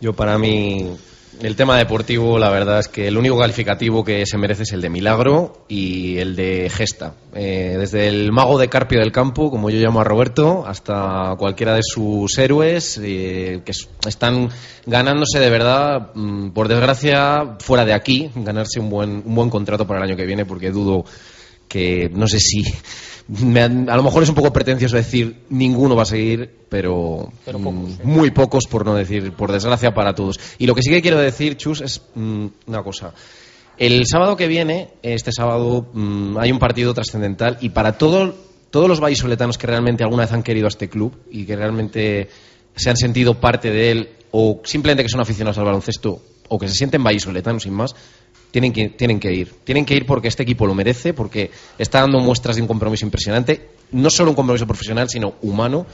Yo 0.00 0.12
para 0.12 0.38
mí 0.38 0.96
el 1.40 1.56
tema 1.56 1.76
deportivo 1.76 2.38
la 2.38 2.50
verdad 2.50 2.78
es 2.78 2.88
que 2.88 3.08
el 3.08 3.18
único 3.18 3.38
calificativo 3.38 4.04
que 4.04 4.24
se 4.26 4.38
merece 4.38 4.62
es 4.62 4.72
el 4.72 4.80
de 4.80 4.88
milagro 4.88 5.64
y 5.68 6.18
el 6.18 6.36
de 6.36 6.70
gesta. 6.70 7.14
Eh, 7.34 7.76
desde 7.78 8.06
el 8.06 8.30
mago 8.30 8.58
de 8.58 8.68
Carpio 8.68 9.00
del 9.00 9.12
campo, 9.12 9.50
como 9.50 9.70
yo 9.70 9.78
llamo 9.78 10.00
a 10.00 10.04
Roberto, 10.04 10.64
hasta 10.66 11.34
cualquiera 11.38 11.74
de 11.74 11.82
sus 11.82 12.38
héroes 12.38 13.00
eh, 13.02 13.62
que 13.64 13.72
están 14.06 14.50
ganándose 14.86 15.40
de 15.40 15.50
verdad, 15.50 16.10
mm, 16.14 16.50
por 16.50 16.68
desgracia, 16.68 17.56
fuera 17.58 17.84
de 17.84 17.94
aquí, 17.94 18.30
ganarse 18.34 18.78
un 18.78 18.90
buen, 18.90 19.22
un 19.24 19.34
buen 19.34 19.50
contrato 19.50 19.86
para 19.86 20.00
el 20.00 20.10
año 20.10 20.16
que 20.16 20.26
viene 20.26 20.44
porque 20.44 20.70
dudo 20.70 21.04
que 21.68 22.10
no 22.14 22.28
sé 22.28 22.38
si 22.38 22.62
me 23.28 23.62
han- 23.62 23.88
a 23.88 23.96
lo 23.96 24.02
mejor 24.02 24.22
es 24.22 24.28
un 24.28 24.34
poco 24.34 24.52
pretencioso 24.52 24.96
decir 24.96 25.44
ninguno 25.50 25.96
va 25.96 26.02
a 26.02 26.06
seguir, 26.06 26.50
pero, 26.68 27.32
Pero 27.44 27.58
mm, 27.58 27.62
pocos, 27.64 27.90
sí. 27.92 27.98
muy 28.04 28.30
pocos 28.30 28.64
por 28.68 28.84
no 28.84 28.94
decir 28.94 29.32
por 29.32 29.50
desgracia 29.52 29.94
para 29.94 30.14
todos. 30.14 30.38
Y 30.58 30.66
lo 30.66 30.74
que 30.74 30.82
sí 30.82 30.90
que 30.90 31.00
quiero 31.02 31.18
decir, 31.18 31.56
Chus, 31.56 31.80
es 31.80 32.02
mm, 32.14 32.46
una 32.66 32.82
cosa. 32.82 33.12
El 33.76 34.06
sábado 34.06 34.36
que 34.36 34.46
viene, 34.46 34.90
este 35.02 35.32
sábado, 35.32 35.86
mm, 35.92 36.36
hay 36.38 36.52
un 36.52 36.58
partido 36.58 36.94
trascendental 36.94 37.58
y 37.60 37.70
para 37.70 37.98
todo- 37.98 38.34
todos 38.70 38.88
los 38.88 39.00
vallisoletanos 39.00 39.56
que 39.58 39.66
realmente 39.66 40.04
alguna 40.04 40.24
vez 40.24 40.32
han 40.32 40.42
querido 40.42 40.66
a 40.66 40.68
este 40.68 40.88
club 40.88 41.12
y 41.30 41.44
que 41.44 41.56
realmente 41.56 42.28
se 42.76 42.90
han 42.90 42.96
sentido 42.96 43.34
parte 43.40 43.70
de 43.70 43.90
él 43.90 44.08
o 44.32 44.60
simplemente 44.64 45.02
que 45.04 45.08
son 45.08 45.20
aficionados 45.20 45.58
al 45.58 45.64
baloncesto 45.64 46.20
o 46.48 46.58
que 46.58 46.68
se 46.68 46.74
sienten 46.74 47.02
vallisoletanos 47.02 47.62
sin 47.62 47.72
más, 47.72 47.94
tienen 48.54 48.72
que, 48.72 48.90
tienen 48.90 49.18
que 49.18 49.32
ir. 49.32 49.52
Tienen 49.64 49.84
que 49.84 49.96
ir 49.96 50.06
porque 50.06 50.28
este 50.28 50.44
equipo 50.44 50.64
lo 50.64 50.76
merece, 50.76 51.12
porque 51.12 51.50
está 51.76 52.02
dando 52.02 52.20
muestras 52.20 52.54
de 52.54 52.62
un 52.62 52.68
compromiso 52.68 53.04
impresionante, 53.04 53.70
no 53.90 54.10
solo 54.10 54.30
un 54.30 54.36
compromiso 54.36 54.64
profesional, 54.64 55.08
sino 55.08 55.34
humano. 55.42 55.86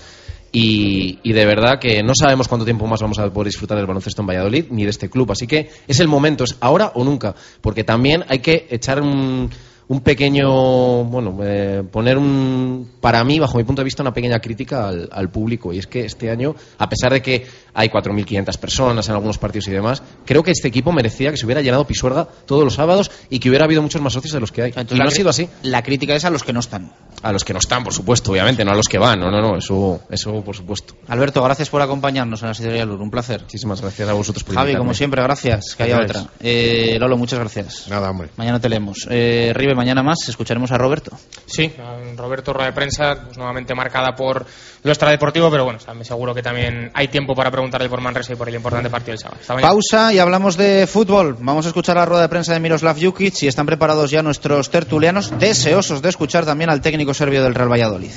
Y, 0.53 1.21
y 1.23 1.33
de 1.33 1.47
verdad 1.47 1.79
que 1.81 2.03
no 2.03 2.13
sabemos 2.15 2.49
cuánto 2.49 2.67
tiempo 2.67 2.87
más 2.87 3.01
vamos 3.01 3.19
a 3.19 3.33
poder 3.33 3.47
disfrutar 3.47 3.79
del 3.79 3.87
baloncesto 3.87 4.21
en 4.21 4.27
Valladolid 4.27 4.67
ni 4.69 4.85
de 4.85 4.91
este 4.91 5.09
club. 5.09 5.33
Así 5.33 5.47
que 5.47 5.71
es 5.89 6.01
el 6.01 6.09
momento, 6.09 6.45
es 6.45 6.59
ahora 6.61 6.93
o 6.97 7.03
nunca. 7.03 7.35
Porque 7.63 7.83
también 7.83 8.27
hay 8.29 8.41
que 8.41 8.67
echar 8.69 9.01
un, 9.01 9.49
un 9.89 10.01
pequeño, 10.03 11.05
bueno, 11.05 11.39
eh, 11.43 11.83
poner 11.91 12.19
un, 12.19 12.91
para 13.01 13.25
mí, 13.25 13.41
bajo 13.41 13.57
mi 13.57 13.65
punto 13.65 13.81
de 13.81 13.85
vista, 13.85 14.03
una 14.03 14.13
pequeña 14.13 14.39
crítica 14.39 14.87
al, 14.87 15.09
al 15.11 15.31
público. 15.31 15.73
Y 15.73 15.79
es 15.79 15.87
que 15.87 16.05
este 16.05 16.31
año, 16.31 16.55
a 16.77 16.91
pesar 16.91 17.15
de 17.15 17.23
que 17.23 17.47
hay 17.75 17.89
4.500 17.89 18.59
personas 18.59 19.09
en 19.09 19.15
algunos 19.15 19.39
partidos 19.39 19.69
y 19.69 19.73
demás, 19.73 20.03
creo 20.25 20.43
que 20.43 20.51
este 20.51 20.69
equipo 20.69 20.93
merecía 20.93 21.31
que 21.31 21.37
se 21.37 21.47
hubiera 21.47 21.61
llenado 21.61 21.87
Pisuerga 21.87 22.27
todos 22.47 22.65
los 22.65 22.75
sábados 22.75 23.11
y 23.31 23.39
que 23.39 23.49
hubiera 23.49 23.65
habido 23.65 23.83
muchos 23.83 24.01
más 24.01 24.13
socios 24.13 24.33
de 24.33 24.41
los 24.41 24.53
que 24.53 24.63
hay. 24.63 24.69
Entonces, 24.71 24.97
y 24.97 25.01
no 25.01 25.09
ha 25.09 25.11
sido 25.11 25.31
así. 25.31 25.49
La 25.63 25.83
crítica 25.83 26.15
es 26.15 26.25
a 26.25 26.31
los 26.31 26.43
que 26.43 26.53
no 26.53 26.61
están. 26.61 26.93
A 27.23 27.33
los 27.33 27.45
que 27.45 27.53
no 27.53 27.59
están, 27.59 27.85
por 27.85 27.93
supuesto, 27.93 28.33
obviamente, 28.33 28.65
no 28.65 28.71
a 28.71 28.75
los 28.75 28.87
que 28.87 28.99
van. 28.99 29.21
No, 29.21 29.31
no, 29.31 29.41
no, 29.41 29.57
eso, 29.57 30.01
eso 30.11 30.43
por 30.43 30.57
supuesto. 30.57 30.95
Alberto, 31.09 31.43
gracias 31.43 31.69
por 31.69 31.83
acompañarnos 31.83 32.43
en 32.43 32.49
la 32.49 32.55
Sidería 32.55 32.85
Lur. 32.87 33.01
Un 33.01 33.11
placer. 33.11 33.43
Muchísimas 33.43 33.81
gracias 33.81 34.09
a 34.09 34.13
vosotros 34.13 34.45
por 34.45 34.55
Javi, 34.55 34.77
como 34.77 34.95
siempre, 34.95 35.23
gracias. 35.23 35.75
Que 35.77 35.83
haya 35.85 36.01
otra. 36.01 36.25
Eh, 36.41 36.97
Lolo, 36.99 37.17
muchas 37.17 37.39
gracias. 37.39 37.87
nada 37.89 38.11
hombre 38.11 38.31
Mañana 38.37 38.61
te 38.61 38.69
leemos. 38.69 39.07
Eh, 39.11 39.53
Ribe, 39.55 39.75
mañana 39.75 40.03
más 40.03 40.29
escucharemos 40.29 40.71
a 40.73 40.79
Roberto. 40.79 41.17
Sí, 41.47 41.65
eh, 41.65 42.15
Roberto, 42.17 42.53
rueda 42.53 42.67
de 42.67 42.73
prensa, 42.73 43.23
pues 43.25 43.37
nuevamente 43.37 43.75
marcada 43.75 44.15
por 44.15 44.47
lo 44.83 44.91
extradeportivo, 44.91 45.51
pero 45.51 45.65
bueno, 45.65 45.79
también 45.85 46.05
seguro 46.05 46.35
que 46.35 46.43
también 46.43 46.91
hay 46.95 47.09
tiempo 47.09 47.35
para 47.35 47.51
preguntarle 47.61 47.91
por 47.91 48.01
Manresa 48.01 48.33
y 48.33 48.37
por 48.37 48.49
el 48.49 48.55
importante 48.55 48.89
partido 48.89 49.13
del 49.13 49.19
sábado. 49.19 49.61
Pausa 49.61 50.15
y 50.15 50.19
hablamos 50.19 50.57
de 50.57 50.87
fútbol. 50.87 51.37
Vamos 51.41 51.67
a 51.67 51.69
escuchar 51.69 51.97
la 51.97 52.07
rueda 52.07 52.23
de 52.23 52.29
prensa 52.29 52.55
de 52.55 52.61
Miroslav 52.61 52.99
Jukic 52.99 53.43
y 53.43 53.49
están 53.49 53.67
preparados 53.67 54.11
ya 54.11 54.23
nuestros 54.23 54.71
tertulianos, 54.71 55.39
deseosos 55.39 56.01
de 56.01 56.09
escuchar 56.09 56.47
también 56.47 56.71
al 56.71 56.81
técnico 56.81 57.13
serbio 57.13 57.43
del 57.43 57.55
Real 57.55 57.71
Valladolid. 57.71 58.13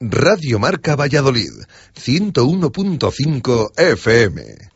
Radio 0.00 0.58
Marca 0.58 0.96
Valladolid, 0.96 1.52
101.5 1.94 3.78
FM. 3.78 4.73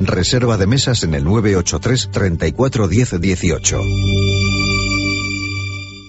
Reserva 0.00 0.56
de 0.56 0.66
mesas 0.66 1.04
en 1.04 1.14
el 1.14 1.24
983 1.24 2.10
34 2.10 2.88
10 2.88 3.20
18. 3.20 3.80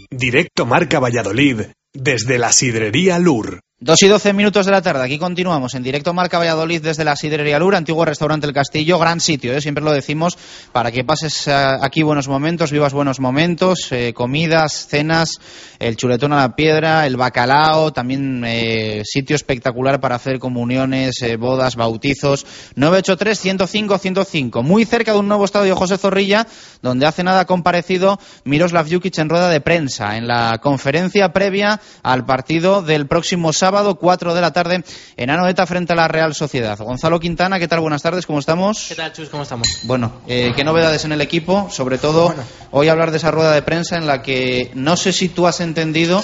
Directo 0.09 0.65
Marca 0.65 0.99
Valladolid, 0.99 1.61
desde 1.93 2.37
la 2.37 2.51
Sidrería 2.51 3.19
Lur. 3.19 3.61
Dos 3.79 4.01
y 4.01 4.07
doce 4.07 4.33
minutos 4.33 4.65
de 4.65 4.71
la 4.71 4.81
tarde, 4.81 5.03
aquí 5.03 5.19
continuamos 5.19 5.75
en 5.75 5.83
directo 5.83 6.11
Marca 6.11 6.39
Valladolid 6.39 6.81
desde 6.81 7.03
la 7.03 7.15
Sidrería 7.15 7.59
Lura, 7.59 7.77
antiguo 7.77 8.05
restaurante 8.05 8.47
El 8.47 8.53
Castillo, 8.53 8.97
gran 8.97 9.19
sitio, 9.19 9.53
¿eh? 9.53 9.61
siempre 9.61 9.83
lo 9.83 9.91
decimos, 9.91 10.35
para 10.71 10.91
que 10.91 11.03
pases 11.03 11.47
eh, 11.47 11.53
aquí 11.53 12.01
buenos 12.01 12.27
momentos, 12.27 12.71
vivas 12.71 12.91
buenos 12.91 13.19
momentos, 13.19 13.91
eh, 13.91 14.13
comidas, 14.15 14.87
cenas, 14.89 15.33
el 15.77 15.95
chuletón 15.95 16.33
a 16.33 16.37
la 16.37 16.55
piedra, 16.55 17.05
el 17.05 17.17
bacalao, 17.17 17.93
también 17.93 18.43
eh, 18.47 19.03
sitio 19.05 19.35
espectacular 19.35 20.01
para 20.01 20.15
hacer 20.15 20.39
comuniones, 20.39 21.23
bodas, 21.37 21.75
bautizos, 21.75 22.47
983-105-105, 22.77 24.63
muy 24.63 24.85
cerca 24.85 25.13
de 25.13 25.19
un 25.19 25.27
nuevo 25.27 25.45
estadio 25.45 25.75
José 25.75 25.99
Zorrilla, 25.99 26.47
donde 26.81 27.05
hace 27.05 27.23
nada 27.23 27.45
comparecido 27.45 28.17
Miroslav 28.43 28.89
Jukic 28.91 29.19
en 29.19 29.29
rueda 29.29 29.49
de 29.49 29.61
prensa, 29.61 30.17
en 30.17 30.25
la 30.25 30.57
conferencia 30.63 31.31
previa 31.31 31.79
al 32.01 32.25
partido 32.25 32.81
del 32.81 33.05
próximo 33.05 33.53
sábado 33.53 33.66
sábado, 33.67 33.95
4 33.95 34.33
de 34.33 34.39
la 34.39 34.53
tarde, 34.53 34.81
en 35.17 35.29
Anoeta 35.29 35.65
frente 35.65 35.91
a 35.91 35.95
la 35.97 36.07
Real 36.07 36.33
Sociedad. 36.33 36.77
Gonzalo 36.77 37.19
Quintana, 37.19 37.59
¿qué 37.59 37.67
tal? 37.67 37.81
Buenas 37.81 38.01
tardes, 38.01 38.25
¿cómo 38.25 38.39
estamos? 38.39 38.85
¿Qué 38.87 38.95
tal, 38.95 39.11
Chus? 39.11 39.27
¿Cómo 39.27 39.43
estamos? 39.43 39.67
Bueno, 39.83 40.21
eh, 40.25 40.53
¿qué 40.55 40.63
novedades 40.63 41.03
en 41.03 41.11
el 41.11 41.19
equipo? 41.19 41.67
Sobre 41.69 41.97
todo, 41.97 42.33
hoy 42.71 42.87
hablar 42.87 43.11
de 43.11 43.17
esa 43.17 43.29
rueda 43.29 43.51
de 43.51 43.61
prensa 43.61 43.97
en 43.97 44.07
la 44.07 44.21
que 44.21 44.71
no 44.73 44.95
sé 44.95 45.11
si 45.11 45.27
tú 45.27 45.47
has 45.47 45.59
entendido 45.59 46.23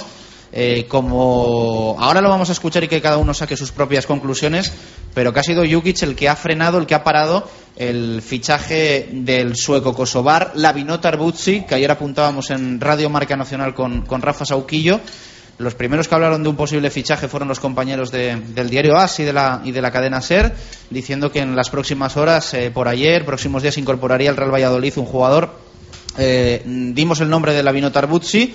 eh, 0.54 0.86
como 0.88 1.96
ahora 1.98 2.22
lo 2.22 2.30
vamos 2.30 2.48
a 2.48 2.52
escuchar 2.52 2.82
y 2.82 2.88
que 2.88 3.02
cada 3.02 3.18
uno 3.18 3.34
saque 3.34 3.58
sus 3.58 3.72
propias 3.72 4.06
conclusiones, 4.06 4.72
pero 5.12 5.34
que 5.34 5.40
ha 5.40 5.42
sido 5.42 5.64
Jukic 5.70 6.02
el 6.02 6.16
que 6.16 6.30
ha 6.30 6.36
frenado, 6.36 6.78
el 6.78 6.86
que 6.86 6.94
ha 6.94 7.04
parado 7.04 7.46
el 7.76 8.22
fichaje 8.22 9.06
del 9.12 9.54
sueco 9.54 9.92
kosovar 9.94 10.52
Lavino 10.54 10.98
Arbuzzi, 11.02 11.66
que 11.66 11.74
ayer 11.74 11.90
apuntábamos 11.90 12.48
en 12.48 12.80
Radio 12.80 13.10
Marca 13.10 13.36
Nacional 13.36 13.74
con, 13.74 14.06
con 14.06 14.22
Rafa 14.22 14.46
Sauquillo. 14.46 15.00
Los 15.58 15.74
primeros 15.74 16.08
que 16.08 16.14
hablaron 16.14 16.42
de 16.42 16.48
un 16.48 16.56
posible 16.56 16.90
fichaje 16.90 17.28
fueron 17.28 17.48
los 17.48 17.60
compañeros 17.60 18.10
de- 18.10 18.36
del 18.54 18.70
diario 18.70 18.96
AS 18.96 19.20
y 19.20 19.24
de, 19.24 19.32
la, 19.32 19.60
y 19.64 19.70
de 19.72 19.80
la 19.82 19.90
cadena 19.92 20.20
SER, 20.20 20.52
diciendo 20.90 21.30
que 21.30 21.40
en 21.40 21.54
las 21.54 21.70
próximas 21.70 22.16
horas, 22.16 22.52
eh, 22.54 22.70
por 22.74 22.88
ayer, 22.88 23.24
próximos 23.24 23.62
días, 23.62 23.78
incorporaría 23.78 24.30
al 24.30 24.36
Real 24.36 24.52
Valladolid 24.52 24.92
un 24.96 25.04
jugador. 25.06 25.50
Eh, 26.18 26.62
dimos 26.64 27.20
el 27.20 27.28
nombre 27.30 27.52
de 27.54 27.62
Lavino 27.62 27.92
Tarbuzzi. 27.92 28.52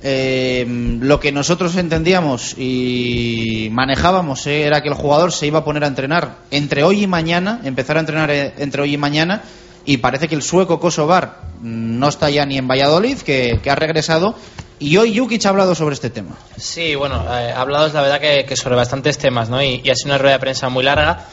Eh, 0.00 0.64
lo 1.00 1.18
que 1.18 1.32
nosotros 1.32 1.74
entendíamos 1.76 2.54
y 2.56 3.68
manejábamos 3.72 4.46
eh, 4.46 4.62
era 4.62 4.80
que 4.80 4.88
el 4.88 4.94
jugador 4.94 5.32
se 5.32 5.46
iba 5.48 5.58
a 5.60 5.64
poner 5.64 5.82
a 5.82 5.88
entrenar 5.88 6.36
entre 6.52 6.84
hoy 6.84 7.02
y 7.02 7.06
mañana, 7.08 7.60
empezar 7.64 7.96
a 7.96 8.00
entrenar 8.00 8.30
entre 8.30 8.82
hoy 8.82 8.94
y 8.94 8.96
mañana, 8.96 9.42
y 9.84 9.96
parece 9.96 10.28
que 10.28 10.36
el 10.36 10.42
sueco 10.42 10.78
Kosovar 10.78 11.40
no 11.62 12.08
está 12.08 12.30
ya 12.30 12.46
ni 12.46 12.58
en 12.58 12.68
Valladolid, 12.68 13.18
que 13.18 13.58
ha 13.68 13.74
regresado, 13.74 14.36
y 14.78 14.96
hoy 14.96 15.16
Jukic 15.16 15.44
ha 15.46 15.48
hablado 15.50 15.74
sobre 15.74 15.94
este 15.94 16.10
tema. 16.10 16.36
Sí, 16.56 16.94
bueno, 16.94 17.24
eh, 17.28 17.52
ha 17.54 17.60
hablado, 17.60 17.88
la 17.88 18.02
verdad, 18.02 18.20
que, 18.20 18.44
que 18.44 18.56
sobre 18.56 18.76
bastantes 18.76 19.18
temas, 19.18 19.48
¿no? 19.48 19.62
Y, 19.62 19.80
y 19.84 19.90
ha 19.90 19.94
sido 19.94 20.10
una 20.10 20.18
rueda 20.18 20.34
de 20.34 20.40
prensa 20.40 20.68
muy 20.68 20.84
larga. 20.84 21.26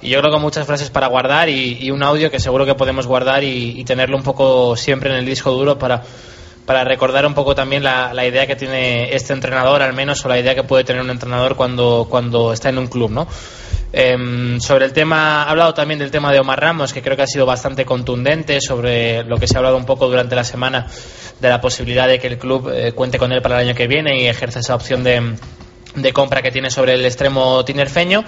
Y 0.00 0.10
yo 0.10 0.20
creo 0.20 0.32
que 0.32 0.38
muchas 0.38 0.66
frases 0.66 0.90
para 0.90 1.08
guardar 1.08 1.48
y, 1.48 1.78
y 1.80 1.90
un 1.90 2.02
audio 2.02 2.30
que 2.30 2.38
seguro 2.38 2.64
que 2.64 2.74
podemos 2.74 3.06
guardar 3.06 3.42
y, 3.42 3.80
y 3.80 3.84
tenerlo 3.84 4.16
un 4.16 4.22
poco 4.22 4.76
siempre 4.76 5.10
en 5.10 5.16
el 5.16 5.26
disco 5.26 5.50
duro 5.50 5.76
para, 5.76 6.02
para 6.66 6.84
recordar 6.84 7.26
un 7.26 7.34
poco 7.34 7.54
también 7.54 7.82
la, 7.82 8.14
la 8.14 8.24
idea 8.26 8.46
que 8.46 8.54
tiene 8.54 9.14
este 9.14 9.32
entrenador, 9.32 9.82
al 9.82 9.94
menos, 9.94 10.24
o 10.24 10.28
la 10.28 10.38
idea 10.38 10.54
que 10.54 10.62
puede 10.62 10.84
tener 10.84 11.02
un 11.02 11.10
entrenador 11.10 11.56
cuando, 11.56 12.06
cuando 12.08 12.52
está 12.52 12.68
en 12.68 12.78
un 12.78 12.86
club, 12.86 13.10
¿no? 13.10 13.26
Em, 13.90 14.60
sobre 14.60 14.84
el 14.84 14.92
tema, 14.92 15.44
ha 15.44 15.50
hablado 15.50 15.72
también 15.72 15.98
del 15.98 16.10
tema 16.10 16.30
de 16.30 16.40
Omar 16.40 16.60
Ramos, 16.60 16.92
que 16.92 17.00
creo 17.00 17.16
que 17.16 17.22
ha 17.22 17.26
sido 17.26 17.46
bastante 17.46 17.86
contundente 17.86 18.60
sobre 18.60 19.24
lo 19.24 19.38
que 19.38 19.46
se 19.46 19.56
ha 19.56 19.58
hablado 19.58 19.76
un 19.76 19.86
poco 19.86 20.08
durante 20.08 20.36
la 20.36 20.44
semana 20.44 20.86
de 21.40 21.48
la 21.48 21.60
posibilidad 21.60 22.06
de 22.06 22.18
que 22.18 22.26
el 22.26 22.38
club 22.38 22.70
eh, 22.70 22.92
cuente 22.92 23.18
con 23.18 23.32
él 23.32 23.40
para 23.40 23.60
el 23.60 23.68
año 23.68 23.74
que 23.74 23.86
viene 23.86 24.20
y 24.20 24.26
ejerza 24.26 24.60
esa 24.60 24.74
opción 24.74 25.02
de, 25.04 25.36
de 25.94 26.12
compra 26.12 26.42
que 26.42 26.50
tiene 26.50 26.70
sobre 26.70 26.94
el 26.94 27.04
extremo 27.04 27.64
tinerfeño. 27.64 28.24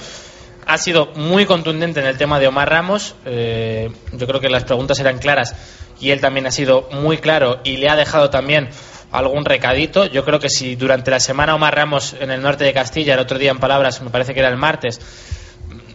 Ha 0.67 0.79
sido 0.79 1.13
muy 1.15 1.45
contundente 1.45 2.01
en 2.01 2.07
el 2.07 2.17
tema 2.17 2.39
de 2.39 2.49
Omar 2.49 2.71
Ramos. 2.71 3.15
eh, 3.27 3.91
yo 4.13 4.27
creo 4.27 4.41
que 4.41 4.49
las 4.49 4.65
preguntas 4.65 4.99
eran 4.99 5.19
claras 5.19 5.55
y 6.01 6.11
él 6.11 6.21
también 6.21 6.47
ha 6.47 6.51
sido 6.51 6.89
muy 6.93 7.19
claro 7.19 7.61
y 7.65 7.77
le 7.77 7.89
ha 7.91 7.97
dejado 7.97 8.31
también 8.31 8.71
algún 9.13 9.45
recadito. 9.45 10.07
Yo 10.07 10.25
creo 10.25 10.39
que 10.39 10.49
si 10.49 10.77
durante 10.77 11.11
la 11.11 11.21
semana 11.21 11.55
Omar 11.55 11.75
Ramos 11.75 12.15
en 12.19 12.31
el 12.31 12.41
norte 12.41 12.65
de 12.65 12.73
Castilla, 12.73 13.15
el 13.15 13.21
otro 13.21 13.39
día 13.39 13.51
en 13.51 13.59
palabras, 13.59 14.01
me 14.01 14.11
parece 14.11 14.33
que 14.33 14.41
era 14.41 14.49
el 14.49 14.57
martes, 14.57 15.01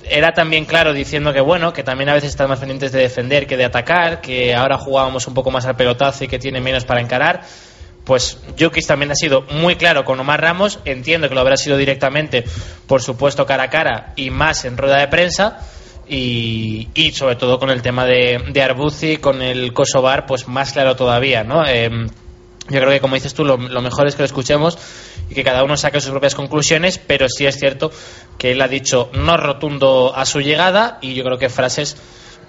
era 0.10 0.34
también 0.34 0.66
claro 0.66 0.93
diciendo 0.93 1.34
que 1.34 1.41
bueno, 1.41 1.74
que 1.74 1.84
también 1.84 2.10
a 2.10 2.14
veces 2.14 2.32
están 2.32 2.49
más 2.49 2.60
pendientes 2.60 2.91
de 2.91 2.99
defender 2.99 3.47
que 3.47 3.58
de 3.58 3.66
atacar, 3.66 4.22
que 4.22 4.53
ahora 4.56 4.78
jugábamos 4.78 5.28
un 5.28 5.34
poco 5.34 5.51
más 5.51 5.66
al 5.66 5.76
pelotazo 5.76 6.24
y 6.24 6.28
que 6.28 6.39
tiene 6.39 6.62
menos 6.62 6.86
para 6.86 7.01
encarar. 7.01 7.41
Pues 8.03 8.38
Jukic 8.60 8.86
también 8.86 9.12
ha 9.12 9.16
sido 9.16 9.41
muy 9.49 9.76
claro 9.76 10.06
con 10.06 10.20
Omar 10.20 10.39
Ramos, 10.39 10.80
entiendo 10.86 11.28
que 11.28 11.34
lo 11.34 11.41
habrá 11.41 11.58
sido 11.58 11.76
directamente, 11.76 12.45
por 12.86 13.01
supuesto, 13.01 13.47
cara 13.47 13.64
a 13.64 13.70
cara 13.70 14.14
y 14.16 14.30
más 14.30 14.64
en 14.66 14.78
rueda 14.78 14.99
de 14.99 15.08
prensa. 15.08 15.60
Y, 16.08 16.89
y 16.93 17.14
sobre 17.14 17.36
todo 17.36 17.58
con 17.58 17.72
el 17.72 17.82
tema 17.82 18.06
de, 18.06 18.39
de 18.49 19.20
con 19.20 19.41
el 19.41 19.74
Kosovar, 19.74 20.28
pues 20.28 20.47
más 20.47 20.72
claro 20.72 20.95
todavía, 20.95 21.43
¿no? 21.43 21.66
Em, 21.66 22.08
yo 22.70 22.80
creo 22.80 22.89
que, 22.89 22.99
como 22.99 23.16
dices 23.16 23.34
tú, 23.34 23.45
lo, 23.45 23.57
lo 23.57 23.82
mejor 23.82 24.07
es 24.07 24.16
que 24.16 24.24
lo 24.24 24.26
escuchemos 24.26 24.78
y 25.30 25.36
que 25.36 25.43
cada 25.43 25.63
uno 25.63 25.78
saque 25.78 26.01
sus 26.01 26.11
propias 26.11 26.36
conclusiones, 26.36 26.97
pero 26.97 27.28
sí 27.30 27.45
es 27.45 27.57
cierto 27.59 27.91
que 28.38 28.51
él 28.51 28.61
ha 28.61 28.68
dicho 28.68 29.09
no 29.13 29.38
rotundo 29.38 30.13
a 30.16 30.26
su 30.26 30.41
llegada 30.41 30.97
y 31.01 31.13
yo 31.13 31.24
creo 31.24 31.38
que 31.38 31.49
frases 31.49 31.95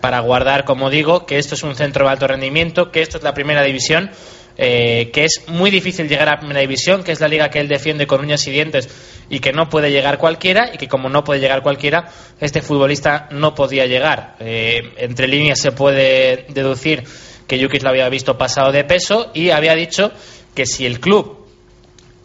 para 0.01 0.21
guardar, 0.21 0.65
como 0.65 0.91
digo, 0.91 1.27
que 1.27 1.39
esto 1.39 1.55
es 1.55 1.63
un 1.63 1.75
centro 1.75 2.07
de 2.07 2.13
alto 2.13 2.27
rendimiento, 2.27 2.91
que 2.91 3.03
esto 3.03 3.19
es 3.19 3.25
la 3.25 3.35
primera 3.35 3.63
división, 3.63 4.11
eh, 4.59 5.11
que 5.13 5.25
es 5.25 5.45
muy 5.49 5.71
difícil 5.71 6.09
llegar 6.09 6.29
a 6.29 6.33
la 6.33 6.39
primera 6.39 6.61
división, 6.61 7.03
que 7.03 7.13
es 7.13 7.21
la 7.21 7.29
liga 7.29 7.51
que 7.51 7.61
él 7.61 7.69
defiende 7.69 8.07
con 8.07 8.21
uñas 8.21 8.47
y 8.47 8.51
dientes 8.51 8.89
y 9.29 9.41
que 9.41 9.53
no 9.53 9.69
puede 9.69 9.91
llegar 9.91 10.19
cualquiera 10.19 10.71
y 10.73 10.79
que 10.79 10.89
como 10.89 11.09
no 11.09 11.25
puede 11.25 11.41
llegar 11.41 11.63
cualquiera, 11.63 12.11
este 12.41 12.63
futbolista 12.63 13.29
no 13.33 13.55
podía 13.55 13.87
llegar. 13.87 14.37
Eh, 14.41 14.95
entre 14.99 15.29
líneas 15.29 15.61
se 15.61 15.73
puede 15.73 16.47
deducir 16.49 17.05
que 17.47 17.63
Jukic 17.63 17.83
lo 17.83 17.91
había 17.91 18.09
visto 18.09 18.37
pasado 18.39 18.73
de 18.73 18.85
peso 18.85 19.31
y 19.35 19.51
había 19.51 19.75
dicho 19.75 20.13
que 20.55 20.67
si 20.67 20.87
el 20.87 21.01
club 21.01 21.47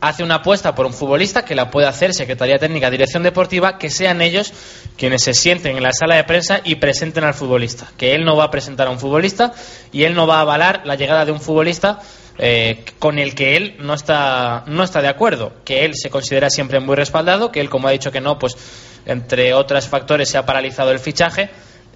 hace 0.02 0.24
una 0.24 0.36
apuesta 0.36 0.74
por 0.74 0.88
un 0.88 0.94
futbolista 0.94 1.46
que 1.46 1.56
la 1.56 1.70
puede 1.70 1.88
hacer 1.88 2.14
Secretaría 2.14 2.58
Técnica, 2.58 2.90
Dirección 2.90 3.22
Deportiva, 3.24 3.78
que 3.78 3.90
sean 3.90 4.22
ellos 4.22 4.52
quienes 4.98 5.24
se 5.24 5.34
sienten 5.34 5.78
en 5.78 5.84
la 5.84 5.94
sala 5.94 6.16
de 6.16 6.24
prensa 6.24 6.62
y 6.64 6.76
presenten 6.76 7.24
al 7.24 7.36
futbolista. 7.36 7.88
Que 7.98 8.16
él 8.16 8.26
no 8.26 8.36
va 8.36 8.46
a 8.46 8.52
presentar 8.52 8.88
a 8.88 8.90
un 8.90 9.00
futbolista 9.00 9.54
y 9.92 10.04
él 10.04 10.16
no 10.16 10.26
va 10.26 10.38
a 10.38 10.42
avalar 10.42 10.82
la 10.86 10.96
llegada 10.96 11.24
de 11.24 11.32
un 11.32 11.40
futbolista 11.40 12.00
eh, 12.40 12.84
con 12.98 13.20
el 13.20 13.36
que 13.36 13.56
él 13.56 13.76
no 13.80 13.94
está, 13.94 14.64
no 14.66 14.84
está 14.84 15.02
de 15.04 15.08
acuerdo. 15.08 15.54
Que 15.64 15.86
él 15.86 15.94
se 15.96 16.10
considera 16.10 16.50
siempre 16.50 16.80
muy 16.80 16.96
respaldado, 16.96 17.52
que 17.52 17.62
él, 17.62 17.70
como 17.70 17.88
ha 17.88 17.92
dicho 17.92 18.12
que 18.12 18.22
no, 18.22 18.40
pues 18.40 18.58
entre 19.06 19.54
otros 19.54 19.88
factores 19.88 20.30
se 20.30 20.40
ha 20.40 20.46
paralizado 20.46 20.92
el 20.92 21.00
fichaje. 21.00 21.52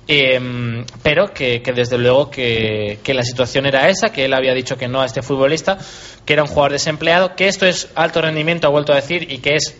Eh, 0.07 0.85
pero 1.01 1.33
que, 1.33 1.61
desde 1.75 1.97
luego 1.97 2.29
que, 2.29 2.99
la 3.07 3.23
situación 3.23 3.65
era 3.65 3.89
esa, 3.89 4.09
que 4.09 4.25
él 4.25 4.33
había 4.33 4.53
dicho 4.53 4.77
que 4.77 4.87
no 4.87 5.01
a 5.01 5.05
este 5.05 5.21
futbolista, 5.21 5.77
que 6.25 6.33
era 6.33 6.43
un 6.43 6.49
jugador 6.49 6.73
desempleado, 6.73 7.35
que 7.35 7.47
esto 7.47 7.65
es 7.65 7.89
alto 7.95 8.21
rendimiento, 8.21 8.67
ha 8.67 8.71
vuelto 8.71 8.93
a 8.93 8.97
decir, 8.97 9.31
y 9.31 9.39
que 9.39 9.55
es 9.55 9.75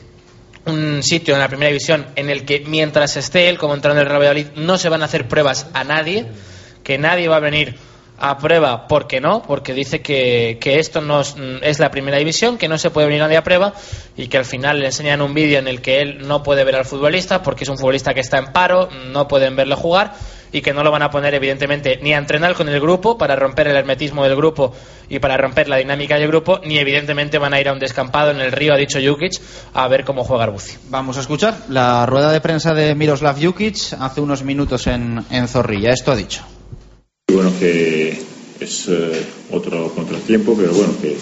un 0.66 1.04
sitio 1.04 1.36
en 1.36 1.40
la 1.40 1.48
primera 1.48 1.70
división 1.70 2.08
en 2.16 2.30
el 2.30 2.44
que 2.44 2.62
mientras 2.62 3.18
esté 3.18 3.50
él 3.50 3.60
como 3.60 3.76
entrenador 3.76 4.06
del 4.06 4.10
Real 4.10 4.22
Valladolid 4.22 4.48
no 4.56 4.80
se 4.80 4.90
van 4.90 5.04
a 5.04 5.06
hacer 5.06 5.28
pruebas 5.28 5.68
a 5.74 5.84
nadie, 5.84 6.26
que 6.84 6.98
nadie 6.98 7.28
va 7.28 7.38
a 7.38 7.42
venir 7.42 7.76
a 8.18 8.38
prueba 8.38 8.88
porque 8.88 9.20
no, 9.20 9.42
porque 9.42 9.74
dice 9.74 10.02
que, 10.02 10.58
que 10.62 10.80
esto 10.80 11.02
no 11.02 11.22
es, 11.22 11.80
la 11.80 11.92
primera 11.92 12.18
división, 12.18 12.58
que 12.58 12.68
no 12.68 12.78
se 12.78 12.90
puede 12.90 13.08
venir 13.08 13.22
nadie 13.22 13.38
a 13.38 13.44
prueba 13.44 13.74
y 14.16 14.28
que 14.28 14.38
al 14.38 14.46
final 14.46 14.80
le 14.80 14.88
enseñan 14.88 15.22
un 15.22 15.34
vídeo 15.34 15.60
en 15.60 15.68
el 15.68 15.82
que 15.82 16.00
él 16.00 16.28
no 16.28 16.44
puede 16.44 16.64
ver 16.64 16.76
al 16.76 16.86
futbolista 16.86 17.44
porque 17.44 17.64
es 17.64 17.70
un 17.70 17.78
futbolista 17.78 18.14
que 18.14 18.22
está 18.22 18.38
en 18.38 18.52
paro, 18.54 18.90
no 19.12 19.28
pueden 19.28 19.56
verle 19.56 19.76
jugar 19.76 20.14
y 20.52 20.62
que 20.62 20.74
no 20.74 20.84
lo 20.84 20.92
van 20.92 21.02
a 21.02 21.10
poner 21.10 21.34
evidentemente 21.34 22.00
ni 22.02 22.14
a 22.14 22.18
entrenar 22.18 22.54
con 22.54 22.70
el 22.70 22.80
grupo 22.80 23.18
para 23.18 23.36
romper 23.36 23.68
el 23.68 23.76
hermetismo 23.76 24.24
del 24.24 24.38
grupo 24.38 24.74
y 25.10 25.20
para 25.20 25.36
romper 25.36 25.68
la 25.68 25.76
dinámica 25.76 26.16
del 26.16 26.28
grupo, 26.28 26.62
ni 26.64 26.78
evidentemente 26.78 27.38
van 27.38 27.54
a 27.54 27.60
ir 27.60 27.68
a 27.68 27.74
un 27.74 27.80
descampado 27.80 28.32
en 28.32 28.40
el 28.40 28.54
río, 28.54 28.74
ha 28.74 28.78
dicho 28.78 29.00
Jukic, 29.06 29.34
a 29.74 29.88
ver 29.90 30.06
cómo 30.06 30.24
juega 30.24 30.46
Arbuzi. 30.46 30.78
Vamos 30.90 31.18
a 31.18 31.22
escuchar 31.22 31.58
la 31.68 32.06
rueda 32.06 32.32
de 32.32 32.40
prensa 32.40 32.74
de 32.74 32.96
Miroslav 32.96 33.38
Jukic 33.42 33.94
hace 34.00 34.22
unos 34.22 34.44
minutos 34.44 34.88
en, 34.88 35.26
en 35.30 35.48
Zorrilla. 35.50 35.92
Esto 35.92 36.14
ha 36.14 36.16
dicho. 36.16 36.55
Bueno, 37.28 37.52
que 37.60 38.16
es 38.60 38.88
eh, 38.88 39.12
otro 39.52 39.92
contratiempo, 39.96 40.56
pero 40.56 40.72
bueno, 40.74 40.94
que 41.02 41.18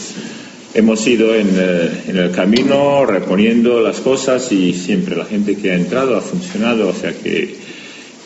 hemos 0.74 1.08
ido 1.08 1.34
en, 1.34 1.48
eh, 1.56 2.04
en, 2.10 2.18
el 2.18 2.32
camino 2.32 3.06
reponiendo 3.06 3.82
las 3.82 4.02
cosas 4.02 4.52
y 4.52 4.74
siempre 4.74 5.16
la 5.16 5.24
gente 5.24 5.56
que 5.56 5.72
ha 5.72 5.76
entrado 5.76 6.18
ha 6.18 6.22
funcionado, 6.22 6.90
o 6.90 6.94
sea 6.94 7.14
que 7.14 7.56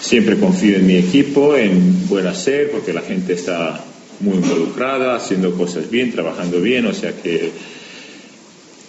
siempre 0.01 0.37
confío 0.37 0.77
en 0.77 0.87
mi 0.87 0.95
equipo, 0.95 1.55
en 1.55 2.07
buen 2.07 2.25
hacer, 2.25 2.71
porque 2.71 2.93
la 2.93 3.01
gente 3.01 3.33
está 3.33 3.79
muy 4.21 4.37
involucrada, 4.37 5.15
haciendo 5.15 5.53
cosas 5.53 5.89
bien, 5.89 6.11
trabajando 6.11 6.59
bien, 6.59 6.87
o 6.87 6.93
sea 6.93 7.11
que 7.11 7.51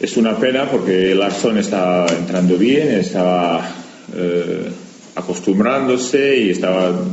es 0.01 0.17
una 0.17 0.39
pena 0.39 0.71
porque 0.71 1.15
Larson 1.15 1.59
está 1.59 2.07
entrando 2.07 2.57
bien, 2.57 2.89
estaba 2.89 3.71
eh, 4.17 4.71
acostumbrándose 5.15 6.39
y 6.39 6.51
estaba 6.51 7.05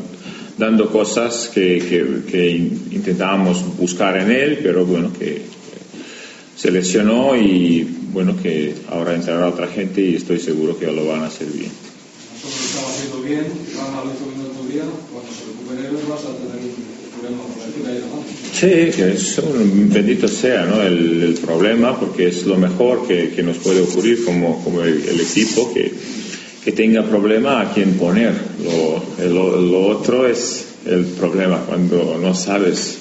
dando 0.57 0.89
cosas 0.91 1.51
que, 1.53 1.79
que, 1.79 2.31
que, 2.31 2.49
intentábamos 2.91 3.77
buscar 3.77 4.17
en 4.17 4.31
él, 4.31 4.59
pero 4.63 4.85
bueno, 4.85 5.11
que 5.17 5.41
se 6.55 6.71
lesionó 6.71 7.35
y 7.35 7.83
bueno, 8.13 8.35
que 8.41 8.73
ahora 8.89 9.15
entrará 9.15 9.49
otra 9.49 9.67
gente 9.67 10.01
y 10.01 10.15
estoy 10.15 10.39
seguro 10.39 10.77
que 10.77 10.87
lo 10.87 11.05
van 11.05 11.23
a 11.23 11.27
hacer 11.27 11.47
bien. 11.47 11.71
Nosotros 12.33 12.59
lo 12.59 12.65
estamos 12.65 12.91
haciendo 12.91 13.21
bien, 13.21 13.45
Iván 13.73 14.05
lo 14.05 14.13
hizo 14.13 14.25
bien 14.33 14.51
otro 14.51 14.67
día, 14.71 14.83
cuando 15.11 15.31
se 15.31 15.45
recupere 15.45 15.89
él 15.89 16.05
vas 16.07 16.21
a 16.21 16.37
tener 16.37 16.63
un 16.63 17.19
problema. 17.19 17.43
Sí, 18.53 18.95
que 18.95 19.13
es 19.13 19.37
un 19.39 19.89
bendito 19.91 20.27
sea 20.29 20.65
¿no? 20.65 20.81
el, 20.81 21.23
el, 21.23 21.33
problema, 21.33 21.99
porque 21.99 22.27
es 22.27 22.45
lo 22.45 22.55
mejor 22.55 23.05
que, 23.05 23.31
que 23.31 23.43
nos 23.43 23.57
puede 23.57 23.81
ocurrir 23.81 24.23
como, 24.23 24.63
como 24.63 24.81
el, 24.81 25.03
el 25.03 25.19
equipo, 25.19 25.73
que 25.73 25.91
que 26.65 26.71
tenga 26.71 27.03
problema 27.03 27.61
a 27.61 27.71
quién 27.71 27.93
poner. 27.93 28.33
Lo, 28.63 29.29
lo, 29.29 29.61
lo, 29.61 29.85
otro 29.85 30.25
es 30.25 30.65
el 30.87 31.05
problema 31.05 31.59
cuando 31.59 32.17
no 32.17 32.33
sabes, 32.33 32.97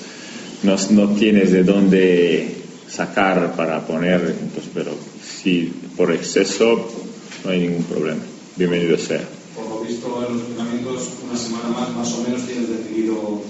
no, 0.62 0.76
no, 0.90 1.14
tienes 1.14 1.50
de 1.50 1.64
dónde 1.64 2.56
sacar 2.86 3.56
para 3.56 3.80
poner, 3.86 4.36
entonces, 4.38 4.70
pero 4.74 4.90
si 5.24 5.72
por 5.96 6.12
exceso 6.12 6.86
no 7.42 7.50
hay 7.50 7.60
ningún 7.60 7.84
problema. 7.84 8.20
Bienvenido 8.54 8.98
sea. 8.98 9.26
Por 9.56 9.66
lo 9.66 9.80
visto 9.80 10.26
en 10.28 10.36
los 10.36 10.46
entrenamientos, 10.46 11.08
una 11.26 11.38
semana 11.38 11.68
más, 11.68 11.90
más 11.96 12.12
o 12.12 12.22
menos 12.22 12.46
tienes 12.46 12.68
decidido 12.68 13.40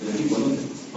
el 0.00 0.20
equipo, 0.20 0.38
¿no? 0.38 0.46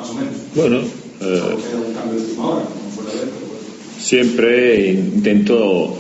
Más 0.02 0.10
o 0.10 0.14
menos. 0.14 0.34
Bueno, 0.56 0.78
eh, 1.20 1.56
un 1.86 1.94
cambio 1.94 2.18
de 2.18 2.28
última 2.28 2.48
hora, 2.48 2.64
como 2.64 2.90
puede 2.96 3.12
haber, 3.12 3.30
pero 3.30 3.46
bueno. 3.48 3.66
siempre 4.00 4.92
intento 4.92 5.98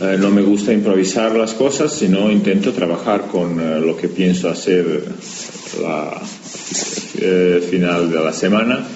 eh, 0.00 0.16
no 0.18 0.30
me 0.30 0.42
gusta 0.42 0.72
improvisar 0.72 1.34
las 1.34 1.54
cosas, 1.54 1.92
sino 1.92 2.30
intento 2.30 2.72
trabajar 2.72 3.26
con 3.26 3.60
eh, 3.60 3.80
lo 3.80 3.96
que 3.96 4.08
pienso 4.08 4.48
hacer 4.48 5.04
la 5.82 6.20
eh, 7.20 7.62
final 7.68 8.10
de 8.10 8.20
la 8.24 8.32
semana. 8.32 8.86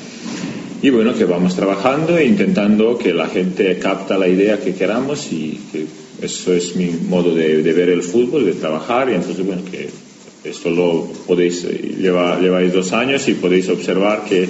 Y 0.82 0.90
bueno, 0.90 1.14
que 1.14 1.24
vamos 1.24 1.54
trabajando 1.54 2.18
e 2.18 2.24
intentando 2.24 2.98
que 2.98 3.14
la 3.14 3.28
gente 3.28 3.78
capta 3.78 4.18
la 4.18 4.26
idea 4.26 4.60
que 4.60 4.74
queramos 4.74 5.32
y 5.32 5.60
que 5.70 5.86
eso 6.20 6.52
es 6.52 6.76
mi 6.76 6.86
modo 6.86 7.34
de, 7.34 7.62
ver 7.62 7.88
el 7.88 8.02
fútbol, 8.02 8.44
de 8.44 8.54
trabajar. 8.54 9.08
Y 9.10 9.14
entonces, 9.14 9.46
bueno, 9.46 9.62
que 9.70 9.88
esto 10.44 10.70
lo 10.70 11.06
podéis, 11.26 11.64
lleva, 11.64 12.40
lleváis 12.40 12.72
dos 12.72 12.92
años 12.92 13.28
y 13.28 13.34
podéis 13.34 13.68
observar 13.68 14.24
que 14.24 14.48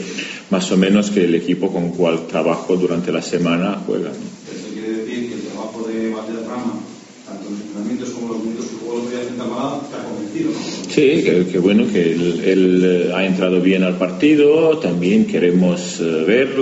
más 0.52 0.70
o 0.70 0.76
menos 0.76 1.10
que 1.10 1.24
el 1.24 1.34
equipo 1.34 1.72
con 1.72 1.90
cual 1.90 2.26
trabajo 2.26 2.76
durante 2.76 3.10
la 3.10 3.22
semana 3.22 3.82
juega. 3.86 4.10
Eso 4.10 4.68
quiere 4.72 4.98
decir 4.98 5.28
que 5.28 5.34
el 5.34 5.40
trabajo 5.40 5.88
de 5.88 6.10
Valderrama, 6.10 6.80
tanto 7.26 7.50
los 7.50 7.60
entrenamientos 7.60 8.10
como 8.10 8.34
los 8.34 8.44
minutos 8.44 8.66
que 8.66 8.76
jugó 8.76 8.92
el 8.92 8.98
otro 9.00 9.10
día 9.10 9.28
en 9.28 9.38
Tamara, 9.38 9.80
te 9.88 9.96
ha 9.96 10.04
convencido, 10.04 10.50
¿no? 10.50 10.58
Sí, 10.94 11.22
que, 11.50 11.58
bueno, 11.58 11.90
que 11.90 12.12
él, 12.12 12.42
él, 12.44 13.12
ha 13.14 13.24
entrado 13.24 13.62
bien 13.62 13.82
al 13.82 13.96
partido, 13.96 14.76
también 14.76 15.24
queremos 15.24 15.98
uh, 16.00 16.26
ver 16.26 16.54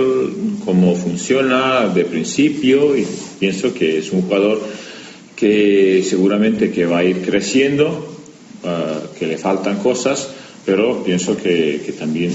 cómo 0.63 0.95
funciona 0.95 1.89
de 1.89 2.05
principio 2.05 2.95
y 2.95 3.05
pienso 3.41 3.73
que 3.73 3.97
es 3.97 4.09
un 4.13 4.21
jugador 4.21 4.61
que 5.35 6.01
seguramente 6.07 6.71
que 6.71 6.85
va 6.85 6.99
a 6.99 7.03
ir 7.03 7.17
creciendo, 7.23 8.15
uh, 8.63 9.19
que 9.19 9.27
le 9.27 9.37
faltan 9.37 9.79
cosas, 9.79 10.29
pero 10.65 11.03
pienso 11.03 11.35
que, 11.35 11.93
también 11.99 12.31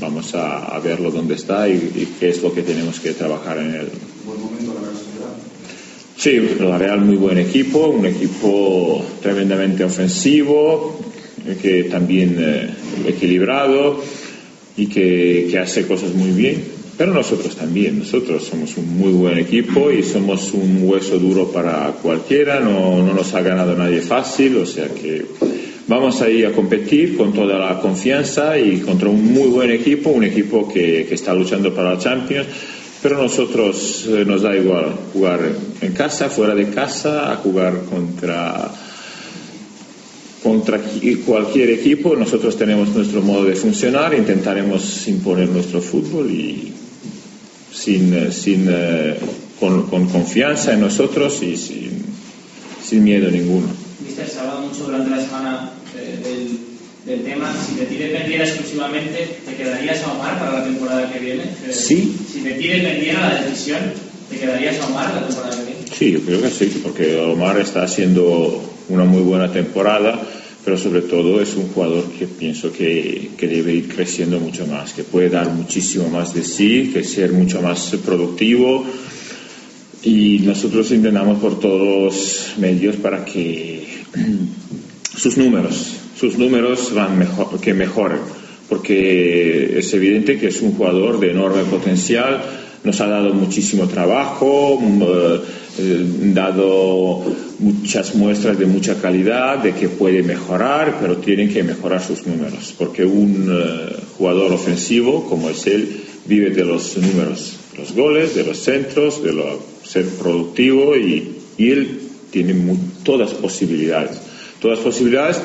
vamos 0.00 0.34
a, 0.34 0.64
a, 0.64 0.80
verlo 0.80 1.12
dónde 1.12 1.34
está 1.34 1.68
y, 1.68 1.74
y, 1.74 2.14
qué 2.18 2.30
es 2.30 2.42
lo 2.42 2.52
que 2.52 2.62
tenemos 2.62 2.98
que 2.98 3.12
trabajar 3.12 3.58
en 3.58 3.74
él. 3.76 3.88
Sí, 6.24 6.40
la 6.58 6.78
Real 6.78 7.02
muy 7.02 7.16
buen 7.16 7.36
equipo, 7.36 7.86
un 7.88 8.06
equipo 8.06 9.04
tremendamente 9.20 9.84
ofensivo, 9.84 10.98
que 11.60 11.84
también 11.84 12.36
eh, 12.38 12.70
equilibrado 13.06 14.00
y 14.74 14.86
que, 14.86 15.48
que, 15.50 15.58
hace 15.58 15.86
cosas 15.86 16.14
muy 16.14 16.30
bien. 16.30 16.64
Pero 16.96 17.12
nosotros 17.12 17.54
también, 17.54 17.98
nosotros 17.98 18.42
somos 18.42 18.74
un 18.78 18.96
muy 18.96 19.12
buen 19.12 19.36
equipo 19.36 19.92
y 19.92 20.02
somos 20.02 20.54
un 20.54 20.78
hueso 20.84 21.18
duro 21.18 21.52
para 21.52 21.88
cualquiera, 22.02 22.58
no, 22.58 23.02
no 23.02 23.12
nos 23.12 23.34
ha 23.34 23.42
ganado 23.42 23.76
nadie 23.76 24.00
fácil, 24.00 24.56
o 24.56 24.64
sea 24.64 24.88
que 24.88 25.26
vamos 25.88 26.22
a 26.22 26.24
a 26.24 26.52
competir 26.52 27.18
con 27.18 27.34
toda 27.34 27.58
la 27.58 27.78
confianza 27.80 28.58
y 28.58 28.78
contra 28.78 29.10
un 29.10 29.30
muy 29.30 29.48
buen 29.48 29.70
equipo, 29.70 30.08
un 30.08 30.24
equipo 30.24 30.66
que, 30.72 31.04
que 31.06 31.16
está 31.16 31.34
luchando 31.34 31.74
para 31.74 31.92
la 31.92 31.98
Champions 31.98 32.46
pero 33.04 33.22
nosotros 33.22 34.06
eh, 34.08 34.24
nos 34.24 34.40
da 34.40 34.56
igual 34.56 34.96
jugar 35.12 35.38
en 35.82 35.92
casa, 35.92 36.30
fuera 36.30 36.54
de 36.54 36.70
casa, 36.70 37.34
a 37.34 37.36
jugar 37.36 37.82
contra 37.84 38.70
contra 40.42 40.80
cualquier 41.26 41.68
equipo. 41.68 42.16
Nosotros 42.16 42.56
tenemos 42.56 42.88
nuestro 42.88 43.20
modo 43.20 43.44
de 43.44 43.56
funcionar, 43.56 44.14
intentaremos 44.14 45.06
imponer 45.06 45.50
nuestro 45.50 45.82
fútbol 45.82 46.30
y 46.30 46.72
sin, 47.74 48.32
sin 48.32 48.68
eh, 48.70 49.18
con, 49.60 49.82
con, 49.88 50.08
confianza 50.08 50.72
en 50.72 50.80
nosotros 50.80 51.42
y 51.42 51.58
sin, 51.58 52.02
sin 52.82 53.04
miedo 53.04 53.30
ninguno. 53.30 53.66
Mister, 54.02 54.26
se 54.26 54.40
ha 54.40 54.54
mucho 54.60 54.84
durante 54.84 55.10
la 55.10 55.20
semana 55.20 55.72
eh, 55.94 56.73
del 57.06 57.22
tema, 57.22 57.52
si 57.54 57.76
de 57.76 57.86
ti 57.86 57.96
dependiera 57.96 58.44
exclusivamente, 58.44 59.36
¿te 59.44 59.54
quedarías 59.54 60.02
a 60.04 60.12
Omar 60.12 60.38
para 60.38 60.58
la 60.58 60.64
temporada 60.64 61.12
que 61.12 61.18
viene? 61.18 61.44
Sí. 61.70 62.16
Si 62.32 62.40
de 62.40 62.52
ti 62.52 62.68
dependiera 62.68 63.28
la 63.28 63.42
decisión, 63.42 63.80
¿te 64.30 64.38
quedarías 64.38 64.80
a 64.80 64.86
Omar 64.86 65.14
la 65.14 65.26
temporada 65.26 65.56
que 65.56 65.64
viene? 65.64 65.80
Sí, 65.96 66.12
yo 66.12 66.20
creo 66.20 66.40
que 66.40 66.50
sí, 66.50 66.80
porque 66.82 67.16
Omar 67.18 67.60
está 67.60 67.82
haciendo 67.82 68.62
una 68.88 69.04
muy 69.04 69.22
buena 69.22 69.52
temporada, 69.52 70.18
pero 70.64 70.78
sobre 70.78 71.02
todo 71.02 71.42
es 71.42 71.54
un 71.56 71.68
jugador 71.68 72.04
que 72.18 72.26
pienso 72.26 72.72
que, 72.72 73.32
que 73.36 73.48
debe 73.48 73.74
ir 73.74 73.88
creciendo 73.88 74.40
mucho 74.40 74.66
más, 74.66 74.94
que 74.94 75.04
puede 75.04 75.28
dar 75.28 75.50
muchísimo 75.50 76.08
más 76.08 76.32
de 76.32 76.42
sí, 76.42 76.90
que 76.92 77.04
ser 77.04 77.32
mucho 77.32 77.60
más 77.60 77.94
productivo 78.04 78.86
y 80.02 80.40
nosotros 80.40 80.90
intentamos 80.90 81.38
por 81.38 81.60
todos 81.60 81.80
los 81.80 82.58
medios 82.58 82.96
para 82.96 83.24
que 83.24 83.86
sus 85.16 85.36
números 85.36 85.93
sus 86.16 86.38
números 86.38 86.92
van 86.94 87.18
mejor, 87.18 87.60
que 87.60 87.74
mejoren, 87.74 88.20
porque 88.68 89.78
es 89.78 89.92
evidente 89.94 90.38
que 90.38 90.48
es 90.48 90.62
un 90.62 90.72
jugador 90.72 91.20
de 91.20 91.30
enorme 91.30 91.64
potencial, 91.64 92.42
nos 92.84 93.00
ha 93.00 93.06
dado 93.06 93.32
muchísimo 93.32 93.88
trabajo, 93.88 94.78
eh, 95.78 96.06
dado 96.34 97.22
muchas 97.58 98.14
muestras 98.14 98.58
de 98.58 98.66
mucha 98.66 99.00
calidad, 99.00 99.58
de 99.58 99.72
que 99.72 99.88
puede 99.88 100.22
mejorar, 100.22 100.98
pero 101.00 101.16
tienen 101.16 101.48
que 101.48 101.62
mejorar 101.62 102.02
sus 102.02 102.26
números, 102.26 102.74
porque 102.78 103.04
un 103.04 103.48
eh, 103.50 103.96
jugador 104.16 104.52
ofensivo 104.52 105.24
como 105.28 105.48
es 105.50 105.66
él 105.66 106.00
vive 106.26 106.50
de 106.50 106.64
los 106.64 106.96
números, 106.96 107.56
los 107.76 107.92
goles, 107.92 108.34
de 108.34 108.44
los 108.44 108.58
centros, 108.58 109.22
de 109.22 109.34
ser 109.82 110.06
productivo 110.06 110.96
y, 110.96 111.36
y 111.56 111.70
él 111.70 112.00
tiene 112.30 112.54
muy, 112.54 112.78
todas 113.02 113.32
posibilidades 113.32 114.20
todas 114.64 114.78
las 114.78 114.86
posibilidades, 114.86 115.42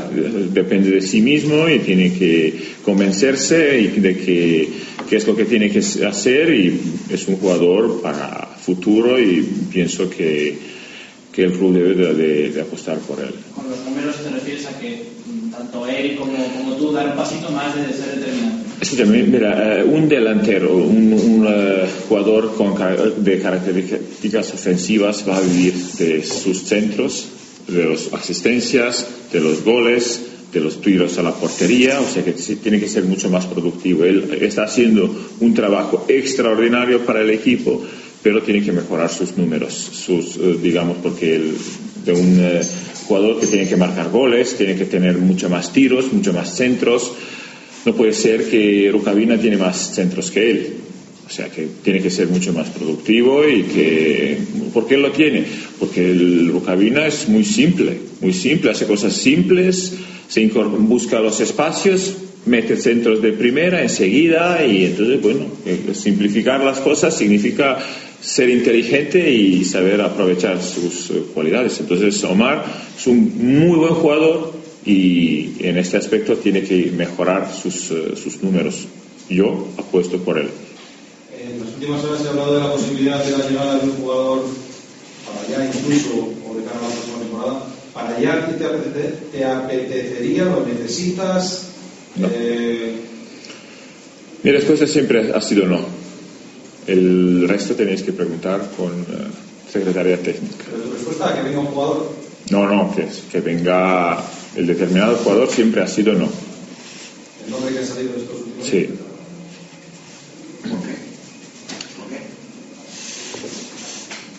depende 0.53 0.91
de 0.91 1.01
sí 1.01 1.21
mismo 1.21 1.67
y 1.67 1.79
tiene 1.79 2.13
que 2.13 2.57
convencerse 2.85 3.77
y 3.81 3.87
de 3.99 4.15
que, 4.15 4.69
qué 5.09 5.17
es 5.17 5.27
lo 5.27 5.35
que 5.35 5.43
tiene 5.43 5.69
que 5.69 5.79
hacer 5.79 6.55
y 6.55 6.79
es 7.09 7.27
un 7.27 7.35
jugador 7.35 8.01
para 8.01 8.47
futuro 8.65 9.19
y 9.19 9.41
pienso 9.73 10.09
que, 10.09 10.57
que 11.33 11.43
el 11.43 11.51
club 11.51 11.73
debe 11.73 11.95
de, 11.95 12.13
de, 12.13 12.49
de, 12.51 12.61
apostar 12.61 12.97
por 12.99 13.19
él. 13.19 13.33
Con 13.53 13.69
los 13.69 13.83
números 13.83 14.23
te 14.23 14.29
refieres 14.29 14.65
a 14.67 14.79
que 14.79 15.03
tanto 15.51 15.85
él 15.85 16.15
como, 16.15 16.37
como 16.57 16.75
tú 16.77 16.93
dar 16.93 17.09
un 17.09 17.17
pasito 17.17 17.51
más 17.51 17.75
de 17.75 17.91
ser 17.91 18.19
determinante. 18.19 18.69
Escúchame, 18.79 19.23
mira, 19.23 19.83
uh, 19.83 19.95
un 19.97 20.07
delantero, 20.07 20.77
un, 20.77 21.11
un 21.11 21.45
uh, 21.45 21.49
jugador 22.07 22.55
con, 22.55 22.73
de 23.21 23.39
características 23.41 24.53
ofensivas 24.53 25.25
va 25.27 25.35
a 25.35 25.41
vivir 25.41 25.73
de 25.73 26.23
sus 26.23 26.63
centros 26.63 27.27
de 27.71 27.89
las 27.89 28.13
asistencias, 28.13 29.07
de 29.31 29.39
los 29.39 29.63
goles, 29.63 30.21
de 30.51 30.59
los 30.59 30.81
tiros 30.81 31.17
a 31.17 31.23
la 31.23 31.33
portería, 31.33 31.99
o 31.99 32.07
sea 32.07 32.23
que 32.23 32.31
tiene 32.31 32.79
que 32.79 32.87
ser 32.87 33.03
mucho 33.03 33.29
más 33.29 33.45
productivo. 33.45 34.03
Él 34.03 34.37
está 34.41 34.63
haciendo 34.63 35.13
un 35.39 35.53
trabajo 35.53 36.05
extraordinario 36.07 37.05
para 37.05 37.21
el 37.21 37.29
equipo, 37.29 37.83
pero 38.23 38.41
tiene 38.41 38.63
que 38.63 38.71
mejorar 38.71 39.09
sus 39.09 39.37
números, 39.37 39.73
sus, 39.73 40.37
eh, 40.37 40.57
digamos, 40.61 40.97
porque 41.03 41.39
de 42.05 42.11
un 42.11 42.37
eh, 42.39 42.61
jugador 43.07 43.39
que 43.39 43.47
tiene 43.47 43.67
que 43.67 43.75
marcar 43.75 44.09
goles, 44.09 44.55
tiene 44.57 44.75
que 44.75 44.85
tener 44.85 45.17
mucho 45.17 45.49
más 45.49 45.71
tiros, 45.71 46.11
mucho 46.11 46.33
más 46.33 46.55
centros. 46.55 47.11
No 47.85 47.95
puede 47.95 48.13
ser 48.13 48.49
que 48.49 48.89
Rukavina 48.91 49.39
tiene 49.39 49.57
más 49.57 49.93
centros 49.93 50.31
que 50.31 50.51
él. 50.51 50.73
O 51.29 51.31
sea 51.31 51.47
que 51.47 51.67
tiene 51.83 52.01
que 52.01 52.09
ser 52.09 52.27
mucho 52.27 52.51
más 52.53 52.69
productivo 52.69 53.47
y 53.47 53.61
que... 53.63 54.37
¿Por 54.73 54.87
qué 54.87 54.97
lo 54.97 55.11
tiene? 55.11 55.45
Porque 55.79 56.09
el 56.09 56.49
Rukavina 56.49 57.05
es 57.05 57.29
muy 57.29 57.45
simple, 57.45 57.97
muy 58.19 58.33
simple, 58.33 58.71
hace 58.71 58.87
cosas 58.87 59.13
simples, 59.13 59.93
se 60.27 60.47
busca 60.47 61.19
los 61.19 61.39
espacios, 61.39 62.15
mete 62.47 62.77
centros 62.77 63.21
de 63.21 63.33
primera 63.33 63.81
enseguida 63.81 64.65
y 64.65 64.85
entonces, 64.85 65.21
bueno, 65.21 65.45
eh, 65.65 65.93
simplificar 65.93 66.63
las 66.63 66.79
cosas 66.79 67.15
significa 67.15 67.77
ser 68.19 68.49
inteligente 68.49 69.31
y 69.31 69.63
saber 69.65 70.01
aprovechar 70.01 70.61
sus 70.61 71.11
eh, 71.11 71.23
cualidades. 71.33 71.79
Entonces, 71.79 72.23
Omar 72.23 72.65
es 72.97 73.05
un 73.05 73.59
muy 73.59 73.77
buen 73.77 73.93
jugador 73.93 74.53
y 74.83 75.51
en 75.59 75.77
este 75.77 75.97
aspecto 75.97 76.37
tiene 76.37 76.63
que 76.63 76.91
mejorar 76.95 77.51
sus, 77.51 77.91
eh, 77.91 78.15
sus 78.15 78.41
números. 78.41 78.87
Yo 79.29 79.67
apuesto 79.77 80.17
por 80.17 80.39
él. 80.39 80.47
En 81.41 81.59
las 81.59 81.69
últimas 81.69 82.03
horas 82.03 82.21
se 82.21 82.27
ha 82.27 82.31
hablado 82.31 82.53
de 82.55 82.59
la 82.59 82.71
posibilidad 82.73 83.23
de 83.23 83.31
la 83.31 83.49
llegada 83.49 83.79
de 83.79 83.85
un 83.89 83.95
jugador 83.97 84.43
para 85.25 85.59
allá 85.61 85.71
incluso 85.73 86.09
o 86.49 86.55
de 86.55 86.63
cara 86.63 86.79
a 86.79 86.81
la 86.81 86.89
próxima 86.89 87.19
temporada. 87.19 87.63
¿Para 87.93 88.15
allá 88.17 88.57
te, 88.57 88.65
apetece, 88.65 89.13
te 89.31 89.45
apetecería, 89.45 90.45
lo 90.45 90.65
necesitas? 90.65 91.65
Eh, 92.21 92.95
Mi 94.43 94.51
respuesta 94.51 94.87
siempre 94.87 95.31
ha 95.33 95.41
sido 95.41 95.65
no. 95.65 95.79
El 96.87 97.47
resto 97.47 97.75
tenéis 97.75 98.01
que 98.03 98.13
preguntar 98.13 98.71
con 98.75 98.91
eh, 98.91 99.27
Secretaría 99.71 100.17
Técnica. 100.21 100.65
¿Pero 100.71 100.83
tu 100.83 100.93
respuesta 100.93 101.29
a 101.29 101.35
que 101.35 101.41
venga 101.43 101.59
un 101.59 101.67
jugador? 101.67 102.11
No, 102.49 102.67
no, 102.67 102.95
que, 102.95 103.07
que 103.31 103.41
venga 103.41 104.23
el 104.55 104.65
determinado 104.65 105.15
jugador 105.17 105.49
siempre 105.49 105.81
ha 105.83 105.87
sido 105.87 106.13
no. 106.13 106.27
¿El 107.45 107.51
nombre 107.51 107.73
que 107.73 107.79
ha 107.79 107.85
salido 107.85 108.13
de 108.13 108.19
estos 108.21 108.37
últimos 108.39 108.65
Sí. 108.67 108.77
días? 108.77 108.89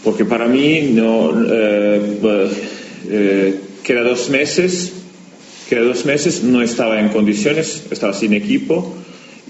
Porque 0.05 0.25
para 0.25 0.47
mí 0.47 0.91
no 0.93 1.33
eh, 1.47 2.19
eh, 3.09 3.61
queda 3.83 4.03
dos 4.03 4.31
meses, 4.31 4.93
queda 5.69 5.83
dos 5.83 6.05
meses, 6.07 6.43
no 6.43 6.63
estaba 6.63 7.01
en 7.01 7.09
condiciones, 7.11 7.85
estaba 7.91 8.13
sin 8.13 8.33
equipo 8.33 8.95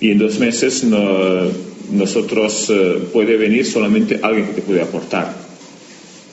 y 0.01 0.11
en 0.11 0.19
dos 0.19 0.39
meses 0.39 0.83
no, 0.83 1.51
nosotros 1.93 2.71
eh, 2.71 2.99
puede 3.13 3.37
venir 3.37 3.67
solamente 3.67 4.21
alguien 4.23 4.47
que 4.47 4.55
te 4.55 4.63
puede 4.63 4.83
aportar. 4.83 5.35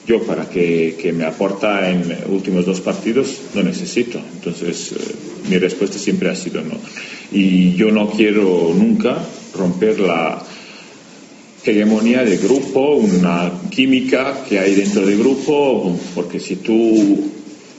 Yo 0.07 0.23
para 0.23 0.49
que, 0.49 0.95
que 0.99 1.11
me 1.11 1.26
aporta 1.26 1.91
en 1.91 2.18
últimos 2.30 2.65
dos 2.65 2.80
partidos 2.80 3.41
no 3.53 3.64
necesito. 3.64 4.19
Entonces 4.35 4.94
eh, 4.94 4.95
mi 5.49 5.57
respuesta 5.57 5.98
siempre 5.98 6.30
ha 6.30 6.35
sido 6.35 6.61
no. 6.61 6.76
Y 7.31 7.73
yo 7.73 7.91
no 7.91 8.10
quiero 8.10 8.73
nunca 8.73 9.18
romper 9.53 9.99
la, 9.99 10.41
hegemonía 11.72 12.23
de 12.23 12.38
grupo, 12.38 12.95
una 12.95 13.52
química 13.69 14.44
que 14.48 14.60
hay 14.60 14.76
dentro 14.76 15.06
del 15.06 15.18
grupo, 15.18 15.98
porque 16.15 16.39
si 16.39 16.57
tú, 16.57 17.30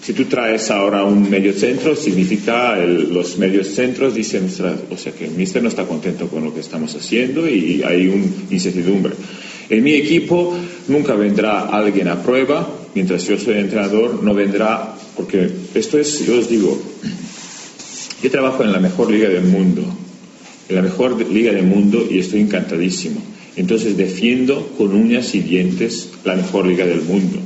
si 0.02 0.12
tú 0.12 0.24
traes 0.24 0.70
ahora 0.70 1.04
un 1.04 1.28
medio 1.28 1.52
centro, 1.52 1.94
significa 1.96 2.78
el- 2.82 3.12
los 3.12 3.36
medios 3.38 3.68
centros 3.68 4.14
dicen, 4.14 4.46
"Ostras, 4.46 4.74
o 4.90 4.96
sea 4.96 5.12
que 5.12 5.24
el 5.26 5.32
míster 5.32 5.62
no 5.62 5.68
está 5.68 5.84
contento 5.84 6.28
con 6.28 6.44
lo 6.44 6.54
que 6.54 6.60
estamos 6.60 6.94
haciendo 6.94 7.48
y 7.48 7.82
hay 7.84 8.08
una 8.08 8.26
incertidumbre. 8.50 9.12
En 9.70 9.82
mi 9.82 9.92
equipo 9.92 10.54
nunca 10.88 11.14
vendrá 11.14 11.66
alguien 11.68 12.08
a 12.08 12.22
prueba, 12.22 12.66
mientras 12.94 13.26
yo 13.26 13.36
soy 13.38 13.54
entrenador, 13.58 14.22
no 14.22 14.32
vendrá, 14.34 14.94
porque 15.16 15.50
esto 15.74 15.98
es, 15.98 16.24
yo 16.26 16.38
os 16.38 16.48
digo, 16.48 16.80
yo 18.22 18.30
trabajo 18.30 18.64
en 18.64 18.72
la 18.72 18.80
mejor 18.80 19.10
liga 19.10 19.28
del 19.28 19.44
mundo, 19.44 19.82
en 20.68 20.76
la 20.76 20.82
mejor 20.82 21.30
liga 21.30 21.52
del 21.52 21.64
mundo 21.66 22.06
y 22.10 22.18
estoy 22.18 22.40
encantadísimo. 22.40 23.20
Entonces 23.58 23.96
defiendo 23.96 24.66
con 24.78 24.94
uñas 24.94 25.34
y 25.34 25.40
dientes 25.40 26.10
la 26.24 26.36
mejor 26.36 26.66
liga 26.66 26.86
del 26.86 27.02
mundo. 27.02 27.38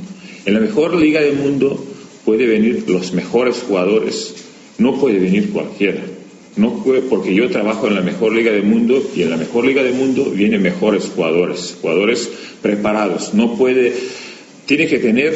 En 0.45 0.53
la 0.53 0.59
mejor 0.59 0.95
liga 0.95 1.19
del 1.21 1.35
mundo 1.35 1.83
puede 2.23 2.45
venir 2.45 2.83
los 2.87 3.13
mejores 3.13 3.63
jugadores, 3.67 4.35
no 4.77 4.99
puede 4.99 5.19
venir 5.19 5.49
cualquiera. 5.49 6.01
No 6.55 6.83
puede, 6.83 7.01
porque 7.01 7.33
yo 7.33 7.49
trabajo 7.49 7.87
en 7.87 7.95
la 7.95 8.01
mejor 8.01 8.33
liga 8.35 8.51
del 8.51 8.63
mundo 8.63 9.03
y 9.15 9.23
en 9.23 9.31
la 9.31 9.37
mejor 9.37 9.65
liga 9.65 9.81
del 9.81 9.95
mundo 9.95 10.25
vienen 10.25 10.61
mejores 10.61 11.05
jugadores, 11.15 11.75
jugadores 11.81 12.29
preparados. 12.61 13.33
No 13.33 13.57
puede, 13.57 13.91
tiene 14.67 14.85
que 14.87 14.99
tener 14.99 15.33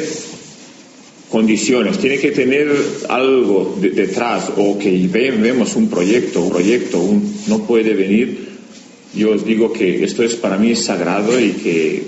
condiciones, 1.28 1.98
tiene 1.98 2.18
que 2.18 2.30
tener 2.30 2.68
algo 3.08 3.76
de- 3.80 3.90
detrás 3.90 4.50
o 4.56 4.78
que 4.78 5.08
ve- 5.10 5.32
vemos 5.32 5.76
un 5.76 5.88
proyecto, 5.90 6.40
un 6.42 6.50
proyecto, 6.50 7.00
un- 7.00 7.34
no 7.48 7.64
puede 7.66 7.94
venir. 7.94 8.47
Yo 9.14 9.32
os 9.32 9.44
digo 9.44 9.72
que 9.72 10.04
esto 10.04 10.22
es 10.22 10.36
para 10.36 10.58
mí 10.58 10.76
sagrado 10.76 11.38
y 11.40 11.52
que 11.52 12.04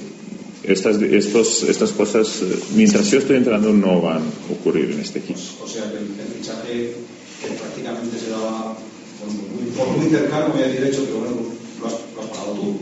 estas, 0.64 1.00
estos, 1.00 1.62
estas 1.64 1.90
cosas, 1.92 2.42
eh, 2.42 2.58
mientras 2.76 3.10
yo 3.10 3.18
estoy 3.18 3.36
entrando, 3.36 3.72
no 3.72 4.00
van 4.02 4.18
a 4.18 4.52
ocurrir 4.52 4.90
en 4.92 5.00
este 5.00 5.20
equipo. 5.20 5.40
O 5.62 5.66
sea 5.66 5.90
que 5.90 5.96
el, 5.96 6.04
el 6.04 6.28
fichaje 6.38 6.94
que 7.40 7.48
prácticamente 7.58 8.18
se 8.18 8.30
daba 8.30 8.76
por 9.18 9.28
muy, 9.28 9.70
por 9.76 9.88
muy 9.96 10.10
cercano, 10.10 10.54
me 10.54 10.64
había 10.64 10.82
dicho, 10.82 11.04
pero 11.04 11.20
bueno, 11.20 11.36
lo 11.80 11.86
has, 11.86 11.94
lo 12.14 12.22
has 12.22 12.28
pagado 12.28 12.52
tú. 12.54 12.78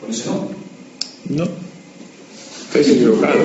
Con 0.00 0.10
ese 0.10 0.26
no. 0.26 0.48
No. 1.30 1.48
Estáis 2.66 2.88
equivocado. 2.88 3.38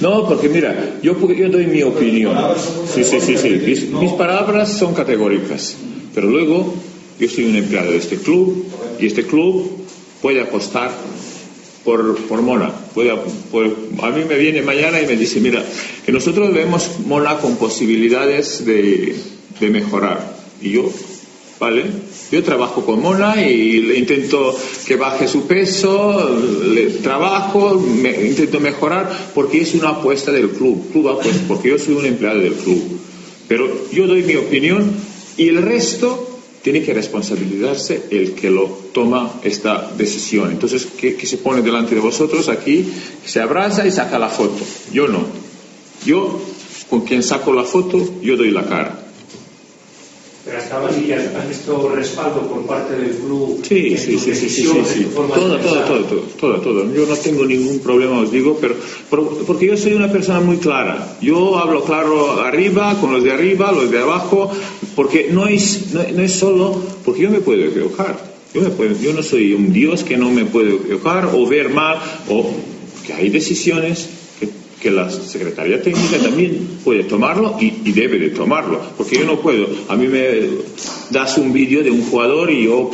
No, 0.00 0.28
porque 0.28 0.48
mira, 0.48 0.98
yo, 1.02 1.14
yo 1.34 1.48
doy 1.48 1.66
mi 1.66 1.82
opinión. 1.82 2.36
Sí, 2.92 3.04
sí, 3.04 3.20
sí, 3.20 3.36
sí. 3.36 3.50
Mis, 3.64 3.88
mis 3.88 4.12
palabras 4.12 4.76
son 4.78 4.94
categóricas. 4.94 5.76
Pero 6.14 6.28
luego, 6.28 6.74
yo 7.20 7.28
soy 7.28 7.44
un 7.44 7.56
empleado 7.56 7.90
de 7.92 7.98
este 7.98 8.16
club 8.16 8.64
y 8.98 9.06
este 9.06 9.24
club 9.24 9.70
puede 10.22 10.40
apostar 10.40 10.90
por, 11.84 12.16
por 12.16 12.40
Mona. 12.40 12.72
Puede, 12.94 13.10
a 13.10 14.10
mí 14.10 14.24
me 14.26 14.38
viene 14.38 14.62
mañana 14.62 15.00
y 15.00 15.06
me 15.06 15.16
dice, 15.16 15.38
mira, 15.40 15.62
que 16.04 16.12
nosotros 16.12 16.52
vemos 16.52 16.98
Mona 17.06 17.36
con 17.38 17.56
posibilidades 17.56 18.64
de, 18.64 19.14
de 19.60 19.70
mejorar. 19.70 20.36
Y 20.62 20.70
yo, 20.70 20.90
¿vale? 21.58 21.84
Yo 22.32 22.42
trabajo 22.42 22.86
con 22.86 23.02
Mona 23.02 23.46
y 23.46 23.82
le 23.82 23.98
intento 23.98 24.56
que 24.86 24.96
baje 24.96 25.28
su 25.28 25.46
peso, 25.46 26.38
le 26.64 26.86
trabajo, 27.02 27.84
intento 27.84 28.60
mejorar 28.60 29.30
porque 29.34 29.60
es 29.60 29.74
una 29.74 29.90
apuesta 29.90 30.32
del 30.32 30.50
club, 30.50 30.90
club 30.90 31.08
apuesta, 31.08 31.42
porque 31.48 31.68
yo 31.68 31.78
soy 31.78 31.94
un 31.94 32.06
empleado 32.06 32.40
del 32.40 32.54
club. 32.54 32.98
Pero 33.46 33.90
yo 33.92 34.06
doy 34.06 34.22
mi 34.22 34.36
opinión 34.36 34.90
y 35.36 35.48
el 35.48 35.62
resto 35.62 36.29
tiene 36.62 36.82
que 36.82 36.92
responsabilizarse 36.92 38.04
el 38.10 38.32
que 38.34 38.50
lo 38.50 38.64
toma 38.92 39.32
esta 39.42 39.90
decisión. 39.96 40.50
Entonces, 40.50 40.86
que, 40.86 41.14
que 41.16 41.26
se 41.26 41.38
pone 41.38 41.62
delante 41.62 41.94
de 41.94 42.00
vosotros 42.00 42.48
aquí, 42.48 42.86
se 43.24 43.40
abraza 43.40 43.86
y 43.86 43.90
saca 43.90 44.18
la 44.18 44.28
foto. 44.28 44.62
Yo 44.92 45.08
no. 45.08 45.20
Yo, 46.04 46.38
con 46.88 47.02
quien 47.02 47.22
saco 47.22 47.52
la 47.52 47.64
foto, 47.64 47.98
yo 48.22 48.36
doy 48.36 48.50
la 48.50 48.64
cara. 48.64 48.96
Pero 50.42 50.56
hasta 50.56 50.76
ahora 50.76 50.88
has 51.38 51.48
visto 51.48 51.88
respaldo 51.94 52.40
por 52.48 52.66
parte 52.66 52.94
del 52.96 53.10
club. 53.16 53.60
Sí, 53.62 53.94
sí, 53.98 54.18
sí, 54.18 54.34
sí, 54.34 54.48
sí, 54.48 54.64
Todo, 55.14 55.58
todo, 55.58 56.04
todo, 56.40 56.60
todo. 56.60 56.94
Yo 56.94 57.06
no 57.06 57.14
tengo 57.16 57.44
ningún 57.44 57.78
problema, 57.80 58.20
os 58.20 58.32
digo, 58.32 58.56
pero 58.58 58.74
por- 59.10 59.44
porque 59.44 59.66
yo 59.66 59.76
soy 59.76 59.92
una 59.92 60.10
persona 60.10 60.40
muy 60.40 60.56
clara. 60.56 61.18
Yo 61.20 61.58
hablo 61.58 61.84
claro 61.84 62.40
arriba, 62.40 62.98
con 62.98 63.12
los 63.12 63.22
de 63.22 63.32
arriba, 63.32 63.70
los 63.70 63.90
de 63.90 63.98
abajo, 63.98 64.50
porque 65.00 65.28
no 65.32 65.48
es, 65.48 65.94
no, 65.94 66.02
no 66.14 66.22
es 66.22 66.32
solo, 66.34 66.78
porque 67.06 67.22
yo 67.22 67.30
me 67.30 67.40
puedo 67.40 67.64
equivocar. 67.64 68.22
Yo, 68.52 68.60
me 68.60 68.68
puedo- 68.68 69.00
yo 69.00 69.14
no 69.14 69.22
soy 69.22 69.54
un 69.54 69.72
Dios 69.72 70.04
que 70.04 70.18
no 70.18 70.28
me 70.30 70.44
puedo 70.44 70.76
equivocar 70.76 71.30
o 71.32 71.46
ver 71.46 71.70
mal, 71.70 71.96
o 72.28 72.50
que 73.06 73.14
hay 73.14 73.30
decisiones 73.30 74.10
que, 74.38 74.50
que 74.78 74.90
la 74.90 75.08
Secretaría 75.10 75.80
Técnica 75.82 76.18
también 76.18 76.68
puede 76.84 77.04
tomarlo 77.04 77.56
y, 77.58 77.72
y 77.82 77.92
debe 77.92 78.18
de 78.18 78.28
tomarlo, 78.28 78.78
porque 78.98 79.16
yo 79.16 79.24
no 79.24 79.40
puedo. 79.40 79.68
A 79.88 79.96
mí 79.96 80.06
me 80.06 80.26
das 81.10 81.38
un 81.38 81.50
vídeo 81.50 81.82
de 81.82 81.90
un 81.90 82.02
jugador 82.02 82.50
y 82.50 82.64
yo 82.64 82.90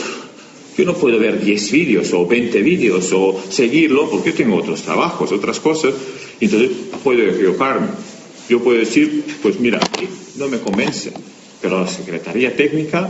yo 0.79 0.85
no 0.85 0.95
puedo 0.95 1.19
ver 1.19 1.43
10 1.43 1.73
vídeos 1.73 2.13
o 2.13 2.25
20 2.25 2.63
vídeos 2.63 3.11
o 3.13 3.37
seguirlo 3.51 4.09
porque 4.09 4.31
yo 4.31 4.37
tengo 4.37 4.55
otros 4.59 4.83
trabajos, 4.83 5.33
otras 5.33 5.59
cosas, 5.59 5.93
entonces 6.41 6.71
puedo 7.03 7.21
equivocarme. 7.25 7.89
Yo 8.49 8.63
puedo 8.63 8.79
decir, 8.79 9.25
pues 9.43 9.59
mira, 9.59 9.81
no 10.39 10.47
me 10.47 10.59
convence, 10.61 11.11
pero 11.67 11.81
la 11.81 11.89
Secretaría 11.89 12.55
Técnica 12.55 13.09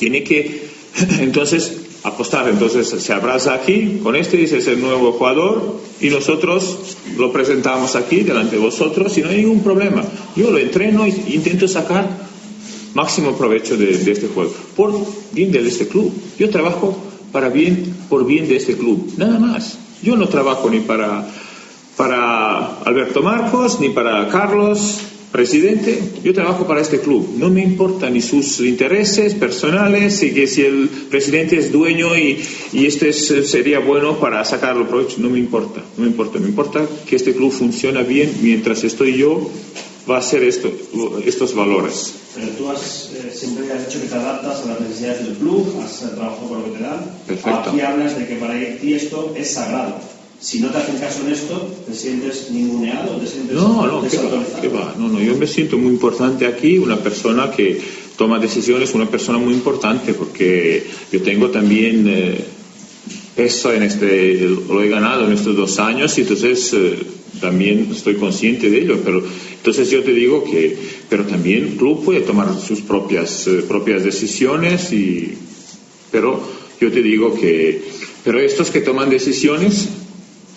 tiene 0.00 0.24
que 0.24 0.66
entonces 1.20 1.76
apostar. 2.02 2.48
Entonces 2.48 2.88
se 2.88 3.12
abraza 3.12 3.54
aquí 3.54 4.00
con 4.02 4.16
este, 4.16 4.36
dice 4.36 4.58
es 4.58 4.66
el 4.66 4.80
nuevo 4.80 5.12
jugador 5.12 5.80
y 6.00 6.08
nosotros 6.08 6.96
lo 7.16 7.32
presentamos 7.32 7.94
aquí 7.94 8.22
delante 8.22 8.56
de 8.56 8.62
vosotros 8.62 9.16
y 9.16 9.22
no 9.22 9.28
hay 9.28 9.42
ningún 9.42 9.62
problema. 9.62 10.02
Yo 10.34 10.50
lo 10.50 10.58
entreno 10.58 11.04
e 11.04 11.10
intento 11.28 11.68
sacar 11.68 12.26
máximo 12.94 13.36
provecho 13.36 13.76
de, 13.76 13.96
de 13.96 14.10
este 14.10 14.26
juego 14.26 14.52
por 14.74 14.92
bien 15.30 15.52
de 15.52 15.68
este 15.68 15.86
club. 15.86 16.12
Yo 16.40 16.50
trabajo 16.50 16.96
para 17.30 17.48
bien, 17.48 17.94
por 18.08 18.26
bien 18.26 18.48
de 18.48 18.56
este 18.56 18.76
club, 18.76 19.12
nada 19.18 19.38
más. 19.38 19.78
Yo 20.02 20.16
no 20.16 20.26
trabajo 20.28 20.68
ni 20.68 20.80
para, 20.80 21.28
para 21.96 22.78
Alberto 22.82 23.22
Marcos, 23.22 23.78
ni 23.78 23.90
para 23.90 24.26
Carlos, 24.28 25.00
presidente, 25.36 25.98
yo 26.24 26.32
trabajo 26.32 26.66
para 26.66 26.80
este 26.80 26.98
club. 27.00 27.28
No 27.36 27.50
me 27.50 27.62
importa 27.62 28.08
ni 28.08 28.22
sus 28.22 28.60
intereses 28.60 29.34
personales 29.34 30.22
y 30.22 30.32
que 30.32 30.46
si 30.46 30.62
el 30.62 30.88
presidente 31.10 31.58
es 31.58 31.70
dueño 31.70 32.16
y, 32.16 32.40
y 32.72 32.86
este 32.86 33.10
es- 33.10 33.50
sería 33.50 33.78
bueno 33.80 34.18
para 34.18 34.42
sacarlo 34.44 34.88
provecho, 34.88 35.16
no 35.18 35.28
me 35.28 35.38
importa, 35.38 35.82
no 35.96 36.04
me 36.04 36.08
importa. 36.10 36.38
Me 36.38 36.48
importa 36.48 36.86
que 37.06 37.16
este 37.16 37.34
club 37.34 37.52
funcione 37.52 38.02
bien 38.04 38.32
mientras 38.42 38.82
estoy 38.82 39.16
yo, 39.18 39.50
va 40.10 40.18
a 40.18 40.22
ser 40.22 40.42
esto, 40.42 40.72
estos 41.26 41.54
valores. 41.54 42.14
Pero 42.34 42.48
tú 42.56 42.68
has, 42.70 43.10
eh, 43.14 43.30
siempre 43.34 43.70
has 43.72 43.86
dicho 43.86 44.00
que 44.00 44.08
te 44.08 44.14
adaptas 44.14 44.62
a 44.64 44.66
las 44.68 44.80
necesidades 44.80 45.24
del 45.26 45.36
club, 45.36 45.66
has 45.84 46.02
eh, 46.02 46.06
trabajado 46.14 46.48
con 46.48 46.58
lo 46.58 46.64
que 46.66 46.78
te 46.78 46.82
dan. 46.84 47.10
Perfecto. 47.26 47.70
Aquí 47.70 47.80
hablas 47.80 48.18
de 48.18 48.26
que 48.26 48.36
para 48.36 48.54
ti 48.80 48.94
esto 48.94 49.34
es 49.36 49.50
sagrado. 49.52 49.96
Si 50.40 50.60
no 50.60 50.68
te 50.68 50.78
hacen 50.78 50.98
caso 50.98 51.26
en 51.26 51.32
esto, 51.32 51.74
¿te 51.86 51.94
sientes 51.94 52.50
ninguneado? 52.50 53.16
¿Te 53.16 53.26
sientes 53.26 53.56
No, 53.56 53.86
no, 53.86 54.08
¿qué 54.08 54.18
va? 54.18 54.60
¿Qué 54.60 54.68
va? 54.68 54.94
No, 54.98 55.08
no, 55.08 55.20
yo 55.20 55.36
me 55.36 55.46
siento 55.46 55.78
muy 55.78 55.92
importante 55.92 56.46
aquí, 56.46 56.78
una 56.78 56.98
persona 56.98 57.50
que 57.50 57.80
toma 58.16 58.38
decisiones, 58.38 58.94
una 58.94 59.08
persona 59.08 59.38
muy 59.38 59.54
importante, 59.54 60.14
porque 60.14 60.84
yo 61.10 61.22
tengo 61.22 61.50
también 61.50 62.06
eh, 62.08 62.44
peso 63.34 63.72
en 63.72 63.82
este, 63.82 64.40
lo 64.40 64.82
he 64.82 64.88
ganado 64.88 65.26
en 65.26 65.32
estos 65.32 65.56
dos 65.56 65.78
años 65.78 66.16
y 66.18 66.22
entonces 66.22 66.72
eh, 66.74 66.98
también 67.40 67.88
estoy 67.92 68.16
consciente 68.16 68.70
de 68.70 68.78
ello, 68.78 69.00
pero 69.04 69.22
entonces 69.56 69.90
yo 69.90 70.02
te 70.02 70.12
digo 70.12 70.44
que, 70.44 70.76
pero 71.08 71.24
también 71.24 71.64
el 71.64 71.76
club 71.76 72.04
puede 72.04 72.20
tomar 72.20 72.48
sus 72.58 72.80
propias, 72.80 73.46
eh, 73.46 73.64
propias 73.68 74.04
decisiones 74.04 74.92
y, 74.92 75.34
pero 76.10 76.40
yo 76.80 76.90
te 76.90 77.02
digo 77.02 77.34
que, 77.34 77.82
pero 78.24 78.40
estos 78.40 78.70
que 78.70 78.80
toman 78.80 79.10
decisiones, 79.10 79.88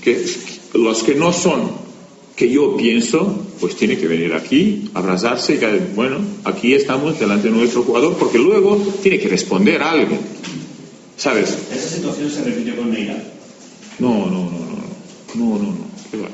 que 0.02 0.26
los 0.74 1.04
que 1.04 1.16
no 1.16 1.34
son 1.34 1.90
que 2.40 2.50
yo 2.50 2.78
pienso, 2.78 3.36
pues 3.60 3.76
tiene 3.76 3.98
que 3.98 4.08
venir 4.08 4.34
aquí, 4.34 4.90
abrazarse 4.94 5.56
y 5.56 5.94
bueno, 5.94 6.20
aquí 6.46 6.74
estamos 6.74 7.20
delante 7.20 7.50
de 7.50 7.54
nuestro 7.54 7.84
jugador, 7.84 8.16
porque 8.18 8.38
luego 8.38 8.78
tiene 9.04 9.20
que 9.20 9.28
responder 9.28 9.82
algo, 9.82 10.16
¿sabes? 11.18 11.50
Esa 11.70 11.90
situación 11.90 12.32
se 12.32 12.46
repitió 12.46 12.78
con 12.78 12.92
Neira. 12.92 13.22
No, 14.00 14.26
no, 14.26 14.28
no, 14.28 14.52
no, 14.52 14.78
no, 15.36 15.46
no, 15.50 15.58
no, 15.58 15.64
no, 15.64 15.78
qué 16.10 16.18
va. 16.18 16.30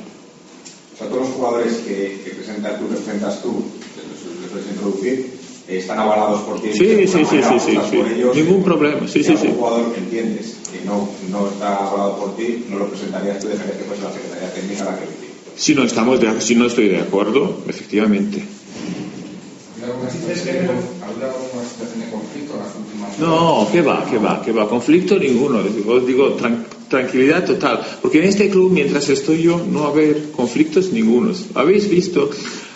O 0.94 0.98
sea, 0.98 1.08
todos 1.08 1.22
los 1.22 1.30
jugadores 1.30 1.74
que, 1.78 2.22
que 2.24 2.32
presenta 2.36 2.78
tú, 2.78 2.88
que 2.88 2.96
presentas 2.98 3.42
tú, 3.42 3.64
que 3.96 4.44
los 4.44 4.52
puedes 4.52 4.68
introducir, 4.70 5.32
están 5.68 5.98
avalados 5.98 6.42
por 6.42 6.62
ti. 6.62 6.70
Sí, 6.72 6.86
sí, 6.86 7.08
sí, 7.08 7.26
sí, 7.26 7.60
sí, 7.66 7.78
sí. 7.90 7.98
ellos. 8.16 8.36
Ningún 8.36 8.64
problema, 8.64 9.08
sí, 9.08 9.24
sí, 9.24 9.36
sí. 9.36 9.48
jugador 9.58 9.92
que 9.92 10.02
entiendes 10.02 10.56
que 10.80 10.86
no, 10.86 11.10
no 11.30 11.50
está 11.50 11.76
avalado 11.88 12.18
por 12.20 12.36
ti, 12.38 12.66
no 12.70 12.80
lo 12.80 12.88
presentarías 12.90 13.40
tú, 13.40 13.48
dejarías 13.48 13.78
que 13.78 13.84
fuese 13.84 14.04
la 14.04 14.12
Secretaría 14.14 14.54
Técnica 14.54 14.86
la 14.86 15.00
que 15.00 15.06
lo. 15.06 15.12
Si 15.58 15.74
no, 15.76 15.84
estamos 15.84 16.20
de, 16.20 16.42
si 16.42 16.56
no 16.56 16.66
estoy 16.66 16.90
de 16.90 17.00
acuerdo, 17.00 17.64
efectivamente. 17.68 18.44
¿Alguna 19.84 20.10
situación 20.10 22.00
de 22.00 22.10
conflicto 22.10 22.54
en 22.54 22.60
las 22.60 22.76
últimas 22.76 23.20
No, 23.20 23.68
¿qué 23.72 23.82
va? 23.82 24.06
¿Qué 24.10 24.18
va? 24.18 24.42
¿Qué 24.44 24.52
va? 24.52 24.68
Conflicto 24.68 25.18
ninguno. 25.20 25.60
Os 25.88 26.06
digo, 26.08 26.36
tran- 26.38 26.66
tranquilidad 26.90 27.46
total. 27.46 27.82
Porque 28.02 28.20
en 28.20 28.26
este 28.26 28.50
club, 28.50 28.72
mientras 28.72 29.08
estoy 29.10 29.44
yo, 29.44 29.62
no 29.72 29.82
va 29.82 29.88
a 29.88 29.90
haber 29.92 30.32
conflictos 30.32 30.92
ningunos. 30.92 31.46
¿Habéis 31.54 31.90
visto 31.90 32.30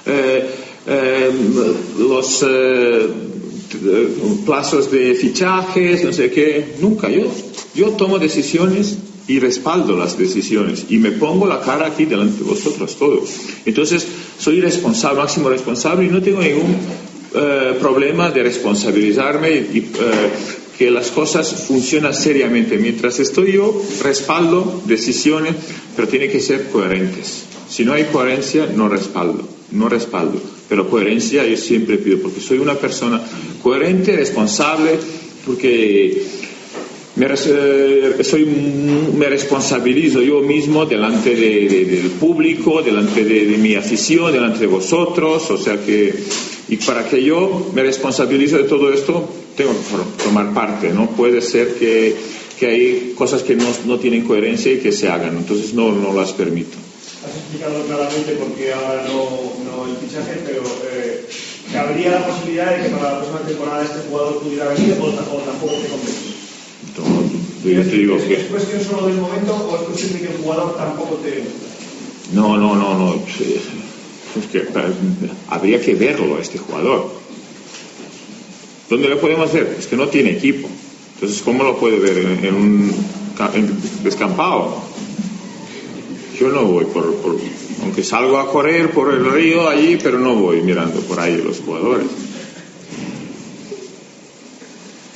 eh, 0.06 0.50
eh, 0.88 1.30
los 1.98 2.46
eh, 2.48 3.08
plazos 4.46 4.92
de 4.92 5.14
fichajes, 5.16 6.04
no 6.04 6.14
sé 6.14 6.30
qué? 6.32 6.76
Nunca. 6.80 7.10
Yo, 7.10 7.24
yo 7.80 7.92
tomo 7.92 8.20
decisiones 8.20 8.98
y 9.30 9.40
respaldo 9.40 9.96
las 9.96 10.18
decisiones 10.18 10.88
y 10.90 10.98
me 10.98 11.12
pongo 11.12 11.48
la 11.48 11.62
cara 11.62 11.88
aquí 11.88 12.04
delante 12.06 12.44
de 12.44 12.50
vosotros 12.50 12.98
todos. 12.98 13.30
Entonces, 13.66 14.06
soy 14.38 14.60
responsable, 14.60 15.22
máximo 15.22 15.50
responsable 15.50 16.06
y 16.06 16.10
no 16.10 16.22
tengo 16.22 16.42
ningún 16.42 16.76
eh, 17.34 17.78
problema 17.80 18.32
de 18.32 18.44
responsabilizarme 18.44 19.52
y 19.52 19.78
eh, 19.78 20.30
que 20.78 20.92
las 20.92 21.12
cosas 21.12 21.66
funcionan 21.68 22.14
seriamente. 22.14 22.78
Mientras 22.78 23.20
estoy 23.20 23.54
yo, 23.54 23.82
respaldo 24.04 24.82
decisiones, 24.86 25.54
pero 25.96 26.08
tiene 26.08 26.30
que 26.30 26.42
ser 26.42 26.70
coherentes. 26.70 27.44
Si 27.70 27.86
no 27.86 27.94
hay 27.94 28.06
coherencia, 28.06 28.68
no 28.76 28.90
respaldo, 28.90 29.48
no 29.72 29.88
respaldo. 29.88 30.42
Pero 30.68 30.90
coherencia 30.90 31.46
yo 31.46 31.56
siempre 31.56 31.98
pido, 31.98 32.20
porque 32.20 32.42
soy 32.42 32.58
una 32.58 32.74
persona 32.74 33.22
coherente, 33.62 34.16
responsable, 34.16 35.00
porque 35.46 36.39
me, 37.20 37.28
eh, 37.28 38.24
soy, 38.24 38.46
me 38.46 39.28
responsabilizo 39.28 40.22
yo 40.22 40.40
mismo 40.42 40.86
delante 40.86 41.36
de- 41.36 41.68
de- 41.68 41.86
del 41.86 42.12
público, 42.12 42.82
delante 42.82 43.24
de, 43.24 43.46
de 43.46 43.58
mi 43.58 43.76
afición, 43.76 44.32
delante 44.32 44.60
de 44.62 44.68
vosotros, 44.68 45.52
o 45.52 45.58
sea 45.58 45.78
que, 45.86 46.14
y 46.70 46.78
para 46.78 47.08
que 47.10 47.22
yo 47.24 47.72
me 47.74 47.84
responsabilice 47.84 48.58
de 48.58 48.64
todo 48.64 48.92
esto, 48.94 49.28
tengo 49.58 49.72
que 49.74 50.24
tomar 50.24 50.54
parte, 50.54 50.90
¿no? 50.94 51.10
Puede 51.12 51.42
ser 51.42 51.74
que, 51.76 52.16
que 52.58 52.66
hay 52.68 53.14
cosas 53.16 53.44
que 53.44 53.56
no, 53.56 53.66
no 53.86 54.00
tienen 54.00 54.24
coherencia 54.24 54.72
y 54.72 54.78
que 54.80 54.92
se 54.94 55.10
hagan, 55.10 55.36
entonces 55.38 55.74
no, 55.74 55.92
no 55.92 56.14
las 56.14 56.32
permito. 56.34 56.78
Has 57.26 57.36
explicado 57.36 57.84
claramente 57.84 58.32
por 58.34 58.48
qué 58.56 58.72
ahora 58.72 59.04
no, 59.08 59.26
no 59.68 59.92
el 59.92 59.98
fichaje, 59.98 60.40
pero 60.46 60.64
eh, 60.94 61.26
¿cabría 61.74 62.12
la 62.12 62.28
posibilidad 62.28 62.78
de 62.78 62.84
que 62.84 62.90
para 62.96 63.12
la 63.12 63.18
próxima 63.20 63.42
temporada 63.46 63.84
este 63.84 64.08
jugador 64.10 64.40
pudiera 64.40 64.70
venir 64.70 64.96
o 65.02 65.10
tampoco 65.10 65.74
te 65.84 65.88
convence? 65.90 66.39
Yo 67.64 67.72
ya 67.72 67.84
te 67.84 67.96
digo 67.98 68.16
¿Es, 68.16 68.24
que... 68.24 68.34
¿Es 68.36 68.44
cuestión 68.48 68.82
solo 68.84 69.08
del 69.08 69.18
momento 69.18 69.54
o 69.56 69.76
es 69.76 69.82
cuestión 69.84 70.14
de 70.14 70.20
que 70.20 70.34
el 70.34 70.42
jugador 70.42 70.76
tampoco 70.78 71.16
te... 71.16 71.44
No, 72.34 72.58
no, 72.58 72.76
no, 72.76 72.98
no. 72.98 73.16
Es 73.16 74.46
que 74.52 74.68
habría 75.50 75.82
que 75.82 75.96
verlo 75.96 76.38
a 76.38 76.42
este 76.42 76.58
jugador. 76.60 77.12
¿Dónde 78.90 79.10
lo 79.10 79.20
podemos 79.20 79.52
ver? 79.52 79.76
Es 79.78 79.88
que 79.88 79.96
no 79.98 80.08
tiene 80.08 80.32
equipo. 80.32 80.68
Entonces, 81.16 81.42
¿cómo 81.42 81.64
lo 81.64 81.78
puede 81.78 82.00
ver 82.00 82.18
en, 82.18 82.46
en 82.46 82.56
un 82.56 82.94
en 83.54 83.78
descampado? 84.04 84.76
Yo 86.40 86.50
no 86.50 86.64
voy 86.66 86.86
por, 86.86 87.14
por- 87.16 87.38
aunque 87.84 88.04
salgo 88.04 88.38
a 88.38 88.52
correr 88.52 88.92
por 88.92 89.14
el 89.14 89.30
río 89.32 89.68
allí, 89.68 89.98
pero 90.02 90.20
no 90.20 90.36
voy 90.36 90.62
mirando 90.62 91.00
por 91.02 91.20
ahí 91.20 91.38
los 91.44 91.60
jugadores. 91.60 92.08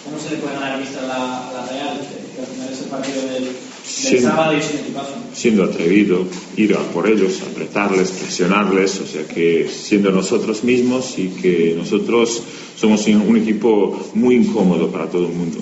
¿Cómo 0.03 0.17
se 0.19 0.22
le 0.33 0.39
puede 0.39 0.55
ganar 0.55 0.79
vista 0.79 0.99
a 1.03 1.07
la, 1.07 1.49
a 1.49 1.53
la 1.53 1.65
Real? 1.67 1.97
Que, 1.99 2.35
que 2.35 2.41
al 2.41 2.47
final 2.47 2.69
es 2.73 2.79
el 2.81 2.85
partido 2.87 3.21
del, 3.33 3.43
del 3.45 3.53
Sí. 3.85 4.19
sábado 4.19 4.57
y 4.57 4.61
sin 4.61 4.79
equipazo. 4.79 5.13
siendo 5.33 5.63
atrevido, 5.65 6.25
ir 6.55 6.73
a 6.73 6.79
por 6.93 7.07
ellos, 7.07 7.41
apretarles, 7.51 8.11
presionarles, 8.11 8.99
o 9.01 9.05
sea 9.07 9.27
que 9.27 9.67
siendo 9.69 10.09
nosotros 10.11 10.63
mismos 10.63 11.19
y 11.19 11.27
que 11.29 11.75
nosotros 11.77 12.41
somos 12.77 13.05
un 13.07 13.37
equipo 13.37 14.09
muy 14.13 14.35
incómodo 14.35 14.89
para 14.89 15.07
todo 15.07 15.27
el 15.27 15.33
mundo. 15.33 15.59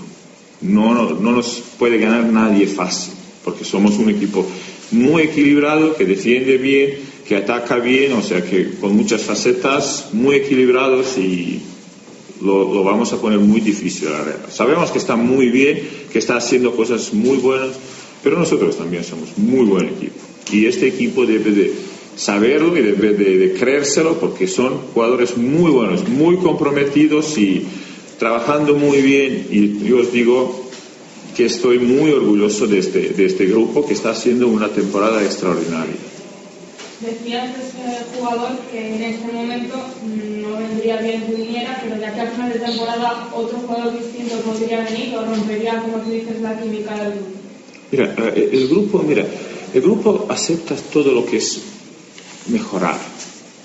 No, 0.61 0.93
no, 0.93 1.09
no 1.19 1.31
nos 1.31 1.61
puede 1.79 1.97
ganar 1.97 2.25
nadie 2.25 2.67
fácil, 2.67 3.13
porque 3.43 3.65
somos 3.65 3.97
un 3.97 4.09
equipo 4.11 4.45
muy 4.91 5.23
equilibrado, 5.23 5.95
que 5.95 6.05
defiende 6.05 6.57
bien, 6.57 6.99
que 7.27 7.37
ataca 7.37 7.77
bien, 7.77 8.13
o 8.13 8.21
sea 8.21 8.43
que 8.43 8.75
con 8.79 8.95
muchas 8.95 9.23
facetas, 9.23 10.09
muy 10.13 10.35
equilibrados 10.35 11.17
y 11.17 11.59
lo, 12.41 12.83
vamos 12.83 13.13
a 13.13 13.17
poner 13.17 13.39
muy 13.39 13.61
difícil 13.61 14.07
a 14.09 14.11
la 14.11 14.23
Real. 14.23 14.45
Sabemos 14.51 14.91
que 14.91 14.97
está 14.97 15.15
muy 15.15 15.49
bien, 15.49 15.87
que 16.11 16.19
está 16.19 16.37
haciendo 16.37 16.75
cosas 16.75 17.13
muy 17.13 17.37
buenas, 17.37 17.69
pero 18.23 18.37
nosotros 18.37 18.77
también 18.77 19.03
somos 19.03 19.37
muy 19.37 19.65
buen 19.65 19.89
equipo. 19.89 20.19
Y 20.51 20.65
este 20.65 20.87
equipo 20.87 21.25
debe 21.25 21.51
de 21.51 21.73
saberlo 22.15 22.77
y 22.77 22.81
debe 22.81 23.13
de, 23.13 23.37
de 23.37 23.53
creérselo 23.53 24.19
porque 24.19 24.47
son 24.47 24.77
jugadores 24.93 25.37
muy 25.37 25.71
buenos, 25.71 26.07
muy 26.07 26.37
comprometidos 26.37 27.37
y 27.37 27.65
trabajando 28.19 28.75
muy 28.75 29.01
bien. 29.01 29.47
Y 29.49 29.87
yo 29.87 29.99
os 29.99 30.11
digo 30.11 30.69
que 31.35 31.45
estoy 31.45 31.79
muy 31.79 32.11
orgulloso 32.11 32.67
de 32.67 32.79
este, 32.79 33.09
de 33.09 33.25
este 33.25 33.45
grupo 33.45 33.85
que 33.85 33.93
está 33.93 34.11
haciendo 34.11 34.47
una 34.47 34.69
temporada 34.69 35.23
extraordinaria. 35.23 35.95
Decías 37.01 37.57
de 37.57 37.63
ese 37.63 38.05
jugador 38.15 38.51
que 38.71 38.95
en 38.95 39.01
este 39.01 39.31
momento 39.31 39.75
no 40.05 40.57
vendría 40.57 40.97
bien 40.97 41.23
que 41.25 41.33
viniera, 41.33 41.79
pero 41.83 41.97
de 41.99 42.05
aquí 42.05 42.19
al 42.19 42.27
final 42.29 42.53
de 42.53 42.59
temporada 42.59 43.27
otro 43.33 43.57
jugador 43.57 43.97
distinto 43.97 44.35
podría 44.41 44.81
venir 44.83 45.15
o 45.15 45.25
rompería, 45.25 45.79
como 45.81 45.97
tú 45.97 46.11
dices, 46.11 46.39
la 46.41 46.59
química 46.61 46.93
del 46.95 47.13
grupo. 47.13 47.29
Mira, 47.91 48.15
eh, 48.35 48.49
el 48.53 48.67
grupo, 48.67 48.99
mira, 49.07 49.25
el 49.73 49.81
grupo 49.81 50.27
acepta 50.29 50.75
todo 50.93 51.11
lo 51.11 51.25
que 51.25 51.37
es 51.37 51.59
mejorar. 52.49 52.97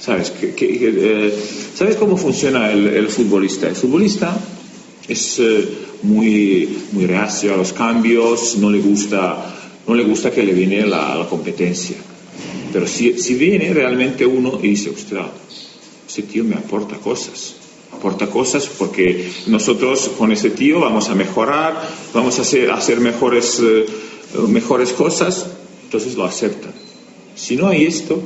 ¿Sabes? 0.01 0.31
Que- 0.31 0.55
que- 0.55 0.79
que, 0.79 0.93
eh, 1.29 1.35
¿Sabes 1.75 1.97
cómo 1.97 2.17
funciona 2.17 2.71
el, 2.73 2.87
el 2.87 3.09
futbolista? 3.09 3.69
El 3.69 3.75
futbolista 3.77 4.35
es 5.09 5.39
eh, 5.41 5.69
muy, 6.05 6.69
muy 6.93 7.07
reacio 7.07 7.53
a 7.55 7.57
los 7.59 7.73
cambios, 7.73 8.57
no 8.57 8.71
le 8.71 8.79
gusta, 8.81 9.45
no 9.87 9.95
le 9.95 10.05
gusta 10.05 10.31
que 10.31 10.43
le 10.43 10.53
viene 10.53 10.87
la, 10.87 11.17
la 11.17 11.27
competencia. 11.29 11.97
Pero 12.77 12.87
si, 12.87 13.19
si 13.19 13.37
viene 13.37 13.73
realmente 13.73 14.27
uno 14.27 14.61
y 14.63 14.69
dice, 14.69 14.91
ostras, 14.91 15.31
ese 16.07 16.25
tío 16.25 16.45
me 16.45 16.57
aporta 16.57 16.99
cosas, 16.99 17.55
aporta 17.91 18.27
cosas 18.27 18.67
porque 18.67 19.33
nosotros 19.47 20.11
con 20.19 20.31
ese 20.31 20.51
tío 20.51 20.81
vamos 20.81 21.09
a 21.09 21.15
mejorar, 21.15 21.89
vamos 22.13 22.39
a 22.39 22.43
hacer, 22.43 22.71
hacer 22.71 23.01
mejores, 23.01 23.63
eh, 23.65 23.87
mejores 24.49 24.93
cosas, 24.93 25.47
entonces 25.85 26.17
lo 26.17 26.27
aceptan. 26.27 26.75
Si 27.35 27.57
no 27.57 27.69
hay 27.69 27.87
esto, 27.87 28.21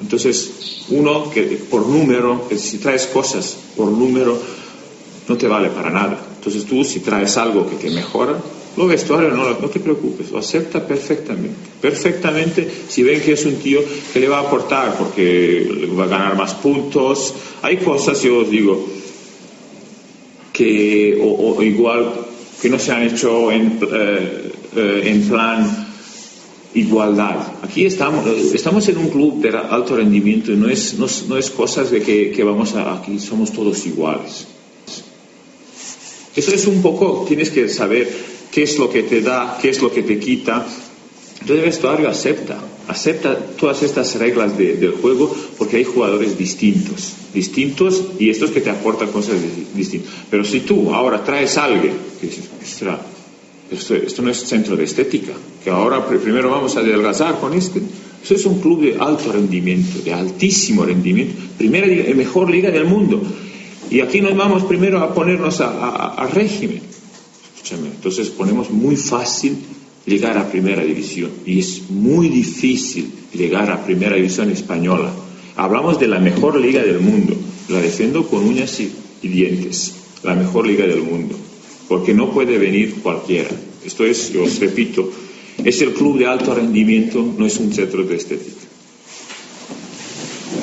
entonces 0.00 0.84
uno 0.90 1.28
que 1.28 1.42
por 1.42 1.88
número, 1.88 2.48
si 2.56 2.78
traes 2.78 3.08
cosas 3.08 3.56
por 3.76 3.88
número, 3.88 4.40
no 5.26 5.36
te 5.36 5.48
vale 5.48 5.70
para 5.70 5.90
nada. 5.90 6.24
Entonces 6.36 6.64
tú 6.66 6.84
si 6.84 7.00
traes 7.00 7.36
algo 7.36 7.68
que 7.68 7.74
te 7.74 7.90
mejora, 7.90 8.40
lo 8.76 8.86
vestuario 8.86 9.30
no, 9.30 9.50
no 9.58 9.68
te 9.68 9.80
preocupes, 9.80 10.30
lo 10.30 10.38
acepta 10.38 10.86
perfectamente. 10.86 11.70
Perfectamente 11.80 12.68
si 12.88 13.02
ven 13.02 13.20
que 13.20 13.32
es 13.32 13.44
un 13.44 13.56
tío 13.56 13.80
que 14.12 14.20
le 14.20 14.28
va 14.28 14.38
a 14.38 14.42
aportar 14.42 14.96
porque 14.96 15.88
va 15.98 16.04
a 16.04 16.08
ganar 16.08 16.36
más 16.36 16.54
puntos. 16.54 17.34
Hay 17.62 17.78
cosas, 17.78 18.22
yo 18.22 18.38
os 18.38 18.50
digo, 18.50 18.86
que 20.52 21.18
o, 21.22 21.62
igual 21.62 22.12
que 22.60 22.68
no 22.68 22.78
se 22.78 22.92
han 22.92 23.02
hecho 23.02 23.50
en, 23.50 23.78
eh, 23.90 24.52
eh, 24.76 25.02
en 25.04 25.28
plan 25.28 25.86
igualdad. 26.74 27.54
Aquí 27.62 27.86
estamos, 27.86 28.26
estamos 28.54 28.88
en 28.88 28.98
un 28.98 29.08
club 29.08 29.40
de 29.40 29.56
alto 29.56 29.96
rendimiento 29.96 30.52
y 30.52 30.56
no 30.56 30.68
es, 30.68 30.94
no, 30.98 31.06
no 31.28 31.36
es 31.36 31.50
cosas 31.50 31.90
de 31.90 32.02
que, 32.02 32.30
que 32.30 32.44
vamos 32.44 32.74
a, 32.74 32.94
aquí 32.94 33.18
somos 33.18 33.52
todos 33.52 33.84
iguales. 33.86 34.46
Eso 36.36 36.54
es 36.54 36.66
un 36.66 36.80
poco, 36.80 37.24
tienes 37.26 37.50
que 37.50 37.68
saber 37.68 38.29
qué 38.50 38.62
es 38.62 38.78
lo 38.78 38.90
que 38.90 39.02
te 39.02 39.20
da, 39.20 39.58
qué 39.60 39.70
es 39.70 39.80
lo 39.80 39.92
que 39.92 40.02
te 40.02 40.18
quita. 40.18 40.66
Entonces 41.40 41.56
el 41.58 41.62
vestuario 41.62 42.08
acepta, 42.08 42.58
acepta 42.88 43.36
todas 43.58 43.82
estas 43.82 44.14
reglas 44.16 44.58
de, 44.58 44.76
del 44.76 44.92
juego 44.92 45.34
porque 45.56 45.78
hay 45.78 45.84
jugadores 45.84 46.36
distintos, 46.36 47.14
distintos 47.32 48.02
y 48.18 48.30
estos 48.30 48.50
que 48.50 48.60
te 48.60 48.70
aportan 48.70 49.10
cosas 49.10 49.36
distintas. 49.74 50.12
Pero 50.30 50.44
si 50.44 50.60
tú 50.60 50.92
ahora 50.92 51.24
traes 51.24 51.56
a 51.56 51.64
alguien 51.64 51.94
que 52.20 52.26
esto, 52.26 52.98
esto, 53.70 54.22
no 54.22 54.30
es 54.30 54.38
centro 54.38 54.76
de 54.76 54.84
estética, 54.84 55.32
que 55.62 55.70
ahora 55.70 56.06
primero 56.06 56.50
vamos 56.50 56.76
a 56.76 56.80
adelgazar 56.80 57.38
con 57.38 57.54
este. 57.54 57.80
Eso 58.22 58.34
es 58.34 58.44
un 58.44 58.60
club 58.60 58.82
de 58.82 58.98
alto 58.98 59.32
rendimiento, 59.32 60.00
de 60.04 60.12
altísimo 60.12 60.84
rendimiento, 60.84 61.34
primera 61.56 61.86
mejor 62.14 62.50
liga 62.50 62.70
del 62.70 62.84
mundo. 62.84 63.22
Y 63.90 64.00
aquí 64.00 64.20
nos 64.20 64.36
vamos 64.36 64.64
primero 64.64 65.00
a 65.00 65.14
ponernos 65.14 65.60
a, 65.60 65.70
a, 65.70 66.14
a 66.14 66.26
régimen. 66.26 66.82
Entonces 67.70 68.30
ponemos 68.30 68.70
muy 68.70 68.96
fácil 68.96 69.58
llegar 70.06 70.38
a 70.38 70.50
primera 70.50 70.82
división 70.82 71.30
y 71.46 71.60
es 71.60 71.90
muy 71.90 72.28
difícil 72.28 73.10
llegar 73.32 73.70
a 73.70 73.84
primera 73.84 74.16
división 74.16 74.50
española. 74.50 75.12
Hablamos 75.56 76.00
de 76.00 76.08
la 76.08 76.18
mejor 76.18 76.58
liga 76.58 76.82
del 76.82 77.00
mundo, 77.00 77.36
la 77.68 77.80
defiendo 77.80 78.26
con 78.26 78.44
uñas 78.44 78.80
y, 78.80 78.90
y 79.22 79.28
dientes, 79.28 79.94
la 80.22 80.34
mejor 80.34 80.66
liga 80.66 80.86
del 80.86 81.02
mundo 81.02 81.36
porque 81.90 82.14
no 82.14 82.30
puede 82.30 82.56
venir 82.56 83.02
cualquiera. 83.02 83.50
Esto 83.84 84.06
es, 84.06 84.32
yo 84.32 84.44
os 84.44 84.60
repito, 84.60 85.10
es 85.58 85.82
el 85.82 85.92
club 85.92 86.18
de 86.18 86.26
alto 86.26 86.54
rendimiento, 86.54 87.34
no 87.36 87.44
es 87.44 87.56
un 87.56 87.72
centro 87.72 88.04
de 88.04 88.14
estética. 88.14 88.62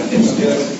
Gracias. 0.09 0.76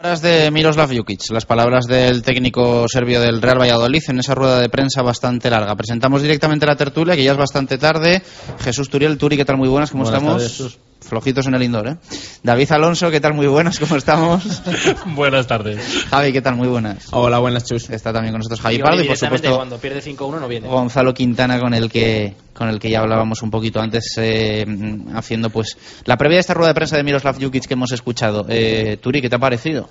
Palabras 0.00 0.22
de 0.22 0.50
Miroslav 0.50 0.96
Jukic, 0.96 1.30
las 1.30 1.44
palabras 1.44 1.84
del 1.84 2.22
técnico 2.22 2.88
serbio 2.88 3.20
del 3.20 3.42
Real 3.42 3.60
Valladolid 3.60 4.02
en 4.08 4.20
esa 4.20 4.34
rueda 4.34 4.58
de 4.58 4.70
prensa 4.70 5.02
bastante 5.02 5.50
larga. 5.50 5.76
Presentamos 5.76 6.22
directamente 6.22 6.64
la 6.64 6.74
tertulia, 6.74 7.14
que 7.14 7.22
ya 7.22 7.32
es 7.32 7.36
bastante 7.36 7.76
tarde. 7.76 8.22
Jesús 8.60 8.88
Turiel, 8.88 9.18
Turi, 9.18 9.36
¿qué 9.36 9.44
tal? 9.44 9.58
Muy 9.58 9.68
buenas, 9.68 9.90
¿cómo 9.90 10.04
Buenas 10.04 10.22
estamos? 10.22 10.58
tardes. 10.58 10.78
Flojitos 11.00 11.46
en 11.46 11.54
el 11.54 11.62
indoor, 11.62 11.88
¿eh? 11.88 11.96
David 12.42 12.72
Alonso, 12.72 13.10
¿qué 13.10 13.20
tal? 13.20 13.34
Muy 13.34 13.46
buenas, 13.46 13.78
¿cómo 13.78 13.96
estamos? 13.96 14.62
Buenas 15.06 15.46
tardes. 15.46 16.06
Javi, 16.08 16.32
¿qué 16.32 16.42
tal? 16.42 16.56
Muy 16.56 16.68
buenas. 16.68 17.08
Hola, 17.10 17.38
buenas, 17.38 17.64
Chus. 17.64 17.90
Está 17.90 18.12
también 18.12 18.32
con 18.32 18.40
nosotros 18.40 18.60
Javi 18.60 18.76
Y 18.76 18.78
Pardo 18.78 19.02
y, 19.02 19.06
por 19.06 19.16
supuesto, 19.16 19.56
cuando 19.56 19.78
pierde 19.78 20.02
5-1 20.02 20.40
no 20.40 20.48
viene. 20.48 20.68
Gonzalo 20.68 21.14
Quintana 21.14 21.58
con 21.58 21.74
el 21.74 21.90
que 21.90 22.34
con 22.52 22.68
el 22.68 22.78
que 22.78 22.90
ya 22.90 23.00
hablábamos 23.00 23.42
un 23.42 23.50
poquito 23.50 23.80
antes 23.80 24.14
eh, 24.18 24.66
haciendo 25.14 25.48
pues 25.48 25.78
la 26.04 26.18
previa 26.18 26.36
de 26.36 26.40
esta 26.40 26.52
rueda 26.52 26.68
de 26.68 26.74
prensa 26.74 26.96
de 26.96 27.02
Miroslav 27.02 27.42
Jukic 27.42 27.66
que 27.66 27.74
hemos 27.74 27.92
escuchado. 27.92 28.44
Eh, 28.48 28.98
Turi, 29.00 29.22
¿qué 29.22 29.30
te 29.30 29.36
ha 29.36 29.38
parecido? 29.38 29.88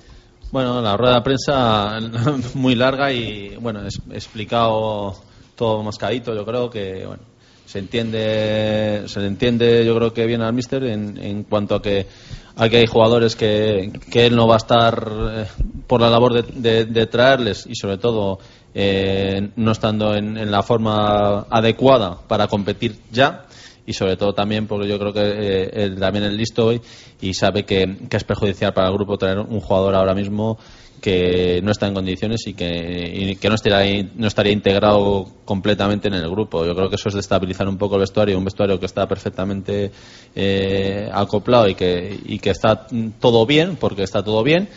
Bueno, 0.52 0.82
la 0.82 0.98
rueda 0.98 1.16
de 1.16 1.22
prensa 1.22 2.00
muy 2.56 2.76
larga 2.76 3.12
y, 3.12 3.56
bueno, 3.58 3.86
es 3.86 4.00
explicado 4.12 5.16
todo 5.56 5.84
mascadito. 5.84 6.34
Yo 6.34 6.46
creo 6.46 6.70
que, 6.70 7.06
bueno, 7.06 7.24
se 7.70 7.78
entiende, 7.78 9.04
se 9.06 9.20
le 9.20 9.28
entiende, 9.28 9.86
yo 9.86 9.96
creo 9.96 10.12
que 10.12 10.26
bien 10.26 10.42
al 10.42 10.54
míster 10.54 10.84
en, 10.86 11.18
en 11.18 11.44
cuanto 11.44 11.76
a 11.76 11.82
que, 11.84 12.08
a 12.56 12.68
que 12.68 12.78
hay 12.78 12.88
jugadores 12.88 13.36
que, 13.36 13.92
que 14.10 14.26
él 14.26 14.36
no 14.36 14.48
va 14.48 14.56
a 14.56 14.58
estar 14.58 15.08
eh, 15.34 15.46
por 15.86 16.02
la 16.02 16.10
labor 16.10 16.34
de, 16.34 16.44
de- 16.60 16.86
de 16.86 17.06
traerles 17.06 17.68
y, 17.70 17.76
sobre 17.76 18.00
todo, 18.00 18.40
eh, 18.74 19.52
no 19.56 19.72
estando 19.72 20.16
en, 20.16 20.36
en 20.38 20.50
la 20.50 20.64
forma 20.64 21.42
adecuada 21.50 22.18
para 22.28 22.48
competir 22.48 22.96
ya 23.12 23.46
y 23.86 23.94
sobre 23.94 24.18
todo 24.18 24.34
también 24.34 24.66
porque 24.66 24.88
yo 24.88 24.98
creo 24.98 25.14
que 25.14 25.22
eh, 25.24 25.70
él 25.74 26.00
también 26.00 26.26
es 26.26 26.34
listo 26.34 26.66
hoy 26.66 26.82
y 27.22 27.34
sabe 27.36 27.66
que, 27.66 27.98
que 28.10 28.18
es 28.18 28.24
perjudicial 28.24 28.74
para 28.74 28.88
el 28.88 28.94
grupo 28.96 29.18
traer 29.18 29.40
un 29.40 29.60
jugador 29.60 29.94
ahora 29.96 30.16
mismo 30.16 30.58
que 31.02 31.62
no 31.64 31.72
está 31.72 31.88
en 31.88 31.94
condiciones 31.94 32.46
y 32.48 32.54
que, 32.54 33.38
que 33.40 33.50
no, 33.50 33.56
estaría, 33.56 34.10
no 34.16 34.28
estaría 34.28 34.54
integrado 34.54 35.28
completamente 35.46 36.08
en 36.08 36.16
el 36.16 36.30
grupo. 36.30 36.66
Yo 36.66 36.76
creo 36.76 36.90
que 36.90 36.96
eso 36.96 37.10
es 37.10 37.16
destabilizar 37.16 37.68
un 37.68 37.78
poco 37.78 37.96
el 37.96 38.02
vestuario, 38.02 38.38
un 38.38 38.46
vestuario 38.46 38.80
que 38.80 38.86
está 38.86 39.08
perfectamente 39.08 39.92
eh, 40.36 41.10
acoplado 41.14 41.68
y 41.68 41.76
que, 41.76 42.20
y 42.26 42.40
que 42.40 42.50
está 42.50 42.88
todo 43.20 43.46
bien, 43.46 43.78
porque 43.78 44.04
está 44.04 44.24
todo 44.24 44.44
bien. 44.44 44.70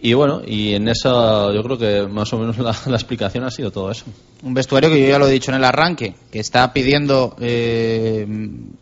Y 0.00 0.12
bueno, 0.12 0.42
y 0.46 0.74
en 0.74 0.88
eso 0.88 1.52
yo 1.54 1.62
creo 1.62 1.78
que 1.78 2.06
más 2.06 2.32
o 2.32 2.38
menos 2.38 2.58
la, 2.58 2.76
la 2.86 2.96
explicación 2.96 3.44
ha 3.44 3.50
sido 3.50 3.70
todo 3.70 3.90
eso. 3.90 4.04
Un 4.42 4.54
vestuario 4.54 4.90
que 4.90 5.00
yo 5.00 5.08
ya 5.08 5.18
lo 5.18 5.26
he 5.26 5.32
dicho 5.32 5.50
en 5.50 5.56
el 5.56 5.64
arranque, 5.64 6.14
que 6.30 6.40
está 6.40 6.72
pidiendo 6.72 7.36
eh, 7.40 8.26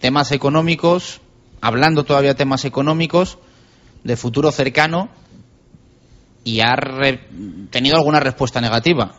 temas 0.01 0.33
económicos, 0.33 1.21
hablando 1.61 2.05
todavía 2.05 2.35
temas 2.35 2.65
económicos, 2.65 3.39
de 4.03 4.17
futuro 4.17 4.51
cercano, 4.51 5.11
y 6.45 6.61
ha 6.61 6.75
re- 6.75 7.29
tenido 7.71 7.97
alguna 7.97 8.21
respuesta 8.21 8.61
negativa. 8.61 9.15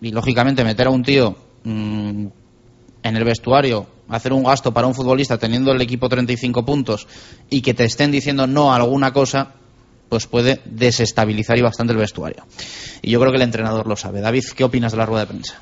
Y 0.00 0.10
lógicamente 0.10 0.64
meter 0.64 0.86
a 0.88 0.90
un 0.90 1.02
tío 1.02 1.36
mm, 1.64 2.26
en 3.02 3.16
el 3.16 3.24
vestuario, 3.24 3.86
hacer 4.08 4.32
un 4.32 4.44
gasto 4.44 4.72
para 4.72 4.86
un 4.86 4.94
futbolista 4.94 5.38
teniendo 5.38 5.72
el 5.72 5.80
equipo 5.80 6.08
35 6.08 6.64
puntos 6.64 7.06
y 7.48 7.62
que 7.62 7.74
te 7.74 7.84
estén 7.84 8.10
diciendo 8.10 8.46
no 8.46 8.72
a 8.72 8.76
alguna 8.76 9.12
cosa, 9.12 9.52
pues 10.08 10.26
puede 10.26 10.60
desestabilizar 10.66 11.56
y 11.58 11.62
bastante 11.62 11.92
el 11.92 11.98
vestuario. 11.98 12.44
Y 13.02 13.10
yo 13.10 13.20
creo 13.20 13.32
que 13.32 13.36
el 13.36 13.42
entrenador 13.42 13.86
lo 13.86 13.96
sabe. 13.96 14.20
David, 14.20 14.44
¿qué 14.54 14.64
opinas 14.64 14.92
de 14.92 14.98
la 14.98 15.06
rueda 15.06 15.22
de 15.22 15.28
prensa? 15.28 15.58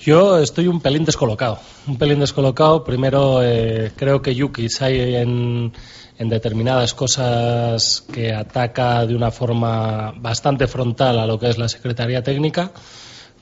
Yo 0.00 0.38
estoy 0.38 0.66
un 0.66 0.80
pelín 0.80 1.04
descolocado. 1.04 1.60
Un 1.86 1.96
pelín 1.96 2.18
descolocado. 2.20 2.82
Primero, 2.82 3.40
eh, 3.42 3.92
creo 3.94 4.20
que 4.22 4.34
Yuki 4.34 4.66
hay 4.80 5.14
en, 5.16 5.72
en 6.18 6.28
determinadas 6.28 6.94
cosas 6.94 8.04
que 8.12 8.32
ataca 8.32 9.06
de 9.06 9.14
una 9.14 9.30
forma 9.30 10.12
bastante 10.16 10.66
frontal 10.66 11.18
a 11.18 11.26
lo 11.26 11.38
que 11.38 11.48
es 11.48 11.58
la 11.58 11.68
Secretaría 11.68 12.22
Técnica. 12.22 12.72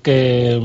Que 0.03 0.59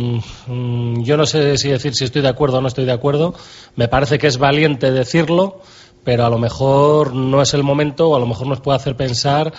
mm, 0.48 1.04
yo 1.04 1.18
no 1.18 1.26
sé 1.26 1.58
si 1.58 1.70
decir 1.70 1.94
si 1.94 2.06
estoy 2.06 2.22
de 2.22 2.30
acuerdo 2.30 2.60
o 2.60 2.62
no 2.62 2.68
estoy 2.68 2.86
de 2.86 2.94
acuerdo. 2.94 3.34
Me 3.76 3.88
parece 3.88 4.18
que 4.18 4.28
es 4.28 4.38
valiente 4.38 4.92
decirlo, 4.92 5.62
pero 6.04 6.26
a 6.26 6.30
lo 6.30 6.38
mejor 6.38 7.14
no 7.14 7.42
es 7.42 7.54
el 7.54 7.64
momento 7.64 8.10
o 8.10 8.16
a 8.16 8.20
lo 8.20 8.28
mejor 8.28 8.48
nos 8.48 8.62
puede 8.62 8.78
hacer 8.78 8.96
pensar 8.96 9.52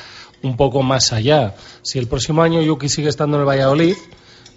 un 0.42 0.56
poco 0.56 0.82
más 0.82 1.12
allá. 1.12 1.54
Si 1.82 1.98
el 1.98 2.06
próximo 2.06 2.42
año 2.42 2.62
Yuki 2.62 2.88
sigue 2.88 3.08
estando 3.08 3.36
en 3.36 3.42
el 3.42 3.48
Valladolid, 3.48 3.96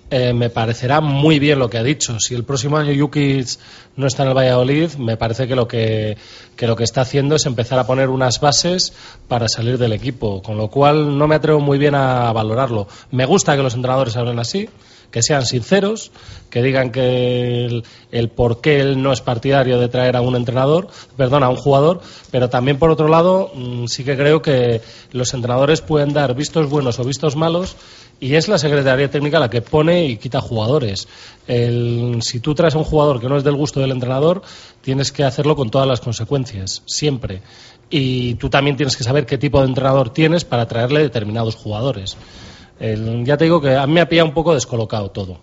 eh, 0.09 0.33
me 0.33 0.49
parecerá 0.49 1.01
muy 1.01 1.39
bien 1.39 1.59
lo 1.59 1.69
que 1.69 1.77
ha 1.77 1.83
dicho. 1.83 2.19
Si 2.19 2.33
el 2.33 2.43
próximo 2.43 2.77
año 2.77 2.91
Yuki 2.91 3.43
no 3.95 4.07
está 4.07 4.23
en 4.23 4.29
el 4.29 4.37
Valladolid, 4.37 4.93
me 4.93 5.17
parece 5.17 5.47
que 5.47 5.55
lo 5.55 5.67
que, 5.67 6.17
que 6.55 6.67
lo 6.67 6.75
que 6.75 6.83
está 6.83 7.01
haciendo 7.01 7.35
es 7.35 7.45
empezar 7.45 7.77
a 7.77 7.85
poner 7.85 8.09
unas 8.09 8.39
bases 8.39 8.93
para 9.27 9.47
salir 9.47 9.77
del 9.77 9.93
equipo, 9.93 10.41
con 10.41 10.57
lo 10.57 10.69
cual 10.69 11.17
no 11.17 11.27
me 11.27 11.35
atrevo 11.35 11.59
muy 11.59 11.77
bien 11.77 11.95
a 11.95 12.31
valorarlo. 12.31 12.87
Me 13.11 13.25
gusta 13.25 13.55
que 13.55 13.63
los 13.63 13.75
entrenadores 13.75 14.17
hablen 14.17 14.39
así, 14.39 14.67
que 15.11 15.23
sean 15.23 15.45
sinceros, 15.45 16.11
que 16.49 16.61
digan 16.61 16.91
que 16.91 17.83
el, 18.11 18.29
por 18.29 18.61
qué 18.61 18.79
él 18.79 19.01
no 19.01 19.11
es 19.11 19.21
partidario 19.21 19.79
de 19.79 19.87
traer 19.87 20.15
a 20.15 20.21
un 20.21 20.35
entrenador, 20.35 20.87
perdón, 21.17 21.43
a 21.43 21.49
un 21.49 21.55
jugador, 21.55 22.01
pero 22.31 22.49
también 22.49 22.77
por 22.77 22.91
otro 22.91 23.07
lado 23.07 23.51
mm, 23.55 23.85
sí 23.87 24.03
que 24.03 24.15
creo 24.15 24.41
que 24.41 24.81
los 25.11 25.33
entrenadores 25.33 25.81
pueden 25.81 26.13
dar 26.13 26.35
vistos 26.35 26.69
buenos 26.69 26.99
o 26.99 27.03
vistos 27.03 27.35
malos 27.35 27.75
y 28.19 28.35
es 28.35 28.47
la 28.49 28.57
Secretaría 28.57 29.09
Técnica 29.09 29.39
la 29.39 29.49
que 29.49 29.61
pone 29.61 29.79
pone 29.79 30.05
y 30.07 30.17
quita 30.17 30.41
jugadores. 30.41 31.07
El- 31.47 32.19
si 32.21 32.39
tú 32.41 32.53
traes 32.53 32.75
a 32.75 32.77
un 32.77 32.83
jugador 32.83 33.19
que 33.21 33.29
no 33.29 33.37
es 33.37 33.43
del 33.45 33.55
gusto 33.55 33.79
del 33.79 33.91
entrenador, 33.91 34.41
tienes 34.81 35.11
que 35.11 35.23
hacerlo 35.23 35.55
con 35.55 35.69
todas 35.69 35.87
las 35.87 36.01
consecuencias, 36.01 36.83
siempre. 36.85 37.41
Y 37.89 38.33
tú 38.35 38.49
también 38.49 38.75
tienes 38.75 38.97
que 38.97 39.03
saber 39.03 39.25
qué 39.25 39.37
tipo 39.37 39.59
de 39.61 39.67
entrenador 39.67 40.09
tienes 40.11 40.43
para 40.43 40.67
traerle 40.67 40.99
determinados 41.01 41.55
jugadores. 41.55 42.17
El- 42.79 43.25
ya 43.25 43.37
te 43.37 43.43
digo 43.45 43.61
que 43.61 43.75
a 43.75 43.85
mí 43.87 43.93
me 43.93 44.01
ha 44.01 44.09
pillado 44.09 44.27
un 44.27 44.33
poco 44.33 44.53
descolocado 44.53 45.11
todo. 45.11 45.41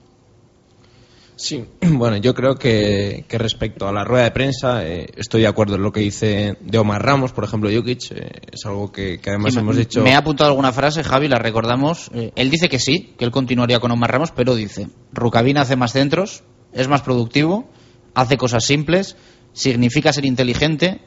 Sí, 1.38 1.66
bueno, 1.82 2.16
yo 2.16 2.34
creo 2.34 2.54
que, 2.54 3.26
que 3.28 3.36
respecto 3.38 3.86
a 3.86 3.92
la 3.92 4.04
rueda 4.04 4.24
de 4.24 4.30
prensa, 4.30 4.86
eh, 4.86 5.06
estoy 5.16 5.42
de 5.42 5.46
acuerdo 5.48 5.74
en 5.76 5.82
lo 5.82 5.92
que 5.92 6.00
dice 6.00 6.56
de 6.60 6.78
Omar 6.78 7.04
Ramos, 7.04 7.32
por 7.32 7.44
ejemplo, 7.44 7.68
Jokic, 7.70 8.10
eh, 8.12 8.30
es 8.52 8.64
algo 8.64 8.90
que, 8.90 9.20
que 9.20 9.30
además 9.30 9.52
Sí, 9.52 9.58
hemos 9.58 9.76
dicho. 9.76 10.02
Me 10.02 10.14
ha 10.14 10.18
apuntado 10.18 10.48
alguna 10.48 10.72
frase, 10.72 11.04
Javi, 11.04 11.28
la 11.28 11.38
recordamos. 11.38 12.10
Eh, 12.14 12.32
él 12.36 12.50
dice 12.50 12.70
que 12.70 12.78
sí, 12.78 13.14
que 13.18 13.26
él 13.26 13.30
continuaría 13.30 13.80
con 13.80 13.90
Omar 13.90 14.12
Ramos, 14.12 14.30
pero 14.30 14.54
dice, 14.54 14.88
Rucabina 15.12 15.60
hace 15.62 15.76
más 15.76 15.92
centros, 15.92 16.42
es 16.72 16.88
más 16.88 17.02
productivo, 17.02 17.68
hace 18.14 18.38
cosas 18.38 18.64
simples, 18.64 19.16
significa 19.52 20.14
ser 20.14 20.24
inteligente, 20.24 21.02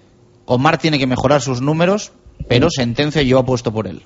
Omar 0.46 0.78
tiene 0.78 1.00
que 1.00 1.08
mejorar 1.08 1.42
sus 1.42 1.60
números, 1.62 2.12
pero 2.48 2.70
sentencia 2.70 3.22
yo 3.24 3.40
apuesto 3.40 3.72
por 3.72 3.88
él. 3.88 4.04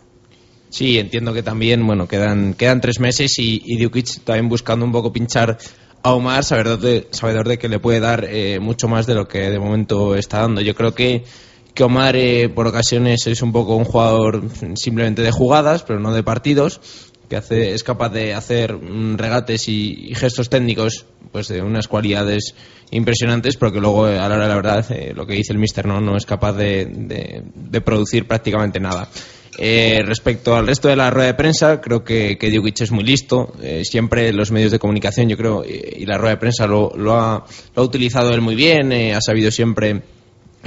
Sí, 0.73 0.97
entiendo 0.97 1.35
que 1.35 1.43
también, 1.43 1.85
bueno, 1.85 2.07
quedan, 2.07 2.55
quedan 2.55 2.81
tres 2.81 2.99
meses 2.99 3.37
y, 3.37 3.61
y 3.63 3.77
Dukic 3.77 4.23
también 4.23 4.49
buscando 4.49 4.83
un 4.83 4.91
poco 4.91 5.13
pinchar 5.13 5.59
a 6.01 6.13
Omar, 6.13 6.43
sabedor 6.43 6.79
de, 6.79 7.07
sabedor 7.11 7.47
de 7.47 7.59
que 7.59 7.69
le 7.69 7.77
puede 7.77 7.99
dar 7.99 8.25
eh, 8.27 8.59
mucho 8.59 8.87
más 8.87 9.05
de 9.05 9.13
lo 9.13 9.27
que 9.27 9.51
de 9.51 9.59
momento 9.59 10.15
está 10.15 10.39
dando. 10.39 10.61
Yo 10.61 10.73
creo 10.73 10.95
que, 10.95 11.25
que 11.75 11.83
Omar 11.83 12.15
eh, 12.15 12.49
por 12.49 12.65
ocasiones 12.65 13.27
es 13.27 13.43
un 13.43 13.51
poco 13.51 13.75
un 13.75 13.83
jugador 13.85 14.45
simplemente 14.73 15.21
de 15.21 15.29
jugadas, 15.31 15.83
pero 15.83 15.99
no 15.99 16.11
de 16.11 16.23
partidos, 16.23 16.81
que 17.29 17.35
hace, 17.35 17.75
es 17.75 17.83
capaz 17.83 18.09
de 18.09 18.33
hacer 18.33 18.73
mm, 18.73 19.17
regates 19.19 19.69
y, 19.69 20.11
gestos 20.15 20.49
técnicos 20.49 21.05
pues 21.31 21.49
de 21.49 21.61
unas 21.61 21.87
cualidades 21.87 22.55
impresionantes, 22.89 23.57
pero 23.57 23.71
que 23.71 23.79
luego 23.79 24.07
eh, 24.09 24.17
a 24.17 24.27
la 24.27 24.37
hora 24.37 24.43
de 24.45 24.49
la 24.49 24.55
verdad 24.55 24.85
eh, 24.91 25.13
lo 25.15 25.27
que 25.27 25.35
dice 25.35 25.53
el 25.53 25.59
mister 25.59 25.85
no, 25.85 26.01
no 26.01 26.17
es 26.17 26.25
capaz 26.25 26.53
de, 26.53 26.85
de- 26.85 27.43
de 27.53 27.81
producir 27.81 28.27
prácticamente 28.27 28.79
nada. 28.79 29.07
Eh, 29.59 30.01
respecto 30.05 30.55
al 30.55 30.65
resto 30.67 30.87
de 30.87 30.95
la 30.95 31.09
rueda 31.11 31.27
de 31.27 31.33
prensa, 31.35 31.79
creo 31.79 32.03
que, 32.03 32.37
que 32.37 32.47
es 32.47 32.91
muy 32.91 33.03
listo. 33.03 33.53
Eh, 33.61 33.83
siempre 33.85 34.33
los 34.33 34.51
medios 34.51 34.71
de 34.71 34.79
comunicación, 34.79 35.29
yo 35.29 35.37
creo, 35.37 35.63
y 35.63 36.05
la 36.05 36.17
rueda 36.17 36.35
de 36.35 36.39
prensa 36.39 36.65
lo, 36.67 36.91
ha, 37.15 37.45
lo 37.75 37.81
ha 37.81 37.85
utilizado 37.85 38.33
él 38.33 38.41
muy 38.41 38.55
bien, 38.55 38.91
eh, 38.91 39.13
ha 39.13 39.21
sabido 39.21 39.51
siempre 39.51 40.01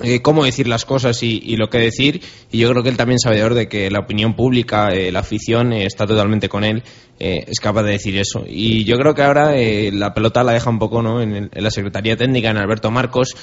eh, 0.02 0.20
cómo 0.20 0.44
decir 0.44 0.68
las 0.68 0.84
cosas 0.84 1.22
y, 1.22 1.56
lo 1.56 1.68
que 1.68 1.78
decir. 1.78 2.20
Y 2.52 2.58
yo 2.58 2.70
creo 2.70 2.82
que 2.82 2.90
él 2.90 2.96
también 2.96 3.18
sabedor 3.18 3.54
de 3.54 3.68
que 3.68 3.90
la 3.90 4.00
opinión 4.00 4.34
pública, 4.36 4.90
la 4.90 5.20
afición, 5.20 5.72
está 5.72 6.06
totalmente 6.06 6.48
con 6.48 6.64
él, 6.64 6.82
es 7.18 7.58
capaz 7.60 7.82
de 7.82 7.92
decir 7.92 8.16
eso. 8.18 8.44
Y 8.46 8.84
yo 8.84 8.98
creo 8.98 9.14
que 9.14 9.22
ahora 9.22 9.52
la 9.56 10.12
pelota 10.12 10.44
la 10.44 10.52
deja 10.52 10.68
un 10.70 10.78
poco 10.78 11.02
¿no? 11.02 11.22
en, 11.22 11.34
el- 11.34 11.50
en 11.52 11.64
la 11.64 11.70
Secretaría 11.70 12.16
Técnica, 12.16 12.50
en 12.50 12.58
Alberto 12.58 12.90
Marcos. 12.90 13.34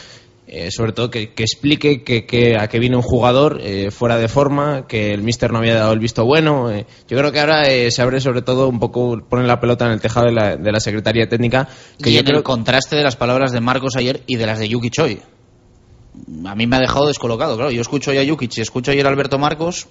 Eh, 0.48 0.72
sobre 0.72 0.92
todo 0.92 1.10
que, 1.10 1.34
que 1.34 1.44
explique 1.44 2.04
que, 2.04 2.26
que 2.26 2.58
a 2.60 2.68
qué 2.68 2.80
viene 2.80 2.96
un 2.96 3.02
jugador 3.02 3.60
eh, 3.62 3.92
fuera 3.92 4.18
de 4.18 4.28
forma, 4.28 4.88
que 4.88 5.14
el 5.14 5.24
míster 5.24 5.52
no 5.52 5.60
había 5.60 5.76
dado 5.76 5.94
el 5.94 6.00
visto 6.00 6.26
bueno. 6.26 6.70
eh. 6.72 6.86
yo 7.08 7.18
creo 7.18 7.32
que 7.32 7.40
ahora 7.40 7.64
eh, 7.64 7.92
se 7.92 8.02
abre 8.02 8.20
sobre 8.20 8.42
todo 8.42 8.68
un 8.68 8.80
poco, 8.80 9.22
pone 9.28 9.48
la 9.48 9.60
pelota 9.60 9.86
en 9.86 9.92
el 9.92 10.02
tejado 10.02 10.28
de 10.28 10.34
la, 10.34 10.58
de 10.58 10.72
la 10.72 10.80
Secretaría 10.80 11.28
Técnica. 11.30 11.68
Que 12.02 12.10
y 12.10 12.14
yo 12.14 12.20
en 12.20 12.26
creo 12.26 12.38
el 12.40 12.44
contraste 12.44 12.96
de 12.96 13.04
las 13.04 13.16
palabras 13.16 13.52
de 13.52 13.62
Marcos 13.62 13.96
ayer 13.96 14.24
y 14.28 14.36
de 14.36 14.46
las 14.46 14.60
de 14.60 14.68
Yukic 14.68 14.94
hoy. 15.02 15.22
A 16.46 16.56
mí 16.56 16.68
me 16.68 16.76
ha 16.76 16.80
dejado 16.80 17.08
descolocado, 17.08 17.56
claro. 17.56 17.72
Yo 17.72 17.82
escucho 17.82 18.12
hoy 18.12 18.18
a 18.18 18.24
Yukic 18.24 18.58
y 18.58 18.62
escucho 18.62 18.92
ayer 18.92 19.06
a 19.06 19.10
Alberto 19.10 19.40
Marcos 19.40 19.88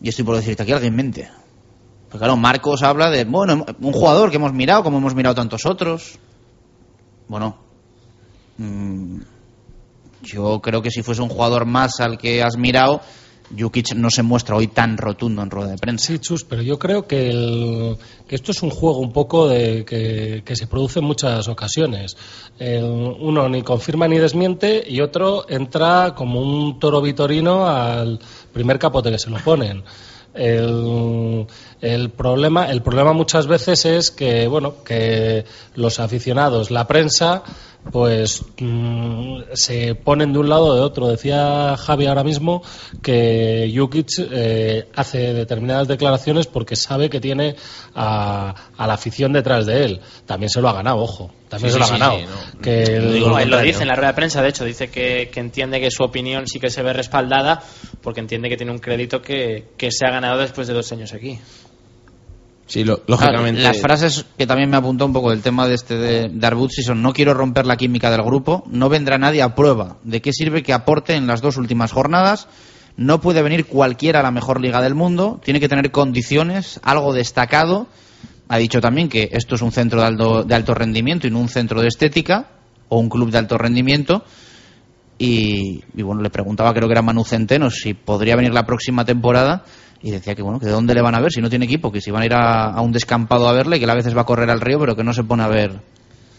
y 0.00 0.08
estoy 0.08 0.24
por 0.24 0.36
decirte 0.36 0.62
aquí 0.62 0.72
alguien 0.72 0.94
mente. 0.94 1.30
Porque 2.04 2.18
claro, 2.18 2.36
Marcos 2.36 2.82
habla 2.82 3.10
de, 3.10 3.24
bueno, 3.24 3.64
un 3.80 3.92
jugador 3.92 4.30
que 4.30 4.36
hemos 4.36 4.52
mirado, 4.52 4.82
como 4.82 4.98
hemos 4.98 5.14
mirado 5.14 5.34
tantos 5.34 5.66
otros. 5.66 6.18
Bueno, 7.28 7.58
yo 10.22 10.60
creo 10.60 10.82
que 10.82 10.90
si 10.90 11.02
fuese 11.02 11.22
un 11.22 11.28
jugador 11.28 11.66
más 11.66 12.00
al 12.00 12.18
que 12.18 12.42
has 12.42 12.56
mirado, 12.56 13.00
Jukic 13.56 13.94
no 13.94 14.10
se 14.10 14.22
muestra 14.24 14.56
hoy 14.56 14.66
tan 14.66 14.96
rotundo 14.96 15.40
en 15.42 15.50
rueda 15.50 15.70
de 15.70 15.78
prensa. 15.78 16.06
Sí, 16.06 16.18
Chus, 16.18 16.42
pero 16.44 16.62
yo 16.62 16.78
creo 16.80 17.06
que, 17.06 17.30
el- 17.30 17.96
que 18.26 18.34
esto 18.34 18.50
es 18.50 18.60
un 18.62 18.70
juego 18.70 18.98
un 18.98 19.12
poco 19.12 19.46
de 19.46 19.84
que, 19.84 20.42
se 20.56 20.66
produce 20.66 20.98
en 20.98 21.04
muchas 21.04 21.46
ocasiones. 21.46 22.16
Uno 22.58 23.48
ni 23.48 23.62
confirma 23.62 24.08
ni 24.08 24.18
desmiente 24.18 24.82
y 24.88 25.00
otro 25.00 25.48
entra 25.48 26.14
como 26.16 26.40
un 26.40 26.80
toro 26.80 27.00
vitorino 27.00 27.68
al 27.68 28.18
primer 28.52 28.78
capote 28.80 29.12
que 29.12 29.18
se 29.18 29.30
lo 29.30 29.36
ponen. 29.38 29.84
El, 30.36 31.46
el 31.80 32.10
problema 32.10 32.70
el 32.70 32.82
problema 32.82 33.12
muchas 33.12 33.46
veces 33.46 33.84
es 33.84 34.10
que 34.10 34.46
bueno 34.48 34.82
que 34.84 35.44
los 35.74 36.00
aficionados 36.00 36.70
la 36.70 36.86
prensa 36.86 37.42
pues 37.90 38.44
mm, 38.58 39.42
se 39.52 39.94
ponen 39.94 40.32
de 40.32 40.38
un 40.38 40.48
lado 40.48 40.66
o 40.66 40.74
de 40.74 40.80
otro. 40.80 41.08
Decía 41.08 41.76
Javi 41.76 42.06
ahora 42.06 42.24
mismo 42.24 42.62
que 43.02 43.72
Jukic 43.74 44.08
eh, 44.18 44.88
hace 44.94 45.34
determinadas 45.34 45.88
declaraciones 45.88 46.46
porque 46.46 46.76
sabe 46.76 47.10
que 47.10 47.20
tiene 47.20 47.56
a, 47.94 48.54
a 48.76 48.86
la 48.86 48.94
afición 48.94 49.32
detrás 49.32 49.66
de 49.66 49.84
él. 49.84 50.00
También 50.26 50.50
se 50.50 50.60
lo 50.60 50.68
ha 50.68 50.72
ganado 50.72 50.98
ojo 50.98 51.30
también 51.48 51.70
Sí, 51.70 51.74
se 51.74 51.78
lo 51.78 51.84
sí, 51.86 51.94
ha 51.94 51.98
ganado 51.98 52.18
sí, 52.18 52.24
no. 52.54 52.60
que 52.62 52.98
No, 53.20 53.38
él 53.38 53.48
lo 53.50 53.60
dice 53.60 53.82
en 53.82 53.88
la 53.88 53.94
rueda 53.96 54.08
de 54.08 54.14
prensa, 54.14 54.42
de 54.42 54.48
hecho, 54.48 54.64
dice 54.64 54.88
que, 54.88 55.30
que 55.32 55.40
entiende 55.40 55.80
que 55.80 55.90
su 55.90 56.02
opinión 56.02 56.46
sí 56.46 56.58
que 56.58 56.70
se 56.70 56.82
ve 56.82 56.92
respaldada 56.92 57.62
porque 58.02 58.20
entiende 58.20 58.48
que 58.48 58.56
tiene 58.56 58.72
un 58.72 58.78
crédito 58.78 59.22
que, 59.22 59.68
que 59.76 59.90
se 59.92 60.06
ha 60.06 60.10
ganado 60.10 60.38
después 60.40 60.66
de 60.68 60.74
dos 60.74 60.90
años 60.92 61.12
aquí. 61.12 61.38
Sí, 62.66 62.82
lo- 62.82 62.96
Claro, 63.04 63.04
lógicamente. 63.22 63.62
las 63.62 63.78
frases 63.80 64.24
que 64.36 64.44
también 64.46 64.68
me 64.68 64.76
apuntó 64.76 65.06
un 65.06 65.12
poco 65.12 65.30
del 65.30 65.40
tema 65.40 65.68
de 65.68 65.74
este 65.76 65.96
de, 65.96 66.28
de 66.28 66.46
Arbuzzi 66.46 66.82
son 66.82 67.00
no 67.00 67.12
quiero 67.12 67.32
romper 67.32 67.64
la 67.64 67.76
química 67.76 68.10
del 68.10 68.22
grupo, 68.22 68.64
no 68.66 68.88
vendrá 68.88 69.18
nadie 69.18 69.42
a 69.42 69.54
prueba. 69.54 69.98
¿De 70.02 70.20
qué 70.20 70.32
sirve 70.32 70.64
que 70.64 70.72
aporte 70.72 71.14
en 71.14 71.28
las 71.28 71.40
dos 71.42 71.58
últimas 71.58 71.92
jornadas? 71.92 72.48
No 72.96 73.20
puede 73.20 73.42
venir 73.42 73.66
cualquiera 73.66 74.18
a 74.20 74.22
la 74.24 74.30
mejor 74.32 74.60
liga 74.60 74.82
del 74.82 74.94
mundo, 74.96 75.40
tiene 75.44 75.60
que 75.60 75.68
tener 75.68 75.92
condiciones, 75.92 76.80
algo 76.82 77.12
destacado. 77.12 77.86
Ha 78.48 78.58
dicho 78.58 78.80
también 78.80 79.08
que 79.08 79.28
esto 79.32 79.56
es 79.56 79.62
un 79.62 79.72
centro 79.72 80.00
de 80.00 80.06
alto, 80.06 80.44
de 80.44 80.54
alto 80.54 80.74
rendimiento 80.74 81.26
y 81.26 81.30
no 81.30 81.40
un 81.40 81.48
centro 81.48 81.80
de 81.80 81.88
estética 81.88 82.48
o 82.88 82.98
un 82.98 83.08
club 83.08 83.30
de 83.30 83.38
alto 83.38 83.58
rendimiento. 83.58 84.24
Y, 85.18 85.82
y 85.94 86.02
bueno, 86.02 86.22
le 86.22 86.30
preguntaba, 86.30 86.72
creo 86.72 86.88
que 86.88 86.92
era 86.92 87.02
Manu 87.02 87.24
Centeno, 87.24 87.70
si 87.70 87.94
podría 87.94 88.36
venir 88.36 88.52
la 88.52 88.66
próxima 88.66 89.04
temporada. 89.04 89.64
Y 90.02 90.10
decía 90.10 90.34
que 90.34 90.42
bueno, 90.42 90.60
que 90.60 90.66
de 90.66 90.72
dónde 90.72 90.94
le 90.94 91.02
van 91.02 91.14
a 91.14 91.20
ver 91.20 91.32
si 91.32 91.40
no 91.40 91.48
tiene 91.48 91.64
equipo, 91.64 91.90
que 91.90 92.00
si 92.00 92.10
van 92.10 92.22
a 92.22 92.26
ir 92.26 92.34
a, 92.34 92.70
a 92.70 92.80
un 92.82 92.92
descampado 92.92 93.48
a 93.48 93.52
verle, 93.52 93.80
que 93.80 93.90
a 93.90 93.94
veces 93.94 94.16
va 94.16 94.22
a 94.22 94.26
correr 94.26 94.50
al 94.50 94.60
río, 94.60 94.78
pero 94.78 94.94
que 94.94 95.02
no 95.02 95.12
se 95.12 95.24
pone 95.24 95.42
a 95.42 95.48
ver 95.48 95.80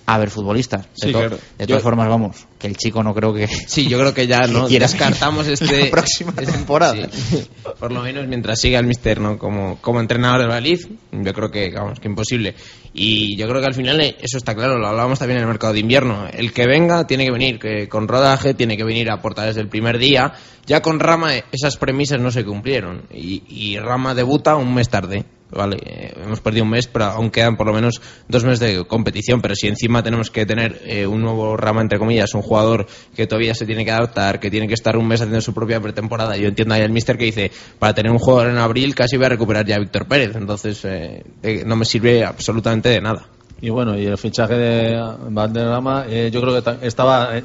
a 0.10 0.18
ver 0.18 0.30
futbolistas. 0.30 0.84
De, 0.84 0.90
Sí, 1.08 1.12
to- 1.12 1.20
claro. 1.20 1.36
de 1.58 1.66
Yo- 1.66 1.68
todas 1.68 1.84
formas, 1.84 2.08
vamos, 2.08 2.48
que 2.58 2.68
el 2.68 2.78
chico 2.78 3.04
no 3.04 3.14
creo 3.14 3.34
que. 3.34 3.48
Sí, 3.68 3.88
yo 3.88 4.00
creo 4.00 4.14
que 4.14 4.26
ya 4.26 4.48
no 4.48 4.68
descartamos 4.70 5.46
este 5.48 5.86
la 5.86 5.92
próxima 5.92 6.32
temporada. 6.34 7.10
Sí. 7.12 7.46
Por 7.80 7.92
lo 7.92 8.02
menos 8.02 8.26
mientras 8.28 8.60
siga 8.60 8.80
el 8.80 8.86
Mister 8.88 9.20
¿no? 9.20 9.38
como, 9.38 9.78
como 9.82 10.00
entrenador 10.00 10.40
del 10.40 10.50
Valid, 10.50 10.80
yo 11.12 11.34
creo 11.34 11.52
que 11.52 11.72
vamos 11.72 12.00
que 12.00 12.08
imposible. 12.08 12.56
Y 12.94 13.36
yo 13.38 13.48
creo 13.48 13.60
que 13.62 13.68
al 13.68 13.76
final 13.76 14.00
eh, 14.02 14.16
eso 14.22 14.38
está 14.38 14.56
claro, 14.56 14.80
lo 14.80 14.88
hablábamos 14.88 15.20
también 15.20 15.38
en 15.38 15.44
el 15.44 15.50
mercado 15.50 15.74
de 15.74 15.80
invierno. 15.82 16.26
El 16.32 16.52
que 16.54 16.66
venga 16.66 17.06
tiene 17.06 17.26
que 17.26 17.32
venir 17.32 17.60
que 17.60 17.88
con 17.90 18.08
rodaje, 18.08 18.54
tiene 18.54 18.76
que 18.78 18.84
venir 18.86 19.12
a 19.12 19.16
aportar 19.16 19.46
desde 19.48 19.62
el 19.62 19.68
primer 19.68 20.00
día. 20.00 20.34
Ya 20.66 20.82
con 20.82 21.00
Rama 21.00 21.36
eh, 21.36 21.44
esas 21.52 21.78
premisas 21.78 22.20
no 22.22 22.32
se 22.32 22.44
cumplieron 22.46 23.04
y, 23.14 23.44
y 23.48 23.78
Rama 23.78 24.16
debuta 24.16 24.56
un 24.56 24.74
mes 24.74 24.90
tarde. 24.90 25.26
Vale, 25.50 25.78
eh, 25.86 26.14
hemos 26.24 26.42
perdido 26.42 26.66
un 26.66 26.72
mes, 26.72 26.88
pero 26.88 27.06
aún 27.06 27.30
quedan 27.30 27.56
por 27.56 27.68
lo 27.68 27.74
menos 27.74 28.02
dos 28.28 28.44
meses 28.44 28.60
de 28.60 28.86
competición. 28.86 29.42
Pero 29.42 29.56
si 29.56 29.68
encima 29.68 30.04
tenemos 30.04 30.30
que 30.30 30.46
tener 30.46 30.82
eh, 30.86 31.08
un 31.08 31.22
nuevo 31.22 31.56
rama, 31.56 31.82
entre 31.82 32.00
comillas, 32.00 32.34
un 32.34 32.42
jugador 32.42 32.86
que 33.16 33.28
todavía 33.28 33.56
se 33.56 33.66
tiene 33.66 33.86
que 33.86 33.92
adaptar, 33.92 34.40
que 34.40 34.52
tiene 34.52 34.68
que 34.68 34.74
estar 34.74 34.98
un 34.98 35.08
mes 35.08 35.22
haciendo 35.22 35.42
su 35.42 35.54
propia 35.54 35.80
pretemporada. 35.80 36.36
Yo 36.36 36.50
entiendo 36.50 36.74
ahí 36.74 36.82
al 36.82 36.92
mister 36.92 37.18
que 37.18 37.26
dice: 37.26 37.52
para 37.80 37.94
tener 37.94 38.12
un 38.12 38.20
jugador 38.20 38.52
en 38.52 38.58
abril 38.58 38.94
casi 38.94 39.16
voy 39.16 39.28
a 39.28 39.30
recuperar 39.30 39.66
ya 39.66 39.76
a 39.76 39.80
Víctor 39.80 40.08
Pérez. 40.08 40.36
Entonces, 40.36 40.84
eh, 40.84 41.24
eh, 41.44 41.64
no 41.66 41.76
me 41.76 41.86
sirve 41.86 42.26
absolutamente 42.26 42.90
de 42.90 43.02
nada. 43.02 43.28
Y 43.60 43.70
bueno, 43.70 43.98
y 43.98 44.06
el 44.06 44.18
fichaje 44.18 44.54
de 44.56 45.16
Valderrama, 45.30 46.06
eh, 46.08 46.30
yo 46.32 46.42
creo 46.42 46.54
que 46.54 46.62
ta- 46.62 46.78
estaba 46.82 47.38
eh, 47.38 47.44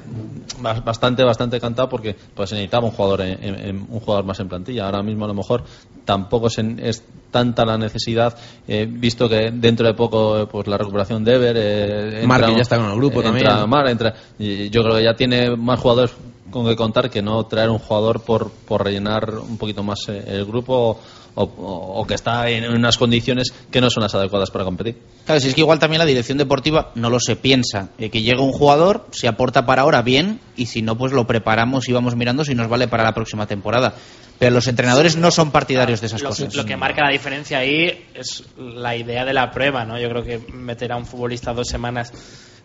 bas- 0.61 0.85
bastante, 0.85 1.25
bastante 1.25 1.59
cantado 1.59 1.89
porque 1.89 2.15
pues 2.35 2.51
se 2.51 2.55
necesitaba 2.57 2.85
un 2.87 2.93
jugador, 2.93 3.23
en- 3.23 3.43
en- 3.43 3.87
un 3.89 4.01
jugador 4.01 4.25
más 4.25 4.39
en 4.41 4.49
plantilla. 4.49 4.85
Ahora 4.85 5.03
mismo 5.03 5.25
a 5.25 5.29
lo 5.29 5.35
mejor 5.35 5.65
tampoco 6.05 6.49
es, 6.49 6.59
en- 6.59 6.79
es 6.81 7.03
tanta 7.31 7.65
la 7.65 7.79
necesidad, 7.79 8.37
eh, 8.69 8.87
visto 8.91 9.27
que 9.27 9.51
dentro 9.53 9.87
de 9.87 9.95
poco 9.95 10.39
eh, 10.41 10.47
pues 10.47 10.67
la 10.67 10.77
recuperación 10.77 11.25
de 11.25 11.35
Ever, 11.35 11.57
eh, 11.59 12.25
que 12.51 12.57
ya 12.57 12.63
está 12.63 12.77
con 12.77 12.91
el 12.91 12.97
grupo 12.97 13.23
entra 13.23 13.49
también. 13.51 13.71
Mar, 13.71 13.89
entra- 13.89 14.15
y 14.39 14.69
yo 14.69 14.83
creo 14.83 14.97
que 14.97 15.05
ya 15.05 15.15
tiene 15.15 15.57
más 15.57 15.81
jugadores 15.81 16.13
con 16.51 16.67
que 16.67 16.77
contar 16.77 17.09
que 17.09 17.23
no 17.23 17.45
traer 17.47 17.71
un 17.71 17.79
jugador 17.79 18.21
por, 18.21 18.51
por 18.51 18.85
rellenar 18.85 19.31
un 19.39 19.57
poquito 19.57 19.83
más 19.83 20.01
eh, 20.09 20.23
el 20.27 20.45
grupo 20.45 20.75
o, 20.91 21.01
o- 21.35 21.45
o 21.45 22.07
que 22.07 22.15
está 22.15 22.49
en 22.51 22.71
unas 22.71 22.99
condiciones 22.99 23.53
que 23.71 23.81
no 23.81 23.89
son 23.91 24.03
las 24.03 24.15
adecuadas 24.15 24.51
para 24.51 24.65
competir. 24.65 24.97
Claro, 25.25 25.41
si 25.41 25.49
es 25.49 25.55
que 25.55 25.61
igual 25.63 25.79
también 25.79 25.99
la 25.99 26.05
dirección 26.05 26.37
deportiva 26.39 26.91
no 26.95 27.09
lo 27.11 27.19
se 27.21 27.37
piensa. 27.37 27.89
eh, 27.99 28.11
que 28.11 28.23
llega 28.23 28.41
un 28.43 28.53
jugador, 28.53 29.07
se 29.13 29.29
aporta 29.29 29.65
para 29.65 29.83
ahora 29.83 30.03
bien, 30.03 30.41
y 30.57 30.67
si 30.67 30.83
no, 30.83 30.97
pues 30.99 31.13
lo 31.13 31.27
preparamos 31.27 31.89
y 31.89 31.93
vamos 31.93 32.17
mirando 32.17 32.45
si 32.45 32.55
nos 32.55 32.69
vale 32.69 32.89
para 32.89 33.03
la 33.05 33.13
próxima 33.15 33.47
temporada. 33.47 33.95
Pero 34.39 34.51
los 34.55 34.67
entrenadores 34.67 35.17
no 35.17 35.31
son 35.31 35.51
partidarios 35.53 36.01
de 36.01 36.09
esas 36.09 36.21
lo, 36.23 36.31
cosas. 36.31 36.55
lo 36.55 36.65
que 36.65 36.77
marca 36.77 37.03
la 37.05 37.13
diferencia 37.13 37.59
ahí 37.59 38.07
es 38.15 38.43
la 38.59 38.97
idea 38.97 39.25
de 39.25 39.33
la 39.33 39.51
prueba, 39.53 39.85
¿no? 39.85 39.99
Yo 40.01 40.09
creo 40.09 40.25
que 40.25 40.39
meter 40.53 40.91
a 40.93 40.97
un 40.97 41.07
futbolista 41.07 41.53
dos 41.55 41.69
semanas 41.69 42.13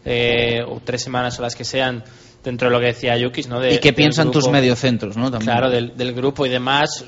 eh, 0.06 0.62
o 0.68 0.80
tres 0.84 1.04
semanas 1.04 1.38
o 1.38 1.42
las 1.42 1.56
que 1.56 1.64
sean 1.66 2.04
dentro 2.44 2.68
de 2.70 2.74
lo 2.74 2.80
que 2.80 2.88
decía 2.88 3.18
Yukis, 3.18 3.48
¿no? 3.48 3.60
De- 3.60 3.76
y 3.76 3.80
qué 3.80 3.94
piensan 3.94 4.32
tus 4.32 4.48
mediocentros, 4.50 5.18
¿no? 5.18 5.30
También. 5.30 5.52
Claro, 5.52 5.70
del, 5.70 5.96
del 5.98 6.14
grupo 6.14 6.46
y 6.46 6.50
demás. 6.50 7.04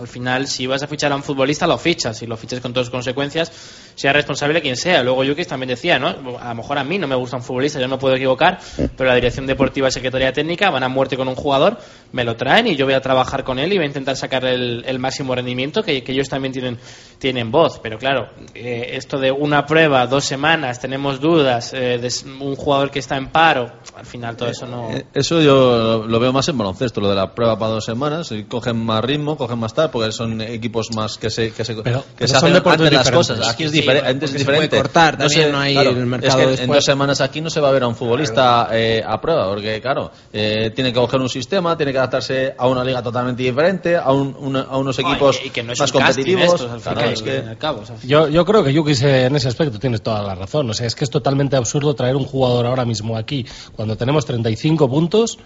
Al 0.00 0.08
final, 0.08 0.46
si 0.48 0.66
vas 0.66 0.82
a 0.82 0.86
fichar 0.86 1.12
a 1.12 1.16
un 1.16 1.22
futbolista, 1.22 1.66
lo 1.66 1.76
fichas. 1.76 2.22
Y 2.22 2.26
lo 2.26 2.38
fichas 2.38 2.60
con 2.60 2.72
todas 2.72 2.86
sus 2.86 2.92
consecuencias, 2.92 3.52
sea 4.00 4.12
responsable 4.14 4.62
quien 4.62 4.76
sea. 4.76 5.02
Luego 5.02 5.24
Yukis 5.24 5.46
también 5.46 5.68
decía, 5.68 5.98
¿no? 5.98 6.08
A 6.40 6.48
lo 6.48 6.54
mejor 6.54 6.78
a 6.78 6.84
mí 6.84 6.98
no 6.98 7.06
me 7.06 7.14
gusta 7.14 7.36
un 7.36 7.42
futbolista, 7.42 7.78
yo 7.78 7.86
no 7.86 7.98
puedo 7.98 8.14
equivocar, 8.14 8.58
pero 8.96 9.10
la 9.10 9.14
dirección 9.14 9.46
deportiva 9.46 9.88
y 9.88 9.92
secretaría 9.92 10.32
técnica 10.32 10.70
van 10.70 10.82
a 10.82 10.88
muerte 10.88 11.16
con 11.18 11.28
un 11.28 11.34
jugador, 11.34 11.78
me 12.12 12.24
lo 12.24 12.34
traen 12.36 12.66
y 12.66 12.76
yo 12.76 12.86
voy 12.86 12.94
a 12.94 13.00
trabajar 13.00 13.44
con 13.44 13.58
él 13.58 13.70
y 13.72 13.76
voy 13.76 13.84
a 13.84 13.88
intentar 13.88 14.16
sacar 14.16 14.44
el, 14.46 14.84
el 14.86 14.98
máximo 14.98 15.34
rendimiento, 15.34 15.82
que, 15.82 16.02
que 16.02 16.12
ellos 16.12 16.28
también 16.30 16.52
tienen, 16.52 16.78
tienen 17.18 17.50
voz. 17.50 17.78
Pero 17.82 17.98
claro, 17.98 18.30
eh, 18.54 18.92
esto 18.94 19.18
de 19.18 19.30
una 19.30 19.66
prueba, 19.66 20.06
dos 20.06 20.24
semanas, 20.24 20.80
tenemos 20.80 21.20
dudas, 21.20 21.74
eh, 21.74 21.98
de 21.98 22.10
un 22.40 22.56
jugador 22.56 22.90
que 22.90 23.00
está 23.00 23.16
en 23.16 23.28
paro, 23.28 23.70
al 23.96 24.06
final 24.06 24.36
todo 24.36 24.48
eso 24.48 24.66
no... 24.66 24.90
Eh, 24.92 25.04
Eso 25.12 25.42
yo 25.42 26.06
lo 26.06 26.20
veo 26.20 26.32
más 26.32 26.48
en 26.48 26.56
baloncesto, 26.56 27.00
lo 27.00 27.10
de 27.10 27.16
la 27.16 27.34
prueba 27.34 27.58
para 27.58 27.72
dos 27.72 27.84
semanas, 27.84 28.32
y 28.32 28.44
cogen 28.44 28.82
más 28.84 29.04
ritmo, 29.04 29.36
cogen 29.36 29.58
más 29.58 29.74
tal, 29.74 29.90
porque 29.90 30.10
son 30.12 30.40
equipos 30.40 30.88
más 30.94 31.18
que 31.18 31.28
se, 31.28 31.52
que 31.52 31.64
se, 31.64 31.76
que 31.76 31.82
pero 31.82 32.04
se 32.18 32.28
son 32.28 32.36
hacen 32.36 32.52
deportes 32.54 32.86
antes 32.86 32.98
las 32.98 33.10
cosas. 33.10 33.48
Aquí 33.48 33.64
es 33.64 33.70
Sí, 33.70 33.82
diferente. 33.94 34.00
porque 34.00 34.10
antes 34.10 34.30
es 34.34 34.38
se 34.40 34.44
puede 34.44 34.60
diferente. 34.62 34.76
cortar 34.76 35.16
también, 35.18 35.52
no 35.52 35.58
hay 35.60 35.72
claro, 35.74 35.90
el 35.90 36.06
mercado 36.06 36.32
es 36.32 36.36
que 36.36 36.42
en 36.52 36.56
después. 36.58 36.76
dos 36.78 36.84
semanas 36.84 37.20
aquí 37.20 37.40
no 37.40 37.50
se 37.50 37.60
va 37.60 37.68
a 37.68 37.72
ver 37.72 37.82
a 37.82 37.88
un 37.88 37.94
futbolista 37.96 38.68
eh, 38.72 39.02
a 39.06 39.20
prueba, 39.20 39.48
porque 39.48 39.80
claro, 39.80 40.10
eh, 40.32 40.70
tiene 40.74 40.92
que 40.92 40.98
coger 41.00 41.20
un 41.20 41.28
sistema, 41.28 41.76
tiene 41.76 41.92
que 41.92 41.98
adaptarse 41.98 42.54
a 42.56 42.66
una 42.66 42.82
liga 42.84 43.02
totalmente 43.02 43.42
diferente, 43.42 43.96
a, 43.96 44.10
un- 44.12 44.34
una- 44.38 44.62
a 44.62 44.76
unos 44.76 44.98
equipos 44.98 45.40
y 45.44 45.50
que 45.50 45.62
no 45.62 45.72
es 45.72 45.80
más 45.80 45.92
competitivos. 45.92 46.60
al 46.62 46.80
Claro, 46.80 47.10
es 47.10 47.22
que- 47.22 47.56
cabo, 47.58 47.82
Yo, 48.04 48.28
yo 48.28 48.44
creo 48.44 48.64
que 48.64 48.72
Yukis 48.72 49.02
eh, 49.02 49.26
en 49.26 49.36
ese 49.36 49.48
aspecto 49.48 49.78
tienes 49.78 50.02
toda 50.02 50.22
la 50.22 50.34
razón. 50.34 50.68
O 50.70 50.74
sea, 50.74 50.86
es 50.86 50.94
que 50.94 51.04
es 51.04 51.10
totalmente 51.10 51.56
absurdo 51.56 51.94
traer 51.94 52.16
un 52.16 52.24
jugador 52.24 52.66
ahora 52.66 52.84
mismo 52.84 53.16
aquí 53.16 53.44
cuando 53.76 53.96
tenemos 53.96 54.24
35 54.26 54.88
puntos 54.88 55.38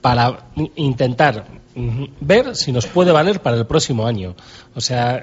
para 0.00 0.50
intentar 0.76 1.46
ver 2.20 2.56
si 2.56 2.72
nos 2.72 2.86
puede 2.86 3.12
valer 3.12 3.42
para 3.42 3.56
el 3.56 3.66
próximo 3.66 4.06
año. 4.06 4.34
O 4.74 4.80
sea, 4.80 5.22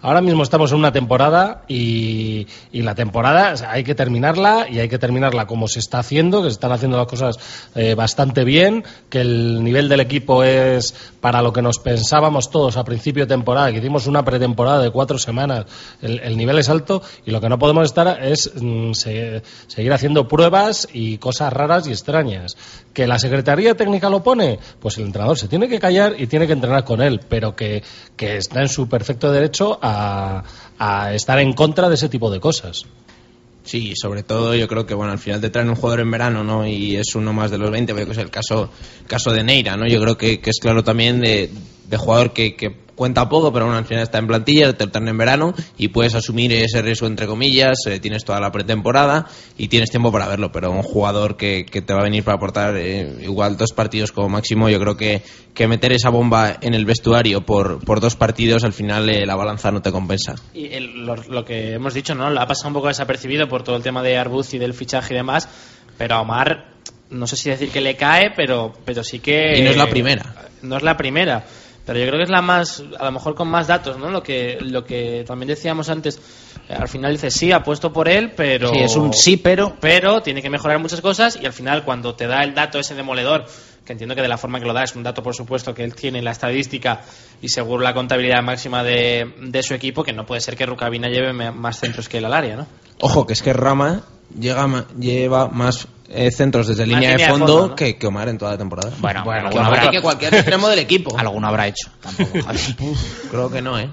ahora 0.00 0.20
mismo 0.20 0.42
estamos 0.42 0.72
en 0.72 0.78
una 0.78 0.92
temporada 0.92 1.62
y, 1.68 2.46
y 2.72 2.82
la 2.82 2.94
temporada 2.94 3.54
hay 3.68 3.84
que 3.84 3.94
terminarla 3.94 4.66
y 4.70 4.78
hay 4.80 4.88
que 4.88 4.98
terminarla 4.98 5.46
como 5.46 5.68
se 5.68 5.78
está 5.78 6.00
haciendo, 6.00 6.42
que 6.42 6.48
se 6.48 6.54
están 6.54 6.72
haciendo 6.72 6.96
las 6.96 7.06
cosas 7.06 7.38
eh, 7.74 7.94
bastante 7.94 8.44
bien, 8.44 8.84
que 9.08 9.20
el 9.20 9.62
nivel 9.62 9.88
del 9.88 10.00
equipo 10.00 10.42
es 10.44 10.94
para 11.20 11.42
lo 11.42 11.52
que 11.52 11.62
nos 11.62 11.78
pensábamos 11.78 12.50
todos 12.50 12.76
a 12.76 12.84
principio 12.84 13.24
de 13.26 13.34
temporada, 13.34 13.70
que 13.72 13.78
hicimos 13.78 14.06
una 14.06 14.24
pretemporada 14.24 14.80
de 14.82 14.90
cuatro 14.90 15.18
semanas, 15.18 15.66
el, 16.02 16.18
el 16.20 16.36
nivel 16.36 16.58
es 16.58 16.68
alto 16.68 17.02
y 17.24 17.30
lo 17.30 17.40
que 17.40 17.48
no 17.48 17.58
podemos 17.58 17.84
estar 17.84 18.22
es 18.22 18.50
mm, 18.60 18.92
se- 18.92 19.42
seguir 19.68 19.92
haciendo 19.92 20.26
pruebas 20.28 20.88
y 20.92 21.18
cosas 21.18 21.52
raras 21.52 21.86
y 21.86 21.90
extrañas. 21.90 22.56
Que 22.92 23.06
la 23.06 23.18
Secretaría 23.20 23.76
Técnica 23.76 24.10
lo 24.10 24.22
pone, 24.22 24.58
pues 24.80 24.98
el 24.98 25.04
entrenador 25.04 25.38
se 25.38 25.46
tiene 25.48 25.59
que 25.68 25.78
callar 25.78 26.14
y 26.18 26.26
tiene 26.26 26.46
que 26.46 26.52
entrenar 26.52 26.84
con 26.84 27.00
él, 27.00 27.20
pero 27.28 27.54
que, 27.54 27.82
que 28.16 28.36
está 28.36 28.60
en 28.60 28.68
su 28.68 28.88
perfecto 28.88 29.30
derecho 29.32 29.78
a, 29.80 30.42
a 30.78 31.14
estar 31.14 31.38
en 31.38 31.52
contra 31.52 31.88
de 31.88 31.94
ese 31.94 32.08
tipo 32.08 32.30
de 32.30 32.40
cosas. 32.40 32.86
Sí, 33.62 33.92
sobre 33.94 34.22
todo 34.22 34.54
yo 34.54 34.66
creo 34.66 34.86
que 34.86 34.94
bueno, 34.94 35.12
al 35.12 35.18
final 35.18 35.40
te 35.40 35.50
traen 35.50 35.68
un 35.68 35.76
jugador 35.76 36.00
en 36.00 36.10
verano, 36.10 36.42
¿no? 36.42 36.66
Y 36.66 36.96
es 36.96 37.14
uno 37.14 37.32
más 37.32 37.50
de 37.50 37.58
los 37.58 37.70
20, 37.70 37.92
veo 37.92 38.06
que 38.06 38.12
es 38.12 38.18
el 38.18 38.30
caso 38.30 38.70
caso 39.06 39.32
de 39.32 39.44
Neira, 39.44 39.76
¿no? 39.76 39.86
Yo 39.86 40.00
creo 40.00 40.16
que, 40.16 40.40
que 40.40 40.50
es 40.50 40.58
claro 40.60 40.82
también 40.82 41.20
de, 41.20 41.50
de 41.86 41.96
jugador 41.96 42.32
que, 42.32 42.56
que 42.56 42.74
cuenta 43.00 43.30
poco, 43.30 43.50
pero 43.50 43.64
bueno, 43.64 43.78
al 43.78 43.86
final 43.86 44.02
está 44.02 44.18
en 44.18 44.26
plantilla, 44.26 44.74
te 44.76 44.86
traen 44.86 45.08
en 45.08 45.16
verano 45.16 45.54
y 45.78 45.88
puedes 45.88 46.14
asumir 46.14 46.52
ese 46.52 46.82
riesgo 46.82 47.06
entre 47.06 47.26
comillas, 47.26 47.78
eh, 47.86 47.98
tienes 47.98 48.26
toda 48.26 48.40
la 48.40 48.52
pretemporada 48.52 49.26
y 49.56 49.68
tienes 49.68 49.88
tiempo 49.88 50.12
para 50.12 50.28
verlo, 50.28 50.52
pero 50.52 50.70
un 50.70 50.82
jugador 50.82 51.38
que, 51.38 51.64
que 51.64 51.80
te 51.80 51.94
va 51.94 52.00
a 52.00 52.02
venir 52.02 52.24
para 52.24 52.36
aportar 52.36 52.76
eh, 52.76 53.10
igual 53.22 53.56
dos 53.56 53.72
partidos 53.72 54.12
como 54.12 54.28
máximo, 54.28 54.68
yo 54.68 54.78
creo 54.78 54.98
que, 54.98 55.22
que 55.54 55.66
meter 55.66 55.92
esa 55.92 56.10
bomba 56.10 56.58
en 56.60 56.74
el 56.74 56.84
vestuario 56.84 57.40
por, 57.40 57.82
por 57.82 58.00
dos 58.00 58.16
partidos, 58.16 58.64
al 58.64 58.74
final 58.74 59.08
eh, 59.08 59.24
la 59.24 59.34
balanza 59.34 59.70
no 59.70 59.80
te 59.80 59.90
compensa. 59.90 60.34
Y 60.52 60.66
el- 60.66 61.06
lo, 61.06 61.16
lo 61.16 61.42
que 61.42 61.72
hemos 61.72 61.94
dicho, 61.94 62.14
¿no? 62.14 62.28
Lo 62.28 62.38
ha 62.38 62.46
pasado 62.46 62.68
un 62.68 62.74
poco 62.74 62.88
desapercibido 62.88 63.48
por 63.48 63.62
todo 63.62 63.76
el 63.76 63.82
tema 63.82 64.02
de 64.02 64.18
Arbuz 64.18 64.52
y 64.52 64.58
del 64.58 64.74
fichaje 64.74 65.14
y 65.14 65.16
demás, 65.16 65.48
pero 65.96 66.16
a 66.16 66.20
Omar, 66.20 66.66
no 67.08 67.26
sé 67.26 67.36
si 67.36 67.48
decir 67.48 67.70
que 67.70 67.80
le 67.80 67.96
cae, 67.96 68.30
pero, 68.36 68.74
pero 68.84 69.02
sí 69.02 69.20
que... 69.20 69.58
Y 69.58 69.62
no 69.62 69.70
es 69.70 69.76
la 69.78 69.88
primera. 69.88 70.34
No 70.62 70.76
es 70.76 70.82
la 70.82 70.98
primera, 70.98 71.46
pero 71.90 71.98
yo 71.98 72.06
creo 72.06 72.18
que 72.18 72.22
es 72.22 72.30
la 72.30 72.40
más, 72.40 72.84
a 73.00 73.06
lo 73.06 73.10
mejor 73.10 73.34
con 73.34 73.48
más 73.48 73.66
datos, 73.66 73.98
¿no? 73.98 74.10
Lo 74.10 74.22
que, 74.22 74.58
lo 74.60 74.84
que 74.84 75.24
también 75.26 75.48
decíamos 75.48 75.88
antes, 75.88 76.20
eh, 76.68 76.76
al 76.78 76.86
final 76.86 77.10
dice 77.10 77.32
sí, 77.32 77.50
apuesto 77.50 77.92
por 77.92 78.08
él, 78.08 78.30
pero... 78.36 78.70
Sí, 78.70 78.78
es 78.78 78.94
un 78.94 79.12
sí, 79.12 79.38
pero... 79.38 79.74
Pero 79.80 80.22
tiene 80.22 80.40
que 80.40 80.50
mejorar 80.50 80.78
muchas 80.78 81.00
cosas 81.00 81.36
y 81.42 81.46
al 81.46 81.52
final 81.52 81.84
cuando 81.84 82.14
te 82.14 82.28
da 82.28 82.44
el 82.44 82.54
dato 82.54 82.78
ese 82.78 82.94
demoledor, 82.94 83.44
que 83.84 83.90
entiendo 83.90 84.14
que 84.14 84.22
de 84.22 84.28
la 84.28 84.38
forma 84.38 84.60
que 84.60 84.66
lo 84.66 84.72
da 84.72 84.84
es 84.84 84.94
un 84.94 85.02
dato 85.02 85.20
por 85.24 85.34
supuesto 85.34 85.74
que 85.74 85.82
él 85.82 85.96
tiene 85.96 86.22
la 86.22 86.30
estadística 86.30 87.00
y 87.42 87.48
seguro 87.48 87.82
la 87.82 87.92
contabilidad 87.92 88.40
máxima 88.40 88.84
de, 88.84 89.34
de 89.40 89.62
su 89.64 89.74
equipo, 89.74 90.04
que 90.04 90.12
no 90.12 90.24
puede 90.24 90.40
ser 90.40 90.56
que 90.56 90.66
Rucabina 90.66 91.08
lleve 91.08 91.32
más 91.32 91.80
centros 91.80 92.08
que 92.08 92.18
el 92.18 92.24
Alaria, 92.24 92.54
¿no? 92.54 92.68
Ojo, 93.00 93.26
que 93.26 93.32
es 93.32 93.42
que 93.42 93.52
Rama 93.52 94.04
llega 94.38 94.86
lleva 94.96 95.48
más 95.48 95.88
eh, 96.10 96.30
centros 96.30 96.66
desde 96.66 96.84
línea, 96.86 97.12
línea 97.12 97.16
de 97.16 97.22
de 97.24 97.38
fondo, 97.38 97.74
que, 97.76 97.96
que 97.96 98.06
Omar 98.06 98.28
en 98.28 98.36
toda 98.38 98.50
la 98.52 98.58
temporada. 98.58 98.92
Bueno, 98.98 99.22
bueno, 99.24 99.48
habrá- 99.50 99.90
que 99.90 100.00
cualquier 100.02 100.34
extremo 100.36 100.68
del 100.68 100.80
equipo. 100.80 101.16
Alguno 101.18 101.46
habrá 101.46 101.66
hecho. 101.68 101.88
Tampoco, 102.00 102.38
Javi. 102.44 102.58
Creo 103.30 103.50
que 103.50 103.62
no, 103.62 103.78
¿eh? 103.78 103.88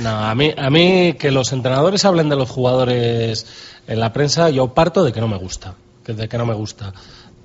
No, 0.00 0.10
a 0.10 0.34
mí, 0.34 0.52
a 0.56 0.70
mí 0.70 1.14
que 1.18 1.30
los 1.30 1.52
entrenadores 1.52 2.04
hablen 2.04 2.28
de 2.28 2.36
los 2.36 2.48
jugadores 2.48 3.46
en 3.86 4.00
la 4.00 4.12
prensa, 4.12 4.50
yo 4.50 4.72
parto 4.74 5.02
de 5.04 5.12
que 5.12 5.20
no 5.20 5.28
me 5.28 5.36
gusta. 5.38 5.74
que- 6.04 6.14
De 6.14 6.28
que 6.28 6.38
no 6.38 6.46
me 6.46 6.54
gusta. 6.54 6.92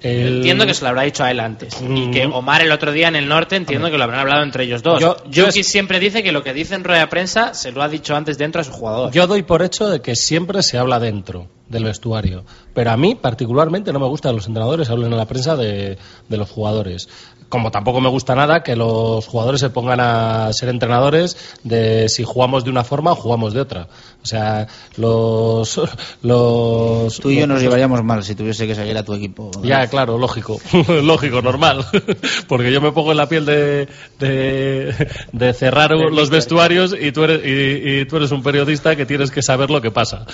El- 0.03 0.37
Entiendo 0.37 0.65
que 0.67 0.73
se 0.73 0.83
lo 0.83 0.89
habrá 0.89 1.03
dicho 1.03 1.23
a 1.23 1.31
él 1.31 1.39
antes. 1.39 1.81
Y 1.81 2.11
que 2.11 2.25
Omar 2.25 2.61
el 2.61 2.71
otro 2.71 2.91
día 2.91 3.07
en 3.07 3.15
el 3.15 3.27
norte 3.27 3.55
entiendo 3.55 3.89
que 3.89 3.97
lo 3.97 4.03
habrán 4.03 4.19
hablado 4.19 4.43
entre 4.43 4.65
ellos 4.65 4.83
dos. 4.83 4.99
Yo- 5.01 5.15
yo 5.29 5.45
Yuki 5.47 5.63
siempre 5.63 5.99
dice 5.99 6.21
que 6.23 6.31
lo 6.33 6.43
que 6.43 6.53
dice 6.53 6.75
en 6.75 6.83
rueda 6.83 6.99
de 6.99 7.07
prensa 7.07 7.53
se 7.53 7.71
lo 7.71 7.81
ha 7.81 7.87
dicho 7.89 8.15
antes 8.15 8.37
dentro 8.37 8.59
a 8.61 8.63
su 8.65 8.71
jugador. 8.71 9.11
Yo 9.13 9.25
doy 9.27 9.43
por 9.43 9.63
hecho 9.63 9.89
de 9.89 10.01
que 10.01 10.15
siempre 10.15 10.61
se 10.61 10.77
habla 10.77 10.99
dentro 10.99 11.47
del 11.69 11.85
vestuario. 11.85 12.43
Pero 12.73 12.91
a 12.91 12.97
mí, 12.97 13.15
particularmente, 13.15 13.93
no 13.93 13.99
me 13.99 14.07
gusta 14.07 14.29
que 14.29 14.35
los 14.35 14.47
entrenadores 14.47 14.89
hablen 14.89 15.13
a 15.13 15.15
la 15.15 15.25
prensa 15.25 15.55
de, 15.55 15.97
de 16.27 16.37
los 16.37 16.49
jugadores. 16.49 17.07
Como 17.49 17.71
tampoco 17.71 18.01
me 18.01 18.09
gusta 18.09 18.35
nada 18.35 18.63
que 18.63 18.75
los 18.75 19.25
jugadores 19.27 19.61
se 19.61 19.69
pongan 19.69 19.99
a 19.99 20.51
ser 20.53 20.69
entrenadores 20.69 21.37
de 21.63 22.09
si 22.09 22.23
jugamos 22.23 22.63
de 22.63 22.71
una 22.71 22.83
forma 22.83 23.11
o 23.11 23.15
jugamos 23.15 23.53
de 23.53 23.61
otra. 23.61 23.87
O 24.23 24.25
sea, 24.25 24.67
los. 24.97 25.81
los 26.21 27.19
Tú 27.19 27.29
y 27.29 27.39
yo 27.39 27.47
nos 27.47 27.61
llevaríamos 27.61 28.03
mal 28.03 28.23
si 28.23 28.35
tuviese 28.35 28.65
que 28.65 28.75
seguir 28.75 28.97
a 28.97 29.03
tu 29.03 29.13
equipo. 29.13 29.51
Ya, 29.63 29.87
claro, 29.87 30.17
lógico. 30.17 30.59
lógico, 31.03 31.41
normal. 31.41 31.85
Porque 32.47 32.71
yo 32.71 32.79
me 32.81 32.91
pongo 32.91 33.11
en 33.11 33.17
la 33.17 33.27
piel 33.27 33.45
de, 33.45 33.87
de, 34.19 34.95
de 35.31 35.53
cerrar 35.53 35.91
los 35.91 36.29
vestuarios 36.29 36.95
y 36.99 37.11
tú, 37.11 37.25
eres, 37.25 37.41
y, 37.45 38.01
y 38.01 38.05
tú 38.05 38.17
eres 38.17 38.31
un 38.31 38.41
periodista 38.41 38.95
que 38.95 39.05
tienes 39.05 39.29
que 39.29 39.41
saber 39.41 39.69
lo 39.69 39.81
que 39.81 39.91
pasa. 39.91 40.25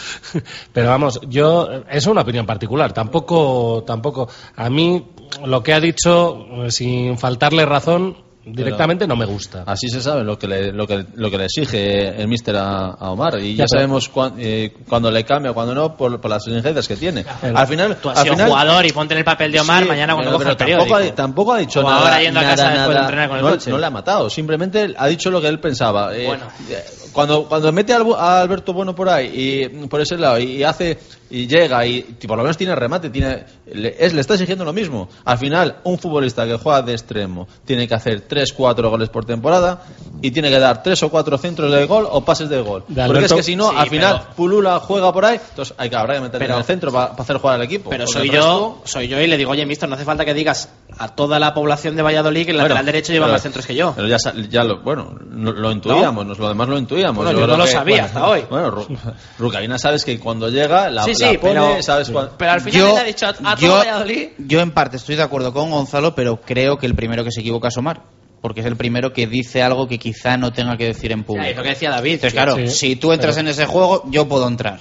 Pero 0.72 0.90
vamos, 0.90 1.20
yo, 1.28 1.68
es 1.90 2.06
una 2.06 2.22
opinión 2.22 2.45
particular. 2.45 2.94
Tampoco, 2.94 3.84
tampoco, 3.86 4.30
a 4.56 4.70
mí 4.70 5.03
lo 5.45 5.64
que 5.64 5.74
ha 5.74 5.80
dicho, 5.80 6.66
eh, 6.66 6.72
sin 6.72 7.18
faltarle 7.18 7.66
razón, 7.66 8.28
directamente 8.53 9.07
no 9.07 9.15
me 9.15 9.26
gusta. 9.26 9.63
Así 9.65 9.89
se 9.89 10.01
sabe 10.01 10.23
lo 10.23 10.38
que 10.38 10.47
le, 10.47 10.71
lo 10.71 10.85
que, 10.88 11.05
lo 11.15 11.30
que 11.31 11.38
le 11.38 11.45
exige 11.45 12.21
el 12.21 12.27
míster 12.27 12.55
a, 12.55 12.88
a 12.91 13.11
Omar 13.11 13.39
y 13.39 13.55
ya, 13.55 13.65
sabemos 13.67 14.09
cuán- 14.09 14.34
eh, 14.38 14.73
cuándo 14.88 15.09
le 15.11 15.23
cambia, 15.23 15.53
cuándo 15.53 15.73
no, 15.76 15.95
por, 15.95 16.19
por 16.19 16.30
las 16.31 16.45
exigencias 16.47 16.88
que 16.88 16.95
tiene. 16.95 17.26
Al 17.41 17.67
final, 17.67 17.97
Tú 18.01 18.09
has 18.09 18.17
al 18.17 18.23
sido 18.23 18.34
final- 18.35 18.49
jugador 18.49 18.85
y 18.85 18.91
ponte 18.91 19.13
en 19.13 19.17
el 19.19 19.26
papel 19.26 19.51
de 19.51 19.59
Omar 19.59 19.84
Sí, 19.84 19.89
mañana 19.89 20.13
cuando 20.13 20.31
pero- 20.38 20.39
coja 20.39 20.51
el 20.51 20.57
pero 20.57 20.67
tampoco, 20.77 20.89
periódico. 20.95 21.13
ha, 21.13 21.15
tampoco 21.15 21.53
ha 21.53 21.57
dicho 21.59 21.80
O 21.80 21.84
nada. 21.84 21.97
ahora 22.01 22.21
yendo 22.21 22.39
a 22.39 22.43
nada, 22.43 22.55
casa 22.55 22.69
después 22.71 22.95
de 22.95 23.01
entrenar 23.01 23.27
con 23.30 23.38
el 23.38 23.43
no, 23.45 23.49
coche. 23.51 23.69
no 23.71 23.77
le 23.77 23.85
ha 23.85 23.89
matado, 23.89 24.30
simplemente 24.30 24.93
ha 24.97 25.07
dicho 25.07 25.30
lo 25.31 25.41
que 25.41 25.47
él 25.47 25.59
pensaba. 25.59 26.15
Eh, 26.15 26.26
Bueno. 26.27 26.47
eh, 26.69 26.84
cuando, 27.13 27.45
cuando 27.49 27.71
mete 27.71 27.93
a 27.93 28.41
Alberto 28.41 28.71
Bueno 28.73 28.93
por 28.95 29.09
ahí, 29.09 29.31
y 29.34 29.88
por 29.88 29.99
ese 30.01 30.17
lado, 30.17 30.39
y 30.39 30.63
hace, 30.63 30.97
y 31.31 31.47
llega, 31.47 31.85
y, 31.85 32.01
por 32.27 32.38
lo 32.38 32.43
menos 32.43 32.57
tiene 32.57 32.76
remate, 32.76 33.10
tiene, 33.10 33.45
le, 33.72 33.95
es, 33.99 34.14
le 34.14 34.22
está 34.22 34.34
exigiendo 34.34 34.65
lo 34.65 34.73
mismo. 34.73 35.10
Al 35.26 35.38
final, 35.38 35.77
un 35.84 35.97
futbolista 35.99 36.45
que 36.45 36.56
juega 36.57 36.81
de 36.81 36.93
extremo 36.93 37.47
tiene 37.65 37.88
que 37.88 37.93
hacer 37.93 38.22
3, 38.22 38.53
4 38.53 38.89
goles 38.89 39.10
por 39.10 39.26
temporada, 39.26 39.81
y 40.22 40.31
tiene 40.31 40.49
que 40.49 40.60
dar 40.60 40.81
3 40.84 41.03
o 41.03 41.10
4 41.10 41.38
centros 41.38 41.72
de 41.72 41.85
gol 41.85 42.07
o 42.10 42.23
pases 42.26 42.49
de 42.49 42.61
gol. 42.61 42.84
De 42.88 43.06
Porque 43.06 43.26
es 43.26 43.34
que 43.34 43.43
si 43.43 43.56
no, 43.56 43.69
Sí, 43.69 43.76
al 43.77 43.89
final, 43.89 44.19
pero- 44.22 44.35
Pulula 44.35 44.80
juega 44.80 45.11
por 45.14 45.26
ahí, 45.26 45.39
entonces 45.49 45.76
hay 45.77 45.89
que, 45.89 45.95
habrá 45.95 46.15
que 46.15 46.22
meterle 46.22 46.45
Pero- 46.45 46.53
en 46.56 46.60
el 46.60 46.65
centro 46.65 46.91
para 46.91 47.14
hacer 47.14 47.38
jugar 47.38 47.56
al 47.56 47.61
equipo. 47.64 47.89
Pero 47.89 48.07
soy 48.07 48.30
yo, 48.30 48.81
soy 48.85 49.07
yo 49.07 49.19
y 49.22 49.27
le 49.27 49.38
digo, 49.38 49.51
oye, 49.51 49.65
mister, 49.65 49.88
no 49.88 49.95
hace 49.95 50.06
falta 50.06 50.26
que 50.26 50.34
digas 50.34 50.69
a 50.97 51.10
toda 51.10 51.39
la 51.39 51.53
población 51.53 51.95
de 51.95 52.01
Valladolid 52.01 52.45
que 52.45 52.51
el 52.51 52.57
lateral 52.57 52.85
derecho 52.85 53.14
lleva 53.14 53.26
pero- 53.27 53.34
más 53.34 53.41
centros 53.43 53.65
que 53.65 53.76
yo. 53.76 53.93
Pero 53.95 54.07
ya, 54.07 54.18
ya 54.49 54.64
lo, 54.64 54.81
bueno, 54.81 55.15
no- 55.30 55.51
lo 55.51 55.72
intuíamos, 55.72 56.26
nos- 56.26 56.39
lo 56.39 56.47
demás 56.49 56.68
lo 56.68 56.77
intuíamos. 56.77 57.18
Bueno, 57.18 57.31
yo 57.31 57.38
creo 57.45 57.47
no 57.56 57.57
lo 57.57 57.65
que, 57.65 57.72
sabía 57.72 57.95
bueno, 57.95 58.06
hasta 58.07 58.27
hoy. 58.27 58.45
Bueno, 58.49 59.77
sabes 59.77 60.03
que 60.06 60.19
cuando 60.19 60.49
llega 60.49 60.89
la, 60.89 61.03
Sí, 61.03 61.15
la 61.26 61.32
sí, 61.32 61.38
pone, 61.38 61.54
pero- 61.54 61.84
sabes 61.84 62.10
cuán- 62.10 62.30
Pero 62.38 62.52
al 62.52 62.62
final 62.62 62.80
Yo- 62.82 62.94
le 62.96 63.00
ha 63.00 63.04
dicho 63.04 63.26
a, 63.26 63.30
a 63.30 63.34
todo 63.56 63.56
yo, 63.58 63.76
Valladolid. 63.78 64.28
yo 64.38 64.60
en 64.62 64.72
parte 64.72 64.98
estoy 64.98 65.16
de 65.16 65.24
acuerdo 65.24 65.54
con 65.54 65.70
Gonzalo, 65.72 66.16
pero 66.16 66.40
creo 66.41 66.78
que 66.78 66.86
el 66.86 66.96
primero 66.96 67.24
que 67.24 67.32
se 67.32 67.41
equivoca 67.41 67.68
es 67.70 67.78
Omar. 67.78 68.02
Porque 68.41 68.62
es 68.62 68.66
el 68.66 68.78
primero 68.78 69.12
que 69.12 69.28
dice 69.28 69.62
algo 69.62 69.88
que 69.90 70.00
quizá 70.00 70.38
no 70.38 70.54
tenga 70.54 70.78
que 70.78 70.86
decir 70.86 71.12
en 71.12 71.26
público. 71.26 71.46
Es 71.50 71.58
lo 71.58 71.62
que 71.64 71.70
decía 71.70 71.90
David. 71.90 72.14
Entonces, 72.14 72.34
claro, 72.34 72.56
Sí. 72.56 72.68
si 72.70 72.96
tú 72.96 73.12
entras 73.12 73.36
Pero- 73.36 73.48
en 73.48 73.52
ese 73.52 73.66
juego, 73.66 74.04
yo 74.10 74.30
puedo 74.30 74.48
entrar. 74.48 74.80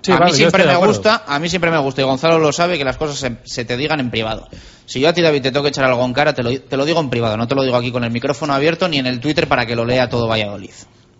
Sí, 0.00 0.12
a 0.12 0.16
vale, 0.16 0.30
mí 0.32 0.36
siempre 0.38 0.64
me 0.64 0.76
gusta, 0.76 1.24
a 1.26 1.38
mí 1.38 1.50
siempre 1.50 1.70
me 1.70 1.76
gusta 1.76 2.00
y 2.00 2.04
Gonzalo 2.04 2.38
lo 2.38 2.54
sabe 2.54 2.78
que 2.78 2.84
las 2.86 2.96
cosas 2.96 3.18
se, 3.18 3.36
se 3.44 3.66
te 3.66 3.76
digan 3.76 4.00
en 4.00 4.10
privado. 4.10 4.48
Si 4.86 4.98
yo 4.98 5.10
a 5.10 5.12
ti 5.12 5.20
David 5.20 5.42
te 5.42 5.52
tengo 5.52 5.62
que 5.62 5.68
echar 5.68 5.84
algo 5.84 6.02
en 6.06 6.14
cara, 6.14 6.32
te 6.32 6.42
lo, 6.42 6.58
te 6.58 6.74
lo 6.78 6.86
digo 6.86 7.00
en 7.00 7.10
privado, 7.10 7.36
no 7.36 7.46
te 7.46 7.54
lo 7.54 7.62
digo 7.64 7.76
aquí 7.76 7.92
con 7.92 8.02
el 8.02 8.10
micrófono 8.10 8.54
abierto 8.54 8.88
ni 8.88 8.96
en 8.96 9.06
el 9.06 9.20
Twitter 9.20 9.46
para 9.46 9.66
que 9.66 9.76
lo 9.76 9.84
lea 9.84 10.08
todo 10.08 10.26
Valladolid. 10.26 10.70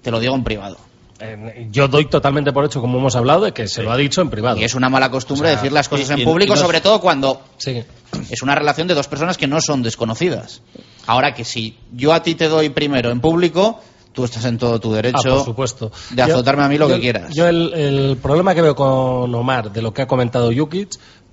Te 0.01 0.11
lo 0.11 0.19
digo 0.19 0.35
en 0.35 0.45
privado. 0.45 0.79
Eh, 1.21 1.69
Yo 1.71 1.87
doy 1.89 2.07
totalmente 2.07 2.53
por 2.53 2.65
hecho, 2.65 2.81
como 2.81 2.99
hemos 2.99 3.15
hablado, 3.17 3.45
de 3.45 3.53
que 3.53 3.69
se 3.69 3.83
lo 3.83 3.93
ha 3.93 3.97
dicho 3.97 4.21
en 4.23 4.31
privado. 4.31 4.57
Y 4.59 4.65
es 4.65 4.75
una 4.75 4.89
mala 4.89 5.11
costumbre 5.11 5.49
O 5.49 5.51
sea, 5.53 5.57
decir 5.57 5.73
las 5.73 5.89
cosas 5.89 6.09
y- 6.11 6.13
en 6.15 6.19
y- 6.21 6.25
público, 6.25 6.53
y 6.55 6.57
no- 6.57 6.63
sobre 6.63 6.81
todo 6.81 7.01
cuando 7.01 7.43
Sí. 7.59 7.83
es 8.31 8.43
una 8.43 8.55
relación 8.55 8.89
de 8.89 8.95
dos 8.95 9.07
personas 9.09 9.37
que 9.37 9.47
no 9.47 9.61
son 9.61 9.83
desconocidas. 9.83 10.63
Ahora 11.07 11.35
que 11.35 11.45
si 11.45 11.77
yo 11.93 12.13
a 12.13 12.23
ti 12.23 12.35
te 12.35 12.49
doy 12.49 12.71
primero 12.71 13.11
en 13.11 13.21
público, 13.21 13.81
tú 14.13 14.25
estás 14.25 14.45
en 14.45 14.59
todo 14.59 14.81
tu 14.81 14.93
derecho 14.93 15.19
Ah, 15.19 15.35
por 15.37 15.45
supuesto. 15.45 15.93
de 16.11 16.23
azotarme 16.23 16.65
a 16.65 16.69
mí 16.69 16.79
lo 16.79 16.89
Yo- 16.89 16.95
que 16.97 17.01
quieras. 17.01 17.35
Yo 17.35 17.47
el, 17.49 17.73
el 17.75 18.17
problema 18.17 18.55
que 18.55 18.63
veo 18.63 18.75
con 18.75 19.35
Omar, 19.35 19.73
de 19.73 19.83
lo 19.83 19.93
que 19.93 20.03
ha 20.03 20.07
comentado 20.07 20.51
Jukic, 20.55 20.91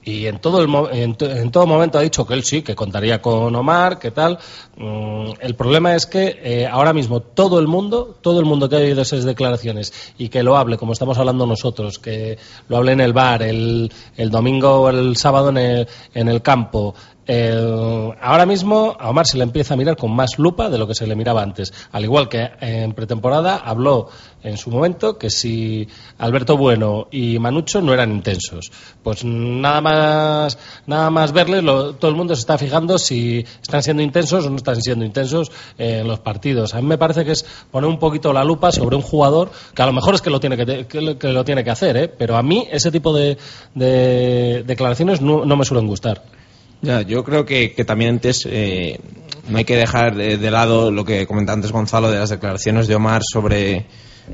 y 0.08 0.26
en 0.26 0.40
todo, 0.40 0.62
el, 0.62 0.74
en, 0.98 1.18
en 1.20 1.52
todo 1.52 1.68
momento 1.68 1.98
ha 1.98 2.02
dicho 2.02 2.26
que 2.26 2.34
él 2.34 2.46
sí, 2.46 2.62
que 2.62 2.76
contaría 2.76 3.22
con 3.22 3.54
Omar, 3.54 4.00
que 4.00 4.12
tal. 4.12 4.40
Mm, 4.78 5.32
el 5.42 5.56
problema 5.56 5.96
es 5.96 6.06
que 6.06 6.40
eh, 6.42 6.66
ahora 6.66 6.94
mismo 6.94 7.20
todo 7.20 7.60
el 7.60 7.68
mundo, 7.68 8.18
todo 8.22 8.40
el 8.40 8.46
mundo 8.46 8.70
que 8.70 8.78
ha 8.78 8.80
oído 8.80 9.02
esas 9.02 9.26
declaraciones 9.26 10.14
y 10.18 10.30
que 10.30 10.44
lo 10.44 10.56
hable, 10.56 10.78
como 10.78 10.94
estamos 10.94 11.18
hablando 11.18 11.46
nosotros, 11.46 12.00
que 12.00 12.38
lo 12.70 12.78
hable 12.78 12.94
en 12.94 13.02
el 13.02 13.12
bar, 13.12 13.44
el, 13.44 13.92
el 14.16 14.30
domingo 14.30 14.84
o 14.84 14.90
el 14.90 15.18
sábado 15.18 15.50
en 15.50 15.58
el, 15.58 15.88
en 16.14 16.30
el 16.30 16.42
campo, 16.42 16.96
eh, 17.28 18.12
ahora 18.22 18.46
mismo 18.46 18.96
a 19.00 19.10
Omar 19.10 19.28
se 19.28 19.38
le 19.38 19.44
empieza 19.44 19.74
a 19.74 19.78
mirar 19.78 19.98
con 19.98 20.12
más 20.16 20.38
lupa 20.40 20.70
de 20.70 20.78
lo 20.78 20.88
que 20.88 20.96
se 20.96 21.06
le 21.08 21.16
miraba 21.16 21.42
antes. 21.44 21.74
Al 21.92 22.04
igual 22.04 22.30
que 22.30 22.50
en 22.62 22.94
pretemporada 22.94 23.58
habló 23.58 24.10
en 24.44 24.56
su 24.58 24.70
momento 24.70 25.18
que 25.18 25.30
si 25.30 25.88
Alberto 26.20 26.56
Bueno 26.56 27.08
y 27.12 27.38
Manucho 27.40 27.82
no 27.82 27.94
eran 27.94 28.12
intensos. 28.12 28.72
Pues 29.04 29.26
nada 29.26 29.82
más, 29.82 30.58
nada 30.86 31.10
más 31.10 31.34
verles, 31.34 31.64
lo- 31.64 31.94
todo 31.96 32.10
el 32.12 32.16
mundo 32.18 32.34
se 32.36 32.42
está 32.42 32.58
fijando 32.58 32.98
si 32.98 33.46
están 33.62 33.84
siendo 33.84 34.02
intensos 34.04 34.46
o 34.46 34.50
no 34.50 34.56
están 34.56 34.82
siendo 34.82 35.04
intensos 35.04 35.52
eh, 35.78 36.00
en 36.02 36.08
los 36.08 36.20
partidos. 36.20 36.74
A 36.76 36.82
mí 36.82 36.88
me 36.88 36.98
parece 36.98 37.26
que 37.26 37.32
es 37.34 37.46
poner 37.72 37.90
un 37.90 38.00
poquito 38.00 38.32
la 38.32 38.44
lupa 38.46 38.72
sobre 38.72 38.96
un 38.96 39.02
jugador 39.02 39.52
que 39.76 39.82
a 39.82 39.86
lo 39.86 39.92
mejor 39.94 40.16
es 40.16 40.22
que 40.22 40.30
lo 40.30 40.40
tiene 40.40 40.56
que, 40.56 40.86
que 40.88 41.02
lo- 41.02 41.18
que 41.20 41.28
lo 41.30 41.44
tiene 41.44 41.64
que 41.64 41.72
hacer, 41.72 41.98
¿eh? 41.98 42.08
pero 42.08 42.38
a 42.38 42.44
mí 42.44 42.68
ese 42.72 42.90
tipo 42.92 43.14
de, 43.14 43.38
de 43.76 44.64
declaraciones 44.66 45.22
no, 45.22 45.46
no 45.46 45.56
me 45.58 45.66
suelen 45.66 45.88
gustar. 45.88 46.22
Ya, 46.82 47.02
yo 47.02 47.24
creo 47.24 47.46
que, 47.46 47.70
también 47.86 48.12
antes 48.12 48.48
eh, 48.50 49.00
no 49.50 49.58
hay 49.58 49.66
que 49.66 49.76
dejar 49.76 50.16
de, 50.16 50.38
de 50.38 50.52
lado 50.52 50.92
lo 50.92 51.06
que 51.06 51.26
comentaba 51.26 51.56
antes 51.56 51.72
Gonzalo 51.72 52.12
de 52.12 52.20
las 52.20 52.30
declaraciones 52.30 52.88
de 52.88 52.96
Omar 52.96 53.22
sobre, 53.24 53.86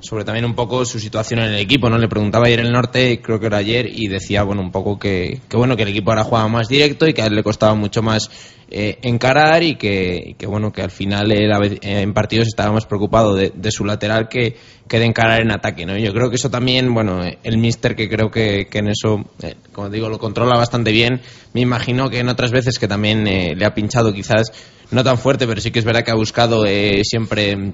sobre 0.02 0.24
también 0.24 0.46
un 0.46 0.56
poco 0.56 0.86
su 0.86 1.00
situación 1.00 1.40
en 1.40 1.54
el 1.54 1.60
equipo, 1.60 1.90
¿no? 1.90 1.98
Le 1.98 2.08
preguntaba 2.08 2.48
ayer 2.48 2.60
el 2.60 2.72
norte, 2.72 3.22
creo 3.22 3.40
que 3.40 3.48
era 3.48 3.58
ayer, 3.58 3.88
y 3.88 4.08
decía, 4.08 4.44
bueno, 4.44 4.62
un 4.62 4.72
poco 4.72 4.98
que, 4.98 5.42
que 5.50 5.58
bueno, 5.58 5.76
que 5.76 5.84
el 5.84 5.90
equipo 5.90 6.12
ahora 6.12 6.24
jugaba 6.24 6.48
más 6.48 6.68
directo 6.68 7.08
y 7.08 7.14
que 7.14 7.22
a 7.22 7.28
él 7.28 7.36
le 7.36 7.44
costaba 7.44 7.76
mucho 7.76 8.02
más 8.02 8.30
eh, 8.76 8.98
encarar 9.04 9.62
y 9.62 9.76
que, 9.76 10.36
que, 10.38 10.48
bueno, 10.48 10.72
que 10.72 10.82
al 10.82 10.90
final 10.90 11.32
él 11.32 11.80
en 11.84 12.14
partidos 12.14 12.48
estaba 12.48 12.72
más 12.72 12.88
preocupado 12.88 13.36
de, 13.36 13.72
su 13.72 13.86
lateral 13.86 14.28
que, 14.28 14.56
que 14.88 14.98
de 14.98 15.06
encarar 15.06 15.42
en 15.42 15.52
ataque, 15.52 15.86
¿no? 15.86 15.96
Yo 15.98 16.12
creo 16.12 16.30
que 16.30 16.38
eso 16.38 16.50
también, 16.50 16.92
bueno, 16.92 17.22
el 17.44 17.58
míster 17.60 17.96
que 17.96 18.10
creo 18.10 18.32
que, 18.32 18.68
que 18.72 18.80
en 18.80 18.88
eso, 18.88 19.26
eh, 19.44 19.56
como 19.72 19.92
digo, 19.92 20.10
lo 20.10 20.18
controla 20.18 20.58
bastante 20.58 20.92
bien, 20.92 21.22
me 21.54 21.62
imagino 21.62 22.10
que 22.10 22.20
en 22.20 22.30
otras 22.30 22.52
veces 22.52 22.80
que 22.80 22.88
también 22.88 23.28
eh, 23.28 23.54
le 23.56 23.66
ha 23.66 23.76
pinchado 23.76 24.12
quizás 24.12 24.52
no 24.90 25.04
tan 25.04 25.20
fuerte, 25.20 25.46
pero 25.46 25.62
sí 25.62 25.70
que 25.70 25.80
es 25.80 25.86
verdad 25.86 26.04
que 26.04 26.12
ha 26.12 26.16
buscado 26.16 26.66
eh, 26.66 27.02
siempre 27.04 27.74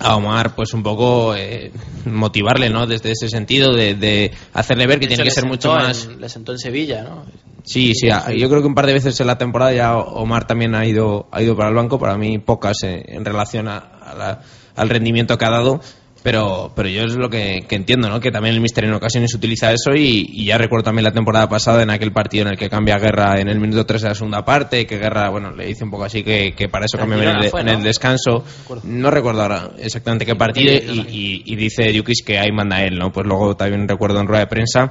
a 0.00 0.16
Omar 0.16 0.54
pues 0.54 0.72
un 0.74 0.82
poco 0.82 1.34
eh, 1.34 1.72
motivarle 2.04 2.70
no 2.70 2.86
desde 2.86 3.10
ese 3.12 3.28
sentido 3.28 3.72
de, 3.74 3.94
de 3.94 4.30
hacerle 4.54 4.86
ver 4.86 4.98
que 5.00 5.06
De 5.06 5.08
tiene 5.08 5.22
hecho, 5.24 5.28
que 5.34 5.40
ser 5.40 5.46
mucho 5.48 5.72
más 5.72 6.04
en- 6.06 6.20
le 6.20 6.28
sentó 6.28 6.52
en 6.52 6.58
Sevilla, 6.58 7.02
¿no? 7.02 7.24
Sí, 7.64 7.92
sí, 7.94 8.08
yo 8.38 8.48
creo 8.48 8.62
que 8.62 8.66
un 8.68 8.74
par 8.74 8.86
de 8.86 8.94
veces 8.94 9.20
en 9.20 9.26
la 9.26 9.36
temporada 9.36 9.72
ya 9.74 9.96
Omar 9.96 10.46
también 10.46 10.74
ha 10.74 10.86
ido, 10.86 11.28
ha 11.32 11.42
ido 11.42 11.54
para 11.56 11.68
el 11.68 11.74
banco, 11.74 11.98
para 11.98 12.16
mí 12.16 12.38
pocas 12.38 12.78
eh, 12.84 13.02
en 13.08 13.24
relación 13.24 13.68
a, 13.68 13.76
a 13.78 14.14
la- 14.14 14.40
al 14.76 14.88
rendimiento 14.88 15.36
que 15.36 15.44
ha 15.44 15.50
dado, 15.50 15.80
pero, 16.22 16.72
pero 16.74 16.88
yo 16.88 17.02
es 17.04 17.14
lo 17.14 17.30
que, 17.30 17.64
que 17.68 17.76
entiendo, 17.76 18.08
¿no? 18.08 18.20
que 18.20 18.30
también 18.30 18.54
el 18.54 18.60
Mister 18.60 18.84
en 18.84 18.92
ocasiones 18.92 19.32
utiliza 19.34 19.72
eso 19.72 19.92
y, 19.94 20.26
y 20.32 20.44
ya 20.46 20.58
recuerdo 20.58 20.84
también 20.84 21.04
la 21.04 21.12
temporada 21.12 21.48
pasada 21.48 21.82
en 21.82 21.90
aquel 21.90 22.12
partido 22.12 22.42
en 22.46 22.52
el 22.52 22.58
que 22.58 22.68
cambia 22.68 22.98
Guerra 22.98 23.40
en 23.40 23.48
el 23.48 23.60
minuto 23.60 23.86
3 23.86 24.02
de 24.02 24.08
la 24.08 24.14
segunda 24.14 24.44
parte, 24.44 24.86
que 24.86 24.98
Guerra, 24.98 25.28
bueno, 25.30 25.52
le 25.52 25.66
dice 25.66 25.84
un 25.84 25.90
poco 25.90 26.04
así 26.04 26.22
que, 26.24 26.54
que 26.56 26.68
para 26.68 26.86
eso 26.86 26.98
cambia 26.98 27.16
en 27.18 27.36
el, 27.36 27.50
en 27.60 27.68
el 27.68 27.82
descanso, 27.82 28.44
no 28.84 29.10
recuerdo 29.10 29.42
ahora 29.42 29.70
exactamente 29.78 30.26
qué 30.26 30.34
partido 30.34 30.72
Sí, 30.76 31.06
y, 31.10 31.16
y- 31.16 31.42
y 31.52 31.56
dice 31.56 31.92
Yukis 31.92 32.22
que 32.24 32.38
ahí 32.38 32.50
manda 32.52 32.82
él, 32.82 32.98
¿no? 32.98 33.12
Pues 33.12 33.26
luego 33.26 33.56
también 33.56 33.86
recuerdo 33.88 34.20
en 34.20 34.26
rueda 34.26 34.40
de 34.40 34.46
prensa 34.48 34.90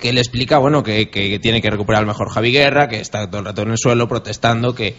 que 0.00 0.12
le 0.12 0.20
explica, 0.20 0.58
bueno, 0.58 0.82
que, 0.82 1.10
que 1.10 1.38
tiene 1.38 1.60
que 1.62 1.70
recuperar 1.70 2.00
al 2.00 2.06
mejor 2.06 2.28
Javi 2.30 2.50
Guerra, 2.52 2.88
que 2.88 3.00
está 3.00 3.28
todo 3.28 3.38
el 3.40 3.46
rato 3.46 3.62
en 3.62 3.70
el 3.70 3.78
suelo 3.78 4.08
protestando, 4.08 4.74
que, 4.74 4.94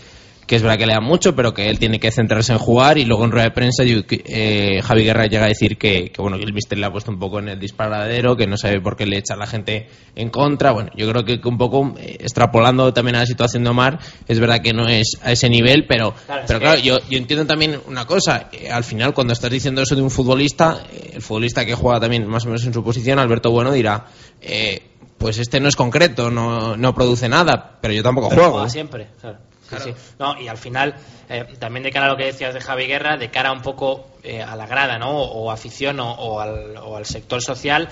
que 0.47 0.55
es 0.55 0.61
verdad 0.61 0.77
que 0.77 0.85
le 0.85 0.93
da 0.93 1.01
mucho, 1.01 1.35
pero 1.35 1.53
que 1.53 1.69
él 1.69 1.77
tiene 1.77 1.99
que 1.99 2.09
centrarse 2.09 2.53
en 2.53 2.57
jugar 2.57 2.97
y 2.97 3.03
luego 3.03 3.25
en 3.25 3.31
rueda 3.31 3.45
de 3.45 3.51
prensa 3.51 3.83
eh, 3.85 4.81
Javi 4.81 5.03
Guerra 5.03 5.25
llega 5.25 5.43
a 5.43 5.49
decir 5.49 5.77
que, 5.77 6.09
que, 6.09 6.21
bueno, 6.21 6.37
que 6.37 6.45
el 6.45 6.53
mister 6.53 6.77
le 6.77 6.85
ha 6.85 6.91
puesto 6.91 7.11
un 7.11 7.19
poco 7.19 7.39
en 7.39 7.49
el 7.49 7.59
disparadero, 7.59 8.37
que 8.37 8.47
no 8.47 8.57
sabe 8.57 8.79
por 8.79 8.95
qué 8.95 9.05
le 9.05 9.17
echa 9.17 9.33
a 9.33 9.37
la 9.37 9.45
gente 9.45 9.87
en 10.15 10.29
contra. 10.29 10.71
Bueno, 10.71 10.89
yo 10.95 11.09
creo 11.11 11.25
que, 11.25 11.39
un 11.47 11.57
poco 11.57 11.93
eh, 11.99 12.17
extrapolando 12.21 12.93
también 12.93 13.17
a 13.17 13.19
la 13.19 13.25
situación 13.25 13.65
de 13.65 13.69
Omar, 13.69 13.99
es 14.27 14.39
verdad 14.39 14.61
que 14.61 14.73
no 14.73 14.87
es 14.87 15.17
a 15.21 15.33
ese 15.33 15.49
nivel, 15.49 15.85
pero 15.87 16.13
Claro, 16.25 16.43
pero 16.47 16.75
yo, 16.75 16.97
yo 17.09 17.17
entiendo 17.17 17.45
también 17.45 17.79
una 17.85 18.05
cosa, 18.05 18.49
eh, 18.53 18.71
al 18.71 18.85
final 18.85 19.13
cuando 19.13 19.33
estás 19.33 19.51
diciendo 19.51 19.81
eso 19.81 19.95
de 19.95 20.01
un 20.01 20.09
futbolista, 20.11 20.83
eh, 20.91 21.11
el 21.15 21.21
futbolista 21.21 21.65
que 21.65 21.75
juega 21.75 21.99
también 21.99 22.25
más 22.25 22.45
o 22.45 22.47
menos 22.47 22.65
en 22.65 22.73
su 22.73 22.83
posición, 22.83 23.19
Alberto 23.19 23.51
Bueno 23.51 23.73
dirá, 23.73 24.05
eh, 24.41 24.81
pues 25.17 25.39
este 25.39 25.59
no 25.59 25.67
es 25.67 25.75
concreto, 25.75 26.31
no, 26.31 26.77
no 26.77 26.93
produce 26.93 27.27
nada, 27.27 27.77
pero 27.81 27.93
yo 27.93 28.01
tampoco 28.01 28.29
Pero 28.29 28.41
juego. 28.41 28.53
juega 28.55 28.69
siempre, 28.69 29.07
claro. 29.19 29.39
Sí, 29.69 29.75
sí. 29.83 29.93
No, 30.19 30.39
y 30.39 30.47
al 30.47 30.57
final, 30.57 30.95
eh, 31.29 31.45
también 31.59 31.83
de 31.83 31.91
cara 31.91 32.07
a 32.07 32.09
lo 32.09 32.17
que 32.17 32.25
decías 32.25 32.53
de 32.53 32.61
Javi 32.61 32.85
Guerra, 32.85 33.17
de 33.17 33.29
cara 33.29 33.51
un 33.51 33.61
poco 33.61 34.07
eh, 34.23 34.41
a 34.41 34.55
la 34.55 34.65
grada, 34.65 34.97
¿no? 34.97 35.09
O 35.09 35.51
afición 35.51 35.99
o, 35.99 36.11
o 36.11 36.39
al, 36.39 36.77
o 36.77 36.97
al 36.97 37.05
sector 37.05 37.41
social. 37.41 37.89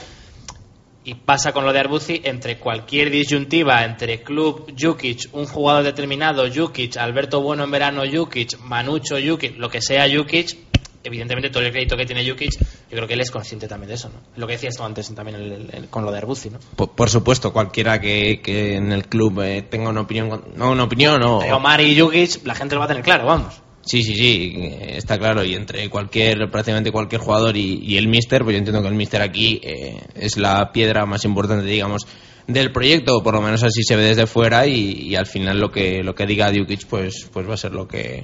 Y 1.04 1.14
pasa 1.14 1.52
con 1.52 1.66
lo 1.66 1.72
de 1.72 1.80
Arbuzi, 1.80 2.22
entre 2.24 2.58
cualquier 2.58 3.12
disyuntiva, 3.12 3.84
entre 3.84 4.24
club, 4.24 4.74
Jukic, 4.76 5.30
un 5.34 5.46
jugador 5.46 5.84
determinado, 5.84 6.46
Jukic, 6.52 6.98
Alberto 6.98 7.42
Bueno 7.42 7.64
en 7.64 7.72
verano, 7.72 8.02
Jukic, 8.12 8.58
Manucho, 8.62 9.18
Jukic, 9.24 9.56
lo 9.58 9.70
que 9.70 9.84
sea 9.84 10.08
Jukic, 10.10 10.58
evidentemente 11.06 11.50
todo 11.50 11.64
el 11.64 11.72
crédito 11.72 11.96
que 11.96 12.06
tiene 12.06 12.28
Jukic, 12.30 12.60
yo 12.60 12.66
creo 12.90 13.08
que 13.08 13.14
él 13.14 13.22
es 13.22 13.32
consciente 13.32 13.68
también 13.68 13.90
de 13.90 13.96
eso, 13.96 14.10
¿no? 14.10 14.16
Lo 14.36 14.48
que 14.48 14.54
decías 14.54 14.76
tú 14.76 14.84
antes 14.84 15.14
también 15.16 15.38
el- 15.38 15.88
con 15.90 16.04
lo 16.06 16.12
de 16.12 16.18
Arbuzi, 16.18 16.50
¿no? 16.50 16.60
Por, 16.76 16.92
por 16.92 17.10
supuesto, 17.10 17.54
cualquiera 17.54 18.00
que, 18.02 18.42
que 18.42 18.76
en 18.76 18.92
el 18.92 19.08
club 19.08 19.42
eh, 19.42 19.62
tenga 19.62 19.90
una 19.90 20.02
opinión, 20.02 20.44
no 20.56 20.72
una 20.72 20.84
opinión, 20.84 21.22
o, 21.24 21.36
Entre 21.42 21.54
Omar 21.54 21.82
y 21.82 22.00
Jukic, 22.00 22.46
la 22.46 22.56
gente 22.56 22.76
lo 22.76 22.80
va 22.80 22.86
a 22.86 22.90
tener 22.90 23.04
claro, 23.04 23.26
vamos. 23.26 23.62
Sí, 23.88 24.02
sí, 24.02 24.16
sí, 24.16 24.54
está 24.88 25.20
claro. 25.20 25.44
Y 25.44 25.54
entre 25.54 25.88
cualquier, 25.92 26.50
prácticamente 26.50 26.92
cualquier 26.92 27.22
jugador 27.22 27.56
y, 27.56 27.80
y 27.84 27.98
el 27.98 28.08
míster, 28.08 28.44
pues 28.44 28.56
yo 28.56 28.58
entiendo 28.58 28.82
que 28.82 28.88
el 28.88 28.96
míster 28.96 29.22
aquí 29.22 29.62
eh, 29.64 30.02
es 30.16 30.38
la 30.38 30.72
piedra 30.72 31.06
más 31.06 31.24
importante, 31.24 31.66
digamos, 31.66 32.08
del 32.48 32.72
proyecto, 32.72 33.22
por 33.22 33.36
lo 33.36 33.42
menos 33.42 33.62
así 33.64 33.84
se 33.84 33.96
ve 33.96 34.04
desde 34.04 34.26
fuera 34.26 34.66
y, 34.66 34.92
y 35.04 35.16
al 35.16 35.28
final 35.28 35.60
lo 35.60 35.72
que 35.72 36.04
lo 36.04 36.14
que 36.16 36.26
diga 36.26 36.52
Djukic 36.52 36.86
pues 36.88 37.28
pues 37.32 37.48
va 37.50 37.56
a 37.56 37.58
ser 37.58 37.72
lo 37.74 37.88
que 37.88 38.24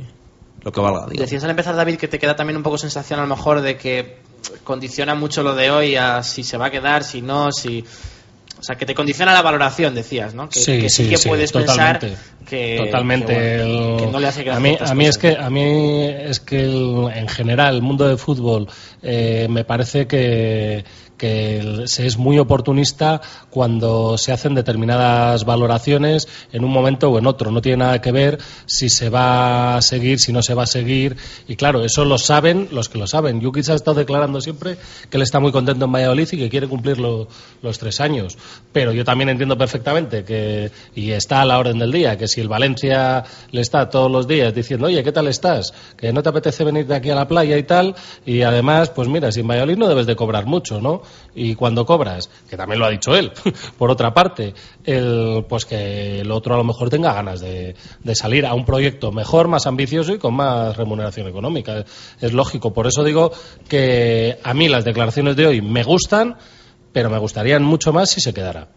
lo 0.64 0.72
que 0.72 0.80
valga. 0.82 1.08
digo. 1.10 1.22
Decías 1.24 1.44
al 1.44 1.50
empezar, 1.52 1.76
David, 1.76 1.98
que 1.98 2.08
te 2.08 2.20
queda 2.20 2.36
también 2.36 2.58
un 2.58 2.64
poco 2.64 2.78
sensación 2.78 3.20
a 3.20 3.24
lo 3.24 3.36
mejor 3.36 3.62
de 3.62 3.78
que 3.78 4.18
condiciona 4.64 5.16
mucho 5.16 5.44
lo 5.44 5.56
de 5.56 5.72
hoy 5.72 5.96
a 5.96 6.24
si 6.24 6.44
se 6.44 6.58
va 6.58 6.68
a 6.68 6.72
quedar, 6.72 7.04
si 7.04 7.22
no, 7.22 7.52
si... 7.52 7.84
O 8.60 8.64
sea, 8.64 8.76
que 8.76 8.86
te 8.86 8.94
condiciona 8.94 9.34
la 9.34 9.42
valoración, 9.42 9.96
decías, 9.96 10.36
¿no? 10.36 10.48
Que 10.48 10.60
sí, 10.60 10.80
que 10.82 10.90
sí, 10.92 11.10
que 11.10 11.18
sí, 11.18 11.30
puedes 11.30 11.52
totalmente, 11.52 12.10
pensar 12.10 12.46
que, 12.48 12.78
totalmente 12.78 13.36
que, 13.36 13.58
bueno, 13.64 13.98
que 13.98 14.06
no 14.06 14.20
le 14.20 14.28
hace 14.28 14.52
a 14.52 14.60
mí 14.60 14.78
a 14.80 14.94
mí 14.94 15.06
es 15.08 15.18
que 15.18 15.36
a 15.36 15.50
mí 15.50 16.04
es 16.08 16.40
que 16.40 16.60
el- 16.62 17.10
en 17.16 17.28
general 17.28 17.74
el 17.74 17.82
mundo 17.82 18.08
del 18.08 18.20
fútbol 18.20 18.68
eh, 19.02 19.48
me 19.50 19.64
parece 19.64 20.06
que 20.06 20.86
que 21.22 21.84
se 21.86 22.08
es 22.08 22.18
muy 22.18 22.40
oportunista 22.40 23.22
cuando 23.52 24.18
se 24.18 24.32
hacen 24.32 24.56
determinadas 24.56 25.46
valoraciones 25.46 26.28
en 26.52 26.64
un 26.66 26.72
momento 26.72 27.12
o 27.12 27.20
en 27.20 27.28
otro. 27.28 27.52
No 27.52 27.62
tiene 27.62 27.78
nada 27.78 28.02
que 28.02 28.12
ver 28.12 28.40
si 28.66 28.90
se 28.90 29.10
va 29.10 29.76
a 29.78 29.82
seguir, 29.84 30.20
si 30.20 30.34
no 30.34 30.42
se 30.42 30.56
va 30.56 30.64
a 30.64 30.66
seguir. 30.68 31.16
Y 31.48 31.56
claro, 31.58 31.84
eso 31.86 32.06
lo 32.06 32.18
saben 32.18 32.70
los 32.72 32.90
que 32.90 32.98
lo 32.98 33.06
saben. 33.06 33.40
Jukic 33.40 33.70
ha 33.70 33.76
estado 33.76 33.98
declarando 34.00 34.42
siempre 34.42 34.78
que 35.12 35.18
él 35.18 35.22
está 35.22 35.40
muy 35.40 35.52
contento 35.52 35.86
en 35.86 35.92
Valladolid 35.92 36.28
y 36.32 36.38
que 36.38 36.50
quiere 36.50 36.68
cumplir 36.68 36.98
lo- 36.98 37.28
los 37.62 37.78
tres 37.78 38.02
años. 38.02 38.36
Pero 38.74 38.92
yo 38.92 39.06
también 39.06 39.30
entiendo 39.30 39.56
perfectamente 39.60 40.24
que, 40.24 40.72
y 40.96 41.12
está 41.12 41.44
a 41.44 41.46
la 41.46 41.60
orden 41.60 41.78
del 41.78 41.92
día, 41.92 42.18
que 42.18 42.28
si 42.28 42.42
el 42.42 42.48
Valencia 42.48 43.24
le 43.52 43.62
está 43.62 43.88
todos 43.92 44.10
los 44.12 44.28
días 44.28 44.56
diciendo, 44.56 44.88
oye, 44.88 45.04
¿qué 45.04 45.12
tal 45.12 45.28
estás? 45.28 45.72
Que 45.96 46.12
no 46.12 46.24
te 46.24 46.30
apetece 46.30 46.64
venir 46.64 46.88
de 46.88 46.96
aquí 46.96 47.12
a 47.12 47.16
la 47.16 47.28
playa 47.28 47.60
y 47.60 47.64
tal. 47.64 47.94
Y 48.26 48.42
además, 48.42 48.90
pues 48.90 49.08
mira, 49.08 49.32
si 49.32 49.42
en 49.42 49.48
Valladolid 49.48 49.78
no 49.78 49.88
debes 49.88 50.08
de 50.08 50.16
cobrar 50.16 50.48
mucho, 50.48 50.82
¿no? 50.82 51.04
Y 51.36 51.56
cuando 51.56 51.86
cobras, 51.86 52.30
que 52.50 52.58
también 52.58 52.80
lo 52.80 52.86
ha 52.86 52.90
dicho 52.90 53.16
él, 53.16 53.32
por 53.78 53.90
otra 53.90 54.14
parte, 54.14 54.54
el, 54.84 55.46
pues 55.48 55.66
que 55.66 56.22
el 56.22 56.32
otro 56.32 56.56
a 56.56 56.58
lo 56.58 56.64
mejor 56.64 56.90
tenga 56.90 57.14
ganas 57.14 57.42
de, 57.42 57.76
salir 58.14 58.46
a 58.46 58.54
un 58.54 58.66
proyecto 58.66 59.12
mejor, 59.12 59.48
más 59.48 59.68
ambicioso 59.68 60.14
y 60.14 60.18
con 60.18 60.36
más 60.36 60.76
remuneración 60.76 61.28
económica. 61.28 61.86
Es 62.20 62.34
lógico. 62.34 62.74
Por 62.74 62.88
eso 62.88 63.04
digo 63.04 63.32
que 63.68 64.38
a 64.44 64.54
mí 64.54 64.68
las 64.70 64.86
declaraciones 64.86 65.36
de 65.36 65.48
hoy 65.48 65.62
me 65.62 65.84
gustan, 65.84 66.38
pero 66.92 67.10
me 67.10 67.18
gustarían 67.18 67.64
mucho 67.64 67.94
más 67.94 68.10
si 68.10 68.22
se 68.22 68.34
quedara. 68.34 68.68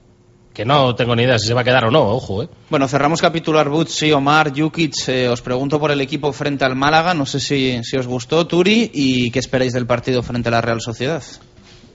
Que 0.54 0.64
no 0.64 0.94
tengo 0.94 1.16
ni 1.16 1.24
idea 1.24 1.36
si 1.36 1.48
se 1.48 1.54
va 1.54 1.62
a 1.62 1.64
quedar 1.64 1.84
o 1.86 1.90
no, 1.90 2.10
ojo, 2.10 2.44
¿eh? 2.44 2.48
Bueno, 2.70 2.86
cerramos 2.86 3.20
capítulo 3.20 3.58
Arbut, 3.58 3.88
sí, 3.88 4.12
Omar, 4.12 4.52
Jukic. 4.56 4.94
eh, 5.08 5.28
os 5.28 5.42
pregunto 5.42 5.80
por 5.80 5.90
el 5.90 6.00
equipo 6.00 6.32
frente 6.32 6.64
al 6.64 6.76
Málaga. 6.76 7.12
No 7.12 7.26
sé 7.26 7.40
si, 7.40 7.82
si 7.82 7.96
os 7.96 8.06
gustó, 8.06 8.46
Turi, 8.46 8.88
y 8.94 9.32
qué 9.32 9.40
esperáis 9.40 9.72
del 9.72 9.88
partido 9.88 10.22
frente 10.22 10.50
a 10.50 10.52
la 10.52 10.60
Real 10.60 10.80
Sociedad. 10.80 11.24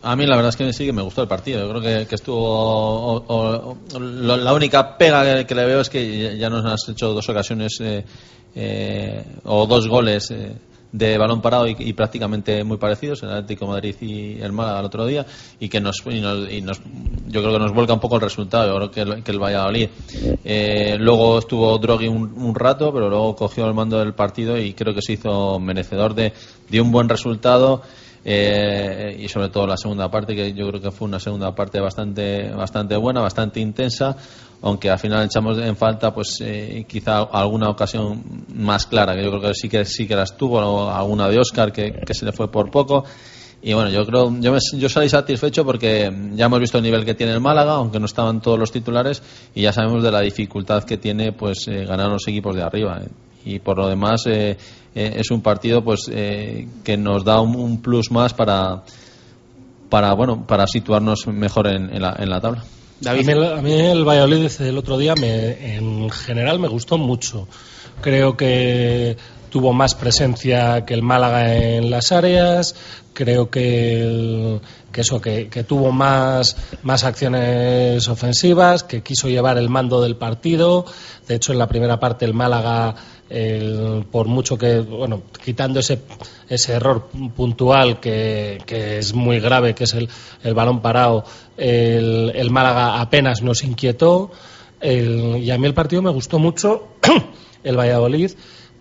A 0.01 0.15
mí 0.15 0.25
la 0.25 0.35
verdad 0.37 0.49
es 0.49 0.55
que 0.55 0.71
sí 0.73 0.85
que 0.85 0.93
me 0.93 1.01
gustó 1.01 1.21
el 1.23 1.27
partido. 1.27 1.59
Yo 1.61 1.69
creo 1.69 1.81
que, 1.81 2.07
que 2.07 2.15
estuvo... 2.15 2.37
o- 2.39 3.77
lo- 3.99 4.37
la 4.37 4.53
única 4.53 4.97
pega 4.97 5.43
que, 5.45 5.55
le 5.55 5.65
veo 5.65 5.81
es 5.81 5.89
que 5.89 6.37
ya- 6.37 6.49
nos 6.49 6.65
has 6.65 6.87
hecho 6.89 7.13
dos 7.13 7.27
ocasiones 7.27 7.77
eh, 7.81 8.05
eh, 8.55 9.23
o 9.43 9.65
dos 9.67 9.87
goles 9.89 10.31
eh, 10.31 10.53
de 10.91 11.17
balón 11.17 11.41
parado 11.41 11.67
y, 11.67 11.75
y 11.77 11.93
prácticamente 11.93 12.63
muy 12.63 12.77
parecidos, 12.77 13.21
el 13.23 13.29
Atlético 13.29 13.67
Madrid 13.67 13.93
y 14.01 14.39
el 14.41 14.51
Málaga 14.53 14.79
el 14.79 14.85
otro 14.85 15.05
día, 15.05 15.25
y 15.59 15.69
que 15.69 15.79
nos, 15.81 15.97
y 16.09 16.19
nos, 16.21 16.49
y 16.49 16.61
nos- 16.61 16.81
yo 17.27 17.41
creo 17.41 17.53
que 17.53 17.59
nos 17.59 17.73
vuelca 17.73 17.93
un 17.93 17.99
poco 17.99 18.15
el 18.15 18.21
resultado, 18.21 18.67
yo 18.69 18.75
creo 18.77 18.91
que 18.91 19.01
el, 19.17 19.23
que 19.23 19.31
el 19.31 19.39
Valladolid. 19.39 19.89
Eh, 20.45 20.95
luego 20.97 21.39
estuvo 21.39 21.77
Droghi 21.77 22.07
un, 22.07 22.33
un 22.41 22.55
rato, 22.55 22.91
pero 22.93 23.09
luego 23.09 23.35
cogió 23.35 23.67
el 23.67 23.73
mando 23.75 23.99
del 23.99 24.13
partido 24.13 24.57
y 24.57 24.73
creo 24.73 24.95
que 24.95 25.01
se 25.03 25.13
hizo 25.13 25.59
merecedor 25.59 26.15
de 26.15 26.31
un 26.81 26.91
buen 26.91 27.07
resultado. 27.09 27.81
Eh, 28.25 29.15
y 29.19 29.27
sobre 29.29 29.49
todo 29.49 29.65
la 29.67 29.77
segunda 29.77 30.09
parte 30.11 30.35
que 30.35 30.53
yo 30.53 30.67
creo 30.69 30.81
que 30.81 30.91
fue 30.91 31.07
una 31.07 31.19
segunda 31.19 31.53
parte 31.55 31.79
bastante 31.79 32.49
bastante 32.51 32.95
buena 32.97 33.21
bastante 33.21 33.59
intensa 33.59 34.15
aunque 34.61 34.89
al 34.89 34.99
final 34.99 35.25
echamos 35.25 35.57
en 35.57 35.75
falta 35.77 36.13
pues 36.13 36.37
eh, 36.41 36.85
quizá 36.87 37.19
alguna 37.23 37.69
ocasión 37.69 38.21
más 38.53 38.85
clara 38.87 39.15
que 39.15 39.23
yo 39.23 39.29
creo 39.31 39.41
que 39.41 39.53
sí 39.53 39.69
que 39.69 39.85
sí 39.85 40.05
que 40.07 40.15
las 40.15 40.35
tuvo 40.35 40.89
alguna 40.91 41.29
de 41.29 41.39
Oscar 41.39 41.71
que, 41.71 41.93
que 42.05 42.13
se 42.13 42.25
le 42.25 42.31
fue 42.33 42.51
por 42.51 42.69
poco 42.69 43.05
y 43.61 43.73
bueno 43.73 43.89
yo 43.89 44.05
creo 44.05 44.33
yo, 44.39 44.51
me- 44.51 44.59
yo 44.79 44.89
salí 44.89 45.07
satisfecho 45.09 45.65
porque 45.65 46.11
ya 46.33 46.45
hemos 46.45 46.59
visto 46.59 46.77
el 46.77 46.83
nivel 46.83 47.05
que 47.05 47.13
tiene 47.13 47.31
el 47.33 47.39
Málaga 47.41 47.73
aunque 47.75 47.99
no 47.99 48.05
estaban 48.05 48.41
todos 48.41 48.59
los 48.59 48.71
titulares 48.71 49.23
y 49.55 49.61
ya 49.61 49.71
sabemos 49.73 50.03
de 50.03 50.11
la 50.11 50.21
dificultad 50.21 50.83
que 50.83 50.97
tiene 50.97 51.31
pues 51.31 51.67
eh, 51.67 51.85
ganar 51.85 52.09
los 52.09 52.27
equipos 52.27 52.55
de 52.55 52.63
arriba 52.63 52.99
eh. 53.01 53.07
Y 53.45 53.59
por 53.59 53.77
lo 53.77 53.87
demás 53.87 54.23
eh, 54.27 54.57
eh, 54.95 55.13
es 55.17 55.31
un 55.31 55.41
partido 55.41 55.83
pues 55.83 56.09
eh, 56.11 56.67
que 56.83 56.97
nos 56.97 57.23
da 57.23 57.39
un, 57.41 57.55
un 57.55 57.81
plus 57.81 58.11
más 58.11 58.33
para 58.33 58.83
para 59.89 60.13
bueno 60.13 60.45
para 60.45 60.67
situarnos 60.67 61.27
mejor 61.27 61.67
en, 61.67 61.93
en 61.93 62.01
la, 62.01 62.15
en 62.19 62.29
la 62.29 62.39
tabla 62.41 62.63
A 63.05 63.13
mí, 63.13 63.21
el- 63.27 63.43
a 63.53 63.61
mí 63.61 63.73
el 63.73 64.03
Valladolid 64.07 64.49
el 64.59 64.77
otro 64.77 64.97
día 64.97 65.15
me, 65.15 65.75
en 65.75 66.09
general 66.09 66.59
me 66.59 66.67
gustó 66.67 66.97
mucho. 66.97 67.47
Creo 68.01 68.35
que 68.37 69.15
tuvo 69.49 69.71
más 69.73 69.95
presencia 69.95 70.85
que 70.85 70.93
el 70.93 71.01
Málaga 71.01 71.55
en 71.55 71.89
las 71.89 72.11
áreas. 72.11 72.75
Creo 73.13 73.49
que, 73.49 74.01
el- 74.01 74.61
que 74.91 75.01
eso, 75.01 75.19
que, 75.21 75.47
que 75.49 75.63
tuvo 75.63 75.91
más, 75.91 76.55
más 76.83 77.03
acciones 77.05 78.07
ofensivas, 78.09 78.83
que 78.83 79.01
quiso 79.01 79.27
llevar 79.29 79.57
el 79.57 79.69
mando 79.69 80.01
del 80.01 80.15
partido. 80.17 80.85
De 81.27 81.35
hecho, 81.35 81.51
en 81.53 81.59
la 81.59 81.67
primera 81.67 81.99
parte 81.99 82.25
el 82.25 82.33
Málaga, 82.33 82.95
el- 83.29 84.05
por 84.11 84.27
mucho 84.27 84.57
que, 84.57 84.79
bueno, 84.79 85.21
quitando 85.43 85.79
ese, 85.79 85.99
ese 86.47 86.73
error 86.73 87.07
puntual 87.35 87.99
que, 87.99 88.57
que 88.65 88.97
es 88.97 89.13
muy 89.13 89.39
grave, 89.39 89.75
que 89.75 89.83
es 89.85 89.93
el, 89.93 90.09
el 90.43 90.53
balón 90.53 90.81
parado, 90.81 91.23
el, 91.57 92.31
el 92.35 92.49
Málaga 92.51 92.99
apenas 93.01 93.41
nos 93.41 93.63
inquietó. 93.63 94.31
Y 94.81 95.51
a 95.51 95.57
mí 95.57 95.67
el 95.67 95.73
partido 95.73 96.01
me 96.01 96.09
gustó 96.09 96.39
mucho, 96.39 96.87
el 97.63 97.77
Valladolid, 97.77 98.31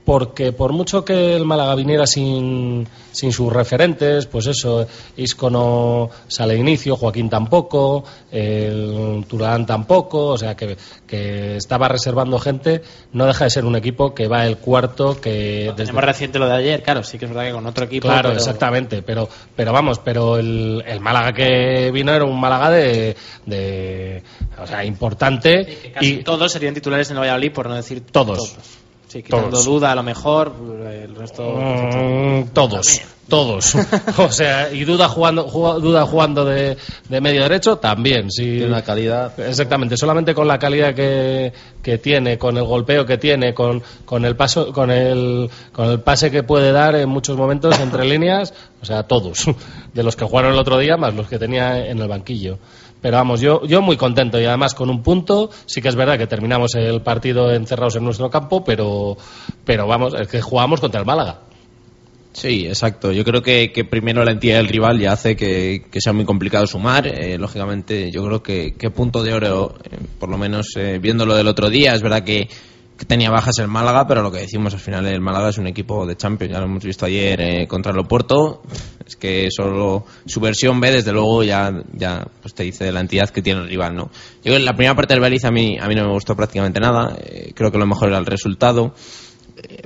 porque 0.08 0.52
por 0.52 0.72
mucho 0.72 1.04
que 1.04 1.36
el 1.36 1.44
Málaga 1.44 1.74
viniera 1.74 2.06
sin, 2.06 2.88
sin 3.12 3.30
sus 3.30 3.52
referentes, 3.52 4.24
pues 4.24 4.46
eso, 4.46 4.86
Isco 5.18 5.50
no 5.50 6.08
sale 6.28 6.54
de 6.54 6.60
inicio, 6.60 6.96
Joaquín 6.96 7.28
tampoco, 7.28 8.04
el 8.32 9.26
Turán 9.28 9.66
tampoco, 9.66 10.28
o 10.28 10.38
sea 10.38 10.56
que, 10.56 10.78
que 11.06 11.56
estaba 11.56 11.88
reservando 11.88 12.38
gente, 12.38 12.80
no 13.12 13.26
deja 13.26 13.44
de 13.44 13.50
ser 13.50 13.66
un 13.66 13.76
equipo 13.76 14.14
que 14.14 14.28
va 14.28 14.46
el 14.46 14.56
cuarto, 14.56 15.20
que 15.20 15.64
desde 15.72 15.74
Tenemos 15.74 16.04
reciente 16.04 16.38
lo 16.38 16.46
de 16.46 16.54
ayer, 16.56 16.82
claro, 16.82 17.02
sí 17.02 17.18
que 17.18 17.26
es 17.26 17.30
verdad 17.30 17.44
que 17.48 17.52
con 17.52 17.66
otro 17.66 17.84
equipo. 17.84 18.08
Claro, 18.08 18.30
pero- 18.30 18.38
exactamente, 18.40 19.02
pero 19.02 19.28
pero 19.54 19.74
vamos, 19.74 19.98
pero 19.98 20.38
el, 20.38 20.82
el 20.86 21.00
Málaga 21.00 21.34
que 21.34 21.90
vino 21.92 22.14
era 22.14 22.24
un 22.24 22.40
Málaga 22.40 22.70
de, 22.70 23.14
de 23.44 24.22
o 24.58 24.66
sea, 24.66 24.82
importante 24.86 25.66
que 25.66 25.92
casi 25.92 26.14
y 26.14 26.22
todos 26.24 26.50
serían 26.50 26.72
titulares 26.72 27.10
en 27.10 27.16
el 27.18 27.20
Valladolid, 27.20 27.52
por 27.52 27.68
no 27.68 27.74
decir 27.74 28.00
Todos. 28.10 28.56
Sí, 29.08 29.22
quitando 29.22 29.48
Todos. 29.48 29.64
duda 29.64 29.92
a 29.92 29.94
lo 29.94 30.02
mejor, 30.02 30.52
el 30.86 31.14
resto. 31.16 31.42
Mm, 31.42 32.48
todos, 32.52 33.00
todos. 33.26 33.74
o 34.18 34.30
sea, 34.30 34.70
y 34.70 34.84
duda 34.84 35.08
jugando 35.08 35.48
ju- 35.48 35.80
duda 35.80 36.04
jugando 36.04 36.44
de, 36.44 36.76
de 37.08 37.20
medio 37.22 37.40
derecho 37.42 37.76
también, 37.78 38.30
sí. 38.30 38.44
Tiene 38.44 38.66
una 38.66 38.82
calidad. 38.82 39.32
Exactamente, 39.40 39.96
solamente 39.96 40.34
con 40.34 40.46
la 40.46 40.58
calidad 40.58 40.94
que, 40.94 41.52
que 41.82 41.96
tiene, 41.96 42.36
con 42.36 42.58
el 42.58 42.64
golpeo 42.64 43.06
que 43.06 43.16
tiene, 43.16 43.54
con, 43.54 43.82
con 44.04 44.26
el 44.26 44.36
paso, 44.36 44.72
con 44.74 44.90
el, 44.90 45.48
con 45.72 45.86
el 45.88 46.00
pase 46.00 46.30
que 46.30 46.42
puede 46.42 46.70
dar 46.72 46.94
en 46.94 47.08
muchos 47.08 47.34
momentos 47.36 47.80
entre 47.80 48.04
líneas, 48.04 48.52
o 48.82 48.84
sea, 48.84 49.04
todos, 49.04 49.46
de 49.94 50.02
los 50.02 50.16
que 50.16 50.26
jugaron 50.26 50.52
el 50.52 50.58
otro 50.58 50.76
día 50.76 50.98
más 50.98 51.14
los 51.14 51.28
que 51.28 51.38
tenía 51.38 51.86
en 51.86 51.98
el 51.98 52.08
banquillo. 52.08 52.58
Pero 53.00 53.16
vamos, 53.16 53.40
yo, 53.40 53.64
yo 53.64 53.80
muy 53.80 53.96
contento 53.96 54.40
y 54.40 54.44
además 54.44 54.74
con 54.74 54.90
un 54.90 55.02
punto, 55.02 55.50
sí 55.66 55.80
que 55.80 55.88
es 55.88 55.94
verdad 55.94 56.18
que 56.18 56.26
terminamos 56.26 56.74
el 56.74 57.00
partido 57.02 57.52
encerrados 57.52 57.96
en 57.96 58.04
nuestro 58.04 58.28
campo, 58.28 58.64
pero, 58.64 59.16
pero 59.64 59.86
vamos, 59.86 60.14
es 60.14 60.26
que 60.26 60.40
jugamos 60.40 60.80
contra 60.80 61.00
el 61.00 61.06
Málaga. 61.06 61.40
Sí, 62.32 62.66
exacto. 62.66 63.10
Yo 63.10 63.24
creo 63.24 63.42
que, 63.42 63.72
que 63.72 63.84
primero 63.84 64.24
la 64.24 64.32
entidad 64.32 64.58
del 64.58 64.68
rival 64.68 65.00
ya 65.00 65.12
hace 65.12 65.34
que, 65.34 65.86
que 65.90 66.00
sea 66.00 66.12
muy 66.12 66.24
complicado 66.24 66.66
sumar. 66.66 67.06
Eh, 67.06 67.36
lógicamente, 67.38 68.12
yo 68.12 68.24
creo 68.24 68.42
que, 68.42 68.74
que 68.74 68.90
punto 68.90 69.22
de 69.22 69.34
oro, 69.34 69.74
eh, 69.82 69.96
por 70.20 70.28
lo 70.28 70.38
menos 70.38 70.76
eh, 70.76 70.98
viéndolo 71.00 71.34
del 71.34 71.48
otro 71.48 71.68
día, 71.68 71.94
es 71.94 72.02
verdad 72.02 72.22
que, 72.22 72.48
que 72.98 73.06
tenía 73.06 73.30
bajas 73.30 73.58
el 73.60 73.68
Málaga, 73.68 74.08
pero 74.08 74.22
lo 74.22 74.32
que 74.32 74.40
decimos 74.40 74.74
al 74.74 74.80
final, 74.80 75.06
el 75.06 75.20
Málaga 75.20 75.50
es 75.50 75.58
un 75.58 75.68
equipo 75.68 76.04
de 76.04 76.16
Champions. 76.16 76.52
Ya 76.52 76.58
lo 76.58 76.66
hemos 76.66 76.82
visto 76.82 77.06
ayer 77.06 77.40
eh, 77.40 77.66
contra 77.68 77.92
el 77.92 77.98
Oporto. 78.00 78.62
Es 79.06 79.14
que 79.14 79.48
solo 79.50 80.04
su 80.26 80.40
versión 80.40 80.80
B, 80.80 80.90
desde 80.90 81.12
luego, 81.12 81.44
ya, 81.44 81.72
ya 81.92 82.26
pues 82.42 82.54
te 82.54 82.64
dice 82.64 82.84
de 82.84 82.92
la 82.92 83.00
entidad 83.00 83.30
que 83.30 83.40
tiene 83.40 83.60
el 83.60 83.68
rival. 83.68 83.94
¿no? 83.94 84.10
Yo 84.42 84.56
en 84.56 84.64
la 84.64 84.74
primera 84.74 84.96
parte 84.96 85.14
del 85.14 85.22
Beliz 85.22 85.44
a 85.44 85.52
mí, 85.52 85.78
a 85.80 85.86
mí 85.86 85.94
no 85.94 86.06
me 86.06 86.12
gustó 86.12 86.34
prácticamente 86.34 86.80
nada. 86.80 87.16
Eh, 87.20 87.52
creo 87.54 87.70
que 87.70 87.78
lo 87.78 87.86
mejor 87.86 88.08
era 88.08 88.18
el 88.18 88.26
resultado 88.26 88.92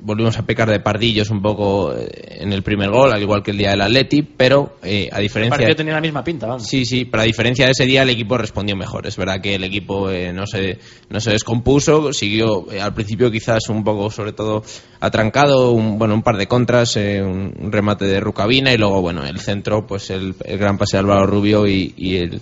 volvimos 0.03 0.39
a 0.39 0.43
pecar 0.44 0.69
de 0.70 0.81
pardillos 0.81 1.31
un 1.31 1.40
poco 1.40 1.94
eh, 1.94 2.39
en 2.40 2.53
el 2.53 2.62
primer 2.62 2.90
gol, 2.90 3.12
al 3.12 3.23
igual 3.23 3.43
que 3.43 3.53
el 3.53 3.59
día 3.59 3.70
del 3.70 3.81
Atleti, 3.81 4.23
pero 4.23 4.77
eh, 4.82 5.09
a 5.12 5.16
El 5.16 5.23
diferencia 5.23 5.51
partido 5.51 5.77
tenía 5.77 5.94
la 5.94 6.01
misma 6.01 6.24
pinta, 6.24 6.47
vamos. 6.47 6.66
Sí, 6.66 6.85
sí, 6.85 7.05
pero 7.05 7.23
a 7.23 7.27
diferencia 7.27 7.65
de 7.66 7.73
ese 7.73 7.86
día 7.86 8.03
el 8.03 8.11
equipo 8.11 8.36
respondió 8.36 8.77
mejor. 8.77 9.07
Es 9.07 9.16
verdad 9.16 9.40
que 9.40 9.55
el 9.55 9.65
equipo 9.65 10.11
eh, 10.11 10.32
no 10.32 10.47
se 10.47 10.78
no 11.11 11.20
se 11.20 11.31
descompuso, 11.31 12.12
siguió 12.12 12.70
eh, 12.73 12.81
al 12.81 12.94
principio 12.94 13.31
quizás 13.31 13.69
un 13.69 13.85
poco 13.85 14.11
sobre 14.11 14.32
todo 14.32 14.62
atrancado, 15.01 15.73
un, 15.73 15.99
bueno, 15.99 16.15
un 16.15 16.23
par 16.23 16.36
de 16.36 16.47
contras, 16.47 16.97
eh, 16.97 17.23
un, 17.23 17.55
un 17.59 17.73
remate 17.73 18.07
de 18.07 18.20
Rucabina 18.20 18.73
y 18.73 18.78
luego 18.78 19.01
bueno, 19.01 19.24
el 19.24 19.39
centro, 19.40 19.86
pues 19.86 20.11
el, 20.11 20.35
el 20.44 20.59
gran 20.59 20.78
pase 20.78 20.97
de 20.97 21.01
Álvaro 21.01 21.27
Rubio 21.27 21.66
y, 21.66 21.94
y 21.97 22.16
el 22.16 22.40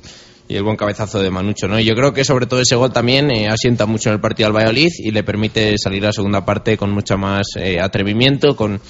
y 0.51 0.56
el 0.56 0.64
buen 0.64 0.77
cabezazo 0.77 1.22
de 1.22 1.31
Manucho, 1.31 1.68
¿no? 1.68 1.78
Y 1.78 1.85
yo 1.85 1.94
creo 1.94 2.12
que 2.12 2.24
sobre 2.24 2.47
todo 2.47 2.60
ese 2.60 2.74
gol 2.74 2.93
también 2.93 3.31
eh, 3.31 3.48
asienta 3.48 3.86
mucho 3.86 4.09
en 4.09 4.16
el 4.16 4.20
partido 4.20 4.48
al 4.48 4.52
Valladolid 4.52 4.90
y 4.98 5.12
le 5.12 5.22
permite 5.22 5.78
salir 5.78 6.02
a 6.02 6.06
la 6.06 6.12
segunda 6.12 6.44
parte 6.44 6.77
con 6.77 6.90
mucho 6.90 7.16
más 7.16 7.47
eh, 7.56 7.78
atrevimiento, 7.81 8.56
con 8.56 8.81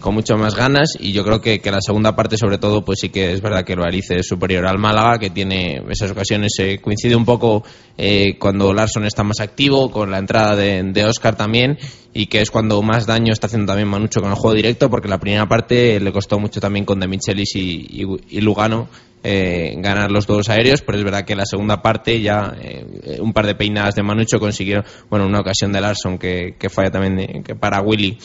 con 0.00 0.14
mucho 0.14 0.36
más 0.36 0.54
ganas 0.54 0.96
y 0.98 1.12
yo 1.12 1.24
creo 1.24 1.40
que, 1.40 1.60
que 1.60 1.70
la 1.70 1.80
segunda 1.80 2.14
parte 2.14 2.36
sobre 2.36 2.58
todo 2.58 2.84
pues 2.84 3.00
sí 3.00 3.08
que 3.08 3.32
es 3.32 3.40
verdad 3.40 3.64
que 3.64 3.72
el 3.72 3.80
Balice 3.80 4.16
es 4.16 4.28
superior 4.28 4.66
al 4.66 4.78
Málaga 4.78 5.18
que 5.18 5.30
tiene 5.30 5.82
esas 5.90 6.12
ocasiones 6.12 6.52
eh, 6.60 6.78
coincide 6.80 7.16
un 7.16 7.24
poco 7.24 7.64
eh, 7.96 8.36
cuando 8.38 8.72
Larson 8.72 9.04
está 9.06 9.24
más 9.24 9.40
activo 9.40 9.90
con 9.90 10.10
la 10.10 10.18
entrada 10.18 10.54
de, 10.54 10.84
de 10.84 11.04
Oscar 11.04 11.36
también 11.36 11.78
y 12.14 12.26
que 12.26 12.40
es 12.40 12.50
cuando 12.50 12.80
más 12.80 13.06
daño 13.06 13.32
está 13.32 13.48
haciendo 13.48 13.66
también 13.66 13.88
Manucho 13.88 14.20
con 14.20 14.30
el 14.30 14.36
juego 14.36 14.54
directo 14.54 14.88
porque 14.88 15.08
la 15.08 15.18
primera 15.18 15.46
parte 15.46 15.98
le 15.98 16.12
costó 16.12 16.38
mucho 16.38 16.60
también 16.60 16.84
con 16.84 17.00
De 17.00 17.08
Michelis 17.08 17.56
y 17.56 18.40
Lugano 18.40 18.88
eh, 19.24 19.74
ganar 19.78 20.10
los 20.10 20.26
duelos 20.26 20.48
aéreos, 20.48 20.82
pero 20.82 20.98
es 20.98 21.04
verdad 21.04 21.24
que 21.24 21.34
la 21.36 21.44
segunda 21.46 21.82
parte 21.82 22.20
ya 22.20 22.54
eh, 22.60 23.18
un 23.20 23.32
par 23.32 23.46
de 23.46 23.54
peinadas 23.54 23.94
de 23.94 24.02
Manucho 24.02 24.38
consiguieron, 24.38 24.84
bueno, 25.10 25.26
una 25.26 25.40
ocasión 25.40 25.72
de 25.72 25.80
Larson 25.80 26.18
que, 26.18 26.54
que 26.58 26.68
falla 26.70 26.90
también 26.90 27.16
de- 27.16 27.42
que 27.44 27.54
para 27.54 27.80
Willy 27.80 28.18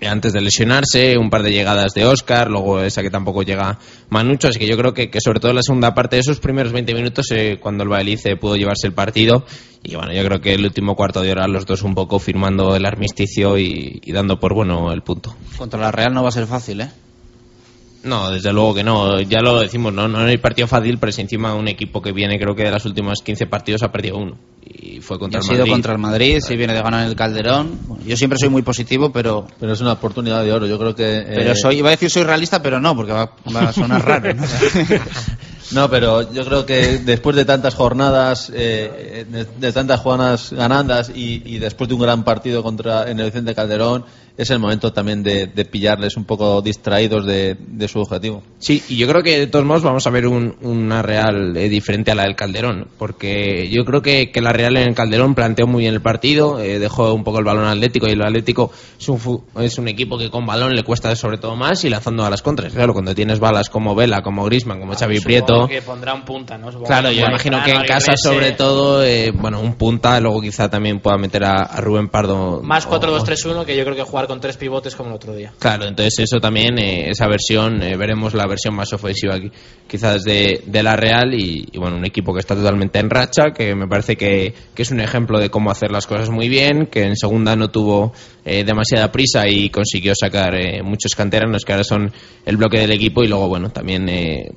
eh, 0.00 0.08
antes 0.08 0.32
de 0.34 0.40
lesionarse, 0.42 1.16
un 1.18 1.30
par 1.30 1.42
de 1.42 1.50
llegadas 1.50 1.92
de 1.94 2.04
Oscar, 2.04 2.50
luego 2.50 2.80
esa 2.82 3.02
que 3.02 3.10
tampoco 3.10 3.42
llega 3.42 3.78
Manucho, 4.10 4.48
así 4.48 4.58
que 4.58 4.66
yo 4.66 4.76
creo 4.76 4.92
que, 4.92 5.08
que 5.10 5.20
sobre 5.22 5.40
todo 5.40 5.52
la 5.54 5.62
segunda 5.62 5.94
parte 5.94 6.16
de 6.16 6.20
esos 6.20 6.38
primeros 6.38 6.72
20 6.72 6.94
minutos, 6.94 7.26
eh, 7.30 7.58
cuando 7.60 7.82
el 7.82 7.88
Baelice 7.88 8.36
pudo 8.36 8.56
llevarse 8.56 8.86
el 8.86 8.92
partido, 8.92 9.44
y 9.82 9.94
bueno, 9.96 10.12
yo 10.12 10.22
creo 10.24 10.40
que 10.40 10.52
el 10.54 10.64
último 10.64 10.96
cuarto 10.96 11.22
de 11.22 11.30
hora 11.30 11.46
los 11.46 11.64
dos 11.64 11.82
un 11.82 11.94
poco 11.94 12.18
firmando 12.18 12.74
el 12.76 12.84
armisticio 12.84 13.56
y 13.56 14.00
dando 14.12 14.38
por 14.40 14.52
bueno 14.52 14.92
el 14.92 15.02
punto. 15.02 15.34
Contra 15.56 15.80
la 15.80 15.92
Real 15.92 16.12
no 16.12 16.22
va 16.22 16.28
a 16.28 16.32
ser 16.32 16.46
fácil, 16.46 16.80
¿eh? 16.80 16.90
No, 18.06 18.30
desde 18.30 18.52
luego 18.52 18.74
que 18.74 18.84
no, 18.84 19.20
ya 19.20 19.40
lo 19.40 19.60
decimos, 19.60 19.92
no, 19.92 20.06
no 20.08 20.18
hay 20.18 20.38
partido 20.38 20.68
fácil, 20.68 20.98
pero 20.98 21.10
es 21.10 21.18
encima 21.18 21.54
un 21.54 21.68
equipo 21.68 22.00
que 22.00 22.12
viene, 22.12 22.38
creo 22.38 22.54
que 22.54 22.62
de 22.64 22.70
las 22.70 22.84
últimas 22.86 23.20
15 23.22 23.46
partidos 23.46 23.82
ha 23.82 23.90
perdido 23.92 24.16
uno, 24.16 24.36
y 24.62 25.00
fue 25.00 25.16
Y 25.16 25.20
contra 25.20 25.40
ha 25.40 25.42
el 25.42 25.44
sido 25.46 25.58
Madrid. 25.58 25.72
contra 25.72 25.92
el 25.92 25.98
Madrid, 25.98 26.38
si 26.40 26.56
viene 26.56 26.72
de 26.74 26.82
ganar 26.82 27.02
en 27.02 27.08
el 27.08 27.16
Calderón. 27.16 27.78
Bueno, 27.86 28.04
yo 28.06 28.16
siempre 28.16 28.38
soy 28.38 28.48
muy 28.48 28.62
positivo, 28.62 29.10
pero. 29.12 29.46
Pero 29.60 29.72
es 29.72 29.80
una 29.80 29.92
oportunidad 29.92 30.42
de 30.44 30.52
oro. 30.52 30.66
Yo 30.66 30.78
creo 30.78 30.94
que. 30.94 31.24
Pero 31.26 31.52
eh, 31.52 31.56
soy, 31.56 31.78
iba 31.78 31.88
a 31.88 31.92
decir 31.92 32.10
soy 32.10 32.22
realista, 32.24 32.62
pero 32.62 32.80
no, 32.80 32.94
porque 32.96 33.12
va, 33.12 33.30
va 33.54 33.60
a 33.68 33.72
sonar 33.72 34.04
raro. 34.04 34.34
¿no? 34.34 34.42
No, 35.72 35.90
pero 35.90 36.32
yo 36.32 36.44
creo 36.44 36.64
que 36.64 36.98
después 36.98 37.34
de 37.34 37.44
tantas 37.44 37.74
jornadas, 37.74 38.52
eh, 38.54 39.26
de, 39.28 39.44
de 39.44 39.72
tantas 39.72 40.00
jornadas 40.00 40.52
ganandas 40.52 41.10
y, 41.12 41.42
y 41.44 41.58
después 41.58 41.88
de 41.88 41.94
un 41.94 42.00
gran 42.02 42.22
partido 42.22 42.62
contra 42.62 43.10
en 43.10 43.18
el 43.18 43.26
Vicente 43.26 43.52
Calderón, 43.52 44.04
es 44.36 44.50
el 44.50 44.58
momento 44.58 44.92
también 44.92 45.22
de, 45.22 45.46
de 45.46 45.64
pillarles 45.64 46.16
un 46.16 46.24
poco 46.24 46.60
distraídos 46.62 47.24
de, 47.26 47.56
de 47.58 47.88
su 47.88 48.00
objetivo. 48.00 48.42
Sí, 48.58 48.82
y 48.88 48.96
yo 48.96 49.06
creo 49.08 49.22
que 49.22 49.38
de 49.38 49.46
todos 49.46 49.64
modos 49.64 49.82
vamos 49.82 50.06
a 50.06 50.10
ver 50.10 50.26
un- 50.26 50.56
una 50.62 51.00
Real 51.02 51.56
eh, 51.56 51.68
diferente 51.68 52.10
a 52.10 52.14
la 52.14 52.24
del 52.24 52.36
Calderón, 52.36 52.88
porque 52.98 53.68
yo 53.70 53.84
creo 53.84 54.02
que, 54.02 54.30
que 54.30 54.40
la 54.40 54.52
Real 54.52 54.76
en 54.76 54.88
el 54.90 54.94
Calderón 54.94 55.34
planteó 55.34 55.66
muy 55.66 55.82
bien 55.84 55.94
el 55.94 56.02
partido, 56.02 56.60
eh, 56.60 56.78
dejó 56.78 57.12
un 57.14 57.24
poco 57.24 57.38
el 57.38 57.44
balón 57.44 57.64
al 57.64 57.78
Atlético 57.78 58.06
y 58.08 58.12
el 58.12 58.22
Atlético 58.22 58.70
es 58.98 59.08
un, 59.08 59.18
fu- 59.18 59.42
es 59.58 59.78
un 59.78 59.88
equipo 59.88 60.18
que 60.18 60.30
con 60.30 60.44
balón 60.46 60.74
le 60.74 60.82
cuesta 60.84 61.14
sobre 61.16 61.38
todo 61.38 61.56
más 61.56 61.84
y 61.84 61.88
lanzando 61.90 62.24
a 62.24 62.30
las 62.30 62.42
contras. 62.42 62.72
Claro, 62.72 62.92
cuando 62.92 63.14
tienes 63.14 63.38
balas 63.40 63.70
como 63.70 63.94
Vela, 63.94 64.22
como 64.22 64.44
Grisman, 64.44 64.80
como 64.80 64.94
Xavi 64.94 65.20
Prieto, 65.20 65.66
que 65.68 65.82
pondrá 65.82 66.14
un 66.14 66.24
punta, 66.24 66.58
¿no? 66.58 66.66
Supongo 66.66 66.86
Claro, 66.88 67.10
yo 67.10 67.24
imagino 67.26 67.62
que 67.64 67.70
en 67.72 67.84
casa 67.84 68.12
sobre 68.16 68.52
todo, 68.52 69.02
eh, 69.04 69.30
bueno, 69.34 69.60
un 69.60 69.74
punta, 69.74 70.20
luego 70.20 70.40
quizá 70.40 70.68
también 70.68 71.00
pueda 71.00 71.16
meter 71.16 71.44
a, 71.44 71.62
a 71.62 71.80
Rubén 71.80 72.08
Pardo. 72.08 72.60
Más 72.62 72.86
o- 72.86 72.90
4-2-3-1 73.00 73.64
que 73.64 73.76
yo 73.76 73.84
creo 73.84 73.96
que 73.96 74.02
jugar 74.02 74.25
con 74.26 74.40
tres 74.40 74.56
pivotes 74.56 74.94
como 74.94 75.10
el 75.10 75.16
otro 75.16 75.34
día. 75.34 75.52
Claro, 75.58 75.86
entonces 75.86 76.20
eso 76.20 76.40
también, 76.40 76.78
eh, 76.78 77.10
esa 77.10 77.26
versión, 77.26 77.82
eh, 77.82 77.96
veremos 77.96 78.34
la 78.34 78.46
versión 78.46 78.74
más 78.74 78.92
ofensiva 78.92 79.34
aquí, 79.34 79.50
quizás 79.86 80.22
de, 80.24 80.62
la 80.82 80.96
Real 80.96 81.34
y, 81.34 81.66
bueno, 81.78 81.96
un 81.96 82.04
equipo 82.04 82.32
que 82.32 82.40
está 82.40 82.54
totalmente 82.54 82.98
en 82.98 83.10
racha, 83.10 83.50
que 83.54 83.74
me 83.74 83.86
parece 83.86 84.16
que, 84.16 84.54
que 84.74 84.82
es 84.82 84.90
un 84.90 85.00
ejemplo 85.00 85.38
de 85.38 85.50
cómo 85.50 85.70
hacer 85.70 85.90
las 85.90 86.06
cosas 86.06 86.30
muy 86.30 86.48
bien, 86.48 86.86
que 86.86 87.04
en 87.04 87.16
segunda 87.16 87.56
no 87.56 87.70
tuvo 87.70 88.12
eh, 88.44 88.64
demasiada 88.64 89.10
prisa 89.10 89.48
y 89.48 89.70
consiguió 89.70 90.14
sacar 90.14 90.54
eh, 90.54 90.82
muchos 90.82 91.14
canteranos 91.14 91.64
que 91.64 91.72
ahora 91.72 91.84
son 91.84 92.12
el 92.44 92.56
bloque 92.56 92.78
del 92.78 92.92
equipo 92.92 93.22
y 93.24 93.28
luego, 93.28 93.48
bueno, 93.48 93.70
también 93.70 94.06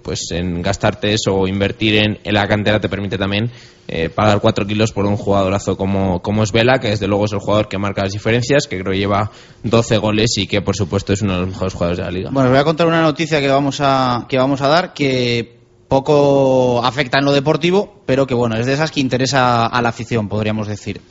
pues 0.04 0.32
en 0.32 0.62
gastarte 0.62 1.14
eso 1.14 1.34
o 1.34 1.48
invertir 1.48 1.96
en 1.96 2.34
la 2.34 2.48
cantera 2.48 2.80
te 2.80 2.90
permite 2.90 3.18
también 3.18 3.50
eh, 3.91 4.10
pagar 4.10 4.40
4 4.40 4.68
kilos 4.68 4.91
por 4.91 5.06
un 5.07 5.18
jugadorazo 5.18 5.76
como, 5.76 6.22
como 6.22 6.44
es 6.44 6.52
Vela, 6.52 6.80
que 6.80 6.90
desde 6.90 7.07
luego 7.07 7.26
es 7.26 7.34
el 7.34 7.40
jugador 7.40 7.68
que 7.68 7.80
marca 7.80 8.03
las 8.03 8.11
diferencias, 8.11 8.68
que 8.68 8.80
creo 8.80 8.94
lleva 8.94 9.32
12 9.64 9.98
goles 9.98 10.38
y 10.38 10.45
que 10.45 10.61
por 10.61 10.76
supuesto 10.76 11.11
es 11.11 11.24
uno 11.24 11.34
de 11.34 11.40
los 11.40 11.49
mejores 11.49 11.74
jugadores 11.74 11.98
de 11.98 12.03
la 12.03 12.11
liga. 12.11 12.30
Bueno, 12.32 12.49
os 12.49 12.53
voy 12.53 12.61
a 12.61 12.64
contar 12.64 12.86
una 12.86 13.02
noticia 13.02 13.41
que 13.41 13.48
vamos 13.48 13.80
a, 13.82 14.28
que 14.30 14.38
vamos 14.38 14.61
a 14.61 14.68
dar 14.68 14.94
que 14.94 15.57
poco 15.88 16.86
afecta 16.86 17.18
en 17.18 17.26
lo 17.26 17.32
deportivo, 17.32 18.03
pero 18.06 18.28
que 18.28 18.36
bueno, 18.36 18.57
es 18.57 18.68
de 18.68 18.74
esas 18.74 18.91
que 18.91 18.99
interesa 18.99 19.66
a 19.66 19.82
la 19.82 19.90
afición, 19.90 20.30
podríamos 20.30 20.68
decir. 20.68 21.02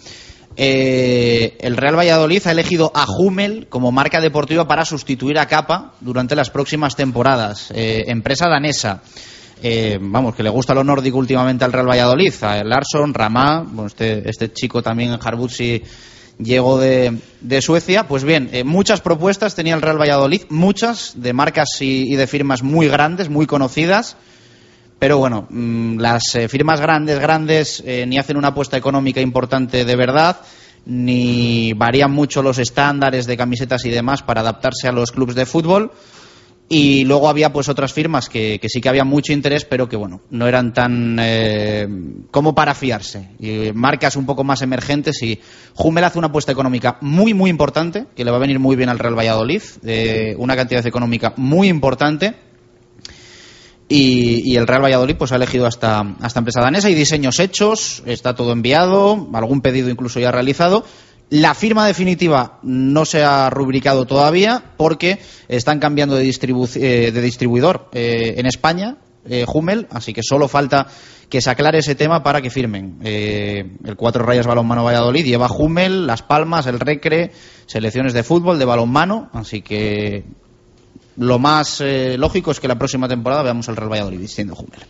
Eh, 0.56 1.56
el 1.60 1.76
Real 1.76 1.98
Valladolid 1.98 2.46
ha 2.46 2.52
elegido 2.52 2.92
a 2.94 3.06
Hummel 3.08 3.66
como 3.68 3.90
marca 3.90 4.20
deportiva 4.20 4.68
para 4.68 4.84
sustituir 4.84 5.38
a 5.38 5.46
Capa 5.46 5.94
durante 6.00 6.36
las 6.36 6.50
próximas 6.50 6.94
temporadas. 6.94 7.72
Eh, 7.74 8.04
empresa 8.06 8.48
danesa. 8.48 9.02
Eh, 9.62 9.98
vamos, 10.00 10.34
que 10.34 10.42
le 10.42 10.50
gusta 10.50 10.74
lo 10.74 10.84
nórdico 10.84 11.18
últimamente 11.18 11.64
al 11.64 11.72
Real 11.72 11.88
Valladolid. 11.88 12.32
A 12.42 12.62
Larsson, 12.62 13.12
Ramá, 13.12 13.62
bueno, 13.62 13.86
este, 13.86 14.28
este 14.28 14.52
chico 14.52 14.82
también, 14.82 15.18
Harbutsi, 15.20 15.82
llegó 16.38 16.78
de, 16.78 17.18
de 17.40 17.62
Suecia. 17.62 18.06
Pues 18.06 18.24
bien, 18.24 18.48
eh, 18.52 18.64
muchas 18.64 19.00
propuestas 19.00 19.54
tenía 19.54 19.74
el 19.74 19.82
Real 19.82 20.00
Valladolid, 20.00 20.42
muchas 20.48 21.14
de 21.16 21.32
marcas 21.32 21.68
y, 21.80 22.14
de 22.14 22.26
firmas 22.26 22.62
muy 22.62 22.88
grandes, 22.88 23.28
muy 23.28 23.46
conocidas. 23.46 24.16
Pero 24.98 25.18
bueno, 25.18 25.46
mm, 25.50 25.98
las 25.98 26.34
eh, 26.34 26.48
firmas 26.48 26.80
grandes, 26.80 27.18
grandes, 27.18 27.84
ni 27.84 28.18
hacen 28.18 28.36
una 28.36 28.48
apuesta 28.48 28.76
económica 28.76 29.20
importante 29.20 29.84
de 29.84 29.96
verdad, 29.96 30.38
ni 30.86 31.72
varían 31.72 32.12
mucho 32.12 32.42
los 32.42 32.58
estándares 32.58 33.26
de 33.26 33.36
camisetas 33.36 33.84
y 33.84 33.90
demás 33.90 34.22
para 34.22 34.40
adaptarse 34.40 34.88
a 34.88 34.92
los 34.92 35.12
clubes 35.12 35.34
de 35.34 35.46
fútbol. 35.46 35.92
Y 36.70 37.04
luego 37.04 37.30
había 37.30 37.50
pues 37.50 37.70
otras 37.70 37.94
firmas 37.94 38.28
que, 38.28 38.58
que 38.60 38.68
sí 38.68 38.82
que 38.82 38.90
había 38.90 39.04
mucho 39.04 39.32
interés, 39.32 39.64
pero 39.64 39.88
que 39.88 39.96
bueno, 39.96 40.20
no 40.30 40.46
eran 40.46 40.74
tan 40.74 41.16
eh, 41.18 41.88
como 42.30 42.54
para 42.54 42.74
fiarse. 42.74 43.30
Y 43.40 43.72
marcas 43.72 44.16
un 44.16 44.26
poco 44.26 44.44
más 44.44 44.60
emergentes 44.60 45.22
y 45.22 45.40
Hummel 45.76 46.04
hace 46.04 46.18
una 46.18 46.28
apuesta 46.28 46.52
económica 46.52 46.98
muy 47.00 47.32
muy 47.32 47.48
importante, 47.48 48.04
que 48.14 48.22
le 48.22 48.30
va 48.30 48.36
a 48.36 48.40
venir 48.40 48.58
muy 48.58 48.76
bien 48.76 48.90
al 48.90 48.98
Real 48.98 49.18
Valladolid, 49.18 49.62
eh, 49.86 50.34
una 50.36 50.56
cantidad 50.56 50.86
económica 50.86 51.32
muy 51.36 51.68
importante. 51.68 52.34
Y, 53.90 54.52
y 54.52 54.56
el 54.56 54.66
Real 54.66 54.84
Valladolid 54.84 55.16
pues 55.16 55.32
ha 55.32 55.36
elegido 55.36 55.64
a 55.64 55.70
esta, 55.70 56.00
a 56.00 56.26
esta 56.26 56.40
empresa 56.40 56.60
danesa 56.60 56.90
y 56.90 56.94
diseños 56.94 57.40
hechos, 57.40 58.02
está 58.04 58.34
todo 58.34 58.52
enviado, 58.52 59.30
algún 59.32 59.62
pedido 59.62 59.88
incluso 59.88 60.20
ya 60.20 60.30
realizado. 60.30 60.84
La 61.30 61.54
firma 61.54 61.86
definitiva 61.86 62.58
no 62.62 63.04
se 63.04 63.22
ha 63.22 63.50
rubricado 63.50 64.06
todavía 64.06 64.62
porque 64.76 65.18
están 65.48 65.78
cambiando 65.78 66.16
de, 66.16 66.28
eh, 66.28 67.12
de 67.12 67.22
distribuidor 67.22 67.88
eh, 67.92 68.34
en 68.38 68.46
España, 68.46 68.96
eh, 69.26 69.44
Hummel, 69.52 69.86
así 69.90 70.14
que 70.14 70.22
solo 70.22 70.48
falta 70.48 70.86
que 71.28 71.42
se 71.42 71.50
aclare 71.50 71.78
ese 71.78 71.94
tema 71.94 72.22
para 72.22 72.40
que 72.40 72.50
firmen. 72.50 72.98
Eh, 73.02 73.76
el 73.84 73.96
Cuatro 73.96 74.24
Rayas 74.24 74.46
Balonmano 74.46 74.84
Valladolid 74.84 75.24
lleva 75.24 75.50
Hummel, 75.50 76.06
Las 76.06 76.22
Palmas, 76.22 76.66
el 76.66 76.80
Recre, 76.80 77.32
selecciones 77.66 78.14
de 78.14 78.22
fútbol, 78.22 78.58
de 78.58 78.64
balonmano, 78.64 79.28
así 79.34 79.60
que 79.60 80.24
lo 81.18 81.38
más 81.38 81.80
eh, 81.80 82.16
lógico 82.16 82.50
es 82.50 82.60
que 82.60 82.68
la 82.68 82.78
próxima 82.78 83.08
temporada 83.08 83.42
veamos 83.42 83.68
al 83.68 83.76
Real 83.76 83.90
Valladolid 83.90 84.20
vistiendo 84.20 84.54
Hummel. 84.54 84.80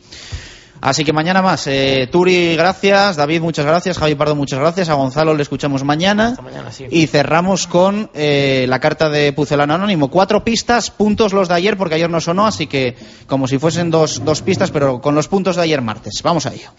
Así 0.81 1.05
que 1.05 1.13
mañana 1.13 1.43
más. 1.43 1.67
Eh, 1.67 2.09
Turi, 2.11 2.57
gracias. 2.57 3.17
David, 3.17 3.41
muchas 3.41 3.67
gracias. 3.67 3.99
Javi 3.99 4.15
Pardo, 4.15 4.35
muchas 4.35 4.59
gracias. 4.59 4.89
A 4.89 4.95
Gonzalo 4.95 5.35
le 5.35 5.43
escuchamos 5.43 5.85
mañana. 5.85 6.37
mañana, 6.43 6.71
sí. 6.71 6.87
Y 6.91 7.07
cerramos 7.07 7.67
con 7.67 8.11
eh, 8.15 8.67
la 8.69 8.79
carta 8.79 9.09
de 9.09 9.33
Pucelano 9.33 9.75
Anónimo. 9.75 10.09
Cuatro 10.09 10.45
pistas, 10.45 10.91
puntos 10.91 11.33
los 11.33 11.49
de 11.49 11.55
ayer, 11.55 11.77
porque 11.77 11.97
ayer 11.97 12.11
no 12.11 12.21
sonó, 12.21 12.47
así 12.47 12.67
que 12.67 12.97
como 13.27 13.49
si 13.49 13.59
fuesen 13.59 13.91
dos, 13.91 14.25
dos 14.25 14.43
pistas, 14.43 14.71
pero 14.71 15.01
con 15.01 15.15
los 15.15 15.29
puntos 15.29 15.57
de 15.57 15.63
ayer 15.63 15.83
martes. 15.83 16.23
Vamos 16.23 16.47
a 16.47 16.55
ello. 16.55 16.71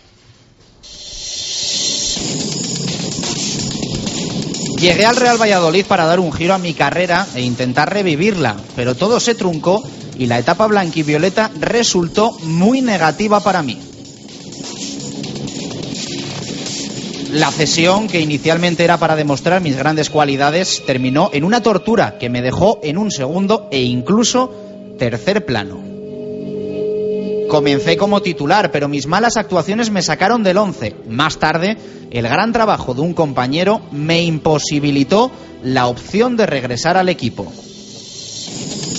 Llegué 4.80 5.05
al 5.05 5.17
Real 5.17 5.38
Valladolid 5.38 5.85
para 5.85 6.05
dar 6.05 6.21
un 6.21 6.31
giro 6.31 6.53
a 6.53 6.57
mi 6.57 6.73
carrera 6.73 7.27
e 7.35 7.41
intentar 7.41 7.91
revivirla, 7.91 8.55
pero 8.77 8.95
todo 8.95 9.19
se 9.19 9.35
truncó 9.35 9.84
y 10.17 10.27
la 10.27 10.39
etapa 10.39 10.67
blanquivioleta 10.67 11.51
resultó 11.59 12.31
muy 12.43 12.81
negativa 12.81 13.41
para 13.41 13.61
mí. 13.61 13.89
La 17.31 17.51
cesión, 17.51 18.07
que 18.07 18.22
inicialmente 18.22 18.84
era 18.84 18.97
para 18.97 19.15
demostrar 19.15 19.61
mis 19.61 19.77
grandes 19.77 20.10
cualidades, 20.10 20.84
terminó 20.85 21.30
en 21.31 21.43
una 21.43 21.61
tortura 21.61 22.18
que 22.18 22.30
me 22.30 22.41
dejó 22.41 22.80
en 22.81 22.97
un 22.97 23.11
segundo 23.11 23.68
e 23.72 23.84
incluso 23.84 24.51
tercer 24.97 25.45
plano. 25.45 25.80
Comencé 27.47 27.97
como 27.97 28.22
titular, 28.22 28.72
pero 28.72 28.88
mis 28.88 29.06
malas 29.06 29.38
actuaciones 29.38 29.91
me 29.91 30.01
sacaron 30.01 30.43
del 30.43 30.57
once. 30.57 30.95
Más 31.07 31.38
tarde, 31.38 31.77
el 32.10 32.27
gran 32.27 32.51
trabajo 32.51 32.95
de 32.95 33.01
un 33.01 33.14
compañero 33.14 33.81
me 33.91 34.23
imposibilitó 34.23 35.31
la 35.64 35.88
opción 35.88 36.35
de 36.35 36.47
regresar 36.47 36.97
al 36.97 37.10
equipo. 37.10 37.51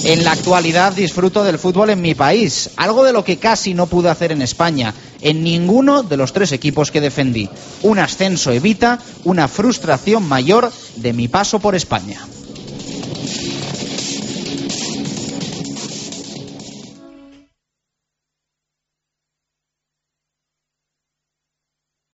En 0.04 0.24
la 0.24 0.32
actualidad 0.32 0.94
disfruto 0.94 1.44
del 1.44 1.58
fútbol 1.58 1.90
en 1.90 2.00
mi 2.00 2.14
país, 2.14 2.70
algo 2.76 3.04
de 3.04 3.12
lo 3.12 3.22
que 3.22 3.36
casi 3.36 3.74
no 3.74 3.86
pude 3.86 4.08
hacer 4.08 4.32
en 4.32 4.40
España, 4.40 4.94
en 5.22 5.42
ninguno 5.44 6.02
de 6.02 6.16
los 6.16 6.32
tres 6.32 6.52
equipos 6.52 6.90
que 6.90 7.00
defendí. 7.00 7.48
Un 7.82 7.98
ascenso 7.98 8.52
evita 8.52 8.98
una 9.24 9.48
frustración 9.48 10.28
mayor 10.28 10.72
de 10.96 11.12
mi 11.12 11.28
paso 11.28 11.60
por 11.60 11.74
España. 11.74 12.20